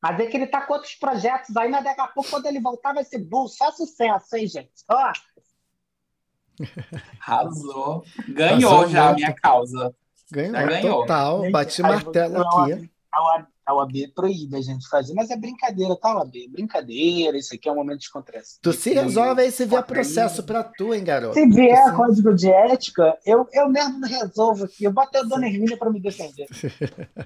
Mas 0.00 0.20
é 0.20 0.26
que 0.26 0.36
ele 0.36 0.46
tá 0.46 0.60
com 0.60 0.74
outros 0.74 0.94
projetos 0.94 1.56
aí, 1.56 1.68
mas 1.68 1.82
daqui 1.82 2.00
a 2.00 2.06
pouco, 2.06 2.30
quando 2.30 2.46
ele 2.46 2.60
voltar, 2.60 2.92
vai 2.92 3.04
ser 3.04 3.18
bom. 3.18 3.48
Só 3.48 3.72
sucesso, 3.72 4.36
hein, 4.36 4.46
gente? 4.46 4.84
Ó. 4.88 5.12
Arrasou. 7.20 8.04
Ganhou 8.28 8.86
já 8.88 9.10
a 9.10 9.12
minha 9.14 9.34
causa. 9.34 9.94
Ganhou, 10.30 10.54
já 10.54 10.66
ganhou. 10.66 11.00
total. 11.00 11.50
Bati 11.50 11.82
martelo 11.82 12.42
aqui 12.42 12.90
a 13.66 13.74
OAB 13.74 14.12
proíbe 14.14 14.56
a 14.56 14.60
gente 14.60 14.86
fazer, 14.88 15.14
mas 15.14 15.30
é 15.30 15.36
brincadeira, 15.36 15.96
tá, 15.96 16.16
OAB? 16.16 16.32
Brincadeira, 16.50 17.38
isso 17.38 17.54
aqui 17.54 17.68
é 17.68 17.72
um 17.72 17.76
momento 17.76 17.98
de 17.98 18.04
descontração. 18.04 18.58
Tu 18.60 18.72
se 18.72 18.92
resolve 18.92 19.42
aí 19.42 19.50
se 19.50 19.64
vier 19.64 19.82
processo 19.84 20.42
para 20.42 20.62
tu, 20.62 20.92
hein, 20.92 21.02
garoto? 21.02 21.34
Se 21.34 21.46
vier 21.46 21.90
tu 21.90 21.96
código 21.96 22.34
de 22.34 22.50
ética, 22.50 23.16
eu, 23.24 23.48
eu 23.52 23.68
mesmo 23.68 24.04
resolvo 24.06 24.64
aqui. 24.64 24.84
Eu 24.84 24.92
botei 24.92 25.20
a 25.20 25.24
dona 25.24 25.46
Hermínia 25.46 25.78
para 25.78 25.90
me 25.90 26.00
defender. 26.00 26.46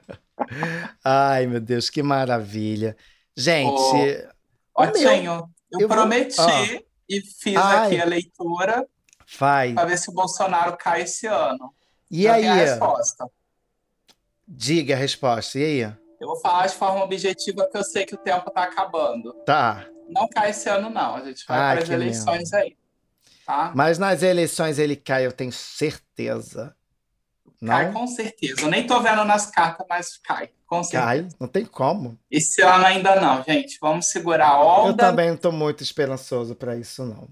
Ai, 1.05 1.47
meu 1.47 1.61
Deus, 1.61 1.91
que 1.91 2.03
maravilha. 2.03 2.97
Gente. 3.37 4.29
Ó, 4.75 4.85
Otinho, 4.85 5.51
eu, 5.73 5.81
eu 5.81 5.89
prometi 5.89 6.37
vou... 6.37 6.47
ah. 6.47 6.83
e 7.09 7.21
fiz 7.21 7.57
Ai. 7.57 7.87
aqui 7.87 8.01
a 8.01 8.05
leitura. 8.05 8.87
Vai. 9.39 9.75
Para 9.75 9.89
ver 9.89 9.99
se 9.99 10.09
o 10.09 10.15
Bolsonaro 10.15 10.77
cai 10.77 11.03
esse 11.03 11.27
ano. 11.27 11.75
E 12.11 12.23
Já 12.23 12.35
aí? 12.35 12.47
A 12.47 12.55
resposta. 12.55 13.29
Diga 14.47 14.95
a 14.95 14.97
resposta. 14.97 15.59
E 15.59 15.65
aí? 15.85 15.93
Eu 16.21 16.27
vou 16.27 16.37
falar 16.37 16.67
de 16.67 16.75
forma 16.75 17.05
objetiva 17.05 17.63
porque 17.65 17.79
eu 17.79 17.85
sei 17.85 18.05
que 18.05 18.15
o 18.15 18.19
tempo 18.19 18.49
está 18.49 18.65
acabando. 18.65 19.33
Tá. 19.45 19.87
Não 20.09 20.29
cai 20.29 20.51
esse 20.51 20.69
ano, 20.69 20.91
não. 20.91 21.17
A 21.17 21.25
gente 21.25 21.45
vai 21.47 21.77
para 21.77 21.83
as 21.85 21.91
eleições 21.91 22.53
aí. 22.53 22.77
Tá? 23.47 23.73
Mas 23.75 23.99
nas 23.99 24.23
eleições 24.23 24.79
ele 24.79 24.97
cai, 24.97 25.25
eu 25.25 25.33
tenho 25.33 25.53
certeza. 25.53 26.75
Não? 27.61 27.73
Cai 27.73 27.93
com 27.93 28.07
certeza. 28.07 28.63
Eu 28.63 28.69
nem 28.69 28.87
tô 28.87 29.01
vendo 29.01 29.25
nas 29.25 29.47
cartas, 29.51 29.87
mas 29.89 30.17
cai. 30.19 30.51
Com 30.67 30.83
certeza. 30.83 31.05
Cai, 31.05 31.29
não 31.41 31.49
tem 31.49 31.65
como. 31.65 32.19
Esse 32.31 32.63
ano 32.63 32.85
ainda 32.85 33.21
não, 33.21 33.43
gente. 33.43 33.79
Vamos 33.81 34.07
segurar 34.07 34.49
a 34.49 34.63
onda. 34.63 34.91
Eu 34.91 34.97
também 34.97 35.31
não 35.31 35.37
tô 35.37 35.51
muito 35.51 35.83
esperançoso 35.83 36.55
para 36.55 36.77
isso, 36.77 37.05
não. 37.05 37.29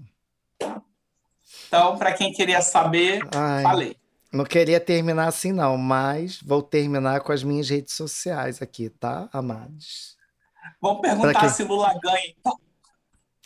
Então, 1.67 1.97
para 1.97 2.13
quem 2.13 2.31
queria 2.31 2.61
saber, 2.61 3.21
Ai. 3.35 3.61
falei. 3.63 3.96
Não 4.31 4.43
queria 4.43 4.79
terminar 4.79 5.27
assim, 5.27 5.51
não, 5.51 5.77
mas 5.77 6.41
vou 6.41 6.61
terminar 6.61 7.21
com 7.21 7.31
as 7.31 7.43
minhas 7.43 7.69
redes 7.69 7.93
sociais 7.93 8.61
aqui, 8.61 8.89
tá, 8.89 9.29
amados? 9.31 10.17
Vamos 10.81 11.01
perguntar 11.01 11.49
se 11.49 11.63
Lula 11.63 11.97
ganha, 12.01 12.33
então. 12.37 12.59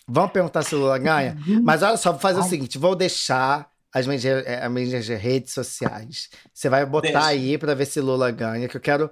Vamos 0.07 0.31
perguntar 0.31 0.63
se 0.63 0.75
Lula 0.75 0.97
ganha? 0.97 1.37
Mas 1.63 1.83
olha 1.83 1.95
só, 1.95 2.11
vou 2.11 2.19
fazer 2.19 2.41
Ai. 2.41 2.45
o 2.45 2.49
seguinte: 2.49 2.77
vou 2.77 2.95
deixar 2.95 3.71
as 3.93 4.07
minhas, 4.07 4.25
eh, 4.25 4.61
as 4.61 4.71
minhas 4.71 5.07
redes 5.07 5.53
sociais. 5.53 6.29
Você 6.53 6.67
vai 6.67 6.85
botar 6.85 7.07
Deixa. 7.07 7.27
aí 7.27 7.57
para 7.57 7.75
ver 7.75 7.85
se 7.85 8.01
Lula 8.01 8.31
ganha, 8.31 8.67
que 8.67 8.75
eu 8.75 8.81
quero. 8.81 9.09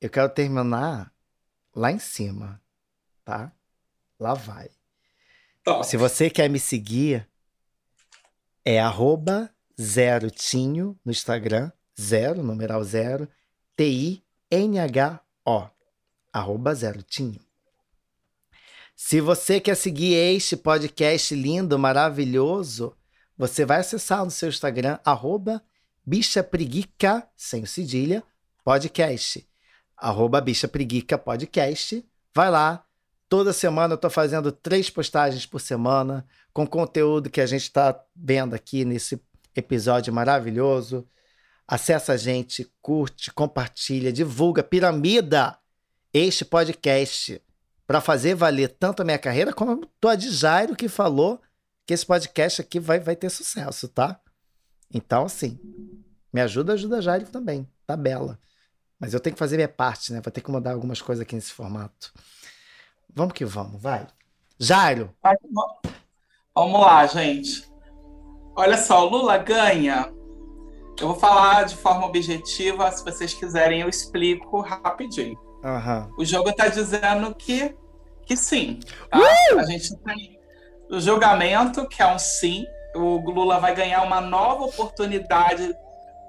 Eu 0.00 0.10
quero 0.10 0.28
terminar 0.28 1.10
lá 1.74 1.90
em 1.90 1.98
cima, 1.98 2.60
tá? 3.24 3.50
Lá 4.20 4.34
vai. 4.34 4.68
Top. 5.64 5.84
Se 5.86 5.96
você 5.96 6.28
quer 6.28 6.48
me 6.50 6.60
seguir, 6.60 7.26
é 8.64 8.78
arroba 8.78 9.50
Zero 9.80 10.30
Tinho 10.30 10.98
no 11.04 11.12
Instagram, 11.12 11.70
zero, 12.00 12.42
numeral 12.42 12.82
zero, 12.82 13.28
T-I-N-H-O, 13.76 15.68
arroba 16.32 16.74
Zero 16.74 17.02
Tinho. 17.02 17.40
Se 18.94 19.20
você 19.20 19.60
quer 19.60 19.74
seguir 19.74 20.14
este 20.14 20.56
podcast 20.56 21.34
lindo, 21.34 21.78
maravilhoso, 21.78 22.96
você 23.36 23.66
vai 23.66 23.80
acessar 23.80 24.24
no 24.24 24.30
seu 24.30 24.48
Instagram, 24.48 24.98
arroba 25.04 25.62
Bicha 26.04 26.42
Preguica, 26.42 27.28
sem 27.36 27.66
cedilha, 27.66 28.22
podcast. 28.64 29.46
Arroba 29.94 30.40
Bicha 30.40 30.66
Preguica 30.66 31.18
Podcast. 31.18 32.02
Vai 32.34 32.50
lá. 32.50 32.84
Toda 33.28 33.52
semana 33.52 33.94
eu 33.94 33.98
tô 33.98 34.08
fazendo 34.08 34.50
três 34.50 34.88
postagens 34.88 35.44
por 35.44 35.60
semana 35.60 36.26
com 36.52 36.66
conteúdo 36.66 37.28
que 37.28 37.40
a 37.40 37.46
gente 37.46 37.62
está 37.62 38.00
vendo 38.14 38.54
aqui 38.54 38.84
nesse 38.84 39.20
episódio 39.56 40.12
maravilhoso. 40.12 41.08
Acesse 41.66 42.12
a 42.12 42.16
gente, 42.16 42.70
curte, 42.80 43.32
compartilha, 43.32 44.12
divulga, 44.12 44.62
piramida 44.62 45.58
este 46.12 46.44
podcast 46.44 47.42
para 47.86 48.00
fazer 48.00 48.34
valer 48.34 48.68
tanto 48.68 49.02
a 49.02 49.04
minha 49.04 49.18
carreira 49.18 49.52
como 49.52 49.88
a 50.04 50.14
de 50.14 50.30
Jairo 50.30 50.76
que 50.76 50.88
falou 50.88 51.40
que 51.84 51.94
esse 51.94 52.04
podcast 52.04 52.60
aqui 52.60 52.80
vai, 52.80 52.98
vai 52.98 53.14
ter 53.14 53.30
sucesso, 53.30 53.88
tá? 53.88 54.20
Então, 54.92 55.24
assim, 55.26 55.58
me 56.32 56.40
ajuda, 56.40 56.72
ajuda 56.72 56.98
a 56.98 57.00
Jairo 57.00 57.26
também, 57.26 57.68
tá 57.86 57.96
bela. 57.96 58.38
Mas 58.98 59.12
eu 59.12 59.20
tenho 59.20 59.34
que 59.34 59.38
fazer 59.38 59.56
minha 59.56 59.68
parte, 59.68 60.12
né? 60.12 60.20
Vou 60.20 60.32
ter 60.32 60.40
que 60.40 60.50
mudar 60.50 60.72
algumas 60.72 61.00
coisas 61.02 61.22
aqui 61.22 61.34
nesse 61.34 61.52
formato. 61.52 62.12
Vamos 63.14 63.34
que 63.34 63.44
vamos, 63.44 63.80
vai. 63.80 64.06
Jairo. 64.58 65.14
Vamos 66.54 66.80
lá, 66.80 67.06
gente. 67.06 67.68
Olha 68.56 68.78
só, 68.78 69.06
o 69.06 69.10
Lula 69.10 69.36
ganha. 69.36 70.10
Eu 70.98 71.08
vou 71.08 71.16
falar 71.16 71.64
de 71.64 71.76
forma 71.76 72.06
objetiva, 72.06 72.90
se 72.90 73.04
vocês 73.04 73.34
quiserem 73.34 73.82
eu 73.82 73.88
explico 73.88 74.60
rapidinho. 74.60 75.38
Uhum. 75.62 76.14
O 76.18 76.24
jogo 76.24 76.48
está 76.48 76.68
dizendo 76.68 77.34
que, 77.34 77.76
que 78.24 78.34
sim. 78.34 78.80
Tá? 79.10 79.18
Uh! 79.18 79.58
A 79.58 79.64
gente 79.64 79.94
tem 79.98 80.38
o 80.90 80.98
julgamento, 80.98 81.86
que 81.86 82.00
é 82.00 82.06
um 82.06 82.18
sim. 82.18 82.64
O 82.94 83.18
Lula 83.30 83.60
vai 83.60 83.74
ganhar 83.74 84.02
uma 84.02 84.22
nova 84.22 84.64
oportunidade 84.64 85.74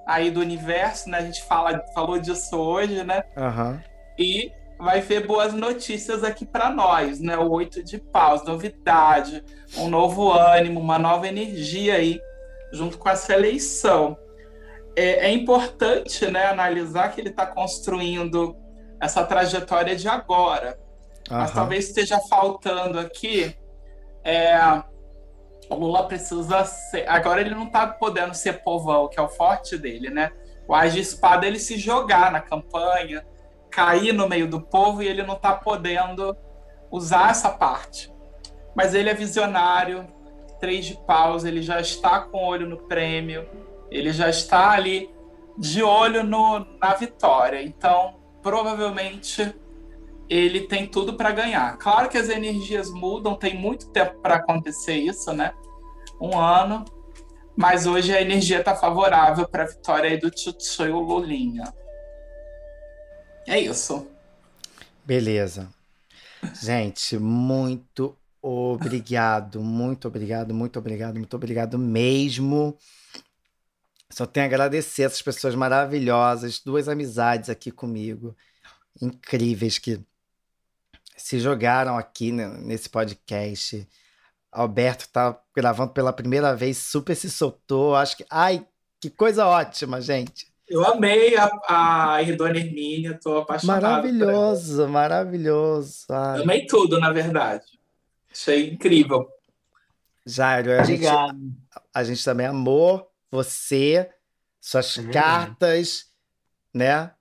aí 0.06 0.30
do 0.30 0.40
universo, 0.40 1.08
né? 1.08 1.18
A 1.18 1.22
gente 1.22 1.42
fala, 1.44 1.82
falou 1.94 2.18
disso 2.18 2.56
hoje, 2.56 3.02
né? 3.04 3.22
Uhum. 3.36 3.80
E 4.18 4.52
vai 4.78 5.00
ver 5.00 5.26
boas 5.26 5.52
notícias 5.52 6.22
aqui 6.22 6.46
para 6.46 6.70
nós, 6.70 7.20
né? 7.20 7.36
O 7.36 7.50
oito 7.50 7.82
de 7.82 7.98
paus, 7.98 8.44
novidade, 8.44 9.44
um 9.76 9.88
novo 9.88 10.32
ânimo, 10.32 10.78
uma 10.78 10.98
nova 10.98 11.26
energia 11.26 11.96
aí, 11.96 12.20
junto 12.72 12.96
com 12.96 13.08
essa 13.08 13.34
eleição. 13.34 14.16
É, 14.94 15.26
é 15.26 15.30
importante, 15.30 16.26
né, 16.30 16.46
analisar 16.46 17.12
que 17.12 17.20
ele 17.20 17.30
está 17.30 17.46
construindo 17.46 18.56
essa 19.00 19.24
trajetória 19.24 19.94
de 19.94 20.08
agora, 20.08 20.78
uhum. 21.30 21.38
mas 21.38 21.52
talvez 21.52 21.88
esteja 21.88 22.18
faltando 22.28 22.98
aqui. 22.98 23.54
É, 24.24 24.58
o 25.70 25.74
Lula 25.74 26.06
precisa 26.06 26.64
ser. 26.64 27.08
Agora 27.08 27.40
ele 27.40 27.54
não 27.54 27.66
está 27.66 27.86
podendo 27.86 28.34
ser 28.34 28.62
povão, 28.62 29.08
que 29.08 29.18
é 29.18 29.22
o 29.22 29.28
forte 29.28 29.76
dele, 29.76 30.08
né? 30.08 30.32
O 30.66 30.74
Age 30.74 31.00
Espada 31.00 31.46
ele 31.46 31.58
se 31.58 31.78
jogar 31.78 32.30
na 32.30 32.40
campanha 32.40 33.24
cair 33.70 34.12
no 34.12 34.28
meio 34.28 34.48
do 34.48 34.60
povo 34.60 35.02
e 35.02 35.06
ele 35.06 35.22
não 35.22 35.34
está 35.34 35.54
podendo 35.54 36.36
usar 36.90 37.30
essa 37.30 37.50
parte. 37.50 38.12
Mas 38.74 38.94
ele 38.94 39.10
é 39.10 39.14
visionário, 39.14 40.06
três 40.60 40.86
de 40.86 40.94
paus, 41.06 41.44
ele 41.44 41.62
já 41.62 41.80
está 41.80 42.20
com 42.20 42.44
olho 42.44 42.68
no 42.68 42.76
prêmio, 42.76 43.48
ele 43.90 44.12
já 44.12 44.28
está 44.28 44.70
ali 44.70 45.10
de 45.56 45.82
olho 45.82 46.22
no, 46.22 46.60
na 46.80 46.94
vitória. 46.94 47.62
Então, 47.62 48.16
provavelmente 48.42 49.54
ele 50.28 50.62
tem 50.62 50.86
tudo 50.86 51.14
para 51.14 51.32
ganhar. 51.32 51.76
Claro 51.78 52.08
que 52.08 52.18
as 52.18 52.28
energias 52.28 52.90
mudam, 52.90 53.34
tem 53.34 53.56
muito 53.58 53.90
tempo 53.90 54.20
para 54.20 54.36
acontecer 54.36 54.94
isso, 54.94 55.32
né? 55.32 55.52
Um 56.20 56.38
ano, 56.38 56.84
mas 57.56 57.86
hoje 57.86 58.14
a 58.14 58.20
energia 58.20 58.60
está 58.60 58.74
favorável 58.74 59.48
para 59.48 59.64
a 59.64 59.66
vitória 59.66 60.18
do 60.18 60.30
Tchutchu 60.30 60.84
e 60.84 60.90
o 60.90 61.00
Lulinha. 61.00 61.64
É 63.48 63.58
isso. 63.58 64.06
Beleza. 65.04 65.68
Gente, 66.62 67.18
muito 67.18 68.16
obrigado, 68.40 69.60
muito 69.60 70.06
obrigado, 70.06 70.54
muito 70.54 70.78
obrigado, 70.78 71.16
muito 71.16 71.34
obrigado 71.34 71.78
mesmo. 71.78 72.76
Só 74.10 74.26
tenho 74.26 74.44
a 74.44 74.48
agradecer 74.48 75.02
essas 75.02 75.22
pessoas 75.22 75.54
maravilhosas, 75.54 76.60
duas 76.60 76.88
amizades 76.88 77.50
aqui 77.50 77.70
comigo, 77.70 78.36
incríveis 79.00 79.78
que 79.78 80.00
se 81.16 81.40
jogaram 81.40 81.98
aqui 81.98 82.30
nesse 82.30 82.88
podcast 82.88 83.86
Alberto 84.50 85.08
tá 85.08 85.38
gravando 85.54 85.92
pela 85.92 86.12
primeira 86.12 86.54
vez, 86.56 86.78
super 86.78 87.14
se 87.14 87.30
soltou. 87.30 87.94
Acho 87.94 88.16
que. 88.16 88.26
Ai, 88.30 88.66
que 89.00 89.10
coisa 89.10 89.46
ótima, 89.46 90.00
gente. 90.00 90.47
Eu 90.68 90.84
amei 90.84 91.36
a, 91.36 91.50
a 91.68 92.22
Irdona 92.22 92.58
Hermínia, 92.58 93.18
tô 93.20 93.38
apaixonado. 93.38 93.82
Maravilhoso, 93.82 94.88
maravilhoso. 94.88 96.04
Ai. 96.10 96.42
Amei 96.42 96.66
tudo, 96.66 97.00
na 97.00 97.10
verdade. 97.10 97.64
Achei 98.30 98.70
incrível. 98.70 99.28
Jairo, 100.26 100.72
a 100.72 100.84
gente, 100.84 101.06
a 101.94 102.04
gente 102.04 102.22
também 102.22 102.46
amou 102.46 103.10
você, 103.30 104.10
suas 104.60 104.98
é 104.98 105.10
cartas, 105.10 106.06
né? 106.72 107.12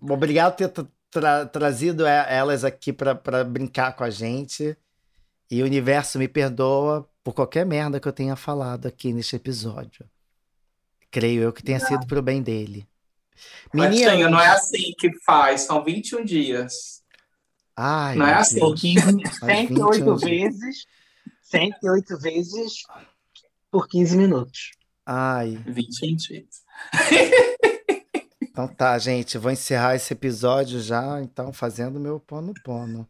Obrigado 0.00 0.56
por 0.56 0.68
ter 0.68 0.86
tra 1.10 1.46
trazido 1.46 2.06
elas 2.06 2.64
aqui 2.64 2.92
para 2.92 3.44
brincar 3.44 3.96
com 3.96 4.04
a 4.04 4.10
gente. 4.10 4.76
E 5.50 5.62
o 5.62 5.64
universo 5.64 6.18
me 6.18 6.28
perdoa 6.28 7.08
por 7.24 7.32
qualquer 7.32 7.64
merda 7.64 7.98
que 7.98 8.06
eu 8.06 8.12
tenha 8.12 8.36
falado 8.36 8.86
aqui 8.86 9.12
neste 9.12 9.36
episódio. 9.36 10.04
Creio 11.10 11.42
eu 11.42 11.52
que 11.52 11.62
tenha 11.62 11.78
não. 11.78 11.86
sido 11.86 12.06
pro 12.06 12.22
bem 12.22 12.42
dele. 12.42 12.86
Menina, 13.72 14.14
Mas, 14.14 14.30
não 14.30 14.40
é 14.40 14.48
assim 14.48 14.92
que 14.98 15.12
faz, 15.24 15.62
são 15.62 15.84
21 15.84 16.24
dias. 16.24 17.02
Ai, 17.76 18.16
não 18.16 18.26
é 18.26 18.34
assim. 18.34 18.58
108 18.58 20.16
vezes, 20.16 20.86
108 21.42 22.18
vezes 22.18 22.82
por 23.70 23.86
15 23.86 24.16
minutos. 24.16 24.70
Ai. 25.04 25.62
21 25.66 26.16
dias. 26.16 26.64
Então 28.40 28.66
tá, 28.66 28.98
gente, 28.98 29.36
vou 29.36 29.50
encerrar 29.50 29.96
esse 29.96 30.14
episódio 30.14 30.80
já, 30.80 31.20
então, 31.20 31.52
fazendo 31.52 32.00
meu 32.00 32.18
pono 32.18 32.54
pono. 32.64 33.06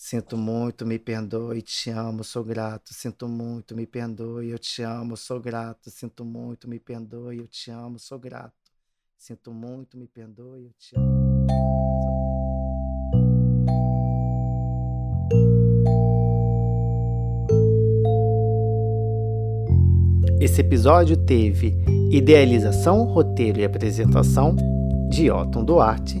Sinto 0.00 0.36
muito, 0.36 0.86
me 0.86 0.96
perdoe, 0.96 1.60
te 1.60 1.90
amo, 1.90 2.22
sou 2.22 2.44
grato. 2.44 2.94
Sinto 2.94 3.26
muito, 3.26 3.74
me 3.74 3.84
perdoe, 3.84 4.50
eu 4.50 4.58
te 4.58 4.80
amo, 4.80 5.16
sou 5.16 5.40
grato. 5.40 5.90
Sinto 5.90 6.24
muito, 6.24 6.68
me 6.68 6.78
perdoe, 6.78 7.38
eu 7.38 7.48
te 7.48 7.72
amo, 7.72 7.98
sou 7.98 8.16
grato. 8.16 8.54
Sinto 9.16 9.52
muito, 9.52 9.98
me 9.98 10.06
perdoe, 10.06 10.66
eu 10.66 10.72
te 10.78 10.94
amo. 10.96 11.48
Esse 20.40 20.60
episódio 20.60 21.16
teve 21.26 21.74
idealização, 22.12 23.02
roteiro 23.02 23.58
e 23.58 23.64
apresentação 23.64 24.54
de 25.10 25.28
Otton 25.28 25.64
Duarte 25.64 26.20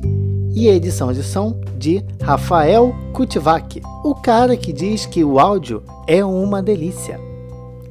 e 0.54 0.68
edição 0.68 1.12
de 1.12 1.22
som 1.22 1.60
de 1.76 2.04
Rafael 2.22 2.94
Kutivac, 3.12 3.80
o 4.04 4.14
cara 4.14 4.56
que 4.56 4.72
diz 4.72 5.06
que 5.06 5.24
o 5.24 5.38
áudio 5.38 5.82
é 6.06 6.24
uma 6.24 6.62
delícia. 6.62 7.20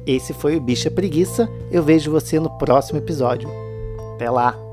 Esse 0.06 0.32
foi 0.32 0.56
o 0.56 0.60
Bicha 0.60 0.90
Preguiça. 0.90 1.48
Eu 1.70 1.82
vejo 1.82 2.10
você 2.10 2.40
no 2.40 2.50
próximo 2.58 2.98
episódio. 2.98 3.48
Até 4.14 4.30
lá! 4.30 4.67